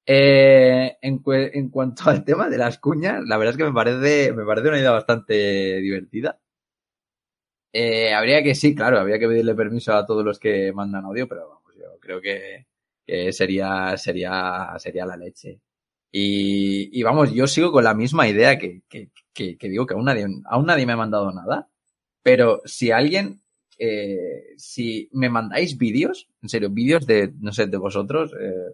Eh, 0.05 0.97
en, 1.01 1.21
en 1.25 1.69
cuanto 1.69 2.03
al 2.09 2.25
tema 2.25 2.49
de 2.49 2.57
las 2.57 2.79
cuñas, 2.79 3.23
la 3.25 3.37
verdad 3.37 3.53
es 3.53 3.57
que 3.57 3.63
me 3.65 3.73
parece, 3.73 4.33
me 4.33 4.45
parece 4.45 4.69
una 4.69 4.79
idea 4.79 4.91
bastante 4.91 5.33
divertida. 5.81 6.39
Eh, 7.71 8.13
habría 8.13 8.43
que, 8.43 8.53
sí, 8.55 8.75
claro, 8.75 8.99
habría 8.99 9.17
que 9.19 9.27
pedirle 9.27 9.55
permiso 9.55 9.93
a 9.93 10.05
todos 10.05 10.23
los 10.23 10.37
que 10.39 10.71
mandan 10.73 11.05
audio, 11.05 11.27
pero 11.27 11.61
creo 12.03 12.21
que, 12.21 12.67
que 13.05 13.31
sería, 13.31 13.95
sería, 13.97 14.75
sería 14.77 15.05
la 15.05 15.17
leche. 15.17 15.61
Y, 16.11 16.89
y 16.97 17.03
vamos, 17.03 17.33
yo 17.33 17.47
sigo 17.47 17.71
con 17.71 17.83
la 17.83 17.95
misma 17.95 18.27
idea 18.27 18.57
que, 18.59 18.83
que, 18.89 19.09
que, 19.33 19.57
que 19.57 19.69
digo 19.69 19.87
que 19.87 19.95
aún 19.95 20.05
nadie, 20.05 20.27
aún 20.45 20.65
nadie 20.67 20.85
me 20.85 20.93
ha 20.93 20.97
mandado 20.97 21.31
nada, 21.31 21.69
pero 22.21 22.61
si 22.65 22.91
alguien, 22.91 23.41
eh, 23.79 24.53
si 24.57 25.09
me 25.13 25.29
mandáis 25.29 25.77
vídeos, 25.77 26.29
en 26.43 26.49
serio, 26.49 26.69
vídeos 26.69 27.07
de, 27.07 27.33
no 27.39 27.51
sé, 27.51 27.67
de 27.67 27.77
vosotros, 27.77 28.33
eh, 28.39 28.73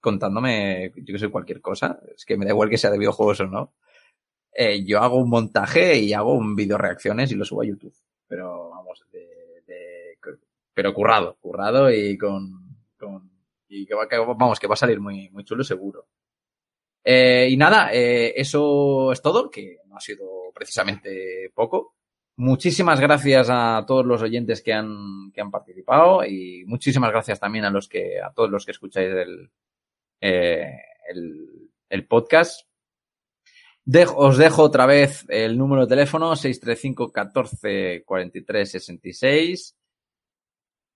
contándome, 0.00 0.92
yo 0.96 1.12
que 1.12 1.18
sé, 1.18 1.28
cualquier 1.28 1.60
cosa, 1.60 2.00
es 2.16 2.24
que 2.24 2.36
me 2.36 2.44
da 2.44 2.52
igual 2.52 2.70
que 2.70 2.78
sea 2.78 2.90
de 2.90 2.98
videojuegos 2.98 3.40
o 3.40 3.46
no, 3.46 3.74
eh, 4.52 4.84
yo 4.84 5.00
hago 5.00 5.18
un 5.18 5.30
montaje 5.30 5.98
y 5.98 6.12
hago 6.12 6.34
un 6.34 6.56
vídeo 6.56 6.78
reacciones 6.78 7.30
y 7.30 7.34
lo 7.36 7.44
subo 7.44 7.62
a 7.62 7.66
YouTube. 7.66 7.94
Pero 8.28 8.70
vamos, 8.70 9.05
pero 10.76 10.92
currado, 10.92 11.38
currado 11.40 11.90
y 11.90 12.18
con, 12.18 12.76
con 12.98 13.30
y 13.66 13.86
que 13.86 13.94
va, 13.94 14.06
que- 14.06 14.18
vamos, 14.18 14.60
que 14.60 14.66
va 14.66 14.74
a 14.74 14.76
salir 14.76 15.00
muy, 15.00 15.30
muy 15.30 15.42
chulo 15.42 15.64
seguro. 15.64 16.06
Eh, 17.02 17.48
y 17.50 17.56
nada, 17.56 17.88
eh, 17.94 18.34
eso 18.36 19.10
es 19.10 19.22
todo, 19.22 19.48
que 19.50 19.78
no 19.86 19.96
ha 19.96 20.00
sido 20.00 20.26
precisamente 20.54 21.50
poco. 21.54 21.94
Muchísimas 22.36 23.00
gracias 23.00 23.48
a 23.50 23.84
todos 23.86 24.04
los 24.04 24.20
oyentes 24.20 24.60
que 24.60 24.74
han, 24.74 25.32
que 25.32 25.40
han 25.40 25.50
participado 25.50 26.22
y 26.26 26.64
muchísimas 26.66 27.10
gracias 27.10 27.40
también 27.40 27.64
a 27.64 27.70
los 27.70 27.88
que, 27.88 28.20
a 28.20 28.30
todos 28.34 28.50
los 28.50 28.66
que 28.66 28.72
escucháis 28.72 29.08
el, 29.14 29.50
eh, 30.20 30.72
el, 31.08 31.70
el 31.88 32.06
podcast. 32.06 32.68
Dejo- 33.86 34.16
os 34.18 34.36
dejo 34.36 34.62
otra 34.62 34.84
vez 34.84 35.24
el 35.30 35.56
número 35.56 35.86
de 35.86 35.88
teléfono 35.96 36.36
635 36.36 37.10
14 37.12 38.02
43 38.04 38.70
66 38.70 39.74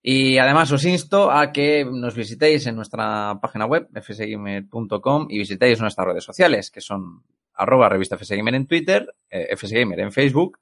y 0.02 0.38
además 0.38 0.72
os 0.72 0.84
insto 0.84 1.30
a 1.30 1.52
que 1.52 1.84
nos 1.84 2.14
visitéis 2.14 2.66
en 2.66 2.76
nuestra 2.76 3.38
página 3.40 3.66
web 3.66 3.88
fsgamer.com 3.92 5.26
y 5.28 5.38
visitéis 5.38 5.80
nuestras 5.80 6.06
redes 6.06 6.24
sociales 6.24 6.70
que 6.70 6.80
son 6.80 7.22
arroba 7.54 7.88
revista 7.90 8.16
fsgamer 8.16 8.54
en 8.54 8.66
Twitter, 8.66 9.14
eh, 9.28 9.54
fsgamer 9.56 10.00
en 10.00 10.12
Facebook 10.12 10.58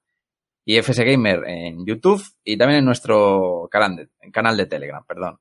y 0.65 0.83
fsgamer 0.83 1.45
en 1.47 1.87
YouTube 1.87 2.23
y 2.43 2.57
también 2.57 2.81
en 2.81 2.85
nuestro 2.85 3.69
canal 3.71 3.97
de, 3.97 4.31
canal 4.33 4.57
de 4.57 4.67
Telegram, 4.67 5.05
perdón. 5.07 5.39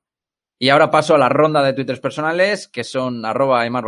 Y 0.60 0.70
ahora 0.70 0.90
paso 0.90 1.16
a 1.16 1.18
la 1.20 1.30
ronda 1.30 1.64
de 1.64 1.74
twitters 1.74 2.00
personales, 2.00 2.68
que 2.68 2.84
son 2.84 3.26
arroba 3.26 3.62
Aymar 3.62 3.84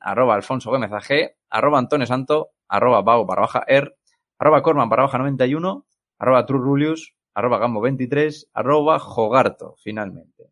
arroba 0.00 0.34
Alfonso 0.34 0.70
Gómez 0.70 0.90
arroba 1.50 1.78
Antonio 1.78 2.06
Santo, 2.06 2.52
arroba 2.68 3.02
barra 3.02 3.42
baja 3.42 3.64
Er, 3.66 3.96
arroba 4.38 4.62
Corman 4.62 4.88
barra 4.88 5.04
baja 5.04 5.18
91, 5.18 5.86
arroba 6.18 6.46
Trurulius, 6.46 7.14
arroba 7.34 7.58
Gambo 7.58 7.80
23, 7.80 8.50
arroba 8.54 8.98
Jogarto, 8.98 9.76
finalmente. 9.82 10.50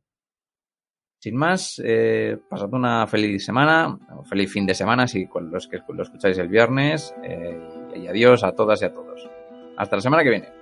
Sin 1.21 1.37
más, 1.37 1.83
eh, 1.85 2.39
pasad 2.49 2.73
una 2.73 3.07
feliz 3.09 3.45
semana, 3.45 3.99
feliz 4.29 4.53
fin 4.53 4.67
de 4.67 4.75
semana 4.75 5.09
si 5.09 5.27
con 5.27 5.51
los 5.51 5.67
que 5.67 5.81
lo 5.89 6.03
escucháis 6.03 6.39
el 6.39 6.49
viernes, 6.49 7.15
eh, 7.25 7.59
y 7.97 8.07
adiós 8.07 8.45
a 8.45 8.53
todas 8.53 8.81
y 8.83 8.85
a 8.85 8.93
todos. 8.93 9.29
Hasta 9.77 9.97
la 9.97 10.03
semana 10.03 10.23
que 10.23 10.31
viene. 10.31 10.58